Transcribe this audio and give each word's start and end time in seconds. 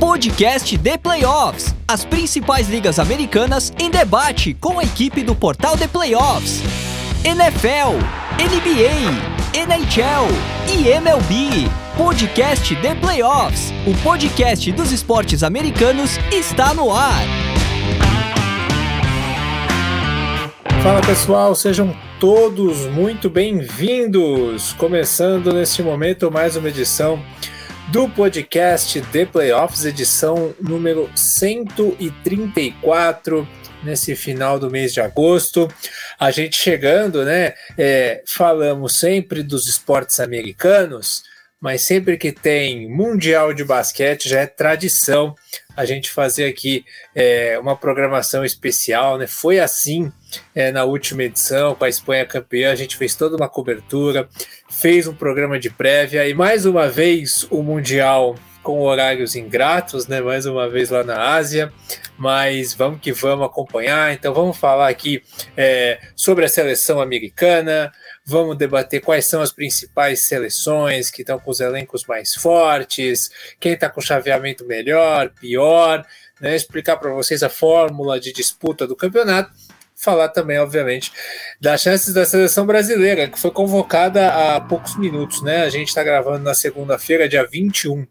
Podcast 0.00 0.78
The 0.78 0.96
Playoffs. 0.96 1.74
As 1.86 2.06
principais 2.06 2.70
ligas 2.70 2.98
americanas 2.98 3.70
em 3.78 3.90
debate 3.90 4.54
com 4.54 4.78
a 4.78 4.82
equipe 4.82 5.22
do 5.22 5.34
portal 5.34 5.76
The 5.76 5.86
Playoffs. 5.88 6.62
NFL, 7.22 7.98
NBA, 8.40 9.60
NHL 9.60 10.26
e 10.72 10.88
MLB. 10.88 11.68
Podcast 11.98 12.74
The 12.76 12.94
Playoffs. 12.94 13.74
O 13.86 13.94
podcast 14.02 14.72
dos 14.72 14.90
esportes 14.90 15.42
americanos 15.42 16.16
está 16.32 16.72
no 16.72 16.90
ar. 16.90 17.22
Fala 20.82 21.02
pessoal, 21.02 21.54
sejam 21.54 21.94
todos 22.18 22.86
muito 22.86 23.28
bem-vindos. 23.28 24.72
Começando 24.72 25.52
neste 25.52 25.82
momento 25.82 26.30
mais 26.30 26.56
uma 26.56 26.70
edição 26.70 27.22
do 27.90 28.08
podcast 28.08 29.00
The 29.00 29.26
Playoffs, 29.26 29.84
edição 29.84 30.54
número 30.60 31.10
134, 31.16 33.48
nesse 33.82 34.14
final 34.14 34.60
do 34.60 34.70
mês 34.70 34.92
de 34.92 35.00
agosto. 35.00 35.66
A 36.18 36.30
gente 36.30 36.56
chegando, 36.56 37.24
né? 37.24 37.54
É, 37.76 38.22
falamos 38.26 38.94
sempre 38.94 39.42
dos 39.42 39.66
esportes 39.66 40.20
americanos, 40.20 41.24
mas 41.60 41.82
sempre 41.82 42.16
que 42.16 42.32
tem 42.32 42.88
Mundial 42.88 43.52
de 43.52 43.64
Basquete 43.64 44.28
já 44.28 44.40
é 44.40 44.46
tradição 44.46 45.34
a 45.76 45.84
gente 45.84 46.10
fazer 46.10 46.46
aqui 46.46 46.84
é, 47.14 47.58
uma 47.58 47.76
programação 47.76 48.44
especial, 48.44 49.18
né? 49.18 49.26
Foi 49.26 49.60
assim 49.60 50.10
é, 50.54 50.72
na 50.72 50.84
última 50.84 51.24
edição, 51.24 51.74
com 51.74 51.84
a 51.84 51.88
Espanha 51.88 52.26
campeã, 52.26 52.72
a 52.72 52.74
gente 52.74 52.96
fez 52.96 53.14
toda 53.14 53.36
uma 53.36 53.48
cobertura, 53.48 54.28
fez 54.70 55.06
um 55.06 55.14
programa 55.14 55.58
de 55.58 55.70
prévia 55.70 56.26
e 56.26 56.34
mais 56.34 56.66
uma 56.66 56.88
vez 56.88 57.46
o 57.50 57.62
Mundial 57.62 58.36
com 58.62 58.82
horários 58.82 59.34
ingratos, 59.34 60.06
né? 60.06 60.20
Mais 60.20 60.46
uma 60.46 60.68
vez 60.68 60.90
lá 60.90 61.02
na 61.02 61.34
Ásia, 61.34 61.72
mas 62.18 62.74
vamos 62.74 63.00
que 63.00 63.12
vamos 63.12 63.46
acompanhar. 63.46 64.12
Então 64.12 64.34
vamos 64.34 64.56
falar 64.56 64.88
aqui 64.88 65.22
é, 65.56 65.98
sobre 66.14 66.44
a 66.44 66.48
seleção 66.48 67.00
americana, 67.00 67.92
vamos 68.24 68.56
debater 68.56 69.00
quais 69.00 69.26
são 69.26 69.42
as 69.42 69.52
principais 69.52 70.26
seleções 70.26 71.10
que 71.10 71.22
estão 71.22 71.38
com 71.38 71.50
os 71.50 71.60
elencos 71.60 72.04
mais 72.06 72.34
fortes, 72.34 73.30
quem 73.58 73.72
está 73.72 73.88
com 73.88 74.00
chaveamento 74.00 74.66
melhor, 74.66 75.30
pior, 75.30 76.06
né? 76.40 76.54
Explicar 76.54 76.96
para 76.96 77.12
vocês 77.12 77.42
a 77.42 77.48
fórmula 77.48 78.20
de 78.20 78.32
disputa 78.32 78.86
do 78.86 78.96
campeonato 78.96 79.52
falar 80.00 80.28
também, 80.28 80.58
obviamente, 80.58 81.12
das 81.60 81.82
chances 81.82 82.14
da 82.14 82.24
seleção 82.24 82.66
brasileira, 82.66 83.28
que 83.28 83.38
foi 83.38 83.50
convocada 83.50 84.28
há 84.28 84.60
poucos 84.60 84.96
minutos, 84.96 85.42
né? 85.42 85.62
A 85.62 85.68
gente 85.68 85.88
está 85.88 86.02
gravando 86.02 86.42
na 86.42 86.54
segunda-feira, 86.54 87.28
dia 87.28 87.46
21 87.46 88.06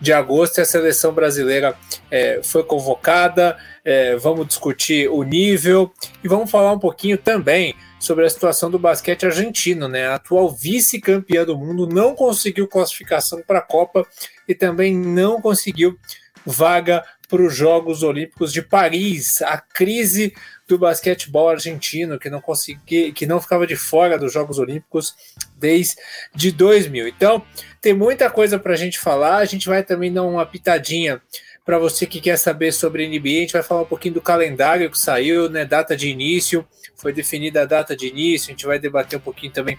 de 0.00 0.12
agosto, 0.12 0.58
e 0.58 0.60
a 0.60 0.64
seleção 0.64 1.12
brasileira 1.12 1.74
é, 2.10 2.40
foi 2.42 2.62
convocada. 2.62 3.56
É, 3.84 4.14
vamos 4.16 4.46
discutir 4.46 5.08
o 5.08 5.22
nível 5.22 5.90
e 6.22 6.28
vamos 6.28 6.50
falar 6.50 6.72
um 6.72 6.78
pouquinho 6.78 7.16
também 7.16 7.74
sobre 8.02 8.26
a 8.26 8.30
situação 8.30 8.68
do 8.68 8.80
basquete 8.80 9.24
argentino, 9.24 9.86
né? 9.86 10.08
A 10.08 10.16
atual 10.16 10.50
vice-campeã 10.50 11.44
do 11.44 11.56
mundo 11.56 11.86
não 11.86 12.16
conseguiu 12.16 12.66
classificação 12.66 13.40
para 13.46 13.60
a 13.60 13.62
Copa 13.62 14.04
e 14.48 14.56
também 14.56 14.92
não 14.92 15.40
conseguiu 15.40 15.96
vaga 16.44 17.04
para 17.28 17.40
os 17.40 17.54
Jogos 17.54 18.02
Olímpicos 18.02 18.52
de 18.52 18.60
Paris. 18.60 19.40
A 19.42 19.56
crise 19.56 20.34
do 20.66 20.76
basquetebol 20.76 21.48
argentino, 21.48 22.18
que 22.18 22.28
não 22.28 22.40
conseguia, 22.40 23.12
que 23.12 23.24
não 23.24 23.40
ficava 23.40 23.68
de 23.68 23.76
fora 23.76 24.18
dos 24.18 24.32
Jogos 24.32 24.58
Olímpicos 24.58 25.14
desde 25.56 26.50
2000. 26.50 27.06
Então, 27.06 27.46
tem 27.80 27.94
muita 27.94 28.28
coisa 28.28 28.58
para 28.58 28.72
a 28.72 28.76
gente 28.76 28.98
falar. 28.98 29.36
A 29.36 29.44
gente 29.44 29.68
vai 29.68 29.84
também 29.84 30.12
dar 30.12 30.24
uma 30.24 30.44
pitadinha 30.44 31.22
para 31.64 31.78
você 31.78 32.06
que 32.06 32.20
quer 32.20 32.36
saber 32.36 32.72
sobre 32.72 33.06
NBA. 33.06 33.28
A 33.28 33.40
gente 33.40 33.52
vai 33.52 33.62
falar 33.62 33.82
um 33.82 33.86
pouquinho 33.86 34.14
do 34.14 34.20
calendário 34.20 34.90
que 34.90 34.98
saiu, 34.98 35.48
né? 35.48 35.64
Data 35.64 35.96
de 35.96 36.08
início, 36.08 36.66
foi 36.96 37.12
definida 37.12 37.62
a 37.62 37.66
data 37.66 37.96
de 37.96 38.06
início. 38.06 38.48
A 38.48 38.52
gente 38.52 38.66
vai 38.66 38.78
debater 38.78 39.18
um 39.18 39.22
pouquinho 39.22 39.52
também 39.52 39.78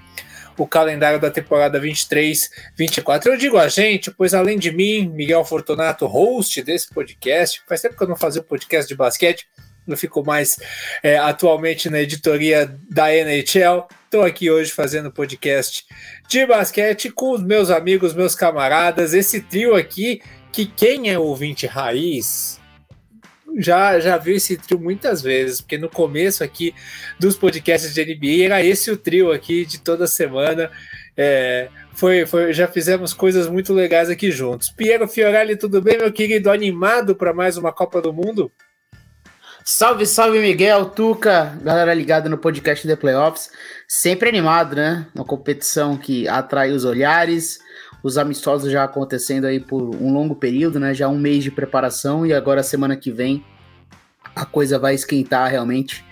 o 0.57 0.67
calendário 0.67 1.19
da 1.19 1.31
temporada 1.31 1.79
23, 1.79 2.49
24. 2.77 3.31
Eu 3.31 3.37
digo 3.37 3.57
a 3.57 3.67
gente, 3.67 4.11
pois 4.11 4.33
além 4.33 4.57
de 4.57 4.71
mim, 4.71 5.09
Miguel 5.09 5.43
Fortunato, 5.43 6.05
host 6.05 6.61
desse 6.61 6.89
podcast, 6.93 7.61
faz 7.67 7.81
tempo 7.81 7.97
que 7.97 8.03
eu 8.03 8.07
não 8.07 8.15
fazia 8.15 8.41
um 8.41 8.45
podcast 8.45 8.87
de 8.87 8.95
basquete, 8.95 9.47
não 9.85 9.97
fico 9.97 10.23
mais 10.23 10.57
é, 11.01 11.17
atualmente 11.17 11.89
na 11.89 12.01
editoria 12.01 12.73
da 12.89 13.13
NHL. 13.13 13.87
Estou 14.05 14.23
aqui 14.23 14.49
hoje 14.49 14.71
fazendo 14.71 15.11
podcast 15.11 15.83
de 16.29 16.45
basquete 16.45 17.09
com 17.09 17.31
os 17.31 17.43
meus 17.43 17.69
amigos, 17.69 18.13
meus 18.13 18.35
camaradas. 18.35 19.13
Esse 19.13 19.41
trio 19.41 19.75
aqui, 19.75 20.21
que 20.53 20.67
quem 20.67 21.09
é 21.09 21.17
ouvinte 21.17 21.65
raiz 21.65 22.61
já, 23.57 23.99
já 23.99 24.17
viu 24.17 24.35
esse 24.35 24.55
trio 24.55 24.79
muitas 24.79 25.21
vezes, 25.21 25.61
porque 25.61 25.77
no 25.77 25.89
começo 25.89 26.43
aqui 26.43 26.73
dos 27.19 27.35
podcasts 27.35 27.93
de 27.93 28.05
NBA 28.05 28.45
era 28.45 28.63
esse 28.63 28.91
o 28.91 28.97
trio 28.97 29.31
aqui 29.31 29.65
de 29.65 29.79
toda 29.79 30.05
semana. 30.05 30.71
É, 31.17 31.69
foi, 31.93 32.25
foi, 32.25 32.53
já 32.53 32.67
fizemos 32.67 33.13
coisas 33.13 33.47
muito 33.47 33.73
legais 33.73 34.09
aqui 34.09 34.31
juntos. 34.31 34.69
Piero 34.69 35.07
Fiorelli, 35.07 35.55
tudo 35.55 35.81
bem, 35.81 35.97
meu 35.97 36.13
querido? 36.13 36.51
Animado 36.51 37.15
para 37.15 37.33
mais 37.33 37.57
uma 37.57 37.71
Copa 37.71 37.99
do 37.99 38.13
Mundo? 38.13 38.51
Salve, 39.65 40.05
salve 40.05 40.39
Miguel, 40.39 40.85
Tuca, 40.85 41.57
galera 41.63 41.93
ligada 41.93 42.27
no 42.29 42.37
podcast 42.37 42.85
The 42.85 42.95
Playoffs. 42.95 43.49
Sempre 43.87 44.29
animado, 44.29 44.75
né? 44.75 45.07
Uma 45.15 45.23
competição 45.23 45.97
que 45.97 46.27
atrai 46.27 46.71
os 46.71 46.83
olhares, 46.83 47.59
os 48.03 48.17
amistosos 48.17 48.69
já 48.69 48.83
acontecendo 48.83 49.45
aí 49.45 49.61
por 49.61 49.81
um 49.81 50.11
longo 50.13 50.35
período, 50.35 50.79
né? 50.79 50.93
Já 50.93 51.07
um 51.07 51.17
mês 51.17 51.41
de 51.43 51.49
preparação 51.49 52.25
e 52.25 52.33
agora 52.33 52.61
semana 52.61 52.97
que 52.97 53.09
vem 53.09 53.43
a 54.35 54.45
coisa 54.45 54.77
vai 54.77 54.93
esquentar 54.93 55.49
realmente 55.49 56.03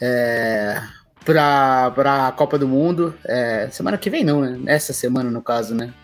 é, 0.00 0.80
para 1.24 2.26
a 2.28 2.32
Copa 2.32 2.58
do 2.58 2.68
Mundo. 2.68 3.14
É, 3.24 3.68
semana 3.70 3.96
que 3.96 4.10
vem 4.10 4.22
não, 4.22 4.42
né? 4.42 4.60
Essa 4.66 4.92
semana 4.92 5.30
no 5.30 5.40
caso, 5.40 5.74
né? 5.74 5.94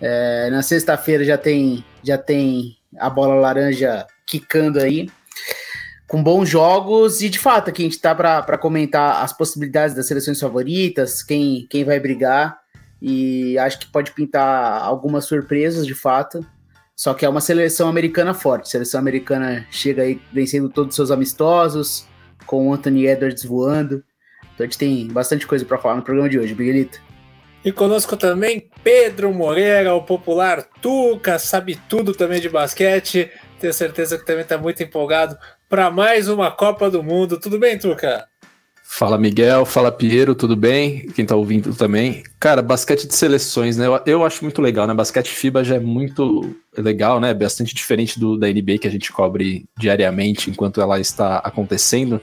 É, 0.00 0.50
na 0.50 0.62
sexta-feira 0.62 1.24
já 1.24 1.38
tem 1.38 1.82
já 2.04 2.18
tem 2.18 2.76
a 2.98 3.08
bola 3.08 3.34
laranja 3.34 4.06
quicando 4.26 4.80
aí 4.80 5.08
com 6.06 6.22
bons 6.22 6.46
jogos 6.46 7.22
e 7.22 7.30
de 7.30 7.38
fato 7.38 7.70
aqui 7.70 7.82
a 7.82 7.84
gente 7.86 7.98
tá 7.98 8.14
para 8.14 8.58
comentar 8.58 9.22
as 9.24 9.32
possibilidades 9.32 9.96
das 9.96 10.06
seleções 10.06 10.38
favoritas, 10.38 11.22
quem, 11.22 11.66
quem 11.70 11.84
vai 11.84 11.98
brigar 11.98 12.61
e 13.04 13.58
acho 13.58 13.80
que 13.80 13.86
pode 13.88 14.12
pintar 14.12 14.80
algumas 14.80 15.24
surpresas 15.24 15.84
de 15.84 15.92
fato. 15.94 16.46
Só 16.94 17.12
que 17.12 17.24
é 17.24 17.28
uma 17.28 17.40
seleção 17.40 17.88
americana 17.88 18.32
forte. 18.32 18.66
A 18.66 18.70
seleção 18.70 19.00
americana 19.00 19.66
chega 19.72 20.02
aí 20.02 20.22
vencendo 20.32 20.68
todos 20.68 20.90
os 20.90 20.96
seus 20.96 21.10
amistosos, 21.10 22.06
com 22.46 22.68
o 22.68 22.72
Anthony 22.72 23.08
Edwards 23.08 23.44
voando. 23.44 24.04
Então 24.54 24.60
a 24.60 24.62
gente 24.62 24.78
tem 24.78 25.08
bastante 25.08 25.48
coisa 25.48 25.64
para 25.64 25.78
falar 25.78 25.96
no 25.96 26.02
programa 26.02 26.28
de 26.28 26.38
hoje, 26.38 26.54
Miguelito. 26.54 27.02
E 27.64 27.72
conosco 27.72 28.16
também 28.16 28.70
Pedro 28.84 29.32
Moreira, 29.34 29.94
o 29.94 30.02
popular 30.02 30.62
Tuca, 30.80 31.40
sabe 31.40 31.80
tudo 31.88 32.12
também 32.12 32.40
de 32.40 32.48
basquete. 32.48 33.28
Tenho 33.58 33.72
certeza 33.72 34.16
que 34.16 34.24
também 34.24 34.42
está 34.42 34.56
muito 34.56 34.80
empolgado 34.80 35.36
para 35.68 35.90
mais 35.90 36.28
uma 36.28 36.52
Copa 36.52 36.88
do 36.88 37.02
Mundo. 37.02 37.40
Tudo 37.40 37.58
bem, 37.58 37.76
Tuca? 37.76 38.28
Fala 38.94 39.16
Miguel, 39.16 39.64
fala 39.64 39.90
Piero, 39.90 40.34
tudo 40.34 40.54
bem? 40.54 41.06
Quem 41.14 41.24
tá 41.24 41.34
ouvindo 41.34 41.74
também. 41.74 42.22
Cara, 42.38 42.60
basquete 42.60 43.06
de 43.06 43.14
seleções, 43.14 43.78
né? 43.78 43.86
Eu, 43.86 43.98
eu, 44.04 44.22
acho 44.24 44.44
muito 44.44 44.60
legal, 44.60 44.86
né? 44.86 44.92
Basquete 44.92 45.30
FIBA 45.30 45.64
já 45.64 45.76
é 45.76 45.80
muito 45.80 46.54
legal, 46.76 47.18
né? 47.18 47.32
Bastante 47.32 47.74
diferente 47.74 48.20
do 48.20 48.36
da 48.36 48.46
NBA 48.48 48.76
que 48.82 48.86
a 48.86 48.90
gente 48.90 49.10
cobre 49.10 49.64
diariamente 49.78 50.50
enquanto 50.50 50.78
ela 50.78 51.00
está 51.00 51.38
acontecendo. 51.38 52.20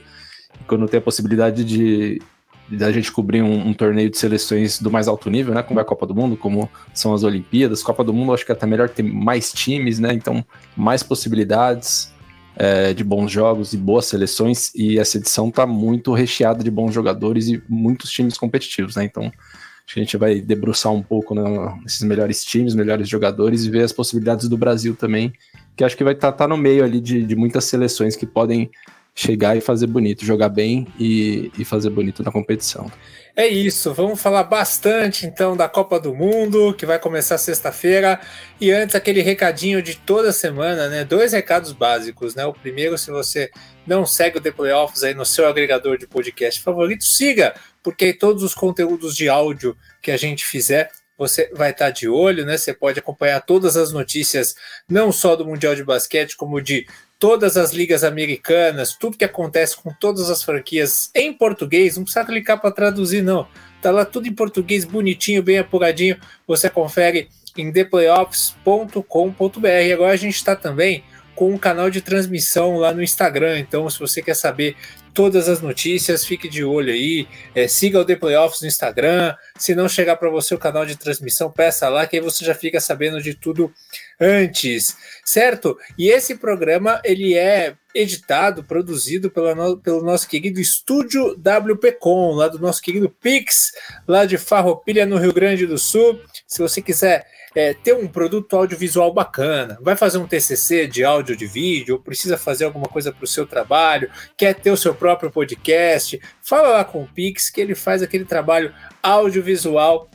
quando 0.68 0.86
tem 0.86 0.98
a 0.98 1.02
possibilidade 1.02 1.64
de 1.64 2.22
da 2.68 2.92
gente 2.92 3.10
cobrir 3.10 3.42
um, 3.42 3.66
um, 3.66 3.74
torneio 3.74 4.08
de 4.08 4.16
seleções 4.16 4.80
do 4.80 4.92
mais 4.92 5.08
alto 5.08 5.28
nível, 5.28 5.52
né? 5.52 5.64
Como 5.64 5.80
é 5.80 5.82
a 5.82 5.86
Copa 5.86 6.06
do 6.06 6.14
Mundo, 6.14 6.36
como 6.36 6.70
são 6.94 7.12
as 7.12 7.24
Olimpíadas. 7.24 7.82
Copa 7.82 8.04
do 8.04 8.12
Mundo, 8.12 8.32
acho 8.32 8.46
que 8.46 8.52
é 8.52 8.54
até 8.54 8.64
melhor 8.64 8.88
ter 8.88 9.02
mais 9.02 9.52
times, 9.52 9.98
né? 9.98 10.12
Então, 10.12 10.44
mais 10.76 11.02
possibilidades 11.02 12.12
é, 12.60 12.92
de 12.92 13.02
bons 13.02 13.32
jogos 13.32 13.72
e 13.72 13.78
boas 13.78 14.04
seleções, 14.04 14.70
e 14.74 14.98
essa 14.98 15.16
edição 15.16 15.48
está 15.48 15.66
muito 15.66 16.12
recheada 16.12 16.62
de 16.62 16.70
bons 16.70 16.92
jogadores 16.92 17.48
e 17.48 17.62
muitos 17.66 18.10
times 18.10 18.36
competitivos, 18.36 18.96
né? 18.96 19.04
Então, 19.04 19.24
acho 19.24 19.94
que 19.94 19.98
a 19.98 20.02
gente 20.02 20.16
vai 20.18 20.42
debruçar 20.42 20.92
um 20.92 21.02
pouco 21.02 21.34
né, 21.34 21.42
nesses 21.82 22.02
melhores 22.02 22.44
times, 22.44 22.74
melhores 22.74 23.08
jogadores 23.08 23.64
e 23.64 23.70
ver 23.70 23.82
as 23.82 23.94
possibilidades 23.94 24.46
do 24.46 24.58
Brasil 24.58 24.94
também, 24.94 25.32
que 25.74 25.82
acho 25.82 25.96
que 25.96 26.04
vai 26.04 26.12
estar 26.12 26.32
tá, 26.32 26.38
tá 26.38 26.48
no 26.48 26.58
meio 26.58 26.84
ali 26.84 27.00
de, 27.00 27.22
de 27.22 27.34
muitas 27.34 27.64
seleções 27.64 28.14
que 28.14 28.26
podem 28.26 28.70
chegar 29.14 29.56
e 29.56 29.60
fazer 29.60 29.86
bonito, 29.86 30.24
jogar 30.24 30.48
bem 30.48 30.86
e, 30.98 31.50
e 31.58 31.64
fazer 31.64 31.90
bonito 31.90 32.22
na 32.22 32.32
competição. 32.32 32.90
É 33.36 33.46
isso, 33.46 33.94
vamos 33.94 34.20
falar 34.20 34.44
bastante 34.44 35.24
então 35.24 35.56
da 35.56 35.68
Copa 35.68 36.00
do 36.00 36.14
Mundo, 36.14 36.74
que 36.74 36.84
vai 36.84 36.98
começar 36.98 37.38
sexta-feira. 37.38 38.20
E 38.60 38.70
antes, 38.70 38.94
aquele 38.94 39.22
recadinho 39.22 39.82
de 39.82 39.96
toda 39.96 40.32
semana, 40.32 40.88
né? 40.88 41.04
Dois 41.04 41.32
recados 41.32 41.72
básicos, 41.72 42.34
né? 42.34 42.44
O 42.44 42.52
primeiro, 42.52 42.98
se 42.98 43.10
você 43.10 43.50
não 43.86 44.04
segue 44.04 44.38
o 44.38 44.40
The 44.40 44.50
Playoffs 44.50 45.04
aí 45.04 45.14
no 45.14 45.24
seu 45.24 45.46
agregador 45.46 45.96
de 45.96 46.06
podcast 46.06 46.60
favorito, 46.60 47.04
siga, 47.04 47.54
porque 47.82 48.12
todos 48.12 48.42
os 48.42 48.54
conteúdos 48.54 49.16
de 49.16 49.28
áudio 49.28 49.76
que 50.02 50.10
a 50.10 50.16
gente 50.16 50.44
fizer 50.44 50.90
você 51.20 51.50
vai 51.54 51.70
estar 51.70 51.90
de 51.90 52.08
olho, 52.08 52.46
né? 52.46 52.56
Você 52.56 52.72
pode 52.72 52.98
acompanhar 52.98 53.42
todas 53.42 53.76
as 53.76 53.92
notícias, 53.92 54.54
não 54.88 55.12
só 55.12 55.36
do 55.36 55.44
Mundial 55.44 55.74
de 55.74 55.84
Basquete, 55.84 56.34
como 56.34 56.62
de 56.62 56.86
todas 57.20 57.58
as 57.58 57.72
ligas 57.72 58.02
americanas, 58.02 58.96
tudo 58.96 59.18
que 59.18 59.24
acontece 59.24 59.76
com 59.76 59.92
todas 59.92 60.30
as 60.30 60.42
franquias 60.42 61.10
em 61.14 61.32
português, 61.32 61.96
não 61.96 62.02
precisa 62.02 62.24
clicar 62.24 62.58
para 62.58 62.72
traduzir, 62.72 63.22
não. 63.22 63.46
Tá 63.82 63.90
lá 63.90 64.06
tudo 64.06 64.26
em 64.26 64.34
português, 64.34 64.86
bonitinho, 64.86 65.42
bem 65.42 65.58
apuradinho. 65.58 66.16
Você 66.46 66.70
confere 66.70 67.28
em 67.56 67.70
theplayoffs.com.br. 67.70 69.92
Agora 69.92 70.12
a 70.12 70.16
gente 70.16 70.36
está 70.36 70.56
também 70.56 71.04
com 71.34 71.52
um 71.52 71.58
canal 71.58 71.90
de 71.90 72.00
transmissão 72.00 72.76
lá 72.76 72.92
no 72.92 73.02
Instagram. 73.02 73.58
Então, 73.58 73.88
se 73.88 73.98
você 73.98 74.22
quer 74.22 74.34
saber 74.34 74.76
todas 75.14 75.48
as 75.48 75.60
notícias, 75.60 76.24
fique 76.24 76.48
de 76.48 76.64
olho 76.64 76.92
aí, 76.92 77.26
é, 77.54 77.66
siga 77.66 77.98
o 77.98 78.04
The 78.04 78.16
Playoffs 78.16 78.60
no 78.60 78.68
Instagram. 78.68 79.34
Se 79.58 79.74
não 79.74 79.88
chegar 79.88 80.16
para 80.16 80.30
você 80.30 80.54
o 80.54 80.58
canal 80.58 80.86
de 80.86 80.96
transmissão, 80.96 81.50
peça 81.50 81.88
lá, 81.88 82.06
que 82.06 82.16
aí 82.16 82.22
você 82.22 82.44
já 82.44 82.54
fica 82.54 82.80
sabendo 82.80 83.22
de 83.22 83.34
tudo 83.34 83.72
antes, 84.20 84.96
certo? 85.24 85.78
E 85.96 86.08
esse 86.10 86.36
programa 86.36 87.00
ele 87.02 87.34
é 87.34 87.74
editado, 87.94 88.62
produzido 88.62 89.30
pela 89.30 89.54
no, 89.54 89.76
pelo 89.76 90.02
nosso 90.02 90.28
querido 90.28 90.60
estúdio 90.60 91.34
WPcom, 91.36 92.34
lá 92.34 92.48
do 92.48 92.58
nosso 92.58 92.82
querido 92.82 93.08
Pix, 93.08 93.72
lá 94.06 94.24
de 94.24 94.36
Farroupilha, 94.36 95.06
no 95.06 95.16
Rio 95.16 95.32
Grande 95.32 95.66
do 95.66 95.78
Sul. 95.78 96.20
Se 96.46 96.60
você 96.60 96.80
quiser 96.82 97.26
é, 97.54 97.74
ter 97.74 97.94
um 97.94 98.06
produto 98.06 98.54
audiovisual 98.56 99.12
bacana, 99.12 99.78
vai 99.80 99.96
fazer 99.96 100.18
um 100.18 100.26
TCC 100.26 100.86
de 100.86 101.02
áudio 101.02 101.36
de 101.36 101.46
vídeo, 101.46 101.96
ou 101.96 102.00
precisa 102.00 102.38
fazer 102.38 102.64
alguma 102.64 102.86
coisa 102.86 103.12
para 103.12 103.24
o 103.24 103.28
seu 103.28 103.46
trabalho, 103.46 104.10
quer 104.36 104.54
ter 104.54 104.70
o 104.70 104.76
seu 104.76 104.94
próprio 104.94 105.30
podcast, 105.30 106.20
fala 106.42 106.68
lá 106.68 106.84
com 106.84 107.02
o 107.02 107.08
Pix 107.08 107.50
que 107.50 107.60
ele 107.60 107.74
faz 107.74 108.02
aquele 108.02 108.24
trabalho 108.24 108.72
audiovisual 109.02 110.08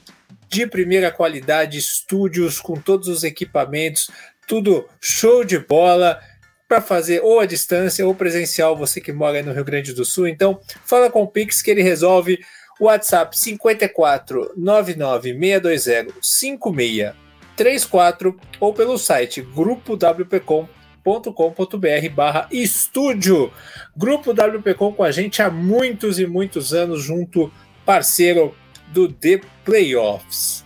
de 0.50 0.68
primeira 0.68 1.12
qualidade, 1.12 1.78
estúdios 1.78 2.60
com 2.60 2.76
todos 2.76 3.08
os 3.08 3.24
equipamentos, 3.24 4.10
tudo 4.48 4.88
show 5.02 5.44
de 5.44 5.60
bola 5.60 6.20
para 6.68 6.82
fazer 6.82 7.22
ou 7.24 7.40
à 7.40 7.46
distância 7.46 8.06
ou 8.06 8.16
presencial, 8.16 8.76
você 8.76 9.00
que 9.00 9.14
mora 9.14 9.42
no 9.44 9.54
Rio 9.54 9.66
Grande 9.66 9.94
do 9.94 10.04
Sul. 10.04 10.28
Então, 10.28 10.60
fala 10.86 11.10
com 11.10 11.24
o 11.24 11.28
Pix 11.28 11.62
que 11.62 11.72
ele 11.72 11.84
resolve. 11.84 12.40
WhatsApp 12.80 13.38
54 13.38 14.54
99 14.58 15.40
620 15.40 16.14
56 16.22 17.26
34 17.56 18.38
ou 18.60 18.74
pelo 18.74 18.98
site 18.98 19.42
grupowpcom.com.br 19.42 22.10
barra 22.14 22.50
estúdio. 22.52 23.50
Grupo 23.96 24.32
WPcom 24.32 24.92
com 24.92 25.04
a 25.04 25.12
gente 25.12 25.42
há 25.42 25.50
muitos 25.50 26.20
e 26.20 26.28
muitos 26.28 26.74
anos, 26.74 27.02
junto 27.02 27.50
parceiro 27.86 28.54
do 28.94 29.12
The 29.12 29.42
Playoffs. 29.64 30.64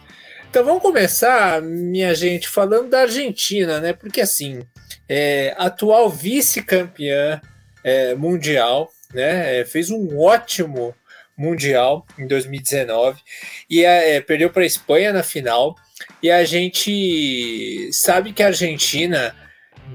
Então 0.50 0.66
vamos 0.66 0.82
começar, 0.82 1.62
minha 1.62 2.16
gente, 2.16 2.50
falando 2.50 2.90
da 2.90 3.02
Argentina, 3.02 3.80
né? 3.80 3.94
Porque 3.94 4.22
assim, 4.22 4.62
é, 5.08 5.54
atual 5.58 6.10
vice-campeã 6.10 7.40
é, 7.84 8.16
mundial, 8.16 8.90
né? 9.14 9.60
É, 9.60 9.66
fez 9.66 9.92
um 9.92 10.18
ótimo 10.18 10.96
mundial 11.38 12.06
em 12.18 12.28
2019 12.28 13.22
e 13.70 13.86
é, 13.86 14.20
perdeu 14.20 14.50
para 14.50 14.64
a 14.64 14.66
Espanha 14.66 15.14
na 15.14 15.24
final. 15.24 15.76
E 16.22 16.30
a 16.30 16.44
gente 16.44 17.90
sabe 17.94 18.34
que 18.34 18.44
a 18.44 18.48
Argentina, 18.48 19.36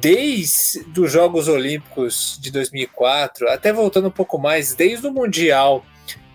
desde 0.01 0.85
os 0.99 1.11
Jogos 1.11 1.49
Olímpicos 1.49 2.39
de 2.41 2.51
2004, 2.51 3.49
até 3.49 3.73
voltando 3.73 4.09
um 4.09 4.13
pouco 4.13 4.39
mais, 4.39 4.75
desde 4.75 5.07
o 5.07 5.13
Mundial 5.13 5.85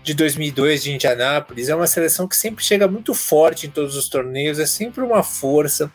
de 0.02 0.14
2002 0.14 0.82
de 0.82 0.92
Indianápolis, 0.92 1.68
é 1.68 1.74
uma 1.74 1.86
seleção 1.86 2.26
que 2.26 2.36
sempre 2.36 2.64
chega 2.64 2.88
muito 2.88 3.14
forte 3.14 3.66
em 3.66 3.70
todos 3.70 3.96
os 3.96 4.08
torneios, 4.08 4.58
é 4.58 4.66
sempre 4.66 5.02
uma 5.02 5.22
força, 5.22 5.92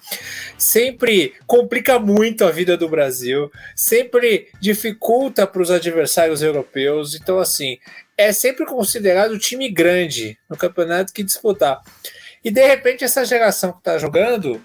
sempre 0.58 1.34
complica 1.48 2.00
muito 2.00 2.46
a 2.46 2.52
vida 2.52 2.78
do 2.78 2.88
Brasil, 2.88 3.52
sempre 3.76 4.50
dificulta 4.62 5.48
para 5.48 5.62
os 5.62 5.72
adversários 5.72 6.42
europeus. 6.42 7.16
Então, 7.16 7.40
assim, 7.40 7.78
é 8.18 8.32
sempre 8.32 8.66
considerado 8.66 9.40
time 9.40 9.70
grande 9.70 10.38
no 10.50 10.56
campeonato 10.56 11.12
que 11.12 11.24
disputar. 11.24 11.82
E 12.44 12.52
de 12.52 12.66
repente 12.66 13.04
essa 13.04 13.26
geração 13.26 13.72
que 13.72 13.80
está 13.80 13.98
jogando 13.98 14.62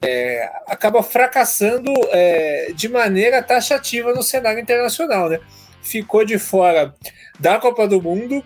é, 0.00 0.48
acaba 0.66 1.02
fracassando 1.02 1.92
é, 2.10 2.72
de 2.72 2.88
maneira 2.88 3.42
taxativa 3.42 4.12
no 4.12 4.22
cenário 4.22 4.60
internacional, 4.60 5.28
né? 5.28 5.40
Ficou 5.82 6.24
de 6.24 6.38
fora 6.38 6.94
da 7.38 7.58
Copa 7.58 7.86
do 7.88 8.00
Mundo, 8.00 8.44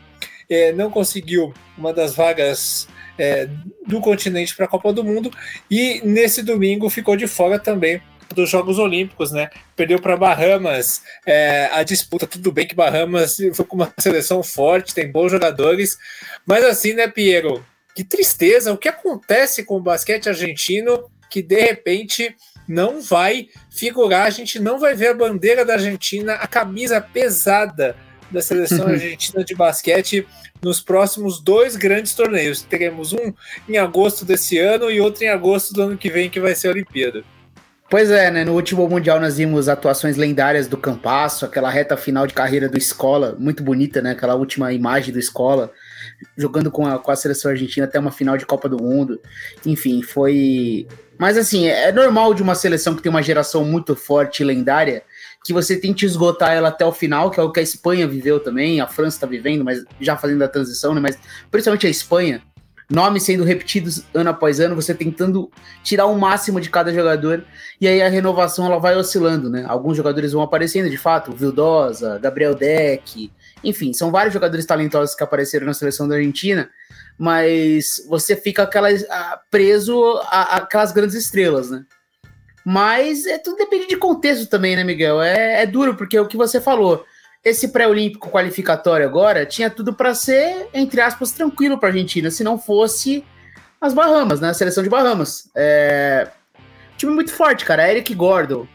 é, 0.51 0.73
não 0.73 0.91
conseguiu 0.91 1.55
uma 1.79 1.93
das 1.93 2.15
vagas 2.15 2.89
é, 3.17 3.49
do 3.87 4.01
continente 4.01 4.55
para 4.55 4.67
a 4.67 4.69
Copa 4.69 4.93
do 4.93 5.05
Mundo 5.05 5.31
e 5.71 6.03
nesse 6.05 6.43
domingo 6.43 6.91
ficou 6.91 7.17
de 7.17 7.27
fora 7.27 7.59
também 7.59 8.03
dos 8.35 8.49
Jogos 8.51 8.79
Olímpicos, 8.79 9.33
né? 9.33 9.51
Perdeu 9.75 10.01
para 10.01 10.17
Bahamas 10.17 11.03
é, 11.27 11.69
a 11.73 11.83
disputa. 11.83 12.29
Tudo 12.29 12.53
bem 12.53 12.67
que 12.67 12.77
Bahamas 12.77 13.39
foi 13.55 13.65
com 13.65 13.75
uma 13.75 13.93
seleção 13.99 14.43
forte, 14.43 14.95
tem 14.95 15.11
bons 15.11 15.33
jogadores, 15.33 15.99
mas 16.47 16.65
assim, 16.65 16.93
né, 16.93 17.09
Piero? 17.09 17.65
que 17.95 18.05
tristeza, 18.05 18.73
o 18.73 18.79
que 18.79 18.89
acontece 18.89 19.65
com 19.65 19.77
o 19.77 19.83
basquete 19.83 20.29
argentino 20.29 21.11
que 21.29 21.43
de 21.43 21.61
repente 21.61 22.35
não 22.67 23.01
vai 23.01 23.49
figurar, 23.71 24.27
a 24.27 24.31
gente 24.31 24.59
não 24.59 24.79
vai 24.79 24.95
ver 24.95 25.09
a 25.09 25.15
bandeira 25.15 25.65
da 25.65 25.75
Argentina, 25.75 26.35
a 26.35 26.47
camisa 26.47 27.01
pesada 27.01 27.97
da 28.31 28.41
seleção 28.41 28.87
argentina 28.87 29.45
de 29.45 29.55
basquete 29.55 30.27
nos 30.63 30.81
próximos 30.81 31.41
dois 31.41 31.77
grandes 31.77 32.15
torneios. 32.15 32.63
Teremos 32.63 33.13
um 33.13 33.33
em 33.69 33.79
agosto 33.79 34.25
desse 34.25 34.59
ano 34.59 34.91
e 34.91 35.01
outro 35.01 35.25
em 35.25 35.29
agosto 35.29 35.73
do 35.73 35.83
ano 35.83 35.99
que 35.99 36.11
vem, 36.11 36.31
que 36.31 36.41
vai 36.41 36.55
ser 36.55 36.69
a 36.69 36.73
Olimpíada. 36.73 37.25
Pois 37.91 38.09
é, 38.09 38.31
né? 38.31 38.45
No 38.45 38.55
último 38.55 38.89
Mundial 38.89 39.19
nós 39.19 39.39
vimos 39.39 39.69
atuações 39.69 40.17
lendárias 40.17 40.69
do 40.69 40.77
Campasso, 40.77 41.45
aquela 41.45 41.69
reta 41.69 41.97
final 41.97 42.25
de 42.25 42.33
carreira 42.33 42.69
do 42.69 42.79
Escola, 42.79 43.35
muito 43.37 43.65
bonita, 43.65 44.01
né? 44.01 44.13
Aquela 44.13 44.37
última 44.37 44.73
imagem 44.73 45.13
do 45.13 45.19
Escola 45.19 45.73
jogando 46.37 46.71
com 46.71 46.87
a, 46.87 47.01
com 47.01 47.11
a 47.11 47.17
seleção 47.17 47.51
argentina 47.51 47.87
até 47.87 47.99
uma 47.99 48.13
final 48.13 48.37
de 48.37 48.47
Copa 48.47 48.69
do 48.69 48.81
Mundo. 48.81 49.21
Enfim, 49.67 50.03
foi. 50.03 50.87
Mas 51.19 51.37
assim, 51.37 51.67
é 51.67 51.91
normal 51.91 52.33
de 52.33 52.45
uma 52.45 52.55
seleção 52.55 52.95
que 52.95 53.03
tem 53.03 53.11
uma 53.11 53.25
geração 53.25 53.65
muito 53.65 53.97
forte 53.97 54.41
e 54.41 54.47
lendária 54.47 55.03
que 55.45 55.53
você 55.53 55.77
tente 55.77 56.05
esgotar 56.05 56.53
ela 56.53 56.69
até 56.69 56.85
o 56.85 56.93
final, 56.93 57.31
que 57.31 57.41
é 57.41 57.43
o 57.43 57.51
que 57.51 57.61
a 57.61 57.63
Espanha 57.63 58.07
viveu 58.07 58.41
também, 58.41 58.81
a 58.81 58.87
França 58.87 59.17
está 59.17 59.27
vivendo, 59.27 59.65
mas 59.65 59.83
já 60.01 60.17
fazendo 60.17 60.43
a 60.45 60.49
transição, 60.49 60.95
né? 60.95 61.01
Mas 61.01 61.19
principalmente 61.51 61.87
a 61.87 61.91
Espanha, 61.91 62.43
nomes 62.91 63.23
sendo 63.23 63.45
repetidos 63.45 64.05
ano 64.13 64.31
após 64.31 64.61
ano, 64.61 64.75
você 64.75 64.95
tentando 64.95 65.51
tirar 65.83 66.07
o 66.07 66.19
máximo 66.19 66.61
de 66.61 66.69
cada 66.69 66.93
jogador, 66.93 67.45
e 67.81 67.89
aí 67.89 68.03
a 68.03 68.09
renovação 68.09 68.67
ela 68.67 68.79
vai 68.79 68.97
oscilando, 68.97 69.49
né? 69.49 69.65
Alguns 69.67 69.97
jogadores 69.97 70.33
vão 70.33 70.43
aparecendo 70.43 70.91
de 70.91 70.99
fato, 70.99 71.33
Vildosa, 71.33 72.19
Gabriel 72.19 72.55
Deck, 72.55 73.33
enfim, 73.65 73.93
são 73.93 74.11
vários 74.11 74.35
jogadores 74.35 74.67
talentosos 74.67 75.15
que 75.15 75.23
apareceram 75.23 75.67
na 75.67 75.75
seleção 75.75 76.07
da 76.07 76.17
Argentina, 76.17 76.69
mas 77.17 78.05
você 78.09 78.35
fica 78.35 78.63
aquelas, 78.63 79.05
preso 79.51 80.21
a, 80.25 80.57
aquelas 80.57 80.93
grandes 80.93 81.15
estrelas, 81.15 81.71
né? 81.71 81.85
Mas 82.65 83.27
é, 83.27 83.39
tudo 83.39 83.57
depende 83.57 83.87
de 83.87 83.97
contexto 83.97 84.47
também, 84.49 84.77
né, 84.77 84.85
Miguel? 84.85 85.21
É, 85.23 85.63
é 85.63 85.67
duro, 85.67 85.95
porque 85.95 86.17
é 86.17 86.21
o 86.21 86.29
que 86.29 86.37
você 86.37 86.61
falou, 86.61 87.05
esse 87.45 87.69
pré-olímpico 87.69 88.31
qualificatório 88.31 89.07
agora 89.07 89.47
tinha 89.47 89.71
tudo 89.71 89.95
para 89.95 90.15
ser, 90.15 90.69
entre 90.75 91.01
aspas, 91.01 91.33
tranquilo 91.33 91.79
para 91.79 91.89
a 91.89 91.93
Argentina, 91.93 92.31
se 92.31 92.45
não 92.45 92.59
fosse 92.59 93.25
as 93.81 93.95
Bahamas, 93.95 94.41
né? 94.41 94.51
A 94.51 94.55
seleção 94.55 94.83
de 94.83 94.91
Bahamas. 94.91 95.49
É... 95.55 96.29
Time 96.99 97.15
muito 97.15 97.33
forte, 97.33 97.65
cara. 97.65 97.91
Eric 97.91 98.15
Gordon, 98.15 98.69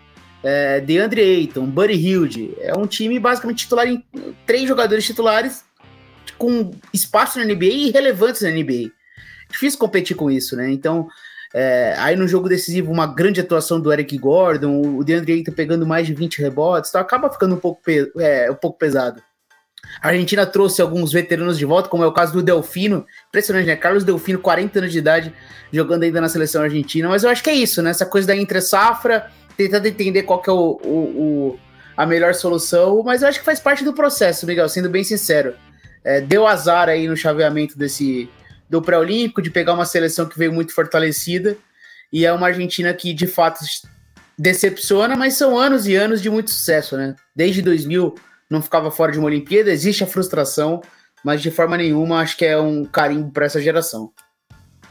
é, 0.44 0.82
DeAndre 0.82 1.22
Ayton, 1.22 1.68
Buddy 1.68 1.94
Hilde. 1.94 2.58
É 2.60 2.76
um 2.76 2.88
time 2.88 3.20
basicamente 3.20 3.60
titular 3.60 3.88
em 3.88 4.04
três 4.48 4.68
jogadores 4.68 5.06
titulares 5.06 5.64
com 6.38 6.72
espaço 6.92 7.38
na 7.38 7.46
NBA 7.46 7.66
e 7.66 7.92
relevantes 7.92 8.42
na 8.42 8.50
NBA. 8.50 8.92
Difícil 9.48 9.78
competir 9.78 10.16
com 10.16 10.32
isso, 10.32 10.56
né? 10.56 10.72
Então, 10.72 11.08
é, 11.58 11.96
aí 11.98 12.18
no 12.18 12.28
jogo 12.28 12.50
decisivo, 12.50 12.92
uma 12.92 13.08
grande 13.08 13.40
atuação 13.40 13.80
do 13.80 13.94
Eric 13.94 14.18
Gordon, 14.18 14.82
o 14.98 15.06
DeAndre 15.06 15.32
Ayton 15.32 15.54
pegando 15.54 15.88
mais 15.88 16.06
de 16.06 16.14
20 16.14 16.42
rebotes, 16.42 16.90
então 16.90 17.00
acaba 17.00 17.30
ficando 17.30 17.56
um 17.56 17.58
pouco, 17.58 17.82
é, 18.20 18.52
um 18.52 18.56
pouco 18.56 18.78
pesado. 18.78 19.24
A 20.02 20.10
Argentina 20.10 20.46
trouxe 20.46 20.82
alguns 20.82 21.14
veteranos 21.14 21.58
de 21.58 21.64
volta, 21.64 21.88
como 21.88 22.04
é 22.04 22.08
o 22.08 22.12
caso 22.12 22.34
do 22.34 22.44
Delfino. 22.44 23.06
Impressionante, 23.30 23.68
né? 23.68 23.76
Carlos 23.78 24.04
Delfino, 24.04 24.40
40 24.40 24.80
anos 24.80 24.92
de 24.92 24.98
idade, 24.98 25.34
jogando 25.72 26.04
ainda 26.04 26.20
na 26.20 26.28
seleção 26.28 26.62
argentina. 26.62 27.08
Mas 27.08 27.24
eu 27.24 27.30
acho 27.30 27.42
que 27.42 27.50
é 27.50 27.56
isso, 27.56 27.82
né? 27.82 27.92
Essa 27.92 28.06
coisa 28.06 28.28
da 28.28 28.36
entre-safra, 28.36 29.32
tentando 29.56 29.88
entender 29.88 30.24
qual 30.24 30.42
que 30.42 30.50
é 30.50 30.54
o, 30.54 30.78
o, 30.84 30.90
o, 30.90 31.60
a 31.96 32.06
melhor 32.06 32.34
solução, 32.34 33.02
mas 33.02 33.22
eu 33.22 33.30
acho 33.30 33.40
que 33.40 33.46
faz 33.46 33.62
parte 33.62 33.82
do 33.82 33.94
processo, 33.94 34.46
Miguel, 34.46 34.68
sendo 34.68 34.90
bem 34.90 35.06
sincero. 35.06 35.54
É, 36.04 36.20
deu 36.20 36.46
azar 36.46 36.90
aí 36.90 37.08
no 37.08 37.16
chaveamento 37.16 37.78
desse 37.78 38.30
do 38.70 38.82
pré-olímpico, 38.82 39.42
de 39.42 39.50
pegar 39.50 39.74
uma 39.74 39.86
seleção 39.86 40.26
que 40.26 40.38
veio 40.38 40.54
muito 40.54 40.74
fortalecida, 40.74 41.58
e 42.12 42.26
é 42.26 42.32
uma 42.32 42.48
Argentina 42.48 42.94
que 42.94 43.14
de 43.14 43.28
fato 43.28 43.60
decepciona, 44.38 45.16
mas 45.16 45.36
são 45.36 45.58
anos 45.58 45.88
e 45.88 45.96
anos 45.96 46.22
de 46.22 46.30
muito 46.30 46.52
sucesso, 46.52 46.98
né? 46.98 47.16
Desde 47.36 47.62
2000 47.62 48.16
não 48.50 48.62
ficava 48.62 48.92
fora 48.92 49.12
de 49.12 49.20
uma 49.20 49.28
Olimpíada, 49.28 49.72
existe 49.72 50.04
a 50.04 50.08
frustração, 50.08 50.82
mas 51.24 51.42
de 51.42 51.50
forma 51.50 51.78
nenhuma 51.78 52.20
acho 52.20 52.38
que 52.38 52.46
é 52.46 52.58
um 52.58 52.86
carimbo 52.86 53.32
para 53.32 53.46
essa 53.46 53.62
geração. 53.62 54.12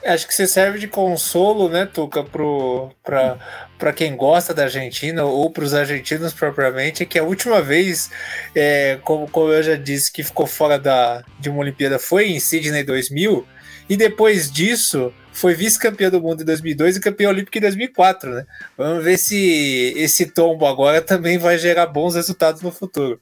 Acho 0.04 0.26
que 0.26 0.34
você 0.34 0.46
serve 0.46 0.78
de 0.78 0.86
consolo, 0.86 1.70
né, 1.70 1.86
Tuca, 1.86 2.22
para 2.22 3.92
quem 3.94 4.14
gosta 4.14 4.52
da 4.52 4.64
Argentina 4.64 5.24
ou 5.24 5.50
para 5.50 5.64
os 5.64 5.72
argentinos 5.72 6.34
propriamente, 6.34 7.06
que 7.06 7.18
a 7.18 7.22
última 7.22 7.62
vez, 7.62 8.10
é, 8.54 8.98
como, 9.02 9.26
como 9.30 9.50
eu 9.50 9.62
já 9.62 9.76
disse, 9.76 10.12
que 10.12 10.22
ficou 10.22 10.46
fora 10.46 10.78
da, 10.78 11.24
de 11.40 11.48
uma 11.48 11.60
Olimpíada 11.60 11.98
foi 11.98 12.28
em 12.28 12.38
Sydney 12.38 12.84
2000, 12.84 13.46
e 13.88 13.96
depois 13.96 14.50
disso 14.50 15.12
foi 15.32 15.54
vice-campeão 15.54 16.10
do 16.10 16.20
mundo 16.20 16.42
em 16.42 16.46
2002 16.46 16.96
e 16.96 17.00
campeão 17.00 17.30
olímpico 17.30 17.58
em 17.58 17.60
2004, 17.60 18.30
né? 18.30 18.46
Vamos 18.78 19.04
ver 19.04 19.18
se 19.18 19.92
esse 19.96 20.26
tombo 20.26 20.64
agora 20.64 21.02
também 21.02 21.38
vai 21.38 21.58
gerar 21.58 21.86
bons 21.86 22.14
resultados 22.14 22.62
no 22.62 22.70
futuro. 22.70 23.20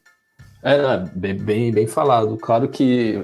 É, 0.63 0.81
não, 0.81 1.11
bem, 1.13 1.35
bem, 1.35 1.73
bem, 1.73 1.87
falado. 1.89 2.37
Claro 2.37 2.69
que, 2.69 3.19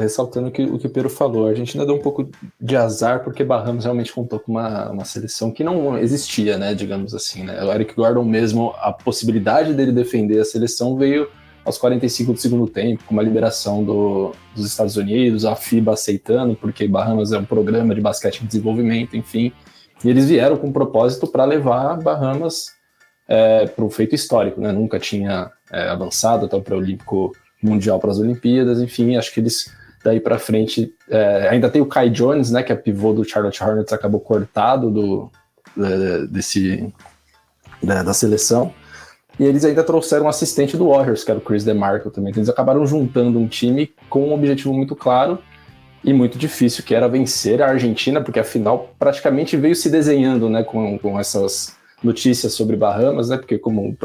ressaltando 0.00 0.48
o 0.48 0.50
que, 0.50 0.64
o 0.64 0.76
que 0.76 0.88
o 0.88 0.90
Pedro 0.90 1.08
falou, 1.08 1.46
a 1.46 1.54
gente 1.54 1.76
ainda 1.76 1.86
deu 1.86 1.94
um 1.94 2.02
pouco 2.02 2.28
de 2.60 2.76
azar 2.76 3.22
porque 3.22 3.44
Bahamas 3.44 3.84
realmente 3.84 4.12
contou 4.12 4.40
com 4.40 4.50
uma, 4.50 4.90
uma 4.90 5.04
seleção 5.04 5.52
que 5.52 5.62
não 5.62 5.96
existia, 5.96 6.58
né, 6.58 6.74
digamos 6.74 7.14
assim, 7.14 7.44
né? 7.44 7.62
O 7.62 7.72
Eric 7.72 7.94
Gordon 7.94 8.24
mesmo, 8.24 8.74
a 8.78 8.92
possibilidade 8.92 9.72
dele 9.72 9.92
defender 9.92 10.40
a 10.40 10.44
seleção 10.44 10.96
veio 10.96 11.28
aos 11.64 11.78
45 11.78 12.32
do 12.32 12.38
segundo 12.38 12.66
tempo, 12.66 13.04
com 13.04 13.14
uma 13.14 13.22
liberação 13.22 13.84
do, 13.84 14.32
dos 14.54 14.66
Estados 14.66 14.96
Unidos, 14.96 15.44
a 15.44 15.54
FIBA 15.54 15.92
aceitando, 15.92 16.54
porque 16.54 16.88
Bahamas 16.88 17.32
é 17.32 17.38
um 17.38 17.44
programa 17.44 17.94
de 17.94 18.00
basquete 18.00 18.40
de 18.40 18.46
desenvolvimento, 18.46 19.16
enfim. 19.16 19.52
E 20.04 20.08
eles 20.08 20.28
vieram 20.28 20.56
com 20.56 20.68
um 20.68 20.72
propósito 20.72 21.26
para 21.26 21.44
levar 21.44 21.98
Bahamas 21.98 22.72
é, 23.28 23.66
para 23.66 23.84
um 23.84 23.90
feito 23.90 24.14
histórico, 24.14 24.60
né? 24.60 24.72
Nunca 24.72 24.98
tinha 24.98 25.50
é, 25.70 25.88
avançado 25.88 26.46
até 26.46 26.56
o 26.56 26.62
pré-olímpico 26.62 27.32
mundial 27.62 28.00
para 28.00 28.10
as 28.10 28.18
Olimpíadas, 28.18 28.80
enfim, 28.80 29.16
acho 29.16 29.32
que 29.32 29.40
eles 29.40 29.70
daí 30.02 30.18
para 30.18 30.38
frente 30.38 30.94
é, 31.10 31.48
ainda 31.50 31.68
tem 31.68 31.82
o 31.82 31.86
Kai 31.86 32.08
Jones, 32.08 32.50
né? 32.50 32.62
Que 32.62 32.72
é 32.72 32.76
pivô 32.76 33.12
do 33.12 33.22
Charlotte 33.22 33.62
Hornets, 33.62 33.92
acabou 33.92 34.20
cortado 34.20 34.90
do 34.90 35.30
desse 36.30 36.92
da, 37.82 38.02
da 38.02 38.12
seleção. 38.12 38.74
E 39.38 39.44
eles 39.44 39.64
ainda 39.64 39.82
trouxeram 39.82 40.26
um 40.26 40.28
assistente 40.28 40.76
do 40.76 40.88
Warriors, 40.88 41.24
que 41.24 41.30
era 41.30 41.38
o 41.38 41.42
Chris 41.42 41.64
DeMarco 41.64 42.10
também. 42.10 42.30
Então 42.30 42.40
eles 42.40 42.50
acabaram 42.50 42.86
juntando 42.86 43.38
um 43.38 43.46
time 43.46 43.92
com 44.08 44.28
um 44.28 44.34
objetivo 44.34 44.74
muito 44.74 44.94
claro 44.94 45.38
e 46.04 46.12
muito 46.12 46.38
difícil, 46.38 46.84
que 46.84 46.94
era 46.94 47.08
vencer 47.08 47.62
a 47.62 47.68
Argentina, 47.68 48.20
porque 48.20 48.40
afinal 48.40 48.94
praticamente 48.98 49.56
veio 49.56 49.74
se 49.74 49.90
desenhando 49.90 50.48
né, 50.48 50.62
com, 50.62 50.98
com 50.98 51.18
essas 51.18 51.76
notícias 52.02 52.54
sobre 52.54 52.76
Bahamas, 52.76 53.28
né? 53.28 53.36
Porque 53.36 53.58
como 53.58 53.96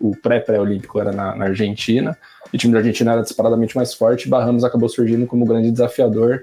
o 0.00 0.16
pré-pré-olímpico 0.16 1.00
era 1.00 1.12
na, 1.12 1.36
na, 1.36 1.44
Argentina, 1.46 2.16
o 2.52 2.56
time 2.56 2.72
da 2.72 2.78
Argentina 2.78 3.12
era 3.12 3.22
disparadamente 3.22 3.76
mais 3.76 3.92
forte, 3.94 4.28
Bahamas 4.28 4.64
acabou 4.64 4.88
surgindo 4.88 5.26
como 5.26 5.44
grande 5.44 5.70
desafiador 5.70 6.42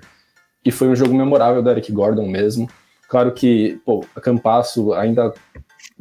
e 0.64 0.72
foi 0.72 0.88
um 0.88 0.96
jogo 0.96 1.14
memorável 1.14 1.62
do 1.62 1.70
Eric 1.70 1.92
Gordon 1.92 2.28
mesmo. 2.28 2.70
Claro 3.10 3.32
que, 3.32 3.82
pô, 3.86 4.06
a 4.16 4.22
Campasso 4.22 4.94
ainda 4.94 5.34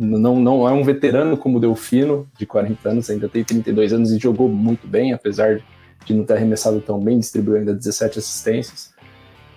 não, 0.01 0.41
não 0.41 0.67
é 0.67 0.73
um 0.73 0.83
veterano 0.83 1.37
como 1.37 1.59
o 1.59 1.61
Delfino, 1.61 2.27
de 2.39 2.47
40 2.47 2.89
anos, 2.89 3.11
ainda 3.11 3.29
tem 3.29 3.45
32 3.45 3.93
anos 3.93 4.11
e 4.13 4.19
jogou 4.19 4.49
muito 4.49 4.87
bem, 4.87 5.13
apesar 5.13 5.61
de 6.07 6.15
não 6.15 6.25
ter 6.25 6.35
arremessado 6.35 6.81
tão 6.81 6.99
bem, 6.99 7.19
distribuiu 7.19 7.59
ainda 7.59 7.75
17 7.75 8.19
assistências. 8.19 8.95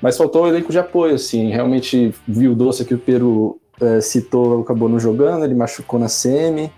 Mas 0.01 0.17
faltou 0.17 0.43
o 0.43 0.47
elenco 0.47 0.69
de 0.69 0.77
apoio, 0.77 1.15
assim, 1.15 1.49
realmente 1.49 2.13
viu 2.27 2.51
o 2.51 2.55
doce 2.55 2.83
que 2.83 2.93
o 2.93 2.99
Peru 2.99 3.61
é, 3.79 4.01
citou, 4.01 4.61
acabou 4.61 4.89
não 4.89 4.99
jogando, 4.99 5.45
ele 5.45 5.55
machucou 5.55 5.97
na 5.97 6.09
semi. 6.09 6.69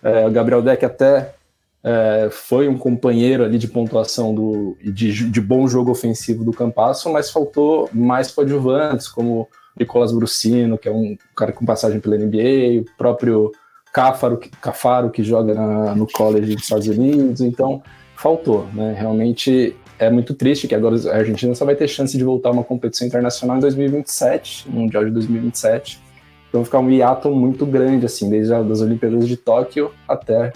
É, 0.00 0.24
o 0.24 0.30
Gabriel 0.30 0.62
Deck 0.62 0.84
até 0.84 1.34
é, 1.82 2.28
foi 2.30 2.68
um 2.68 2.78
companheiro 2.78 3.44
ali 3.44 3.58
de 3.58 3.66
pontuação 3.66 4.32
do, 4.32 4.76
de, 4.80 5.28
de 5.28 5.40
bom 5.40 5.66
jogo 5.66 5.90
ofensivo 5.90 6.44
do 6.44 6.52
Campasso, 6.52 7.12
mas 7.12 7.32
faltou 7.32 7.90
mais 7.92 8.30
coadjuvantes, 8.30 9.08
como 9.08 9.48
Nicolas 9.78 10.12
Brucino, 10.12 10.78
que 10.78 10.88
é 10.88 10.92
um 10.92 11.16
cara 11.36 11.52
com 11.52 11.64
passagem 11.64 12.00
pela 12.00 12.16
NBA, 12.16 12.82
o 12.82 12.96
próprio 12.96 13.52
Cafaro, 13.92 14.38
Cafaro, 14.60 15.10
que 15.10 15.22
joga 15.22 15.54
na, 15.54 15.94
no 15.94 16.06
college 16.06 16.54
dos 16.54 16.64
Estados 16.64 16.86
Unidos, 16.88 17.40
então 17.40 17.82
faltou, 18.16 18.66
né? 18.74 18.94
Realmente 18.98 19.76
é 19.98 20.10
muito 20.10 20.34
triste 20.34 20.68
que 20.68 20.74
agora 20.74 20.96
a 21.10 21.16
Argentina 21.16 21.54
só 21.54 21.64
vai 21.64 21.74
ter 21.74 21.88
chance 21.88 22.16
de 22.16 22.22
voltar 22.22 22.50
a 22.50 22.52
uma 22.52 22.64
competição 22.64 23.06
internacional 23.06 23.56
em 23.56 23.60
2027, 23.60 24.70
Mundial 24.70 25.04
de 25.04 25.10
2027. 25.10 26.00
Então 26.48 26.64
ficar 26.64 26.78
um 26.78 26.90
hiato 26.90 27.30
muito 27.30 27.66
grande, 27.66 28.06
assim, 28.06 28.30
desde 28.30 28.54
as 28.54 28.80
Olimpíadas 28.80 29.26
de 29.26 29.36
Tóquio 29.36 29.92
até 30.06 30.52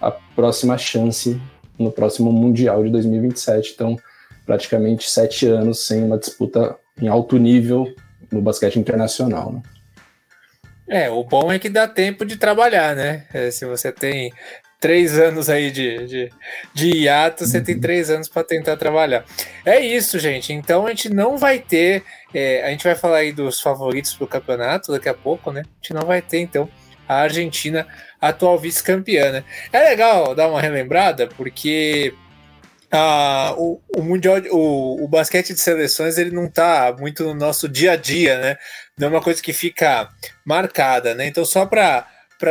a 0.00 0.10
próxima 0.10 0.76
chance 0.76 1.40
no 1.78 1.90
próximo 1.90 2.32
Mundial 2.32 2.84
de 2.84 2.90
2027. 2.90 3.72
Então, 3.74 3.96
praticamente 4.44 5.08
sete 5.08 5.46
anos 5.46 5.86
sem 5.86 6.04
uma 6.04 6.18
disputa 6.18 6.76
em 7.00 7.08
alto 7.08 7.38
nível 7.38 7.86
no 8.30 8.40
basquete 8.40 8.78
internacional. 8.78 9.52
Né? 9.52 9.62
É, 10.88 11.10
o 11.10 11.24
bom 11.24 11.52
é 11.52 11.58
que 11.58 11.68
dá 11.68 11.88
tempo 11.88 12.24
de 12.24 12.36
trabalhar, 12.36 12.94
né? 12.94 13.26
É, 13.32 13.50
se 13.50 13.64
você 13.64 13.90
tem 13.90 14.32
três 14.84 15.18
anos 15.18 15.48
aí 15.48 15.70
de, 15.70 16.06
de, 16.06 16.32
de 16.74 16.90
hiato, 16.90 17.46
você 17.46 17.58
tem 17.58 17.74
uhum. 17.74 17.80
três 17.80 18.10
anos 18.10 18.28
para 18.28 18.44
tentar 18.44 18.76
trabalhar. 18.76 19.24
É 19.64 19.80
isso, 19.80 20.18
gente. 20.18 20.52
Então 20.52 20.84
a 20.84 20.90
gente 20.90 21.08
não 21.08 21.38
vai 21.38 21.58
ter. 21.58 22.04
É, 22.34 22.62
a 22.66 22.68
gente 22.68 22.84
vai 22.84 22.94
falar 22.94 23.18
aí 23.18 23.32
dos 23.32 23.60
favoritos 23.60 24.14
para 24.14 24.24
o 24.24 24.28
campeonato 24.28 24.92
daqui 24.92 25.08
a 25.08 25.14
pouco, 25.14 25.50
né? 25.50 25.62
A 25.62 25.76
gente 25.76 25.94
não 25.94 26.06
vai 26.06 26.20
ter, 26.20 26.40
então, 26.40 26.68
a 27.08 27.14
Argentina, 27.16 27.86
atual 28.20 28.58
vice-campeã, 28.58 29.32
né? 29.32 29.44
É 29.72 29.80
legal 29.88 30.34
dar 30.34 30.48
uma 30.48 30.60
relembrada, 30.60 31.28
porque 31.28 32.12
ah, 32.96 33.52
o, 33.58 33.80
o, 33.96 34.02
mundial, 34.02 34.36
o, 34.52 35.04
o 35.04 35.08
basquete 35.08 35.52
de 35.52 35.58
seleções 35.58 36.16
ele 36.16 36.30
não 36.30 36.44
está 36.44 36.94
muito 36.96 37.24
no 37.24 37.34
nosso 37.34 37.68
dia 37.68 37.92
a 37.92 37.96
dia, 37.96 38.38
né? 38.38 38.56
Não 38.96 39.08
é 39.08 39.10
uma 39.10 39.20
coisa 39.20 39.42
que 39.42 39.52
fica 39.52 40.08
marcada, 40.44 41.12
né? 41.12 41.26
Então 41.26 41.44
só 41.44 41.66
para 41.66 42.06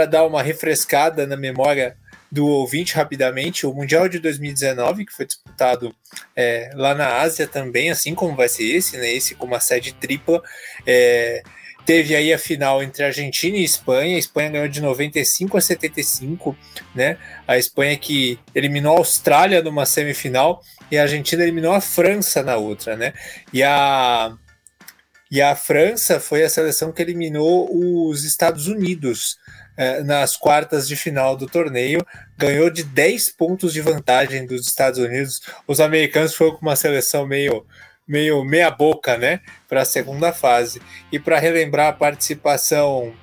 dar 0.06 0.26
uma 0.26 0.44
refrescada 0.44 1.26
na 1.26 1.38
memória 1.38 1.96
do 2.30 2.46
ouvinte 2.46 2.94
rapidamente, 2.94 3.66
o 3.66 3.74
Mundial 3.74 4.10
de 4.10 4.20
2019, 4.20 5.06
que 5.06 5.14
foi 5.14 5.26
disputado 5.26 5.96
é, 6.36 6.72
lá 6.74 6.94
na 6.94 7.22
Ásia 7.22 7.48
também, 7.48 7.90
assim 7.90 8.14
como 8.14 8.36
vai 8.36 8.50
ser 8.50 8.66
esse, 8.66 8.98
né? 8.98 9.10
Esse 9.14 9.36
com 9.36 9.46
uma 9.46 9.62
sede 9.62 9.94
tripla. 9.94 10.44
É, 10.86 11.42
teve 11.86 12.16
aí 12.16 12.34
a 12.34 12.38
final 12.38 12.82
entre 12.82 13.04
Argentina 13.04 13.58
e 13.58 13.64
Espanha. 13.64 14.16
A 14.16 14.20
Espanha 14.20 14.50
ganhou 14.50 14.68
de 14.68 14.82
95 14.82 15.58
a 15.58 15.62
75, 15.62 16.58
né? 16.96 17.18
A 17.48 17.58
Espanha 17.58 17.98
que 17.98 18.40
eliminou 18.54 18.96
a 18.96 19.00
Austrália 19.00 19.62
numa 19.62 19.86
semifinal 19.86 20.62
e 20.92 20.98
a 20.98 21.04
Argentina 21.04 21.44
eliminou 21.44 21.74
a 21.74 21.82
França 21.82 22.44
na 22.44 22.56
outra, 22.56 22.96
né? 22.96 23.14
E 23.52 23.64
a 23.64 24.36
e 25.32 25.42
a 25.42 25.56
França 25.56 26.20
foi 26.20 26.44
a 26.44 26.50
seleção 26.50 26.92
que 26.92 27.02
eliminou 27.02 27.68
os 27.72 28.24
Estados 28.24 28.68
Unidos 28.68 29.40
é, 29.76 30.04
nas 30.04 30.38
quartas 30.38 30.88
de 30.88 30.96
final 30.96 31.36
do 31.36 31.48
torneio, 31.48 32.06
ganhou 32.38 32.70
de 32.70 32.84
10 32.84 33.30
pontos 33.30 33.74
de 33.74 33.82
vantagem 33.82 34.46
dos 34.46 34.68
Estados 34.68 35.00
Unidos. 35.00 35.42
Os 35.68 35.80
americanos 35.80 36.36
foram 36.36 36.56
com 36.56 36.62
uma 36.62 36.76
seleção 36.76 37.26
meio 37.26 37.66
meio 38.08 38.44
meia 38.44 38.70
boca, 38.70 39.18
né, 39.18 39.40
para 39.68 39.82
a 39.82 39.86
segunda 39.86 40.32
fase. 40.32 40.82
E 41.12 41.20
para 41.20 41.40
relembrar 41.40 41.88
a 41.88 41.94
participação 41.94 43.14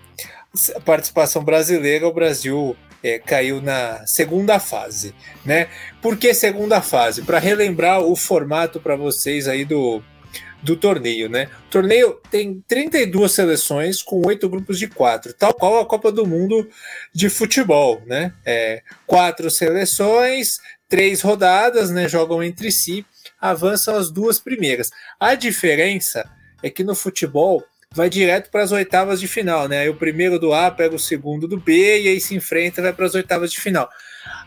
a 0.74 0.80
participação 0.80 1.44
brasileira, 1.44 2.08
o 2.08 2.12
Brasil 2.12 2.76
é, 3.02 3.18
caiu 3.18 3.62
na 3.62 4.04
segunda 4.06 4.58
fase, 4.58 5.14
né? 5.44 5.68
Por 6.02 6.16
que 6.16 6.34
segunda 6.34 6.80
fase? 6.80 7.22
Para 7.22 7.38
relembrar 7.38 8.00
o 8.00 8.16
formato 8.16 8.80
para 8.80 8.96
vocês 8.96 9.46
aí 9.46 9.64
do 9.64 10.02
do 10.62 10.76
torneio, 10.76 11.28
né? 11.28 11.48
O 11.68 11.70
torneio 11.70 12.20
tem 12.30 12.62
32 12.68 13.32
seleções 13.32 14.02
com 14.02 14.26
oito 14.26 14.46
grupos 14.46 14.78
de 14.78 14.88
quatro, 14.88 15.32
tal 15.32 15.54
qual 15.54 15.80
a 15.80 15.86
Copa 15.86 16.12
do 16.12 16.26
Mundo 16.26 16.68
de 17.14 17.30
futebol, 17.30 18.02
né? 18.06 18.34
É, 18.44 18.82
quatro 19.06 19.50
seleções, 19.50 20.58
três 20.86 21.22
rodadas, 21.22 21.90
né? 21.90 22.08
Jogam 22.08 22.42
entre 22.42 22.70
si, 22.70 23.06
avançam 23.40 23.96
as 23.96 24.10
duas 24.10 24.38
primeiras. 24.38 24.90
A 25.18 25.34
diferença 25.34 26.28
é 26.62 26.70
que 26.70 26.84
no 26.84 26.94
futebol 26.94 27.64
vai 27.92 28.08
direto 28.08 28.50
para 28.50 28.62
as 28.62 28.70
oitavas 28.70 29.20
de 29.20 29.26
final, 29.26 29.66
né? 29.66 29.80
Aí 29.80 29.88
o 29.88 29.96
primeiro 29.96 30.38
do 30.38 30.52
A 30.52 30.70
pega 30.70 30.94
o 30.94 30.98
segundo 30.98 31.48
do 31.48 31.58
B 31.58 32.02
e 32.02 32.08
aí 32.08 32.20
se 32.20 32.36
enfrenta 32.36 32.80
e 32.80 32.84
vai 32.84 32.92
para 32.92 33.06
as 33.06 33.14
oitavas 33.14 33.50
de 33.50 33.60
final. 33.60 33.88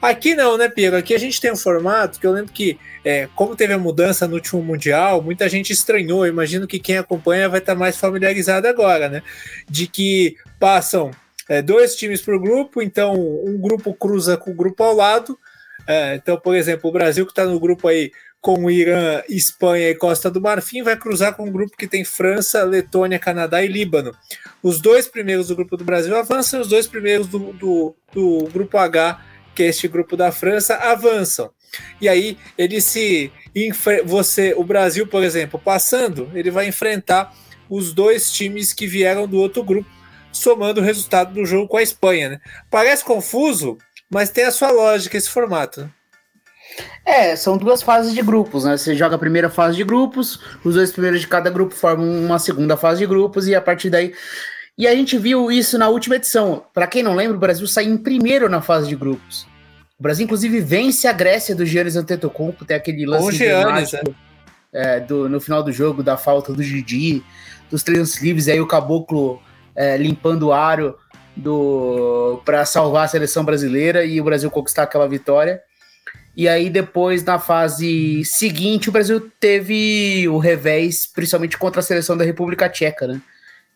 Aqui 0.02 0.36
não, 0.36 0.58
né, 0.58 0.70
Pedro? 0.70 0.98
Aqui 0.98 1.14
a 1.14 1.18
gente 1.18 1.42
tem 1.42 1.52
um 1.52 1.58
formato 1.58 2.20
que 2.20 2.28
eu 2.28 2.32
lembro 2.32 2.54
que, 2.54 2.80
é, 3.04 3.28
como 3.36 3.56
teve 3.56 3.74
a 3.74 3.78
mudança 3.78 4.28
no 4.28 4.36
último 4.36 4.62
Mundial, 4.62 5.22
muita 5.22 5.50
gente 5.50 5.74
estranhou. 5.74 6.26
Eu 6.26 6.32
imagino 6.32 6.68
que 6.68 6.80
quem 6.80 6.98
acompanha 6.98 7.50
vai 7.50 7.60
estar 7.60 7.76
mais 7.76 7.98
familiarizado 7.98 8.68
agora, 8.68 9.10
né? 9.10 9.24
De 9.70 9.88
que 9.88 10.38
passam 10.60 11.12
é, 11.50 11.62
dois 11.62 11.96
times 11.96 12.22
por 12.22 12.40
grupo, 12.40 12.82
então 12.82 13.14
um 13.14 13.58
grupo 13.60 13.94
cruza 13.94 14.38
com 14.38 14.52
o 14.52 14.56
grupo 14.56 14.84
ao 14.84 14.96
lado. 14.96 15.38
É, 15.86 16.16
então, 16.16 16.38
por 16.38 16.56
exemplo, 16.56 16.90
o 16.90 16.94
Brasil 16.94 17.26
que 17.26 17.32
está 17.32 17.46
no 17.46 17.60
grupo 17.60 17.88
aí 17.88 18.12
com 18.44 18.70
Irã, 18.70 19.24
Espanha 19.30 19.90
e 19.90 19.96
Costa 19.96 20.30
do 20.30 20.42
Marfim 20.42 20.84
vai 20.84 20.98
cruzar 20.98 21.34
com 21.34 21.46
um 21.46 21.52
grupo 21.52 21.78
que 21.78 21.88
tem 21.88 22.04
França, 22.04 22.62
Letônia, 22.66 23.18
Canadá 23.18 23.64
e 23.64 23.68
Líbano. 23.70 24.12
Os 24.62 24.82
dois 24.82 25.08
primeiros 25.08 25.48
do 25.48 25.56
grupo 25.56 25.78
do 25.78 25.86
Brasil 25.86 26.14
avançam, 26.14 26.60
os 26.60 26.68
dois 26.68 26.86
primeiros 26.86 27.26
do, 27.28 27.54
do, 27.54 27.96
do 28.12 28.50
grupo 28.52 28.78
H 28.78 29.24
que 29.56 29.64
é 29.64 29.68
este 29.68 29.88
grupo 29.88 30.18
da 30.18 30.30
França, 30.30 30.76
avançam. 30.76 31.52
E 32.02 32.10
aí 32.10 32.38
ele 32.58 32.82
se 32.82 33.32
você, 34.04 34.54
o 34.58 34.64
Brasil, 34.64 35.08
por 35.08 35.24
exemplo, 35.24 35.58
passando, 35.58 36.30
ele 36.34 36.52
vai 36.52 36.68
enfrentar 36.68 37.34
os 37.70 37.94
dois 37.94 38.30
times 38.30 38.74
que 38.74 38.86
vieram 38.86 39.26
do 39.26 39.38
outro 39.38 39.64
grupo, 39.64 39.90
somando 40.34 40.82
o 40.82 40.84
resultado 40.84 41.34
do 41.34 41.46
jogo 41.46 41.70
com 41.70 41.78
a 41.78 41.84
Espanha. 41.84 42.30
Né? 42.30 42.42
Parece 42.70 43.06
confuso, 43.06 43.78
mas 44.10 44.30
tem 44.30 44.44
a 44.44 44.52
sua 44.52 44.70
lógica 44.70 45.18
esse 45.18 45.30
formato. 45.30 45.82
Né? 45.82 45.90
É, 47.06 47.36
são 47.36 47.58
duas 47.58 47.82
fases 47.82 48.14
de 48.14 48.22
grupos, 48.22 48.64
né? 48.64 48.78
Você 48.78 48.96
joga 48.96 49.16
a 49.16 49.20
primeira 49.20 49.50
fase 49.50 49.76
de 49.76 49.84
grupos, 49.84 50.40
os 50.64 50.76
dois 50.76 50.92
primeiros 50.92 51.22
de 51.22 51.28
cada 51.28 51.50
grupo 51.50 51.76
formam 51.76 52.10
uma 52.26 52.40
segunda 52.40 52.78
fase 52.78 53.00
de 53.00 53.06
grupos, 53.06 53.48
e 53.48 53.56
a 53.56 53.62
partir 53.62 53.90
daí. 53.90 54.14
E 54.78 54.88
a 54.88 54.96
gente 54.96 55.18
viu 55.18 55.52
isso 55.52 55.78
na 55.78 55.90
última 55.90 56.16
edição. 56.16 56.64
Para 56.74 56.88
quem 56.88 57.04
não 57.04 57.14
lembra, 57.14 57.38
o 57.38 57.40
Brasil 57.40 57.68
saiu 57.68 57.94
em 57.94 57.98
primeiro 57.98 58.50
na 58.50 58.62
fase 58.62 58.88
de 58.88 58.96
grupos. 58.96 59.46
O 60.00 60.04
Brasil, 60.04 60.26
inclusive, 60.26 60.60
vence 60.60 61.08
a 61.08 61.14
Grécia 61.14 61.56
do 61.56 61.66
Giannis 61.66 61.96
Antetokounmpo, 61.96 62.66
tem 62.66 62.76
aquele 62.76 63.06
lance 63.06 63.38
Giannis, 63.38 63.94
é. 63.94 64.02
é, 64.74 65.00
do, 65.00 65.30
no 65.30 65.40
final 65.40 65.62
do 65.62 65.72
jogo, 65.72 66.02
da 66.02 66.18
falta 66.18 66.52
do 66.52 66.64
Didi, 66.64 67.24
dos 67.70 67.84
três 67.84 68.20
livres, 68.22 68.48
aí 68.48 68.60
o 68.60 68.68
Caboclo 68.68 69.42
é, 69.76 69.96
limpando 69.98 70.48
o 70.48 70.54
aro 70.54 70.98
do 71.36 72.42
para 72.46 72.66
salvar 72.66 73.06
a 73.06 73.08
seleção 73.08 73.44
brasileira 73.44 74.06
e 74.06 74.22
o 74.22 74.24
Brasil 74.24 74.50
conquistar 74.52 74.84
aquela 74.84 75.08
vitória. 75.08 75.62
E 76.36 76.48
aí, 76.48 76.70
depois, 76.70 77.24
na 77.24 77.38
fase 77.38 78.26
seguinte, 78.26 78.90
o 78.90 78.92
Brasil 78.92 79.32
teve 79.40 80.28
o 80.28 80.40
revés, 80.40 81.06
principalmente 81.06 81.58
contra 81.58 81.80
a 81.80 81.84
seleção 81.84 82.18
da 82.18 82.26
República 82.26 82.68
Tcheca, 82.68 83.08
né? 83.08 83.22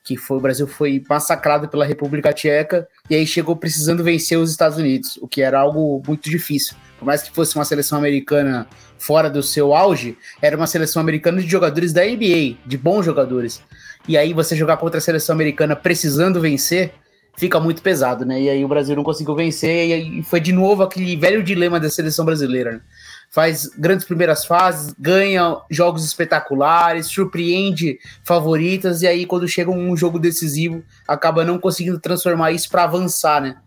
Que 0.04 0.18
foi, 0.18 0.38
o 0.38 0.42
Brasil 0.42 0.66
foi 0.66 1.04
massacrado 1.08 1.68
pela 1.68 1.86
República 1.86 2.34
Tcheca 2.34 2.88
e 3.10 3.16
aí 3.16 3.28
chegou 3.28 3.56
precisando 3.56 4.04
vencer 4.04 4.40
os 4.40 4.50
Estados 4.50 4.78
Unidos, 4.78 5.18
o 5.22 5.28
que 5.28 5.42
era 5.42 5.60
algo 5.60 6.02
muito 6.08 6.30
difícil. 6.30 6.76
Por 6.98 7.06
mais 7.06 7.22
que 7.22 7.30
fosse 7.30 7.56
uma 7.56 7.66
seleção 7.66 7.98
americana 7.98 8.68
fora 8.98 9.30
do 9.30 9.44
seu 9.44 9.76
auge, 9.76 10.18
era 10.42 10.58
uma 10.58 10.66
seleção 10.66 11.00
americana 11.02 11.40
de 11.42 11.48
jogadores 11.48 11.94
da 11.94 12.04
NBA, 12.04 12.58
de 12.66 12.78
bons 12.78 13.06
jogadores. 13.06 13.62
E 14.08 14.18
aí 14.18 14.34
você 14.34 14.56
jogar 14.56 14.78
contra 14.78 14.98
a 14.98 15.02
seleção 15.02 15.36
americana 15.36 15.76
precisando 15.76 16.42
vencer, 16.42 16.94
fica 17.38 17.60
muito 17.60 17.84
pesado, 17.84 18.26
né? 18.26 18.42
E 18.42 18.50
aí 18.50 18.66
o 18.66 18.68
Brasil 18.68 18.96
não 18.96 19.04
conseguiu 19.04 19.36
vencer, 19.36 19.88
e 19.88 19.94
aí 19.94 20.24
foi 20.24 20.40
de 20.40 20.52
novo 20.52 20.82
aquele 20.82 21.16
velho 21.16 21.44
dilema 21.44 21.80
da 21.80 21.90
seleção 21.90 22.26
brasileira. 22.26 22.74
Né? 22.74 22.82
Faz 23.30 23.68
grandes 23.78 24.06
primeiras 24.06 24.44
fases, 24.44 24.94
ganha 24.98 25.58
jogos 25.70 26.04
espetaculares, 26.04 27.06
surpreende 27.06 28.00
favoritas, 28.24 29.04
e 29.04 29.08
aí 29.08 29.26
quando 29.26 29.48
chega 29.48 29.70
um 29.70 29.96
jogo 29.96 30.18
decisivo, 30.18 30.84
acaba 31.08 31.46
não 31.46 31.60
conseguindo 31.60 32.00
transformar 32.00 32.52
isso 32.52 32.70
para 32.70 32.84
avançar, 32.84 33.40
né? 33.40 33.58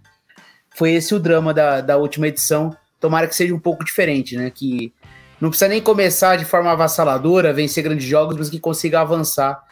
Foi 0.74 0.92
esse 0.92 1.14
o 1.14 1.20
drama 1.20 1.54
da, 1.54 1.80
da 1.80 1.96
última 1.96 2.26
edição. 2.26 2.76
Tomara 2.98 3.26
que 3.26 3.36
seja 3.36 3.54
um 3.54 3.58
pouco 3.58 3.84
diferente, 3.84 4.36
né? 4.36 4.50
Que 4.50 4.92
não 5.40 5.48
precisa 5.48 5.68
nem 5.68 5.80
começar 5.80 6.36
de 6.36 6.44
forma 6.44 6.70
avassaladora, 6.72 7.52
vencer 7.52 7.84
grandes 7.84 8.06
jogos, 8.06 8.36
mas 8.36 8.50
que 8.50 8.58
consiga 8.58 9.00
avançar 9.00 9.62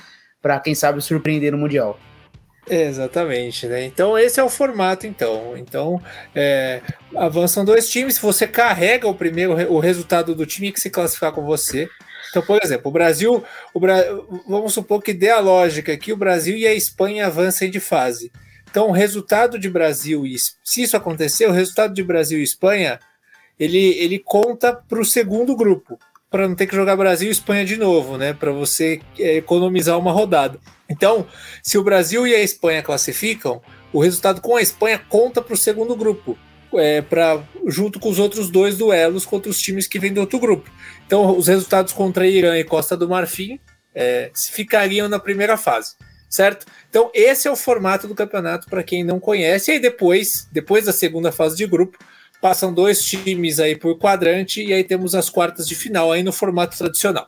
para, 0.40 0.60
quem 0.60 0.74
sabe, 0.74 1.00
surpreender 1.00 1.52
no 1.52 1.58
Mundial. 1.58 1.98
Exatamente, 2.68 3.66
né? 3.66 3.84
Então 3.84 4.18
esse 4.18 4.38
é 4.38 4.44
o 4.44 4.48
formato, 4.48 5.06
então. 5.06 5.56
Então 5.56 6.00
é, 6.34 6.82
avançam 7.16 7.64
dois 7.64 7.88
times. 7.88 8.18
Você 8.18 8.46
carrega 8.46 9.08
o 9.08 9.14
primeiro 9.14 9.52
o 9.72 9.78
resultado 9.78 10.34
do 10.34 10.46
time 10.46 10.72
que 10.72 10.80
se 10.80 10.90
classificar 10.90 11.32
com 11.32 11.44
você. 11.44 11.88
Então, 12.30 12.42
por 12.42 12.60
exemplo, 12.62 12.88
o 12.88 12.92
Brasil, 12.92 13.42
o 13.72 13.80
Bra... 13.80 14.04
vamos 14.46 14.74
supor 14.74 15.02
que 15.02 15.14
dê 15.14 15.30
a 15.30 15.40
lógica 15.40 15.96
que 15.96 16.12
o 16.12 16.16
Brasil 16.16 16.56
e 16.58 16.66
a 16.66 16.74
Espanha 16.74 17.26
avancem 17.26 17.70
de 17.70 17.80
fase. 17.80 18.30
Então, 18.70 18.88
o 18.88 18.92
resultado 18.92 19.58
de 19.58 19.70
Brasil 19.70 20.26
e 20.26 20.36
se 20.62 20.82
isso 20.82 20.96
acontecer, 20.96 21.46
o 21.46 21.52
resultado 21.52 21.94
de 21.94 22.02
Brasil 22.02 22.38
e 22.38 22.42
Espanha 22.42 23.00
ele, 23.58 23.98
ele 23.98 24.18
conta 24.18 24.72
para 24.72 25.00
o 25.00 25.04
segundo 25.04 25.56
grupo 25.56 25.98
para 26.30 26.46
não 26.46 26.54
ter 26.54 26.66
que 26.66 26.76
jogar 26.76 26.96
Brasil 26.96 27.28
e 27.28 27.32
Espanha 27.32 27.64
de 27.64 27.76
novo, 27.76 28.18
né? 28.18 28.32
Para 28.32 28.52
você 28.52 29.00
é, 29.18 29.36
economizar 29.36 29.98
uma 29.98 30.12
rodada. 30.12 30.58
Então, 30.88 31.26
se 31.62 31.78
o 31.78 31.82
Brasil 31.82 32.26
e 32.26 32.34
a 32.34 32.40
Espanha 32.40 32.82
classificam, 32.82 33.62
o 33.92 34.00
resultado 34.00 34.40
com 34.40 34.56
a 34.56 34.62
Espanha 34.62 35.00
conta 35.08 35.40
para 35.40 35.54
o 35.54 35.56
segundo 35.56 35.96
grupo, 35.96 36.36
é, 36.74 37.00
para 37.00 37.42
junto 37.66 37.98
com 37.98 38.10
os 38.10 38.18
outros 38.18 38.50
dois 38.50 38.76
duelos 38.76 39.24
contra 39.24 39.50
os 39.50 39.60
times 39.60 39.86
que 39.86 39.98
vêm 39.98 40.12
do 40.12 40.20
outro 40.20 40.38
grupo. 40.38 40.70
Então, 41.06 41.36
os 41.36 41.46
resultados 41.46 41.92
contra 41.92 42.26
Irã 42.26 42.58
e 42.58 42.64
Costa 42.64 42.96
do 42.96 43.08
Marfim 43.08 43.58
é, 43.94 44.30
ficariam 44.34 45.08
na 45.08 45.18
primeira 45.18 45.56
fase, 45.56 45.94
certo? 46.28 46.66
Então, 46.90 47.10
esse 47.14 47.48
é 47.48 47.50
o 47.50 47.56
formato 47.56 48.06
do 48.06 48.14
campeonato 48.14 48.68
para 48.68 48.82
quem 48.82 49.02
não 49.02 49.18
conhece. 49.18 49.70
E 49.70 49.74
aí 49.74 49.80
depois, 49.80 50.46
depois 50.52 50.84
da 50.84 50.92
segunda 50.92 51.32
fase 51.32 51.56
de 51.56 51.66
grupo, 51.66 51.98
Passam 52.40 52.72
dois 52.72 53.02
times 53.02 53.58
aí 53.58 53.76
por 53.76 53.98
quadrante 53.98 54.64
e 54.64 54.72
aí 54.72 54.84
temos 54.84 55.14
as 55.14 55.28
quartas 55.28 55.66
de 55.66 55.74
final 55.74 56.12
aí 56.12 56.22
no 56.22 56.32
formato 56.32 56.76
tradicional. 56.76 57.26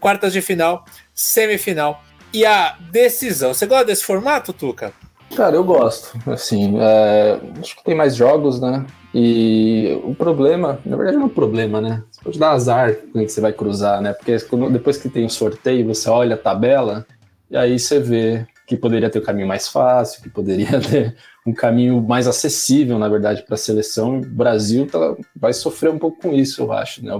Quartas 0.00 0.32
de 0.32 0.40
final, 0.40 0.84
semifinal 1.14 2.02
e 2.32 2.44
a 2.44 2.76
decisão. 2.90 3.54
Você 3.54 3.66
gosta 3.66 3.86
desse 3.86 4.04
formato, 4.04 4.52
Tuca? 4.52 4.92
Cara, 5.36 5.56
eu 5.56 5.64
gosto. 5.64 6.18
Assim, 6.30 6.78
é, 6.80 7.38
acho 7.60 7.76
que 7.76 7.84
tem 7.84 7.94
mais 7.94 8.16
jogos, 8.16 8.60
né? 8.60 8.84
E 9.14 9.98
o 10.04 10.14
problema, 10.14 10.80
na 10.84 10.96
verdade, 10.96 11.16
não 11.16 11.24
é 11.24 11.26
um 11.26 11.30
problema, 11.30 11.80
né? 11.80 12.02
Você 12.10 12.20
pode 12.22 12.38
dar 12.38 12.50
azar 12.50 12.94
que 12.94 13.28
você 13.28 13.40
vai 13.40 13.52
cruzar, 13.52 14.00
né? 14.00 14.12
Porque 14.12 14.36
depois 14.70 14.96
que 14.96 15.08
tem 15.08 15.24
o 15.24 15.30
sorteio, 15.30 15.86
você 15.86 16.08
olha 16.10 16.34
a 16.34 16.38
tabela 16.38 17.06
e 17.50 17.56
aí 17.56 17.78
você 17.78 17.98
vê 18.00 18.46
que 18.68 18.76
poderia 18.76 19.08
ter 19.08 19.18
o 19.18 19.22
um 19.22 19.24
caminho 19.24 19.48
mais 19.48 19.66
fácil, 19.66 20.22
que 20.22 20.28
poderia 20.28 20.78
ter 20.78 21.16
um 21.46 21.54
caminho 21.54 22.02
mais 22.02 22.28
acessível, 22.28 22.98
na 22.98 23.08
verdade, 23.08 23.42
para 23.42 23.54
a 23.54 23.58
seleção. 23.58 24.18
O 24.18 24.26
Brasil 24.26 24.86
tá, 24.86 25.16
vai 25.34 25.54
sofrer 25.54 25.90
um 25.90 25.98
pouco 25.98 26.20
com 26.20 26.34
isso, 26.34 26.62
eu 26.62 26.70
acho, 26.70 27.02
né? 27.02 27.18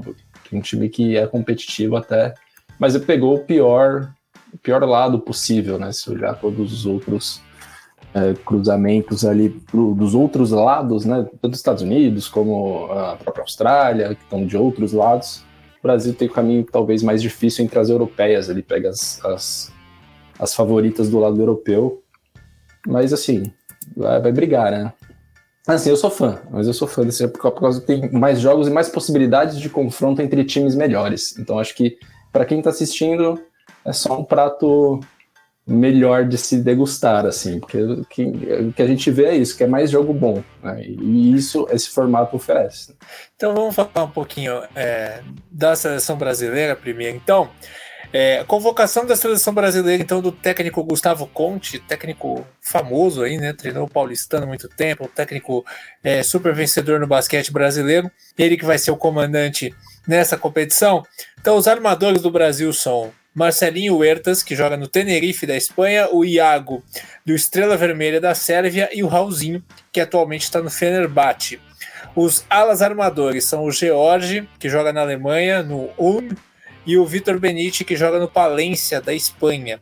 Um 0.53 0.61
time 0.61 0.91
que 0.91 1.17
é 1.17 1.27
competitivo 1.27 1.97
até, 1.97 2.35
mas 2.79 2.95
ele 2.95 3.07
pegou 3.07 3.35
o 3.35 3.45
pior, 3.45 4.13
o 4.53 4.59
pior 4.59 4.83
lado 4.85 5.19
possível, 5.19 5.79
né? 5.79 5.91
Se 5.91 6.11
olhar 6.11 6.35
todos 6.35 6.71
os 6.71 6.85
outros 6.85 7.41
é, 8.13 8.35
cruzamentos 8.45 9.25
ali 9.25 9.49
pro, 9.49 9.95
dos 9.95 10.15
outros 10.15 10.51
lados, 10.51 11.07
né? 11.07 11.27
Tanto 11.41 11.49
dos 11.49 11.59
Estados 11.59 11.83
Unidos 11.83 12.29
como 12.29 12.93
a 12.93 13.17
própria 13.17 13.43
Austrália, 13.43 14.15
que 14.15 14.23
estão 14.23 14.47
de 14.47 14.57
outros 14.57 14.93
lados. 14.93 15.43
O 15.79 15.83
Brasil 15.83 16.13
tem 16.13 16.29
o 16.29 16.33
caminho 16.33 16.67
talvez 16.71 17.03
mais 17.03 17.23
difícil 17.23 17.65
entre 17.65 17.79
as 17.79 17.89
europeias, 17.89 18.51
ele 18.51 18.63
pega 18.63 18.91
as, 18.91 19.25
as, 19.25 19.73
as 20.39 20.55
favoritas 20.55 21.09
do 21.09 21.19
lado 21.19 21.41
europeu. 21.41 22.03
Mas 22.87 23.13
assim, 23.13 23.53
vai, 23.97 24.21
vai 24.21 24.33
brigar, 24.33 24.71
né? 24.71 24.93
Assim, 25.67 25.91
eu 25.91 25.97
sou 25.99 26.11
fã, 26.11 26.41
mas 26.51 26.67
eu 26.67 26.73
sou 26.73 26.89
fã 26.89 27.05
desse 27.05 27.29
por 27.29 27.53
causa 27.61 27.81
que 27.81 27.87
tem 27.87 28.11
mais 28.11 28.41
jogos 28.41 28.69
e 28.69 28.71
mais 28.71 28.89
possibilidades 28.89 29.59
de 29.59 29.69
confronto 29.69 30.23
entre 30.23 30.43
times 30.45 30.75
melhores. 30.75 31.37
Então 31.39 31.59
acho 31.59 31.75
que 31.75 31.99
para 32.33 32.47
quem 32.47 32.59
está 32.59 32.71
assistindo 32.71 33.39
é 33.85 33.93
só 33.93 34.19
um 34.19 34.25
prato 34.25 35.01
melhor 35.67 36.25
de 36.25 36.39
se 36.39 36.57
degustar, 36.57 37.27
assim, 37.27 37.61
porque 37.61 37.83
o 37.83 38.05
que, 38.07 38.73
que 38.75 38.83
a 38.83 38.87
gente 38.87 39.11
vê 39.11 39.27
é 39.27 39.37
isso, 39.37 39.55
que 39.55 39.63
é 39.63 39.67
mais 39.67 39.91
jogo 39.91 40.15
bom, 40.15 40.43
né? 40.63 40.83
E 40.83 41.35
isso 41.35 41.69
esse 41.71 41.91
formato 41.91 42.35
oferece. 42.35 42.97
Então 43.37 43.55
vamos 43.55 43.75
falar 43.75 44.05
um 44.05 44.11
pouquinho 44.11 44.63
é, 44.75 45.21
da 45.51 45.77
seleção 45.77 46.17
brasileira 46.17 46.75
primeiro. 46.75 47.15
Então, 47.15 47.51
é, 48.13 48.43
convocação 48.45 49.05
da 49.05 49.15
seleção 49.15 49.53
brasileira, 49.53 50.03
então, 50.03 50.21
do 50.23 50.33
técnico 50.33 50.83
Gustavo 50.83 51.27
Conte, 51.27 51.79
técnico 51.79 52.47
famoso 52.61 53.23
aí, 53.23 53.37
né? 53.37 53.53
Treinou 53.53 53.85
o 53.85 53.91
Paulistano 53.91 54.45
há 54.45 54.47
muito 54.47 54.69
tempo, 54.69 55.09
técnico 55.09 55.65
é, 56.03 56.23
super 56.23 56.55
vencedor 56.55 57.01
no 57.01 57.07
basquete 57.07 57.53
brasileiro. 57.53 58.11
Ele 58.37 58.57
que 58.57 58.65
vai 58.65 58.79
ser 58.79 58.91
o 58.91 58.97
comandante 58.97 59.75
nessa 60.07 60.37
competição. 60.37 61.03
Então, 61.41 61.57
os 61.57 61.69
armadores 61.69 62.23
do 62.23 62.31
Brasil 62.31 62.73
são 62.73 63.13
Marcelinho 63.35 63.97
Huertas, 63.99 64.43
que 64.43 64.57
joga 64.57 64.77
no 64.77 64.89
Tenerife 64.89 65.47
da 65.47 65.57
Espanha, 65.57 66.09
o 66.11 66.25
Iago 66.25 66.83
do 67.25 67.35
Estrela 67.35 67.77
Vermelha 67.77 68.21
da 68.21 68.35
Sérvia 68.35 68.89
e 68.93 69.03
o 69.03 69.07
Raulzinho, 69.07 69.63
que 69.93 70.01
atualmente 70.01 70.43
está 70.43 70.63
no 70.63 70.71
Fenerbahçe. 70.71 71.61
Os 72.17 72.45
alas 72.49 72.83
armadores 72.83 73.45
são 73.45 73.65
o 73.65 73.71
George, 73.71 74.49
que 74.59 74.69
joga 74.69 74.93
na 74.93 75.03
Alemanha, 75.03 75.63
no 75.63 75.91
Ulm, 75.97 76.31
e 76.89 76.97
o 76.97 77.05
Vitor 77.05 77.39
Benite, 77.39 77.85
que 77.85 77.95
joga 77.95 78.19
no 78.19 78.27
Palência, 78.27 78.99
da 78.99 79.13
Espanha. 79.13 79.79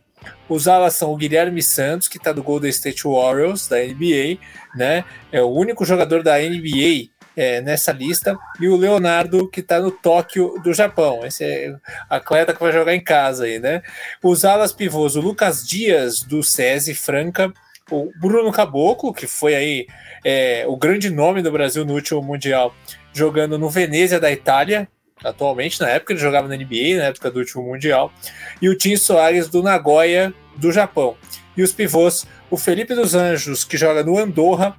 Os 0.48 0.66
alas 0.66 0.94
são 0.94 1.12
o 1.12 1.16
Guilherme 1.16 1.62
Santos, 1.62 2.08
que 2.08 2.16
está 2.16 2.32
do 2.32 2.42
Golden 2.42 2.68
State 2.68 3.04
Warriors, 3.04 3.68
da 3.68 3.76
NBA, 3.76 4.38
né? 4.74 5.04
É 5.30 5.40
o 5.40 5.46
único 5.46 5.84
jogador 5.84 6.24
da 6.24 6.36
NBA 6.36 7.10
é, 7.36 7.60
nessa 7.60 7.92
lista, 7.92 8.36
e 8.58 8.66
o 8.66 8.74
Leonardo, 8.74 9.48
que 9.48 9.60
está 9.60 9.78
no 9.78 9.92
Tóquio 9.92 10.60
do 10.64 10.74
Japão. 10.74 11.24
Esse 11.24 11.44
é 11.44 11.76
atleta 12.10 12.52
que 12.52 12.60
vai 12.60 12.72
jogar 12.72 12.92
em 12.92 13.04
casa 13.04 13.44
aí, 13.44 13.60
né? 13.60 13.82
Os 14.20 14.44
alas 14.44 14.72
pivôs, 14.72 15.14
o 15.14 15.20
Lucas 15.20 15.64
Dias, 15.64 16.22
do 16.22 16.42
SESI 16.42 16.92
Franca, 16.92 17.52
o 17.88 18.10
Bruno 18.20 18.50
Caboclo, 18.50 19.14
que 19.14 19.28
foi 19.28 19.54
aí 19.54 19.86
é, 20.24 20.64
o 20.66 20.76
grande 20.76 21.08
nome 21.08 21.40
do 21.40 21.52
Brasil 21.52 21.84
no 21.84 21.94
último 21.94 22.20
Mundial, 22.20 22.74
jogando 23.12 23.56
no 23.56 23.70
Venezia 23.70 24.18
da 24.18 24.32
Itália, 24.32 24.88
atualmente, 25.24 25.80
na 25.80 25.88
época 25.88 26.12
ele 26.12 26.20
jogava 26.20 26.48
na 26.48 26.56
NBA, 26.56 26.98
na 26.98 27.04
época 27.04 27.30
do 27.30 27.38
último 27.38 27.62
Mundial, 27.62 28.12
e 28.60 28.68
o 28.68 28.76
Tim 28.76 28.96
Soares 28.96 29.48
do 29.48 29.62
Nagoya, 29.62 30.32
do 30.56 30.72
Japão. 30.72 31.16
E 31.56 31.62
os 31.62 31.72
pivôs, 31.72 32.26
o 32.50 32.56
Felipe 32.56 32.94
dos 32.94 33.14
Anjos, 33.14 33.64
que 33.64 33.76
joga 33.76 34.02
no 34.02 34.18
Andorra, 34.18 34.76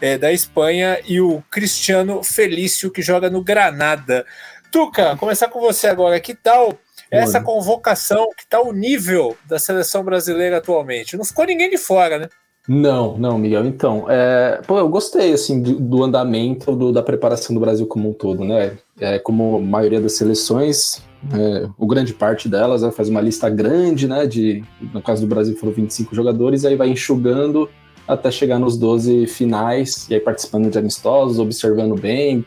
é, 0.00 0.16
da 0.16 0.32
Espanha, 0.32 1.00
e 1.06 1.20
o 1.20 1.42
Cristiano 1.50 2.22
Felício, 2.22 2.90
que 2.90 3.02
joga 3.02 3.28
no 3.28 3.42
Granada. 3.42 4.24
Tuca, 4.70 5.16
começar 5.16 5.48
com 5.48 5.60
você 5.60 5.88
agora. 5.88 6.20
Que 6.20 6.34
tal 6.34 6.78
essa 7.10 7.40
convocação 7.40 8.28
que 8.36 8.44
está 8.44 8.60
o 8.60 8.72
nível 8.72 9.36
da 9.44 9.58
seleção 9.58 10.04
brasileira 10.04 10.58
atualmente. 10.58 11.16
Não 11.16 11.24
ficou 11.24 11.44
ninguém 11.44 11.68
de 11.68 11.76
fora, 11.76 12.18
né? 12.18 12.28
Não, 12.72 13.18
não, 13.18 13.36
Miguel. 13.36 13.66
Então, 13.66 14.06
é, 14.08 14.60
pô, 14.64 14.78
eu 14.78 14.88
gostei 14.88 15.32
assim 15.32 15.60
do, 15.60 15.74
do 15.74 16.04
andamento 16.04 16.76
do, 16.76 16.92
da 16.92 17.02
preparação 17.02 17.52
do 17.52 17.60
Brasil 17.60 17.84
como 17.84 18.10
um 18.10 18.12
todo, 18.12 18.44
né? 18.44 18.78
É, 19.00 19.18
como 19.18 19.56
a 19.56 19.60
maioria 19.60 20.00
das 20.00 20.12
seleções, 20.12 21.02
é, 21.32 21.68
o 21.76 21.84
grande 21.84 22.14
parte 22.14 22.48
delas 22.48 22.82
né, 22.82 22.92
faz 22.92 23.08
uma 23.08 23.20
lista 23.20 23.50
grande, 23.50 24.06
né? 24.06 24.24
De, 24.24 24.62
no 24.94 25.02
caso 25.02 25.22
do 25.22 25.26
Brasil 25.26 25.56
foram 25.56 25.72
25 25.72 26.14
jogadores, 26.14 26.64
aí 26.64 26.76
vai 26.76 26.88
enxugando 26.90 27.68
até 28.06 28.30
chegar 28.30 28.60
nos 28.60 28.78
12 28.78 29.26
finais, 29.26 30.08
e 30.08 30.14
aí 30.14 30.20
participando 30.20 30.70
de 30.70 30.78
amistosos, 30.78 31.40
observando 31.40 32.00
bem, 32.00 32.44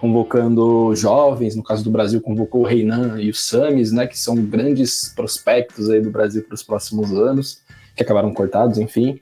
convocando 0.00 0.94
jovens, 0.94 1.54
no 1.54 1.62
caso 1.62 1.84
do 1.84 1.90
Brasil, 1.90 2.22
convocou 2.22 2.62
o 2.62 2.64
Reinan 2.64 3.20
e 3.20 3.28
o 3.28 3.34
Samis, 3.34 3.92
né, 3.92 4.06
que 4.06 4.18
são 4.18 4.36
grandes 4.36 5.12
prospectos 5.14 5.90
aí 5.90 6.00
do 6.00 6.10
Brasil 6.10 6.42
para 6.44 6.54
os 6.54 6.62
próximos 6.62 7.12
anos, 7.12 7.60
que 7.94 8.02
acabaram 8.02 8.32
cortados, 8.32 8.78
enfim. 8.78 9.20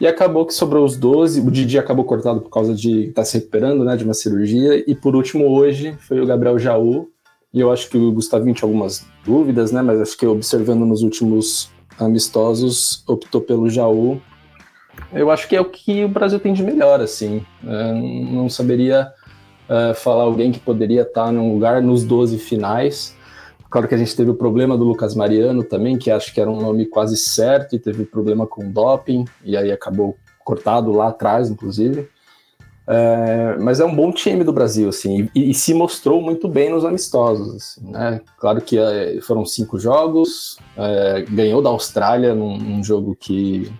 E 0.00 0.06
acabou 0.06 0.46
que 0.46 0.54
sobrou 0.54 0.84
os 0.84 0.96
12, 0.96 1.40
o 1.40 1.50
Didi 1.50 1.78
acabou 1.78 2.04
cortado 2.04 2.40
por 2.40 2.50
causa 2.50 2.74
de 2.74 3.06
estar 3.08 3.22
tá 3.22 3.24
se 3.24 3.38
recuperando, 3.38 3.84
né, 3.84 3.96
de 3.96 4.04
uma 4.04 4.14
cirurgia, 4.14 4.84
e 4.88 4.94
por 4.94 5.16
último 5.16 5.48
hoje 5.50 5.96
foi 6.00 6.20
o 6.20 6.26
Gabriel 6.26 6.58
Jaú, 6.58 7.08
e 7.52 7.60
eu 7.60 7.72
acho 7.72 7.88
que 7.88 7.96
o 7.96 8.12
Gustavinho 8.12 8.54
tinha 8.54 8.68
algumas 8.68 9.04
dúvidas, 9.24 9.72
né, 9.72 9.82
mas 9.82 10.00
acho 10.00 10.16
que 10.16 10.26
observando 10.26 10.84
nos 10.86 11.02
últimos 11.02 11.70
amistosos, 11.98 13.02
optou 13.08 13.40
pelo 13.40 13.68
Jaú. 13.68 14.20
Eu 15.12 15.30
acho 15.30 15.48
que 15.48 15.56
é 15.56 15.60
o 15.60 15.64
que 15.64 16.04
o 16.04 16.08
Brasil 16.08 16.38
tem 16.38 16.52
de 16.52 16.62
melhor, 16.62 17.00
assim. 17.00 17.44
É, 17.66 17.92
não 17.92 18.48
saberia 18.48 19.12
uh, 19.68 19.94
falar 19.94 20.22
alguém 20.24 20.52
que 20.52 20.60
poderia 20.60 21.02
estar 21.02 21.32
num 21.32 21.52
lugar 21.52 21.82
nos 21.82 22.04
12 22.04 22.38
finais. 22.38 23.16
Claro 23.70 23.86
que 23.86 23.94
a 23.94 23.98
gente 23.98 24.16
teve 24.16 24.30
o 24.30 24.34
problema 24.34 24.76
do 24.78 24.84
Lucas 24.84 25.14
Mariano 25.14 25.62
também, 25.62 25.98
que 25.98 26.10
acho 26.10 26.32
que 26.32 26.40
era 26.40 26.50
um 26.50 26.60
nome 26.60 26.86
quase 26.86 27.16
certo 27.16 27.76
e 27.76 27.78
teve 27.78 28.04
problema 28.04 28.46
com 28.46 28.70
doping, 28.70 29.24
e 29.44 29.56
aí 29.56 29.70
acabou 29.70 30.16
cortado 30.42 30.90
lá 30.90 31.08
atrás, 31.08 31.50
inclusive. 31.50 32.08
É, 32.90 33.58
mas 33.60 33.80
é 33.80 33.84
um 33.84 33.94
bom 33.94 34.10
time 34.10 34.42
do 34.42 34.50
Brasil, 34.50 34.88
assim, 34.88 35.28
e, 35.34 35.50
e 35.50 35.54
se 35.54 35.74
mostrou 35.74 36.22
muito 36.22 36.48
bem 36.48 36.70
nos 36.70 36.86
amistosos. 36.86 37.54
Assim, 37.54 37.90
né? 37.90 38.22
Claro 38.38 38.62
que 38.62 38.78
é, 38.78 39.20
foram 39.20 39.44
cinco 39.44 39.78
jogos, 39.78 40.58
é, 40.74 41.26
ganhou 41.28 41.60
da 41.60 41.68
Austrália 41.68 42.34
num, 42.34 42.56
num 42.56 42.82
jogo 42.82 43.14
que, 43.14 43.70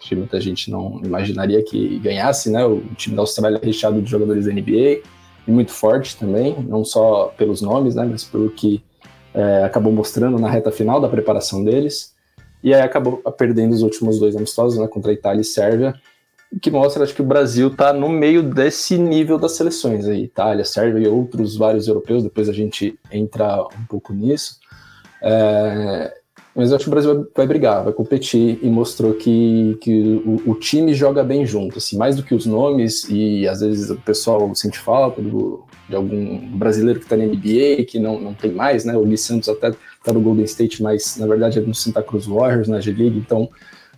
que, 0.00 0.16
muita 0.16 0.40
gente 0.40 0.68
não 0.68 1.00
imaginaria 1.04 1.62
que 1.62 2.00
ganhasse, 2.00 2.50
né? 2.50 2.66
O 2.66 2.80
time 2.96 3.14
da 3.14 3.22
Austrália 3.22 3.60
é 3.62 3.64
recheado 3.64 4.02
de 4.02 4.10
jogadores 4.10 4.46
da 4.46 4.52
NBA 4.52 5.02
e 5.46 5.50
muito 5.52 5.70
forte 5.70 6.16
também, 6.16 6.56
não 6.68 6.84
só 6.84 7.26
pelos 7.38 7.62
nomes, 7.62 7.94
né, 7.94 8.04
mas 8.04 8.24
pelo 8.24 8.50
que 8.50 8.82
é, 9.36 9.64
acabou 9.64 9.92
mostrando 9.92 10.38
na 10.38 10.48
reta 10.48 10.72
final 10.72 10.98
da 10.98 11.08
preparação 11.08 11.62
deles. 11.62 12.14
E 12.64 12.72
aí 12.74 12.80
acabou 12.80 13.18
perdendo 13.36 13.74
os 13.74 13.82
últimos 13.82 14.18
dois 14.18 14.34
amistosos, 14.34 14.78
né, 14.78 14.88
contra 14.88 15.12
Itália 15.12 15.42
e 15.42 15.44
Sérvia, 15.44 15.94
que 16.60 16.70
mostra, 16.70 17.04
acho 17.04 17.14
que 17.14 17.20
o 17.20 17.26
Brasil 17.26 17.68
está 17.68 17.92
no 17.92 18.08
meio 18.08 18.42
desse 18.42 18.96
nível 18.96 19.38
das 19.38 19.52
seleções 19.52 20.06
aí, 20.06 20.24
Itália, 20.24 20.64
Sérvia 20.64 21.06
e 21.06 21.08
outros 21.08 21.54
vários 21.56 21.86
europeus, 21.86 22.22
depois 22.22 22.48
a 22.48 22.52
gente 22.52 22.98
entra 23.12 23.62
um 23.62 23.84
pouco 23.86 24.14
nisso. 24.14 24.58
É, 25.22 26.14
mas 26.54 26.70
eu 26.70 26.76
acho 26.76 26.84
que 26.84 26.88
o 26.88 26.92
Brasil 26.92 27.14
vai, 27.14 27.24
vai, 27.36 27.46
brigar, 27.46 27.84
vai 27.84 27.92
competir 27.92 28.58
e 28.62 28.70
mostrou 28.70 29.12
que, 29.14 29.76
que 29.82 30.22
o, 30.24 30.52
o, 30.52 30.54
time 30.54 30.94
joga 30.94 31.22
bem 31.22 31.44
junto, 31.44 31.76
assim, 31.76 31.98
mais 31.98 32.16
do 32.16 32.22
que 32.22 32.34
os 32.34 32.46
nomes, 32.46 33.04
e 33.10 33.46
às 33.46 33.60
vezes 33.60 33.90
o 33.90 33.96
pessoal 33.96 34.54
sente 34.54 34.78
falta 34.78 35.20
do, 35.20 35.62
de 35.88 35.94
algum 35.94 36.38
brasileiro 36.56 36.98
que 36.98 37.06
está 37.06 37.16
na 37.16 37.24
NBA, 37.24 37.84
que 37.86 37.98
não, 37.98 38.20
não 38.20 38.34
tem 38.34 38.52
mais, 38.52 38.84
né? 38.84 38.96
O 38.96 39.04
Gui 39.04 39.16
Santos 39.16 39.48
até 39.48 39.68
está 39.68 40.12
no 40.12 40.20
Golden 40.20 40.44
State, 40.44 40.82
mas 40.82 41.16
na 41.16 41.26
verdade 41.26 41.58
é 41.58 41.62
no 41.62 41.74
Santa 41.74 42.02
Cruz 42.02 42.26
Warriors, 42.26 42.68
na 42.68 42.80
G-League, 42.80 43.18
então 43.18 43.48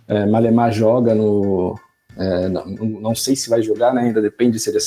é, 0.07 0.25
Malemar 0.25 0.71
joga 0.71 1.15
no. 1.15 1.79
É, 2.17 2.49
não, 2.49 2.65
não, 2.65 3.15
sei 3.15 3.35
se 3.35 3.49
vai 3.49 3.61
jogar, 3.61 3.93
né? 3.93 4.01
Ainda 4.01 4.21
depende 4.21 4.59
se 4.59 4.69
ele 4.69 4.77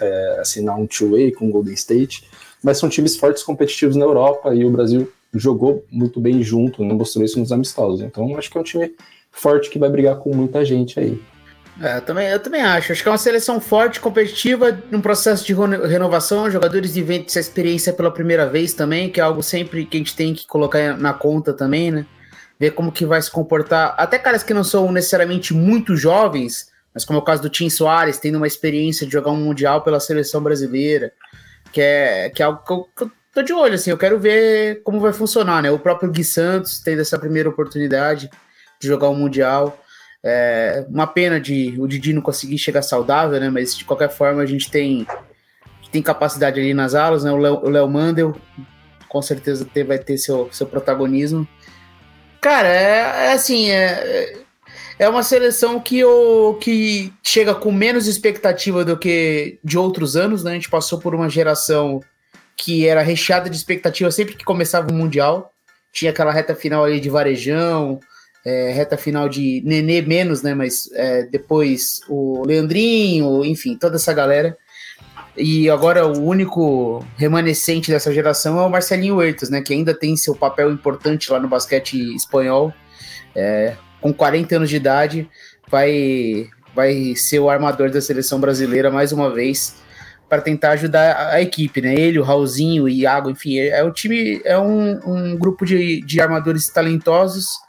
é, 0.00 0.40
assinar 0.40 0.78
um 0.78 0.86
two-way 0.86 1.32
com 1.32 1.48
o 1.48 1.50
Golden 1.50 1.74
State, 1.74 2.28
mas 2.62 2.78
são 2.78 2.88
times 2.88 3.16
fortes 3.16 3.42
competitivos 3.42 3.96
na 3.96 4.04
Europa 4.04 4.54
e 4.54 4.64
o 4.64 4.70
Brasil 4.70 5.10
jogou 5.34 5.84
muito 5.90 6.20
bem 6.20 6.42
junto, 6.42 6.84
não 6.84 6.96
mostrou 6.96 7.24
isso 7.24 7.38
nos 7.38 7.52
amistosos. 7.52 8.02
Então 8.02 8.36
acho 8.36 8.50
que 8.50 8.58
é 8.58 8.60
um 8.60 8.64
time 8.64 8.94
forte 9.30 9.70
que 9.70 9.78
vai 9.78 9.88
brigar 9.88 10.16
com 10.16 10.34
muita 10.34 10.64
gente 10.64 10.98
aí. 10.98 11.20
É, 11.80 11.98
eu 11.98 12.00
também, 12.00 12.28
eu 12.28 12.40
também 12.40 12.62
acho. 12.62 12.92
Acho 12.92 13.02
que 13.02 13.08
é 13.08 13.12
uma 13.12 13.18
seleção 13.18 13.60
forte, 13.60 14.00
competitiva, 14.00 14.78
num 14.90 15.00
processo 15.00 15.44
de 15.44 15.54
renovação. 15.54 16.50
Jogadores 16.50 16.94
vivendo 16.94 17.26
essa 17.26 17.40
experiência 17.40 17.92
pela 17.92 18.10
primeira 18.10 18.48
vez 18.48 18.72
também, 18.72 19.10
que 19.10 19.20
é 19.20 19.22
algo 19.22 19.42
sempre 19.42 19.84
que 19.84 19.96
a 19.96 20.00
gente 20.00 20.16
tem 20.16 20.34
que 20.34 20.46
colocar 20.46 20.96
na 20.96 21.12
conta 21.12 21.52
também, 21.52 21.90
né? 21.90 22.06
Ver 22.58 22.70
como 22.70 22.90
que 22.90 23.04
vai 23.04 23.20
se 23.20 23.30
comportar. 23.30 23.94
Até 23.98 24.18
caras 24.18 24.42
que 24.42 24.54
não 24.54 24.64
são 24.64 24.90
necessariamente 24.90 25.52
muito 25.52 25.94
jovens, 25.94 26.70
mas 26.94 27.04
como 27.04 27.18
é 27.18 27.22
o 27.22 27.24
caso 27.24 27.42
do 27.42 27.50
Tim 27.50 27.68
Soares, 27.68 28.18
tendo 28.18 28.36
uma 28.36 28.46
experiência 28.46 29.06
de 29.06 29.12
jogar 29.12 29.30
um 29.30 29.36
Mundial 29.36 29.82
pela 29.82 30.00
seleção 30.00 30.42
brasileira, 30.42 31.12
que 31.70 31.82
é, 31.82 32.30
que 32.30 32.42
é 32.42 32.46
algo 32.46 32.62
que 32.64 32.72
eu, 32.72 32.88
que 32.96 33.04
eu 33.04 33.10
tô 33.34 33.42
de 33.42 33.52
olho, 33.52 33.74
assim, 33.74 33.90
eu 33.90 33.98
quero 33.98 34.18
ver 34.18 34.80
como 34.82 34.98
vai 34.98 35.12
funcionar, 35.12 35.62
né? 35.62 35.70
O 35.70 35.78
próprio 35.78 36.10
Gui 36.10 36.24
Santos 36.24 36.80
tendo 36.80 37.02
essa 37.02 37.18
primeira 37.18 37.50
oportunidade 37.50 38.30
de 38.80 38.88
jogar 38.88 39.10
um 39.10 39.14
Mundial. 39.14 39.78
É 40.28 40.84
uma 40.88 41.06
pena 41.06 41.40
de 41.40 41.76
o 41.78 41.86
Didi 41.86 42.12
não 42.12 42.20
conseguir 42.20 42.58
chegar 42.58 42.82
saudável, 42.82 43.38
né? 43.38 43.48
Mas 43.48 43.76
de 43.76 43.84
qualquer 43.84 44.10
forma 44.10 44.42
a 44.42 44.46
gente 44.46 44.68
tem, 44.68 45.06
tem 45.92 46.02
capacidade 46.02 46.58
ali 46.58 46.74
nas 46.74 46.96
alas, 46.96 47.22
né? 47.22 47.30
O 47.30 47.68
Léo 47.68 47.88
Mandel 47.88 48.34
com 49.08 49.22
certeza 49.22 49.64
ter, 49.64 49.84
vai 49.84 49.98
ter 50.00 50.18
seu, 50.18 50.48
seu 50.52 50.66
protagonismo. 50.66 51.46
Cara, 52.40 52.68
é, 52.68 53.28
é 53.28 53.32
assim, 53.32 53.70
é, 53.70 54.36
é 54.98 55.08
uma 55.08 55.22
seleção 55.22 55.78
que, 55.78 56.04
o, 56.04 56.54
que 56.54 57.12
chega 57.22 57.54
com 57.54 57.70
menos 57.70 58.06
expectativa 58.06 58.84
do 58.84 58.96
que 58.96 59.58
de 59.62 59.78
outros 59.78 60.16
anos, 60.16 60.42
né? 60.42 60.50
A 60.50 60.54
gente 60.54 60.68
passou 60.68 60.98
por 60.98 61.14
uma 61.14 61.28
geração 61.28 62.00
que 62.56 62.86
era 62.86 63.00
recheada 63.02 63.48
de 63.48 63.56
expectativa 63.56 64.10
sempre 64.10 64.34
que 64.34 64.44
começava 64.44 64.90
o 64.90 64.94
Mundial. 64.94 65.52
Tinha 65.92 66.10
aquela 66.10 66.32
reta 66.32 66.54
final 66.54 66.84
ali 66.84 66.98
de 66.98 67.08
Varejão, 67.08 68.00
é, 68.46 68.70
reta 68.70 68.96
final 68.96 69.28
de 69.28 69.60
Nenê 69.64 70.00
menos, 70.00 70.40
né? 70.40 70.54
Mas 70.54 70.88
é, 70.94 71.24
depois 71.24 72.00
o 72.08 72.44
Leandrinho, 72.46 73.44
enfim, 73.44 73.76
toda 73.76 73.96
essa 73.96 74.12
galera. 74.12 74.56
E 75.36 75.68
agora 75.68 76.06
o 76.06 76.22
único 76.22 77.04
remanescente 77.16 77.90
dessa 77.90 78.14
geração 78.14 78.60
é 78.60 78.62
o 78.62 78.70
Marcelinho 78.70 79.16
Huertas, 79.16 79.50
né? 79.50 79.60
Que 79.60 79.74
ainda 79.74 79.92
tem 79.92 80.16
seu 80.16 80.32
papel 80.32 80.70
importante 80.70 81.32
lá 81.32 81.40
no 81.40 81.48
basquete 81.48 82.14
espanhol. 82.14 82.72
É, 83.34 83.74
com 84.00 84.14
40 84.14 84.54
anos 84.54 84.70
de 84.70 84.76
idade, 84.76 85.28
vai, 85.68 86.46
vai 86.72 87.16
ser 87.16 87.40
o 87.40 87.50
armador 87.50 87.90
da 87.90 88.00
seleção 88.00 88.38
brasileira 88.38 88.92
mais 88.92 89.10
uma 89.10 89.28
vez 89.28 89.74
para 90.28 90.40
tentar 90.40 90.70
ajudar 90.70 91.30
a, 91.32 91.42
equipe, 91.42 91.80
né? 91.80 91.94
Ele, 91.94 92.20
o 92.20 92.22
Raulzinho, 92.22 92.84
o 92.84 92.88
Iago, 92.88 93.28
enfim, 93.28 93.58
é, 93.58 93.80
é 93.80 93.82
o 93.82 93.92
time, 93.92 94.40
é 94.44 94.56
um, 94.56 95.00
um 95.04 95.36
grupo 95.36 95.66
de, 95.66 96.00
de 96.02 96.20
armadores 96.20 96.68
talentosos. 96.68 97.65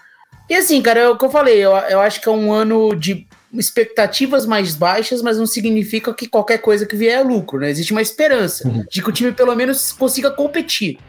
E 0.49 0.55
assim, 0.55 0.81
cara, 0.81 0.99
é 1.01 1.09
o 1.09 1.17
que 1.17 1.25
eu 1.25 1.29
falei, 1.29 1.57
eu, 1.57 1.71
eu 1.71 1.99
acho 1.99 2.21
que 2.21 2.29
é 2.29 2.31
um 2.31 2.51
ano 2.51 2.95
de 2.95 3.27
expectativas 3.53 4.45
mais 4.45 4.75
baixas, 4.75 5.21
mas 5.21 5.37
não 5.37 5.45
significa 5.45 6.13
que 6.13 6.27
qualquer 6.27 6.59
coisa 6.59 6.85
que 6.85 6.95
vier 6.95 7.19
é 7.19 7.23
lucro, 7.23 7.59
né? 7.59 7.69
Existe 7.69 7.91
uma 7.91 8.01
esperança 8.01 8.67
uhum. 8.67 8.85
de 8.89 9.01
que 9.01 9.09
o 9.09 9.13
time 9.13 9.31
pelo 9.31 9.55
menos 9.55 9.91
consiga 9.91 10.31
competir. 10.31 10.99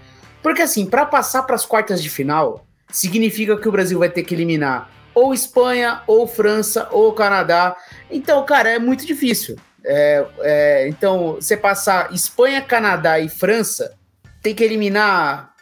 Porque 0.43 0.63
assim, 0.63 0.87
para 0.87 1.05
passar 1.05 1.43
para 1.43 1.57
as 1.57 1.67
quartas 1.67 2.03
de 2.03 2.09
final, 2.09 2.67
significa 2.91 3.57
que 3.57 3.69
o 3.69 3.73
Brasil 3.73 3.99
vai 3.99 4.09
ter 4.09 4.23
que 4.23 4.35
eliminar 4.35 4.91
ou 5.19 5.35
Espanha, 5.35 6.03
ou 6.07 6.29
França, 6.29 6.89
ou 6.93 7.13
Canadá. 7.13 7.77
Então, 8.09 8.45
cara, 8.47 8.71
é 8.71 8.79
muito 8.79 9.05
difícil. 9.05 9.57
É, 9.85 10.27
é, 10.41 10.89
então, 10.89 11.35
você 11.35 11.57
passar 11.57 12.13
Espanha, 12.15 12.63
Canadá 12.63 13.19
e 13.19 13.29
França, 13.29 13.95
tem 14.41 14.55
que 14.55 14.63
eliminar 14.63 15.53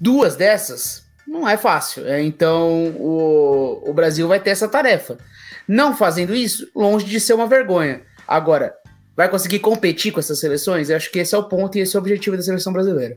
duas 0.00 0.34
dessas, 0.34 1.04
não 1.26 1.48
é 1.48 1.56
fácil. 1.56 2.06
É, 2.06 2.22
então, 2.22 2.94
o, 2.98 3.90
o 3.90 3.94
Brasil 3.94 4.26
vai 4.28 4.40
ter 4.40 4.50
essa 4.50 4.68
tarefa. 4.68 5.18
Não 5.66 5.96
fazendo 5.96 6.34
isso, 6.34 6.68
longe 6.74 7.06
de 7.06 7.20
ser 7.20 7.34
uma 7.34 7.46
vergonha. 7.46 8.02
Agora, 8.26 8.74
vai 9.16 9.28
conseguir 9.28 9.60
competir 9.60 10.12
com 10.12 10.20
essas 10.20 10.40
seleções? 10.40 10.90
Eu 10.90 10.96
acho 10.96 11.10
que 11.10 11.18
esse 11.18 11.34
é 11.34 11.38
o 11.38 11.44
ponto 11.44 11.78
e 11.78 11.80
esse 11.80 11.96
é 11.96 11.98
o 11.98 12.02
objetivo 12.02 12.36
da 12.36 12.42
seleção 12.42 12.72
brasileira. 12.72 13.16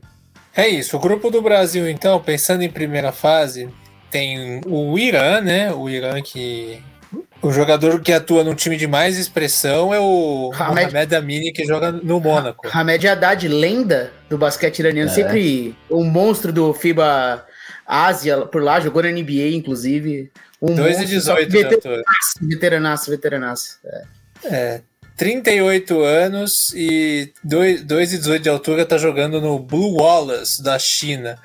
É 0.54 0.68
isso. 0.68 0.96
O 0.96 1.00
grupo 1.00 1.30
do 1.30 1.42
Brasil, 1.42 1.88
então, 1.88 2.20
pensando 2.20 2.62
em 2.62 2.70
primeira 2.70 3.12
fase, 3.12 3.68
tem 4.10 4.60
o 4.66 4.98
Irã, 4.98 5.40
né? 5.40 5.72
O 5.72 5.88
Irã 5.88 6.22
que 6.22 6.82
o 7.42 7.52
jogador 7.52 8.00
que 8.00 8.12
atua 8.12 8.42
num 8.42 8.54
time 8.54 8.76
de 8.76 8.86
mais 8.86 9.18
expressão 9.18 9.92
é 9.92 10.00
o 10.00 10.50
Hamed, 10.54 10.96
Hamed 10.96 11.14
Amini, 11.14 11.52
que 11.52 11.64
joga 11.64 11.92
no 11.92 12.18
Mônaco. 12.18 12.66
Hamed 12.72 13.06
Haddad, 13.06 13.46
lenda 13.48 14.12
do 14.28 14.38
basquete 14.38 14.78
iraniano, 14.78 15.10
é. 15.10 15.14
sempre 15.14 15.76
um 15.90 16.04
monstro 16.04 16.52
do 16.52 16.72
FIBA 16.72 17.44
Ásia, 17.86 18.42
por 18.46 18.62
lá, 18.62 18.80
jogou 18.80 19.02
na 19.02 19.10
NBA, 19.10 19.50
inclusive. 19.52 20.30
Um 20.60 20.74
2 20.74 21.00
e 21.00 21.04
18 21.06 21.50
veteranaço, 21.50 22.38
veteranaço, 22.40 23.10
veteranaço. 23.10 23.78
É. 23.84 24.04
é. 24.44 24.80
38 25.16 25.98
anos 26.02 26.72
e 26.74 27.32
2, 27.42 27.82
2 27.84 28.12
e 28.12 28.18
18 28.18 28.42
de 28.42 28.48
altura, 28.50 28.84
tá 28.84 28.98
jogando 28.98 29.40
no 29.40 29.58
Blue 29.58 29.94
Wallace 29.98 30.62
da 30.62 30.78
China. 30.78 31.38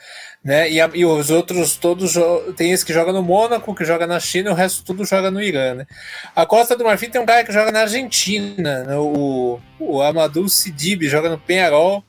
né? 0.43 0.69
E, 0.69 0.81
a, 0.81 0.89
e, 0.93 1.05
os 1.05 1.29
outros 1.29 1.77
todos 1.77 2.15
tem 2.57 2.71
esse 2.71 2.85
que 2.85 2.91
joga 2.91 3.13
no 3.13 3.23
Mônaco, 3.23 3.73
que 3.73 3.85
joga 3.85 4.05
na 4.05 4.19
China, 4.19 4.49
e 4.49 4.53
o 4.53 4.55
resto 4.55 4.83
tudo 4.83 5.05
joga 5.05 5.31
no 5.31 5.41
Irã, 5.41 5.75
né? 5.75 5.87
A 6.35 6.45
Costa 6.45 6.75
do 6.75 6.83
Marfim 6.83 7.09
tem 7.09 7.21
um 7.21 7.25
cara 7.25 7.45
que 7.45 7.53
joga 7.53 7.71
na 7.71 7.81
Argentina, 7.81 8.83
né? 8.83 8.97
o, 8.97 9.59
o 9.79 10.01
Amadou 10.01 10.49
Sidib 10.49 11.07
joga 11.07 11.29
no 11.29 11.39
Penharol. 11.39 12.03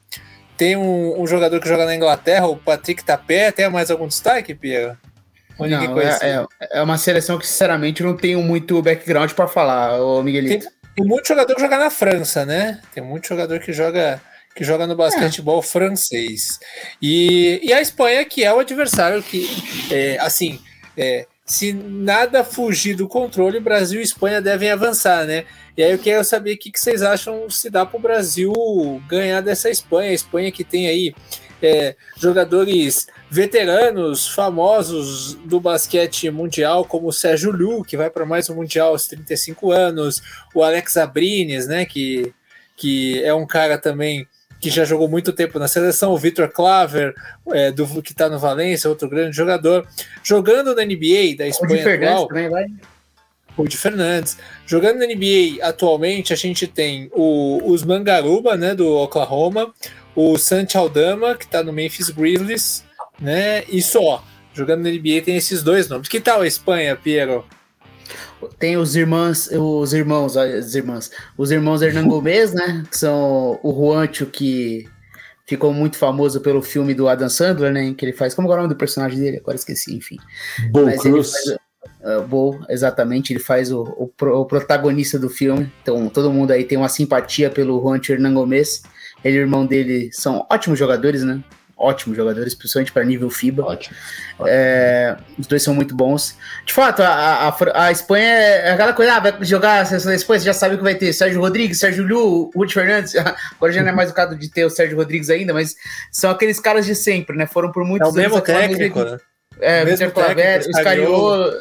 Tem 0.56 0.76
um, 0.76 1.20
um, 1.20 1.26
jogador 1.26 1.60
que 1.60 1.68
joga 1.68 1.86
na 1.86 1.94
Inglaterra, 1.94 2.46
o 2.46 2.56
Patrick 2.56 3.04
Tapé. 3.04 3.50
Tem 3.50 3.68
mais 3.70 3.90
algum 3.90 4.06
destaque, 4.06 4.54
Pierre? 4.54 4.96
Não, 5.58 6.00
é, 6.00 6.18
é, 6.22 6.46
é, 6.72 6.82
uma 6.82 6.98
seleção 6.98 7.38
que, 7.38 7.46
sinceramente, 7.46 8.02
não 8.02 8.16
tenho 8.16 8.42
muito 8.42 8.80
background 8.82 9.32
para 9.32 9.46
falar, 9.46 10.02
o 10.02 10.22
Miguelito. 10.22 10.64
Tem, 10.64 10.72
tem 10.96 11.06
muito 11.06 11.28
jogador 11.28 11.54
que 11.54 11.60
joga 11.60 11.78
na 11.78 11.90
França, 11.90 12.44
né? 12.44 12.80
Tem 12.94 13.02
muito 13.02 13.28
jogador 13.28 13.60
que 13.60 13.72
joga 13.72 14.20
que 14.54 14.64
joga 14.64 14.86
no 14.86 14.94
basquetebol 14.94 15.60
é. 15.60 15.62
francês. 15.62 16.58
E, 17.00 17.60
e 17.62 17.72
a 17.72 17.80
Espanha, 17.80 18.24
que 18.24 18.44
é 18.44 18.52
o 18.52 18.58
adversário 18.58 19.22
que, 19.22 19.48
é, 19.90 20.18
assim, 20.20 20.60
é, 20.96 21.26
se 21.44 21.72
nada 21.72 22.44
fugir 22.44 22.94
do 22.94 23.08
controle, 23.08 23.60
Brasil 23.60 24.00
e 24.00 24.04
Espanha 24.04 24.40
devem 24.40 24.70
avançar, 24.70 25.24
né? 25.24 25.44
E 25.76 25.82
aí 25.82 25.92
eu 25.92 25.98
quero 25.98 26.22
saber 26.24 26.54
o 26.54 26.58
que, 26.58 26.70
que 26.70 26.78
vocês 26.78 27.02
acham 27.02 27.48
se 27.48 27.70
dá 27.70 27.86
para 27.86 27.96
o 27.96 28.02
Brasil 28.02 28.52
ganhar 29.08 29.40
dessa 29.40 29.70
Espanha. 29.70 30.10
A 30.10 30.14
Espanha 30.14 30.52
que 30.52 30.64
tem 30.64 30.86
aí 30.86 31.14
é, 31.62 31.94
jogadores 32.18 33.06
veteranos, 33.30 34.28
famosos 34.28 35.34
do 35.34 35.60
basquete 35.60 36.28
mundial, 36.30 36.84
como 36.84 37.08
o 37.08 37.12
Sérgio 37.12 37.52
Lu, 37.52 37.82
que 37.82 37.96
vai 37.96 38.10
para 38.10 38.26
mais 38.26 38.50
um 38.50 38.56
Mundial 38.56 38.88
aos 38.88 39.06
35 39.06 39.70
anos, 39.70 40.20
o 40.54 40.62
Alex 40.62 40.96
Abrines, 40.96 41.66
né, 41.66 41.86
que, 41.86 42.34
que 42.76 43.22
é 43.22 43.32
um 43.32 43.46
cara 43.46 43.78
também 43.78 44.26
que 44.60 44.70
já 44.70 44.84
jogou 44.84 45.08
muito 45.08 45.32
tempo 45.32 45.58
na 45.58 45.66
seleção, 45.66 46.12
o 46.12 46.18
Vitor 46.18 46.48
Claver, 46.48 47.14
é, 47.52 47.72
do, 47.72 48.00
que 48.00 48.12
está 48.12 48.28
no 48.28 48.38
Valência, 48.38 48.88
outro 48.88 49.08
grande 49.08 49.36
jogador, 49.36 49.86
jogando 50.22 50.74
na 50.74 50.84
NBA 50.84 51.36
da 51.36 51.48
Espanha 51.48 51.94
atual. 51.94 52.28
Também 52.28 52.48
vai. 52.48 52.66
O 53.56 53.66
de 53.66 53.76
Fernandes. 53.76 54.38
Jogando 54.66 54.98
na 54.98 55.06
NBA 55.06 55.62
atualmente, 55.62 56.32
a 56.32 56.36
gente 56.36 56.66
tem 56.66 57.10
o, 57.12 57.60
os 57.70 57.82
Mangaruba, 57.82 58.56
né, 58.56 58.74
do 58.74 58.88
Oklahoma, 58.96 59.72
o 60.14 60.38
Santi 60.38 60.76
Aldama, 60.76 61.34
que 61.34 61.44
está 61.44 61.62
no 61.62 61.72
Memphis 61.72 62.10
Grizzlies, 62.10 62.84
né, 63.20 63.64
e 63.68 63.82
só. 63.82 64.24
Jogando 64.54 64.82
na 64.82 64.90
NBA 64.90 65.22
tem 65.24 65.36
esses 65.36 65.62
dois 65.62 65.88
nomes. 65.88 66.08
Que 66.08 66.20
tal 66.20 66.42
a 66.42 66.46
Espanha, 66.46 66.94
Piero? 66.96 67.44
Tem 68.58 68.76
os 68.76 68.96
irmãos, 68.96 69.48
os 69.50 69.92
irmãos, 69.92 70.36
as 70.36 70.74
irmãs, 70.74 71.10
os 71.38 71.50
irmãos 71.50 71.80
Hernan 71.80 72.08
Gomes, 72.08 72.52
né? 72.52 72.84
Que 72.90 72.98
são 72.98 73.58
o 73.62 73.72
Juancho, 73.72 74.26
que 74.26 74.86
ficou 75.46 75.72
muito 75.72 75.96
famoso 75.96 76.40
pelo 76.40 76.60
filme 76.60 76.92
do 76.92 77.08
Adam 77.08 77.28
Sandler, 77.28 77.72
né? 77.72 77.94
Que 77.96 78.04
ele 78.04 78.12
faz. 78.12 78.34
Como 78.34 78.50
é 78.50 78.54
o 78.54 78.56
nome 78.56 78.68
do 78.68 78.76
personagem 78.76 79.18
dele? 79.18 79.38
Agora 79.38 79.56
esqueci, 79.56 79.94
enfim. 79.94 80.16
Bo 80.70 80.84
Cruz. 80.98 81.32
Uh, 82.00 82.26
Bo, 82.26 82.64
exatamente, 82.68 83.32
ele 83.32 83.40
faz 83.40 83.72
o, 83.72 83.82
o, 83.82 84.26
o, 84.26 84.44
protagonista 84.44 85.18
do 85.18 85.28
filme. 85.28 85.72
Então, 85.82 86.08
todo 86.08 86.32
mundo 86.32 86.50
aí 86.50 86.64
tem 86.64 86.78
uma 86.78 86.88
simpatia 86.88 87.48
pelo 87.50 87.80
Juancho 87.80 88.12
Hernan 88.12 88.34
Gomes. 88.34 88.82
Ele 89.24 89.36
e 89.36 89.40
o 89.40 89.42
irmão 89.42 89.64
dele 89.64 90.10
são 90.12 90.44
ótimos 90.50 90.78
jogadores, 90.78 91.22
né? 91.22 91.42
ótimos 91.82 92.16
jogadores, 92.16 92.54
principalmente 92.54 92.92
para 92.92 93.04
nível 93.04 93.28
FIBA. 93.28 93.64
Ótimo. 93.64 93.96
É, 94.46 95.16
os 95.38 95.46
dois 95.46 95.62
são 95.62 95.74
muito 95.74 95.94
bons. 95.94 96.36
De 96.64 96.72
fato, 96.72 97.02
a, 97.02 97.48
a, 97.48 97.86
a 97.86 97.92
Espanha 97.92 98.24
é 98.24 98.70
aquela 98.70 98.92
coisa, 98.92 99.14
ah, 99.14 99.20
vai 99.20 99.36
jogar 99.42 99.80
a 99.80 99.84
seleção 99.84 100.10
da 100.10 100.16
Espanha, 100.16 100.40
você 100.40 100.46
já 100.46 100.54
sabe 100.54 100.76
que 100.76 100.82
vai 100.82 100.94
ter 100.94 101.12
Sérgio 101.12 101.40
Rodrigues, 101.40 101.80
Sérgio 101.80 102.06
Liu, 102.06 102.50
Ruth 102.54 102.72
Fernandes. 102.72 103.14
Agora 103.56 103.72
já 103.72 103.82
não 103.82 103.88
é 103.88 103.92
mais 103.92 104.10
o 104.10 104.14
caso 104.14 104.36
de 104.36 104.48
ter 104.48 104.64
o 104.64 104.70
Sérgio 104.70 104.96
Rodrigues 104.96 105.28
ainda, 105.28 105.52
mas 105.52 105.74
são 106.10 106.30
aqueles 106.30 106.60
caras 106.60 106.86
de 106.86 106.94
sempre, 106.94 107.36
né? 107.36 107.46
Foram 107.46 107.72
por 107.72 107.84
muitos 107.84 108.08
é 108.08 108.10
o 108.10 108.14
mesmo 108.14 108.40
técnico, 108.40 109.00
mesmo, 109.00 109.16
né? 109.16 109.18
É, 109.60 109.82
o 109.82 109.86
mesmo 109.86 110.10
técnico, 110.10 110.72
Scariolo. 110.72 111.52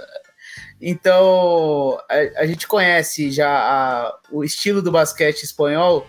Então, 0.81 1.99
a, 2.09 2.41
a, 2.41 2.45
gente 2.45 2.67
conhece 2.67 3.29
já 3.29 3.49
a, 3.49 4.17
o 4.31 4.43
estilo 4.43 4.81
do 4.81 4.91
basquete 4.91 5.43
espanhol, 5.43 6.07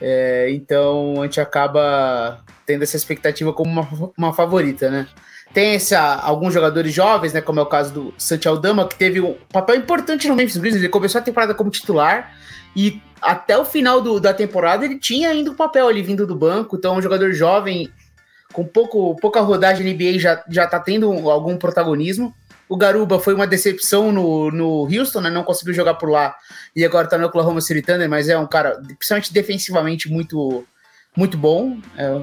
é, 0.00 0.48
então 0.50 1.20
a 1.20 1.24
gente 1.24 1.40
acaba 1.40 2.44
tendo 2.64 2.82
essa 2.82 2.96
expectativa 2.96 3.52
como 3.52 3.70
uma, 3.70 4.12
uma 4.16 4.32
favorita, 4.32 4.90
né? 4.90 5.08
Tem 5.52 5.74
essa, 5.74 6.16
alguns 6.16 6.52
jogadores 6.52 6.92
jovens, 6.92 7.32
né? 7.32 7.40
Como 7.40 7.58
é 7.58 7.62
o 7.62 7.66
caso 7.66 7.92
do 7.92 8.14
Santiago 8.18 8.58
Dama, 8.58 8.86
que 8.86 8.96
teve 8.96 9.20
um 9.20 9.34
papel 9.50 9.76
importante 9.76 10.28
no 10.28 10.36
Memphis 10.36 10.56
Grizzlies. 10.56 10.84
Ele 10.84 10.92
começou 10.92 11.20
a 11.20 11.24
temporada 11.24 11.54
como 11.54 11.70
titular 11.70 12.32
e 12.76 13.00
até 13.22 13.56
o 13.56 13.64
final 13.64 14.00
do, 14.02 14.20
da 14.20 14.34
temporada 14.34 14.84
ele 14.84 14.98
tinha 14.98 15.30
ainda 15.30 15.50
um 15.50 15.54
papel 15.54 15.88
ali 15.88 16.02
vindo 16.02 16.26
do 16.26 16.36
banco. 16.36 16.76
Então, 16.76 16.96
um 16.96 17.02
jogador 17.02 17.32
jovem 17.32 17.90
com 18.52 18.64
pouco, 18.64 19.16
pouca 19.16 19.40
rodagem 19.40 19.92
NBA 19.92 20.18
já, 20.18 20.44
já 20.48 20.66
tá 20.66 20.78
tendo 20.78 21.10
algum 21.30 21.56
protagonismo. 21.56 22.34
O 22.68 22.76
Garuba 22.76 23.18
foi 23.20 23.34
uma 23.34 23.46
decepção 23.46 24.10
no, 24.10 24.50
no 24.50 24.82
Houston, 24.84 25.20
né? 25.20 25.30
Não 25.30 25.44
conseguiu 25.44 25.74
jogar 25.74 25.94
por 25.94 26.10
lá 26.10 26.36
e 26.74 26.84
agora 26.84 27.08
tá 27.08 27.16
no 27.16 27.26
Oklahoma 27.26 27.60
City 27.60 27.82
Thunder, 27.82 28.08
mas 28.08 28.28
é 28.28 28.36
um 28.36 28.46
cara, 28.46 28.80
principalmente 28.98 29.32
defensivamente, 29.32 30.10
muito 30.10 30.66
muito 31.16 31.38
bom. 31.38 31.78
É, 31.96 32.22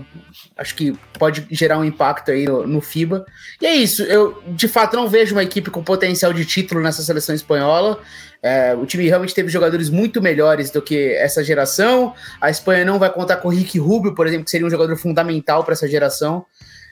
acho 0.55 0.75
que 0.75 0.95
pode 1.17 1.47
gerar 1.49 1.79
um 1.79 1.83
impacto 1.83 2.29
aí 2.29 2.45
no, 2.45 2.67
no, 2.67 2.79
FIBA. 2.79 3.25
E 3.59 3.65
é 3.65 3.73
isso. 3.73 4.03
Eu, 4.03 4.41
de 4.49 4.67
fato, 4.67 4.95
não 4.95 5.09
vejo 5.09 5.33
uma 5.33 5.43
equipe 5.43 5.71
com 5.71 5.83
potencial 5.83 6.31
de 6.31 6.45
título 6.45 6.79
nessa 6.79 7.01
seleção 7.01 7.33
espanhola. 7.33 7.99
É, 8.41 8.75
o 8.75 8.85
time 8.85 9.07
realmente 9.07 9.33
teve 9.33 9.49
jogadores 9.49 9.89
muito 9.89 10.21
melhores 10.21 10.69
do 10.69 10.81
que 10.81 11.13
essa 11.13 11.43
geração. 11.43 12.13
A 12.39 12.51
Espanha 12.51 12.85
não 12.85 12.99
vai 12.99 13.11
contar 13.11 13.37
com 13.37 13.47
o 13.47 13.51
Rick 13.51 13.79
Rubio, 13.79 14.13
por 14.13 14.27
exemplo, 14.27 14.45
que 14.45 14.51
seria 14.51 14.67
um 14.67 14.69
jogador 14.69 14.95
fundamental 14.95 15.63
para 15.63 15.73
essa 15.73 15.87
geração. 15.87 16.45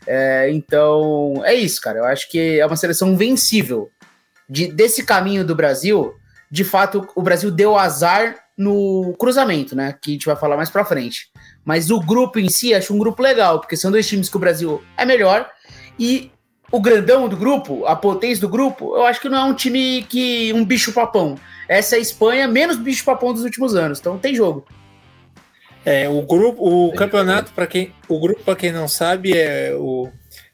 É, 0.07 0.49
então, 0.51 1.41
é 1.43 1.53
isso, 1.53 1.81
cara. 1.81 1.99
Eu 1.99 2.05
acho 2.05 2.29
que 2.29 2.59
é 2.59 2.65
uma 2.65 2.75
seleção 2.75 3.15
vencível. 3.15 3.89
De, 4.49 4.67
desse 4.67 5.05
caminho 5.05 5.45
do 5.45 5.55
Brasil, 5.55 6.13
de 6.49 6.63
fato, 6.63 7.07
o 7.15 7.21
Brasil 7.21 7.49
deu 7.49 7.77
azar 7.77 8.35
no 8.57 9.15
cruzamento, 9.17 9.75
né? 9.75 9.95
Que 10.01 10.11
a 10.11 10.13
gente 10.13 10.25
vai 10.25 10.35
falar 10.35 10.57
mais 10.57 10.69
pra 10.69 10.85
frente. 10.85 11.29
Mas 11.63 11.89
o 11.89 11.99
grupo 11.99 12.39
em 12.39 12.49
si, 12.49 12.73
acho 12.73 12.93
um 12.93 12.97
grupo 12.97 13.21
legal, 13.21 13.59
porque 13.59 13.77
são 13.77 13.91
dois 13.91 14.07
times 14.07 14.29
que 14.29 14.35
o 14.35 14.39
Brasil 14.39 14.83
é 14.97 15.05
melhor. 15.05 15.49
E 15.97 16.31
o 16.71 16.81
grandão 16.81 17.27
do 17.27 17.37
grupo, 17.37 17.85
a 17.85 17.95
potência 17.95 18.41
do 18.41 18.49
grupo, 18.49 18.95
eu 18.95 19.05
acho 19.05 19.21
que 19.21 19.29
não 19.29 19.37
é 19.37 19.43
um 19.43 19.53
time 19.53 20.03
que. 20.03 20.51
um 20.53 20.65
bicho-papão. 20.65 21.35
Essa 21.67 21.95
é 21.95 21.99
a 21.99 22.01
Espanha, 22.01 22.47
menos 22.47 22.77
bicho-papão 22.77 23.33
dos 23.33 23.43
últimos 23.43 23.75
anos. 23.75 23.99
Então 23.99 24.17
tem 24.17 24.35
jogo. 24.35 24.65
É, 25.83 26.07
o 26.07 26.21
grupo, 26.21 26.87
o 26.87 26.93
campeonato, 26.93 27.51
para 27.53 27.65
quem. 27.67 27.93
O 28.07 28.19
grupo, 28.19 28.43
para 28.43 28.55
quem 28.55 28.71
não 28.71 28.87
sabe, 28.87 29.37
é, 29.37 29.73
o, 29.75 30.09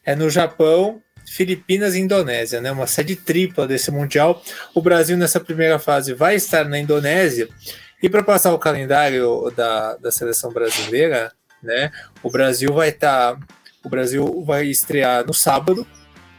é 0.05 0.15
no 0.15 0.29
Japão, 0.29 1.01
Filipinas 1.25 1.95
e 1.95 1.99
Indonésia, 1.99 2.61
né? 2.61 2.71
Uma 2.71 2.87
sede 2.87 3.15
tripla 3.15 3.67
desse 3.67 3.91
Mundial. 3.91 4.41
O 4.73 4.81
Brasil, 4.81 5.17
nessa 5.17 5.39
primeira 5.39 5.77
fase, 5.77 6.13
vai 6.13 6.35
estar 6.35 6.65
na 6.65 6.79
Indonésia. 6.79 7.49
E 8.01 8.09
para 8.09 8.23
passar 8.23 8.53
o 8.53 8.59
calendário 8.59 9.51
da, 9.55 9.97
da 9.97 10.11
seleção 10.11 10.51
brasileira, 10.51 11.31
né? 11.61 11.91
O 12.23 12.29
Brasil 12.29 12.73
vai 12.73 12.89
estar. 12.89 13.35
Tá, 13.35 13.39
o 13.83 13.89
Brasil 13.89 14.43
vai 14.45 14.65
estrear 14.67 15.25
no 15.25 15.33
sábado, 15.33 15.85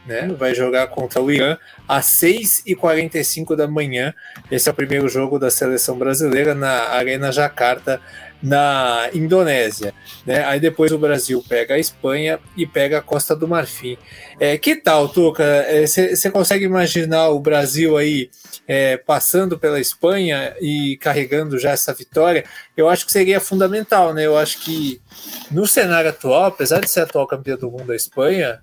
né? 0.05 0.27
Vai 0.37 0.55
jogar 0.55 0.87
contra 0.87 1.21
o 1.21 1.31
Irã 1.31 1.57
às 1.87 2.05
6h45 2.05 3.55
da 3.55 3.67
manhã. 3.67 4.13
Esse 4.49 4.69
é 4.69 4.71
o 4.71 4.75
primeiro 4.75 5.07
jogo 5.07 5.37
da 5.37 5.51
seleção 5.51 5.97
brasileira 5.97 6.55
na 6.55 6.89
Arena 6.89 7.31
Jakarta, 7.31 8.01
na 8.41 9.09
Indonésia. 9.13 9.93
Né? 10.25 10.43
Aí 10.45 10.59
depois 10.59 10.91
o 10.91 10.97
Brasil 10.97 11.43
pega 11.47 11.75
a 11.75 11.79
Espanha 11.79 12.39
e 12.55 12.65
pega 12.65 12.99
a 12.99 13.01
Costa 13.01 13.35
do 13.35 13.47
Marfim. 13.47 13.97
É, 14.39 14.57
que 14.57 14.75
tal, 14.75 15.09
Tuca? 15.09 15.43
Você 15.85 16.27
é, 16.27 16.31
consegue 16.31 16.65
imaginar 16.65 17.29
o 17.29 17.39
Brasil 17.39 17.97
aí 17.97 18.29
é, 18.67 18.97
passando 18.97 19.57
pela 19.57 19.79
Espanha 19.79 20.55
e 20.61 20.95
carregando 20.97 21.57
já 21.57 21.71
essa 21.71 21.93
vitória, 21.93 22.45
eu 22.77 22.87
acho 22.87 23.05
que 23.05 23.11
seria 23.11 23.39
fundamental, 23.39 24.13
né? 24.13 24.25
Eu 24.27 24.37
acho 24.37 24.59
que 24.61 25.01
no 25.49 25.65
cenário 25.65 26.11
atual, 26.11 26.45
apesar 26.45 26.79
de 26.79 26.89
ser 26.89 27.01
atual 27.01 27.25
campeão 27.25 27.57
do 27.57 27.71
mundo 27.71 27.85
da 27.85 27.95
Espanha, 27.95 28.61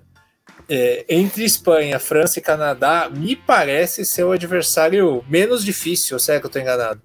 é, 0.68 1.04
entre 1.08 1.44
Espanha, 1.44 1.98
França 1.98 2.38
e 2.38 2.42
Canadá, 2.42 3.10
me 3.10 3.34
parece 3.34 4.04
ser 4.04 4.24
o 4.24 4.32
adversário 4.32 5.24
menos 5.28 5.64
difícil, 5.64 6.18
será 6.18 6.38
que 6.38 6.46
eu 6.46 6.48
estou 6.48 6.62
enganado? 6.62 7.02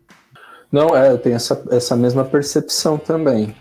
Não, 0.71 0.95
é, 0.95 1.11
eu 1.11 1.17
tenho 1.17 1.35
essa, 1.35 1.63
essa 1.69 1.95
mesma 1.95 2.23
percepção 2.23 2.97
também. 2.97 3.55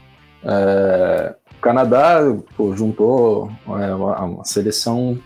É, 0.44 1.34
o 1.58 1.60
Canadá 1.60 2.20
pô, 2.56 2.74
juntou 2.74 3.50
é, 3.80 3.94
uma, 3.94 4.24
uma 4.24 4.44
seleção 4.44 5.18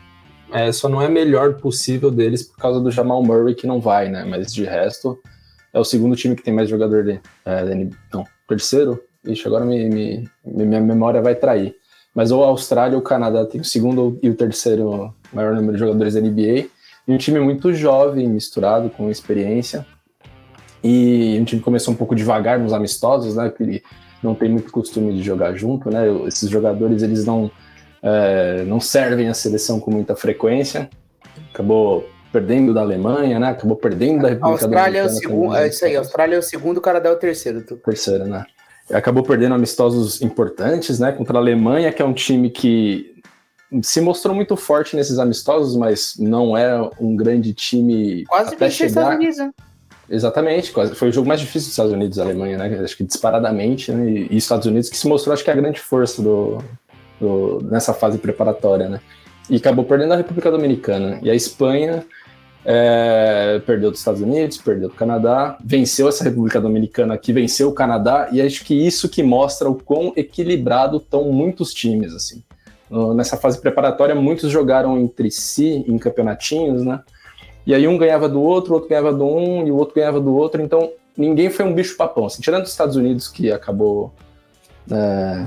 é, 0.55 0.71
só 0.71 0.89
não 0.89 1.03
é 1.03 1.09
melhor 1.09 1.55
possível 1.55 2.13
deles 2.13 2.45
por 2.45 2.57
causa 2.59 2.81
do 2.81 2.89
Jamal 2.89 3.21
Murray 3.25 3.57
que 3.57 3.67
não 3.67 3.81
vai, 3.81 4.09
né? 4.09 4.25
Mas 4.25 4.55
de 4.55 4.65
resto, 4.65 5.19
é 5.73 5.81
o 5.81 5.85
segundo 5.85 6.15
time 6.15 6.37
que 6.37 6.45
tem 6.45 6.55
mais 6.55 6.69
jogador 6.69 7.03
de. 7.03 7.21
É, 7.45 7.89
não, 8.13 8.25
terceiro? 8.49 9.03
Ixi, 9.27 9.49
agora 9.49 9.65
me, 9.65 9.89
me, 9.91 10.31
minha 10.45 10.81
memória 10.81 11.21
vai 11.21 11.35
trair. 11.35 11.75
Mas 12.15 12.31
ou 12.31 12.45
a 12.45 12.47
Austrália 12.47 12.97
ou 12.97 13.01
o 13.01 13.05
Canadá 13.05 13.45
tem 13.45 13.61
o 13.61 13.65
segundo 13.65 14.17
e 14.23 14.31
o 14.31 14.37
terceiro 14.37 15.13
maior 15.33 15.57
número 15.57 15.73
de 15.73 15.81
jogadores 15.81 16.15
da 16.15 16.21
NBA. 16.21 16.69
E 17.09 17.13
um 17.13 17.19
time 17.19 17.41
muito 17.41 17.75
jovem, 17.75 18.29
misturado 18.29 18.89
com 18.91 19.11
experiência. 19.11 19.85
E 20.85 21.39
um 21.41 21.45
time 21.45 21.61
que 21.61 21.65
começou 21.65 21.95
um 21.95 21.97
pouco 21.97 22.15
devagar 22.15 22.59
nos 22.59 22.75
amistosos, 22.75 23.37
né? 23.37 23.51
Ele 23.59 23.83
não 24.23 24.35
tem 24.35 24.51
muito 24.51 24.71
costume 24.71 25.15
de 25.15 25.23
jogar 25.23 25.55
junto, 25.55 25.91
né? 25.91 26.05
Esses 26.27 26.51
jogadores, 26.51 27.03
eles 27.03 27.25
não 27.25 27.51
é, 28.03 28.65
não 28.65 28.79
servem 28.79 29.29
à 29.29 29.35
seleção 29.35 29.81
com 29.81 29.91
muita 29.91 30.15
frequência. 30.15 30.91
Acabou 31.53 32.07
perdendo 32.31 32.75
da 32.75 32.83
Alemanha, 32.83 33.39
né? 33.39 33.49
Acabou 33.49 33.77
perdendo 33.77 34.23
da 34.23 34.29
República 34.29 34.65
Austrália 34.65 34.99
é 34.99 35.05
o 35.05 35.09
segundo, 35.09 35.57
é 35.57 35.69
isso 35.69 35.85
aí, 35.87 35.97
a 35.97 36.01
Austrália 36.01 36.37
é 36.37 36.39
o 36.39 36.43
segundo, 36.43 36.79
o 36.79 36.81
Canadá 36.83 37.09
é 37.09 37.13
o 37.13 37.17
terceiro. 37.17 37.65
Tu. 37.65 37.77
Terceiro, 37.77 38.27
né? 38.27 38.45
Acabou 38.93 39.23
perdendo 39.23 39.55
amistosos 39.55 40.21
importantes, 40.21 40.99
né? 40.99 41.13
Contra 41.13 41.39
a 41.39 41.41
Alemanha, 41.41 41.91
que 41.91 42.03
é 42.03 42.05
um 42.05 42.13
time 42.13 42.51
que 42.51 43.15
se 43.83 44.03
mostrou 44.03 44.35
muito 44.35 44.55
forte 44.55 44.95
nesses 44.95 45.19
amistosos, 45.19 45.77
mas 45.77 46.17
não 46.19 46.55
é 46.55 46.91
um 47.01 47.17
grande 47.17 47.55
time 47.55 48.25
Quase 48.27 48.55
até 48.55 48.69
chegar. 48.69 48.89
Estados 48.89 49.17
Unidos, 49.17 49.39
né? 49.39 49.51
Exatamente, 50.09 50.73
foi 50.95 51.09
o 51.09 51.13
jogo 51.13 51.27
mais 51.27 51.41
difícil 51.41 51.63
dos 51.63 51.71
Estados 51.71 51.93
Unidos, 51.93 52.19
a 52.19 52.23
Alemanha, 52.23 52.59
né? 52.59 52.81
Acho 52.85 52.97
que 52.97 53.05
disparadamente, 53.05 53.91
né? 53.91 54.27
E 54.31 54.37
Estados 54.37 54.67
Unidos 54.67 54.91
que 54.91 54.97
se 54.97 55.09
mostrou, 55.09 55.33
acho 55.33 55.43
que 55.43 55.51
a 55.51 55.55
grande 55.55 55.81
força 55.81 56.21
do, 56.21 56.59
do, 57.21 57.61
nessa 57.71 57.95
fase 57.95 58.19
preparatória, 58.19 58.89
né? 58.89 59.01
E 59.49 59.57
acabou 59.57 59.85
perdendo 59.85 60.13
a 60.13 60.17
República 60.17 60.51
Dominicana. 60.51 61.19
E 61.23 61.31
a 61.31 61.35
Espanha 61.35 62.05
é, 62.65 63.61
perdeu 63.67 63.91
dos 63.91 64.01
Estados 64.01 64.21
Unidos, 64.21 64.59
perdeu 64.59 64.89
do 64.89 64.95
Canadá, 64.95 65.57
venceu 65.65 66.09
essa 66.09 66.25
República 66.25 66.61
Dominicana 66.61 67.15
aqui, 67.15 67.33
venceu 67.33 67.69
o 67.69 67.73
Canadá, 67.73 68.29
e 68.33 68.41
acho 68.41 68.65
que 68.65 68.75
isso 68.75 69.09
que 69.09 69.23
mostra 69.23 69.69
o 69.69 69.75
quão 69.75 70.13
equilibrado 70.17 70.99
estão 70.99 71.25
muitos 71.33 71.73
times, 71.73 72.15
assim. 72.15 72.43
Nessa 73.17 73.37
fase 73.37 73.59
preparatória, 73.59 74.15
muitos 74.15 74.51
jogaram 74.51 74.99
entre 74.99 75.31
si 75.31 75.85
em 75.89 75.99
campeonatinhos, 75.99 76.85
né? 76.85 77.01
E 77.67 77.75
aí 77.75 77.89
um 77.89 77.97
ganhava 77.97 78.29
do 78.29 78.43
outro, 78.43 78.73
o 78.73 78.75
outro 78.75 78.89
ganhava 78.89 79.13
do 79.13 79.25
um 79.25 79.67
e 79.67 79.71
o 79.71 79.77
outro 79.77 79.95
ganhava 79.95 80.21
do 80.21 80.35
outro, 80.35 80.61
então 80.63 80.93
ninguém 81.17 81.49
foi 81.51 81.65
um 81.65 81.75
bicho 81.75 81.97
papão. 81.97 82.27
Assim, 82.27 82.43
tirando 82.43 82.65
os 82.65 82.71
Estados 82.71 82.97
Unidos, 82.97 83.29
que 83.29 83.51
acabou 83.51 84.13
é, 84.91 85.47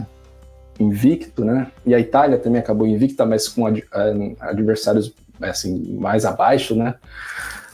invicto, 0.80 1.44
né? 1.46 1.72
E 1.86 1.94
a 1.94 2.00
Itália 2.00 2.38
também 2.38 2.60
acabou 2.60 2.88
invicta, 2.88 3.26
mas 3.26 3.48
com 3.48 3.66
ad, 3.66 3.84
é, 3.94 4.36
adversários 4.40 5.14
assim, 5.42 5.98
mais 6.00 6.26
abaixo, 6.26 6.76
né? 6.76 6.96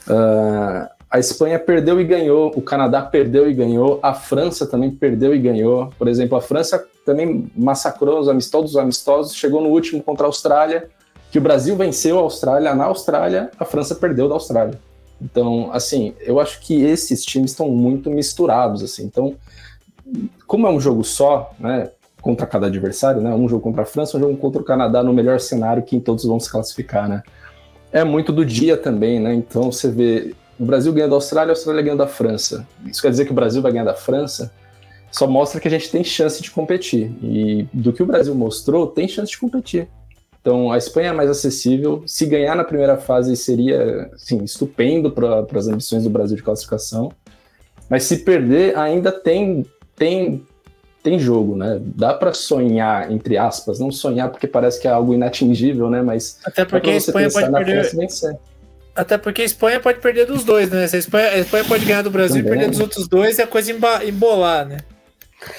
Uh, 0.06 0.92
a 1.10 1.18
Espanha 1.18 1.58
perdeu 1.58 2.00
e 2.00 2.04
ganhou, 2.04 2.52
o 2.56 2.60
Canadá 2.60 3.00
perdeu 3.00 3.48
e 3.48 3.54
ganhou, 3.54 4.00
a 4.02 4.12
França 4.12 4.66
também 4.66 4.90
perdeu 4.90 5.34
e 5.34 5.38
ganhou. 5.38 5.90
Por 5.96 6.08
exemplo, 6.08 6.36
a 6.36 6.40
França 6.40 6.84
também 7.06 7.50
massacrou 7.56 8.18
os 8.18 8.28
amistosos, 8.28 8.72
os 8.72 8.76
amistosos, 8.76 9.34
chegou 9.34 9.60
no 9.60 9.68
último 9.68 10.02
contra 10.02 10.26
a 10.26 10.28
Austrália, 10.28 10.88
que 11.34 11.38
o 11.38 11.42
Brasil 11.42 11.74
venceu 11.74 12.16
a 12.16 12.22
Austrália, 12.22 12.76
na 12.76 12.84
Austrália, 12.84 13.50
a 13.58 13.64
França 13.64 13.96
perdeu 13.96 14.28
da 14.28 14.34
Austrália. 14.34 14.78
Então, 15.20 15.68
assim, 15.72 16.14
eu 16.20 16.38
acho 16.38 16.60
que 16.60 16.80
esses 16.84 17.24
times 17.24 17.50
estão 17.50 17.68
muito 17.70 18.08
misturados, 18.08 18.84
assim. 18.84 19.02
Então, 19.02 19.34
como 20.46 20.68
é 20.68 20.70
um 20.70 20.78
jogo 20.78 21.02
só, 21.02 21.52
né, 21.58 21.90
contra 22.22 22.46
cada 22.46 22.68
adversário, 22.68 23.20
né, 23.20 23.34
um 23.34 23.48
jogo 23.48 23.64
contra 23.64 23.82
a 23.82 23.84
França, 23.84 24.16
um 24.16 24.20
jogo 24.20 24.36
contra 24.36 24.62
o 24.62 24.64
Canadá, 24.64 25.02
no 25.02 25.12
melhor 25.12 25.40
cenário 25.40 25.82
que 25.82 25.98
todos 25.98 26.24
vão 26.24 26.38
se 26.38 26.48
classificar, 26.48 27.08
né 27.08 27.20
é 27.90 28.04
muito 28.04 28.30
do 28.30 28.46
dia 28.46 28.76
também, 28.76 29.18
né? 29.18 29.34
Então 29.34 29.72
você 29.72 29.90
vê 29.90 30.36
o 30.56 30.64
Brasil 30.64 30.92
ganhando 30.92 31.10
da 31.10 31.16
Austrália, 31.16 31.50
a 31.50 31.54
Austrália 31.54 31.82
ganhando 31.82 31.98
da 31.98 32.06
França. 32.06 32.64
Isso 32.86 33.02
quer 33.02 33.10
dizer 33.10 33.24
que 33.24 33.32
o 33.32 33.34
Brasil 33.34 33.60
vai 33.60 33.72
ganhar 33.72 33.84
da 33.84 33.94
França? 33.94 34.52
Só 35.10 35.26
mostra 35.26 35.60
que 35.60 35.66
a 35.66 35.70
gente 35.70 35.90
tem 35.90 36.04
chance 36.04 36.40
de 36.40 36.50
competir. 36.52 37.12
E 37.20 37.66
do 37.72 37.92
que 37.92 38.04
o 38.04 38.06
Brasil 38.06 38.36
mostrou, 38.36 38.86
tem 38.86 39.08
chance 39.08 39.32
de 39.32 39.38
competir. 39.38 39.88
Então 40.44 40.70
a 40.70 40.76
Espanha 40.76 41.08
é 41.08 41.12
mais 41.12 41.30
acessível. 41.30 42.04
Se 42.06 42.26
ganhar 42.26 42.54
na 42.54 42.64
primeira 42.64 42.98
fase 42.98 43.34
seria 43.34 44.10
assim, 44.12 44.44
estupendo 44.44 45.10
para 45.10 45.46
as 45.58 45.68
ambições 45.68 46.04
do 46.04 46.10
Brasil 46.10 46.36
de 46.36 46.42
classificação. 46.42 47.10
Mas 47.88 48.02
se 48.02 48.18
perder, 48.18 48.76
ainda 48.76 49.10
tem, 49.10 49.64
tem 49.96 50.44
tem 51.02 51.18
jogo, 51.18 51.56
né? 51.56 51.80
Dá 51.80 52.12
para 52.12 52.34
sonhar, 52.34 53.10
entre 53.10 53.38
aspas, 53.38 53.78
não 53.78 53.90
sonhar 53.90 54.28
porque 54.30 54.46
parece 54.46 54.78
que 54.78 54.86
é 54.86 54.90
algo 54.90 55.14
inatingível, 55.14 55.88
né? 55.88 56.02
Mas 56.02 56.38
até 56.44 56.66
porque 56.66 56.90
a 56.90 56.96
Espanha 56.96 57.30
pode 57.30 57.50
perder. 57.50 57.84
França, 57.84 58.38
até 58.94 59.16
porque 59.16 59.42
a 59.42 59.44
Espanha 59.46 59.80
pode 59.80 60.00
perder 60.00 60.26
dos 60.26 60.44
dois, 60.44 60.68
né? 60.68 60.82
A 60.82 60.96
Espanha, 60.96 61.28
a 61.28 61.38
Espanha 61.38 61.64
pode 61.64 61.86
ganhar 61.86 62.02
do 62.02 62.10
Brasil 62.10 62.42
Também. 62.42 62.52
e 62.52 62.56
perder 62.58 62.70
dos 62.70 62.80
outros 62.80 63.08
dois 63.08 63.38
e 63.38 63.42
a 63.42 63.46
coisa 63.46 63.72
embolar, 64.06 64.66
né? 64.66 64.76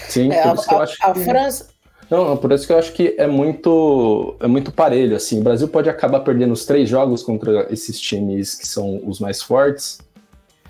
Sim, 0.09 0.31
é, 0.31 0.43
por 0.43 0.55
isso 0.55 0.63
a, 0.63 0.67
que 0.67 0.73
eu 0.73 0.81
acho 0.81 0.97
a, 1.01 1.13
que... 1.13 1.23
França. 1.23 1.74
Não, 2.09 2.37
por 2.37 2.51
isso 2.51 2.67
que 2.67 2.73
eu 2.73 2.77
acho 2.77 2.93
que 2.93 3.15
é 3.17 3.25
muito, 3.27 4.35
é 4.39 4.47
muito 4.47 4.71
parelho, 4.71 5.15
assim. 5.15 5.39
O 5.39 5.43
Brasil 5.43 5.67
pode 5.67 5.89
acabar 5.89 6.19
perdendo 6.19 6.53
os 6.53 6.65
três 6.65 6.87
jogos 6.87 7.23
contra 7.23 7.67
esses 7.71 7.99
times 7.99 8.55
que 8.55 8.67
são 8.67 9.01
os 9.05 9.19
mais 9.19 9.41
fortes 9.41 9.99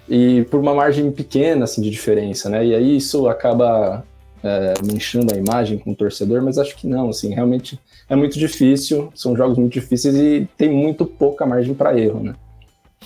e 0.08 0.46
por 0.50 0.60
uma 0.60 0.74
margem 0.74 1.12
pequena, 1.12 1.66
assim, 1.66 1.82
de 1.82 1.90
diferença, 1.90 2.50
né? 2.50 2.66
E 2.66 2.76
aí 2.76 2.98
isso 2.98 3.28
acaba 3.28 4.06
é, 4.44 4.74
manchando 4.86 5.34
a 5.34 5.38
imagem 5.38 5.78
com 5.78 5.92
o 5.92 5.96
torcedor, 5.96 6.42
mas 6.42 6.58
acho 6.58 6.76
que 6.76 6.88
não, 6.88 7.10
assim, 7.10 7.34
realmente 7.34 7.80
é 8.08 8.16
muito 8.16 8.38
difícil, 8.38 9.12
são 9.16 9.36
jogos 9.36 9.58
muito 9.58 9.74
difíceis 9.74 10.16
e 10.16 10.48
tem 10.56 10.70
muito 10.70 11.06
pouca 11.06 11.46
margem 11.46 11.74
para 11.74 11.98
erro, 12.00 12.22
né? 12.22 12.36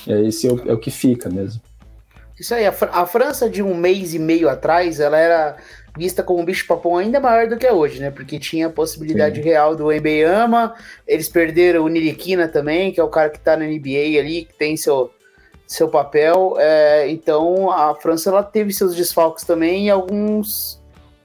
É, 0.08 0.22
esse 0.24 0.48
é 0.48 0.52
o, 0.52 0.70
é 0.70 0.74
o, 0.74 0.78
que 0.78 0.92
fica 0.92 1.30
mesmo. 1.30 1.62
Isso 2.40 2.56
aí, 2.56 2.66
a, 2.66 2.74
a, 2.92 3.06
França 3.06 3.50
de 3.50 3.62
um 3.62 3.76
mês 3.76 4.14
e 4.14 4.20
meio 4.20 4.50
atrás, 4.50 5.00
ela 5.00 5.18
era 5.18 5.58
vista 5.98 6.24
como 6.24 6.40
um 6.40 6.46
bicho-papão 6.46 6.98
ainda 6.98 7.20
maior 7.20 7.48
do 7.48 7.58
que 7.58 7.68
é 7.68 7.74
hoje, 7.74 8.00
né? 8.00 8.10
Porque 8.12 8.40
tinha 8.40 8.68
a 8.68 8.70
possibilidade 8.70 9.42
Sim. 9.42 9.50
real 9.50 9.76
do 9.76 9.92
Embeyama, 9.92 10.74
eles 11.06 11.28
perderam 11.28 11.84
o 11.84 11.90
Niriquina 11.90 12.48
também, 12.48 12.92
que 12.92 13.00
é 13.00 13.04
o 13.04 13.10
cara 13.10 13.30
que 13.30 13.40
tá 13.40 13.58
na 13.58 13.66
NBA 13.66 14.20
ali, 14.20 14.46
que 14.46 14.54
tem 14.54 14.78
seu, 14.78 15.12
seu 15.68 15.90
papel. 15.90 16.56
É, 16.58 17.10
então 17.10 17.70
a 17.70 17.94
França 17.96 18.30
ela 18.30 18.44
teve 18.44 18.72
seus 18.72 18.96
desfalques 18.96 19.44
também 19.44 19.88
e 19.88 19.90
alguns 19.90 20.80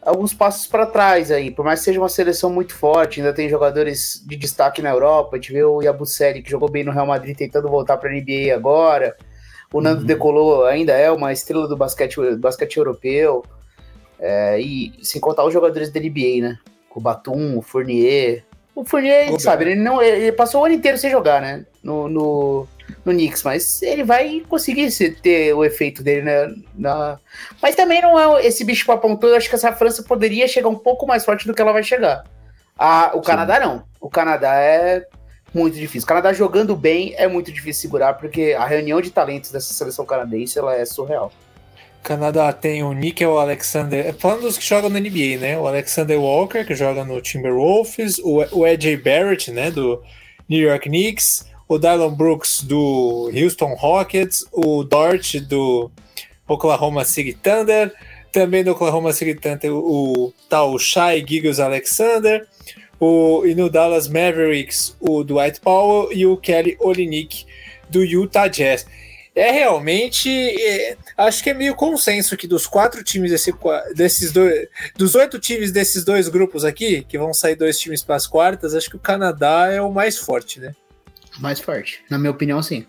alguns 0.04 0.34
passos 0.34 0.66
para 0.66 0.84
trás 0.84 1.30
aí, 1.30 1.50
por 1.50 1.64
mais 1.64 1.80
que 1.80 1.86
seja 1.86 1.98
uma 1.98 2.10
seleção 2.10 2.50
muito 2.50 2.74
forte, 2.74 3.20
ainda 3.20 3.32
tem 3.32 3.48
jogadores 3.48 4.22
de 4.26 4.36
destaque 4.36 4.82
na 4.82 4.90
Europa, 4.90 5.30
a 5.32 5.36
gente 5.36 5.52
vê 5.52 5.64
o 5.64 5.80
Yabusele 5.80 6.42
que 6.42 6.50
jogou 6.50 6.70
bem 6.70 6.84
no 6.84 6.92
Real 6.92 7.06
Madrid 7.06 7.34
tentando 7.36 7.68
voltar 7.68 7.96
para 7.96 8.10
a 8.10 8.12
NBA 8.12 8.54
agora, 8.54 9.16
o 9.74 9.80
Nando 9.80 10.02
uhum. 10.02 10.06
Decolou 10.06 10.64
ainda 10.66 10.92
é 10.92 11.10
uma 11.10 11.32
estrela 11.32 11.66
do 11.66 11.76
basquete, 11.76 12.16
basquete 12.36 12.76
europeu, 12.76 13.44
é, 14.20 14.60
e 14.60 14.92
sem 15.02 15.20
contar 15.20 15.44
os 15.44 15.52
jogadores 15.52 15.90
da 15.90 15.98
NBA, 15.98 16.40
né, 16.40 16.58
o 16.94 17.00
Batum, 17.00 17.58
o 17.58 17.60
Fournier, 17.60 18.44
o 18.72 18.84
Fournier, 18.84 19.36
sabe, 19.40 19.64
ele, 19.64 19.74
não, 19.74 20.00
ele 20.00 20.30
passou 20.30 20.62
o 20.62 20.64
ano 20.64 20.74
inteiro 20.76 20.96
sem 20.96 21.10
jogar, 21.10 21.42
né, 21.42 21.66
no, 21.82 22.08
no 22.08 22.68
no 23.04 23.12
Knicks, 23.12 23.42
mas 23.42 23.82
ele 23.82 24.04
vai 24.04 24.42
conseguir 24.48 24.90
ter 25.20 25.52
o 25.54 25.64
efeito 25.64 26.02
dele 26.02 26.22
né, 26.22 26.54
na. 26.74 27.18
Mas 27.60 27.74
também 27.74 28.00
não 28.00 28.18
é 28.18 28.46
esse 28.46 28.62
bicho 28.62 28.86
papão 28.86 29.16
todo. 29.16 29.34
Acho 29.34 29.48
que 29.48 29.54
essa 29.54 29.72
França 29.72 30.02
poderia 30.02 30.46
chegar 30.46 30.68
um 30.68 30.76
pouco 30.76 31.06
mais 31.06 31.24
forte 31.24 31.46
do 31.46 31.54
que 31.54 31.62
ela 31.62 31.72
vai 31.72 31.82
chegar. 31.82 32.24
A, 32.78 33.12
o 33.14 33.22
Sim. 33.22 33.30
Canadá 33.30 33.58
não. 33.58 33.84
O 34.00 34.10
Canadá 34.10 34.54
é 34.54 35.06
muito 35.54 35.76
difícil. 35.76 36.04
O 36.04 36.08
Canadá 36.08 36.32
jogando 36.32 36.74
bem 36.74 37.14
é 37.16 37.28
muito 37.28 37.52
difícil 37.52 37.82
segurar, 37.82 38.14
porque 38.14 38.54
a 38.58 38.66
reunião 38.66 39.00
de 39.00 39.10
talentos 39.10 39.52
dessa 39.52 39.72
seleção 39.72 40.04
canadense 40.04 40.58
ela 40.58 40.74
é 40.74 40.84
surreal. 40.84 41.32
Canadá 42.02 42.52
tem 42.52 42.82
o 42.82 42.92
Nickel 42.92 43.38
Alexander, 43.38 44.14
falando 44.18 44.42
dos 44.42 44.58
que 44.58 44.64
jogam 44.64 44.90
na 44.90 45.00
NBA, 45.00 45.38
né? 45.40 45.58
O 45.58 45.66
Alexander 45.66 46.20
Walker, 46.20 46.62
que 46.62 46.74
joga 46.74 47.02
no 47.02 47.18
Timberwolves, 47.22 48.18
o, 48.22 48.64
AJ 48.64 49.02
Barrett, 49.02 49.50
né, 49.50 49.70
do 49.70 50.02
New 50.46 50.60
York 50.60 50.86
Knicks, 50.86 51.46
o 51.66 51.78
Dylan 51.78 52.12
Brooks 52.12 52.62
do 52.62 53.30
Houston 53.34 53.74
Rockets, 53.74 54.44
o 54.52 54.84
Dort 54.84 55.40
do 55.40 55.90
Oklahoma 56.46 57.06
City 57.06 57.32
Thunder, 57.32 57.90
também 58.30 58.62
do 58.62 58.72
Oklahoma 58.72 59.12
City 59.14 59.34
Thunder 59.34 59.72
o, 59.72 60.30
tal 60.50 60.78
Shai 60.78 61.24
Giggles 61.26 61.58
Alexander, 61.58 62.46
o, 63.00 63.44
e 63.44 63.54
no 63.54 63.68
Dallas 63.68 64.08
Mavericks 64.08 64.96
o 65.00 65.22
Dwight 65.24 65.60
Powell 65.60 66.12
e 66.12 66.26
o 66.26 66.36
Kelly 66.36 66.76
Olynyk 66.80 67.46
do 67.88 68.02
Utah 68.02 68.48
Jazz. 68.48 68.86
É 69.34 69.50
realmente, 69.50 70.30
é, 70.30 70.96
acho 71.16 71.42
que 71.42 71.50
é 71.50 71.54
meio 71.54 71.74
consenso 71.74 72.36
que 72.36 72.46
dos 72.46 72.68
quatro 72.68 73.02
times 73.02 73.32
desse, 73.32 73.52
desses 73.96 74.30
dois, 74.30 74.68
dos 74.96 75.16
oito 75.16 75.40
times 75.40 75.72
desses 75.72 76.04
dois 76.04 76.28
grupos 76.28 76.64
aqui, 76.64 77.02
que 77.02 77.18
vão 77.18 77.34
sair 77.34 77.56
dois 77.56 77.76
times 77.80 78.02
para 78.04 78.14
as 78.14 78.28
quartas, 78.28 78.76
acho 78.76 78.88
que 78.88 78.94
o 78.94 79.00
Canadá 79.00 79.68
é 79.72 79.80
o 79.80 79.90
mais 79.90 80.16
forte, 80.16 80.60
né? 80.60 80.72
mais 81.40 81.60
forte. 81.60 82.02
Na 82.10 82.18
minha 82.18 82.30
opinião, 82.30 82.62
sim. 82.62 82.86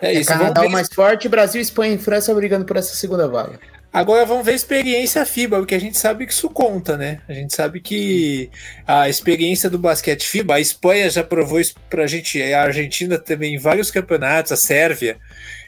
É, 0.00 0.14
é 0.14 0.20
isso. 0.20 0.30
É 0.30 0.36
Canadá 0.36 0.62
o 0.62 0.70
mais 0.70 0.88
forte, 0.92 1.28
Brasil, 1.28 1.60
Espanha 1.60 1.94
e 1.94 1.98
França 1.98 2.34
brigando 2.34 2.64
por 2.64 2.76
essa 2.76 2.94
segunda 2.94 3.26
vaga. 3.26 3.58
Agora 3.96 4.26
vamos 4.26 4.44
ver 4.44 4.52
a 4.52 4.56
experiência 4.56 5.24
FIBA, 5.24 5.56
porque 5.56 5.74
a 5.74 5.80
gente 5.80 5.96
sabe 5.96 6.26
que 6.26 6.32
isso 6.34 6.50
conta, 6.50 6.98
né? 6.98 7.22
A 7.26 7.32
gente 7.32 7.56
sabe 7.56 7.80
que 7.80 8.50
a 8.86 9.08
experiência 9.08 9.70
do 9.70 9.78
basquete 9.78 10.28
FIBA, 10.28 10.56
a 10.56 10.60
Espanha 10.60 11.08
já 11.08 11.24
provou 11.24 11.58
isso 11.58 11.74
pra 11.88 12.06
gente, 12.06 12.42
a 12.42 12.64
Argentina 12.64 13.18
também 13.18 13.54
em 13.54 13.58
vários 13.58 13.90
campeonatos, 13.90 14.52
a 14.52 14.56
Sérvia, 14.56 15.16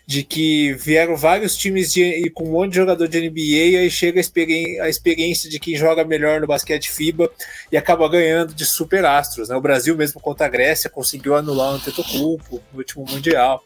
de 0.07 0.23
que 0.23 0.75
vieram 0.75 1.17
vários 1.17 1.57
times 1.57 1.91
de, 1.91 2.29
com 2.35 2.45
um 2.45 2.53
monte 2.53 2.73
de 2.73 2.77
jogador 2.77 3.09
de 3.09 3.19
NBA 3.19 3.41
e 3.41 3.77
aí 3.79 3.91
chega 3.91 4.19
a, 4.19 4.21
experi 4.21 4.79
a 4.79 4.91
experiência 4.91 5.49
de 5.49 5.59
quem 5.59 5.75
joga 5.75 6.05
melhor 6.05 6.39
no 6.39 6.47
basquete 6.47 6.91
FIBA 6.91 7.31
e 7.73 7.79
acaba 7.79 8.07
ganhando 8.11 8.53
de 8.53 8.67
super 8.67 9.07
astros. 9.07 9.49
Né? 9.49 9.57
O 9.57 9.61
Brasil, 9.63 9.97
mesmo 9.97 10.21
contra 10.21 10.45
a 10.45 10.51
Grécia, 10.51 10.91
conseguiu 10.91 11.35
anular 11.35 11.73
o 11.73 11.75
Antetokounmpo 11.77 12.61
no 12.75 12.79
último 12.79 13.07
Mundial. 13.09 13.65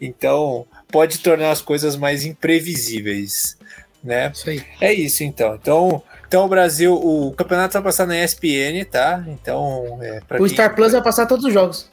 Então, 0.00 0.66
pode 0.90 1.18
tornar 1.18 1.50
as 1.50 1.60
coisas 1.60 1.94
mais 1.94 2.24
imprevisíveis. 2.24 3.58
Né? 4.02 4.30
Isso 4.32 4.50
é 4.80 4.92
isso, 4.92 5.22
então. 5.24 5.54
Então, 5.54 6.02
Então 6.26 6.44
o 6.44 6.48
Brasil, 6.48 6.94
o 6.94 7.32
campeonato 7.32 7.74
vai 7.74 7.82
passar 7.82 8.06
na 8.06 8.22
ESPN, 8.22 8.84
tá? 8.90 9.22
Então, 9.26 9.98
é, 10.00 10.20
o 10.38 10.48
Star 10.48 10.74
Plus 10.74 10.92
vai 10.92 11.02
passar 11.02 11.26
todos 11.26 11.44
os 11.44 11.52
jogos. 11.52 11.90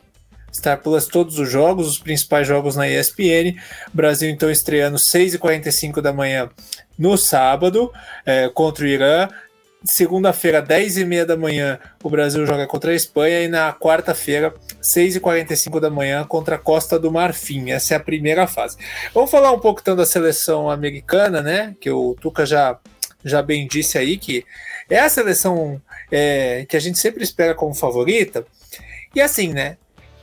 Star 0.54 0.82
Plus 0.82 1.06
todos 1.06 1.38
os 1.38 1.50
jogos, 1.50 1.88
os 1.88 2.00
principais 2.00 2.48
jogos 2.48 2.76
na 2.76 2.88
ESPN. 2.88 3.56
Brasil 3.94 4.30
então 4.30 4.50
estreando 4.50 4.98
6h45 4.98 6.02
da 6.02 6.14
manhã 6.14 6.50
no 6.98 7.18
sábado 7.18 7.92
é, 8.26 8.50
contra 8.50 8.86
o 8.86 8.88
Irã. 8.88 9.28
Segunda-feira, 9.88 10.62
10h30 10.62 11.24
da 11.24 11.38
manhã, 11.38 11.80
o 12.04 12.10
Brasil 12.10 12.46
joga 12.46 12.68
contra 12.68 12.92
a 12.92 12.96
Espanha. 12.96 13.42
E 13.42 13.48
na 13.48 13.74
quarta-feira, 13.74 14.54
6h45 14.82 15.80
da 15.80 15.90
manhã, 15.90 16.26
contra 16.26 16.56
a 16.56 16.60
Costa 16.60 17.00
do 17.00 17.10
Marfim. 17.10 17.72
Essa 17.72 17.94
é 17.94 17.98
a 17.98 18.00
primeira 18.00 18.46
fase. 18.48 18.78
Vamos 19.14 19.32
falar 19.32 19.52
um 19.52 19.60
pouco 19.60 19.80
então 19.80 19.96
da 19.96 20.06
seleção 20.06 20.70
americana, 20.70 21.42
né? 21.42 21.74
Que 21.80 21.90
o 21.90 22.16
Tuca 22.20 22.46
já, 22.46 22.78
já 23.24 23.42
bem 23.42 23.66
disse 23.66 23.98
aí 23.98 24.18
que 24.18 24.46
é 24.90 25.00
a 25.00 25.10
seleção 25.10 25.82
é, 26.12 26.66
que 26.68 26.76
a 26.76 26.80
gente 26.82 27.00
sempre 27.00 27.24
espera 27.24 27.56
como 27.56 27.74
favorita. 27.74 28.46
E 29.16 29.22
assim, 29.22 29.54
né? 29.54 29.78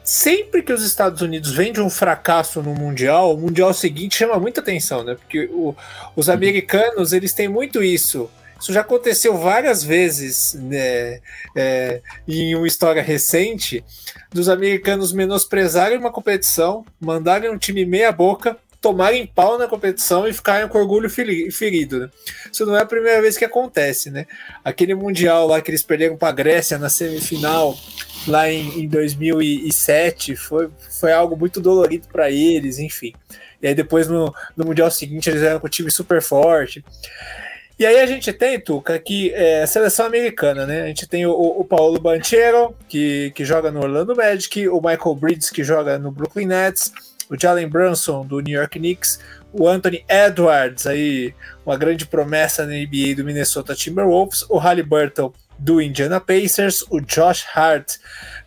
sempre 0.05 0.63
que 0.63 0.73
os 0.73 0.85
Estados 0.85 1.23
Unidos 1.23 1.53
vendem 1.53 1.83
um 1.83 1.89
fracasso 1.89 2.63
no 2.63 2.75
Mundial, 2.75 3.35
o 3.35 3.39
Mundial 3.39 3.73
seguinte 3.73 4.17
chama 4.17 4.39
muita 4.39 4.61
atenção, 4.61 5.03
né? 5.03 5.15
Porque 5.15 5.49
o, 5.51 5.75
os 6.15 6.29
americanos, 6.29 7.15
eles 7.15 7.33
têm 7.33 7.49
muito 7.49 7.83
isso. 7.83 8.31
Isso 8.61 8.73
já 8.73 8.81
aconteceu 8.81 9.37
várias 9.37 9.83
vezes 9.83 10.55
né, 10.55 11.21
é, 11.55 12.01
em 12.27 12.55
uma 12.55 12.67
história 12.67 13.03
recente 13.03 13.85
dos 14.33 14.49
americanos 14.49 15.13
menosprezarem 15.13 15.99
uma 15.99 16.13
competição, 16.13 16.85
mandarem 17.01 17.51
um 17.51 17.59
time 17.59 17.85
meia 17.85 18.11
boca, 18.11 18.57
tomarem 18.81 19.27
pau 19.27 19.57
na 19.57 19.67
competição 19.67 20.29
e 20.29 20.33
ficarem 20.33 20.69
com 20.69 20.79
orgulho 20.79 21.09
ferido. 21.09 22.01
Né? 22.01 22.11
Isso 22.53 22.67
não 22.67 22.77
é 22.77 22.83
a 22.83 22.87
primeira 22.87 23.23
vez 23.23 23.39
que 23.39 23.45
acontece, 23.45 24.11
né? 24.11 24.27
Aquele 24.63 24.95
mundial 24.95 25.47
lá 25.47 25.59
que 25.63 25.71
eles 25.71 25.83
perderam 25.83 26.19
para 26.19 26.29
a 26.29 26.33
Grécia 26.33 26.79
na 26.79 26.91
semifinal 26.91 27.75
lá 28.29 28.51
em, 28.51 28.81
em 28.81 28.89
2007 28.89 30.37
foi, 30.37 30.69
foi 30.91 31.13
algo 31.13 31.35
muito 31.35 31.63
dolorido 31.63 32.09
para 32.09 32.31
eles, 32.31 32.79
enfim. 32.79 33.15
E 33.63 33.69
aí 33.69 33.75
depois 33.75 34.07
no, 34.07 34.35
no 34.55 34.67
Mundial 34.67 34.91
seguinte 34.91 35.31
eles 35.31 35.43
eram 35.43 35.59
com 35.59 35.67
o 35.67 35.71
time 35.71 35.91
super 35.91 36.21
forte. 36.21 36.85
E 37.77 37.85
aí 37.85 37.99
a 38.01 38.07
gente 38.07 38.33
tem, 38.33 38.61
Tuca, 38.61 38.99
que 38.99 39.35
é 39.35 39.67
seleção 39.67 40.07
americana, 40.07 40.65
né? 40.65 40.83
A 40.83 40.87
gente 40.87 41.09
tem 41.09 41.27
o, 41.27 41.33
o 41.33 41.65
Paulo 41.65 42.01
Banchero, 42.01 42.75
que, 42.89 43.33
que 43.35 43.45
joga 43.45 43.71
no 43.71 43.81
Orlando 43.81 44.15
Magic, 44.15 44.69
o 44.69 44.77
Michael 44.77 45.17
Bridges, 45.17 45.51
que 45.51 45.65
joga 45.65 45.99
no 45.99 46.13
Brooklyn 46.13 46.47
Nets, 46.47 46.93
o 47.29 47.39
Jalen 47.39 47.69
Brunson, 47.69 48.25
do 48.25 48.41
New 48.41 48.57
York 48.57 48.79
Knicks, 48.79 49.19
o 49.53 49.69
Anthony 49.69 50.05
Edwards, 50.09 50.87
aí, 50.87 51.35
uma 51.67 51.77
grande 51.77 52.07
promessa 52.07 52.65
na 52.65 52.73
NBA 52.73 53.17
do 53.17 53.25
Minnesota 53.25 53.75
Timberwolves, 53.75 54.45
o 54.49 54.57
Halliburton, 54.59 55.33
do 55.59 55.81
Indiana 55.81 56.21
Pacers, 56.21 56.85
o 56.91 57.01
Josh 57.01 57.47
Hart 57.55 57.95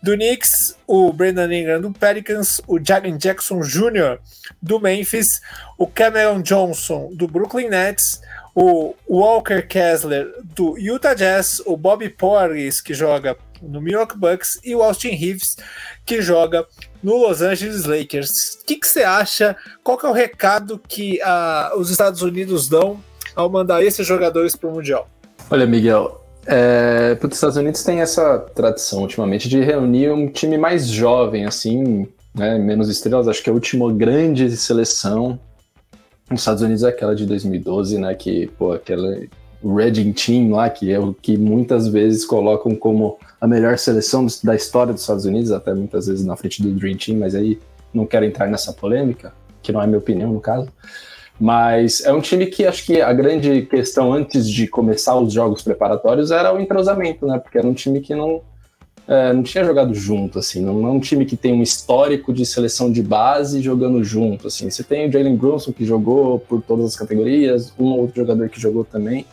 do 0.03 0.13
Knicks, 0.13 0.75
o 0.85 1.11
Brandon 1.11 1.51
Ingram 1.51 1.81
do 1.81 1.91
Pelicans, 1.91 2.61
o 2.67 2.79
Jalen 2.83 3.17
Jackson 3.17 3.61
Jr. 3.61 4.19
do 4.61 4.79
Memphis, 4.79 5.41
o 5.77 5.87
Cameron 5.87 6.41
Johnson 6.41 7.09
do 7.13 7.27
Brooklyn 7.27 7.69
Nets, 7.69 8.21
o 8.59 8.95
Walker 9.07 9.61
Kessler 9.61 10.33
do 10.55 10.75
Utah 10.79 11.13
Jazz, 11.13 11.61
o 11.63 11.77
Bobby 11.77 12.09
Porris 12.09 12.81
que 12.81 12.91
joga 12.91 13.37
no 13.61 13.79
Milwaukee 13.79 14.17
Bucks 14.17 14.59
e 14.65 14.73
o 14.73 14.81
Austin 14.81 15.09
Reeves 15.09 15.57
que 16.03 16.23
joga 16.23 16.65
no 17.03 17.17
Los 17.17 17.43
Angeles 17.43 17.85
Lakers. 17.85 18.57
O 18.59 18.65
que, 18.65 18.79
você 18.81 19.03
acha? 19.03 19.55
Qual 19.83 19.99
é 20.03 20.07
o 20.07 20.11
recado 20.11 20.81
que 20.87 21.19
uh, 21.21 21.77
os 21.77 21.91
Estados 21.91 22.23
Unidos 22.23 22.67
dão 22.67 22.99
ao 23.35 23.47
mandar 23.47 23.83
esses 23.83 24.07
jogadores 24.07 24.55
para 24.55 24.67
o 24.67 24.73
Mundial? 24.73 25.07
Olha, 25.51 25.67
Miguel, 25.67 26.25
é, 26.47 27.15
os 27.21 27.33
Estados 27.35 27.57
Unidos 27.57 27.83
tem 27.83 28.01
essa 28.01 28.39
tradição 28.55 29.01
ultimamente 29.01 29.47
de 29.47 29.61
reunir 29.61 30.09
um 30.09 30.27
time 30.31 30.57
mais 30.57 30.87
jovem, 30.87 31.45
assim, 31.45 32.07
né, 32.33 32.57
menos 32.57 32.89
estrelas. 32.89 33.27
Acho 33.27 33.43
que 33.43 33.51
a 33.51 33.53
última 33.53 33.93
grande 33.93 34.57
seleção 34.57 35.39
nos 36.29 36.41
Estados 36.41 36.61
Unidos 36.61 36.83
é 36.83 36.89
aquela 36.89 37.15
de 37.15 37.25
2012, 37.25 37.97
né, 37.97 38.13
que, 38.13 38.47
pô, 38.57 38.73
aquela 38.73 39.17
Reading 39.63 40.13
Team 40.13 40.51
lá, 40.51 40.69
que 40.69 40.91
é 40.91 40.99
o 40.99 41.13
que 41.13 41.37
muitas 41.37 41.87
vezes 41.87 42.25
colocam 42.25 42.75
como 42.75 43.17
a 43.39 43.47
melhor 43.47 43.77
seleção 43.77 44.27
da 44.43 44.55
história 44.55 44.93
dos 44.93 45.01
Estados 45.01 45.25
Unidos, 45.25 45.51
até 45.51 45.73
muitas 45.73 46.07
vezes 46.07 46.25
na 46.25 46.35
frente 46.35 46.61
do 46.61 46.71
Dream 46.71 46.97
Team, 46.97 47.17
mas 47.19 47.33
aí 47.33 47.59
não 47.93 48.05
quero 48.05 48.25
entrar 48.25 48.47
nessa 48.47 48.73
polêmica, 48.73 49.33
que 49.61 49.71
não 49.71 49.81
é 49.81 49.87
minha 49.87 49.99
opinião 49.99 50.31
no 50.31 50.39
caso. 50.39 50.69
Mas 51.39 52.03
é 52.03 52.11
um 52.11 52.19
time 52.19 52.47
que 52.47 52.65
acho 52.65 52.85
que 52.85 52.99
a 52.99 53.13
grande 53.13 53.61
questão 53.63 54.11
antes 54.11 54.49
de 54.49 54.67
começar 54.67 55.15
os 55.19 55.31
jogos 55.31 55.61
preparatórios 55.61 56.31
era 56.31 56.53
o 56.53 56.59
entrosamento, 56.59 57.27
né? 57.27 57.37
Porque 57.37 57.57
era 57.59 57.67
um 57.67 57.75
time 57.75 57.99
que 58.01 58.15
não, 58.15 58.41
é, 59.07 59.31
não 59.31 59.41
tinha 59.41 59.63
jogado 59.63 59.93
junto, 59.93 60.37
assim. 60.37 60.61
Não 60.61 60.85
é 60.85 60.91
um 60.91 60.99
time 60.99 61.25
que 61.25 61.37
tem 61.37 61.53
um 61.53 61.63
histórico 61.63 62.33
de 62.33 62.45
seleção 62.45 62.91
de 62.91 63.01
base 63.01 63.61
jogando 63.61 64.03
junto, 64.03 64.47
assim. 64.47 64.69
Você 64.69 64.83
tem 64.83 65.07
o 65.07 65.11
Jalen 65.11 65.37
Brunson, 65.37 65.71
que 65.71 65.85
jogou 65.85 66.39
por 66.39 66.61
todas 66.61 66.85
as 66.85 66.95
categorias, 66.95 67.73
um 67.79 67.85
ou 67.85 68.01
outro 68.01 68.17
jogador 68.17 68.49
que 68.49 68.59
jogou 68.59 68.83
também. 68.83 69.25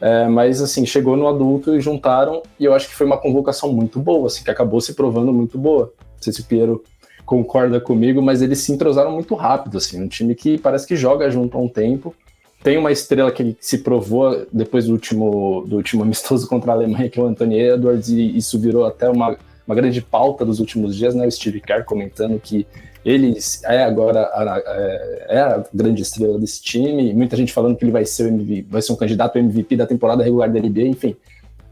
É, 0.00 0.26
mas, 0.28 0.60
assim, 0.60 0.84
chegou 0.84 1.16
no 1.16 1.28
adulto 1.28 1.74
e 1.74 1.80
juntaram, 1.80 2.42
e 2.58 2.64
eu 2.64 2.74
acho 2.74 2.88
que 2.88 2.94
foi 2.94 3.06
uma 3.06 3.18
convocação 3.18 3.72
muito 3.72 4.00
boa, 4.00 4.26
assim, 4.26 4.42
que 4.42 4.50
acabou 4.50 4.80
se 4.80 4.94
provando 4.94 5.32
muito 5.32 5.56
boa. 5.56 5.92
Não 5.98 6.22
sei 6.22 6.32
se 6.32 6.40
o 6.40 6.44
Piero 6.44 6.82
concorda 7.24 7.80
comigo, 7.80 8.20
mas 8.22 8.42
eles 8.42 8.58
se 8.60 8.72
entrosaram 8.72 9.12
muito 9.12 9.34
rápido, 9.34 9.78
assim, 9.78 10.02
um 10.02 10.08
time 10.08 10.34
que 10.34 10.58
parece 10.58 10.86
que 10.86 10.96
joga 10.96 11.30
junto 11.30 11.56
há 11.56 11.60
um 11.60 11.68
tempo. 11.68 12.14
Tem 12.62 12.76
uma 12.76 12.90
estrela 12.90 13.30
que 13.30 13.56
se 13.60 13.78
provou 13.78 14.46
depois 14.52 14.86
do 14.86 14.92
último, 14.92 15.64
do 15.66 15.76
último 15.76 16.02
amistoso 16.04 16.48
contra 16.48 16.72
a 16.72 16.74
Alemanha, 16.74 17.08
que 17.08 17.18
é 17.18 17.22
o 17.22 17.26
Anthony 17.26 17.60
Edwards, 17.60 18.08
e 18.08 18.36
isso 18.36 18.58
virou 18.58 18.84
até 18.84 19.08
uma, 19.08 19.36
uma 19.66 19.74
grande 19.74 20.00
pauta 20.00 20.44
dos 20.44 20.58
últimos 20.58 20.96
dias, 20.96 21.14
né? 21.14 21.26
O 21.26 21.30
Steve 21.30 21.60
Kerr 21.60 21.84
comentando 21.84 22.38
que 22.40 22.66
ele 23.04 23.38
é 23.64 23.84
agora 23.84 24.22
a, 24.34 24.62
é, 24.66 25.26
é 25.30 25.40
a 25.40 25.64
grande 25.72 26.02
estrela 26.02 26.38
desse 26.38 26.60
time, 26.60 27.14
muita 27.14 27.36
gente 27.36 27.52
falando 27.52 27.76
que 27.76 27.84
ele 27.84 27.92
vai 27.92 28.04
ser, 28.04 28.30
vai 28.68 28.82
ser 28.82 28.92
um 28.92 28.96
candidato 28.96 29.38
MVP 29.38 29.76
da 29.76 29.86
temporada 29.86 30.22
regular 30.22 30.50
da 30.52 30.60
NBA, 30.60 30.82
enfim. 30.82 31.16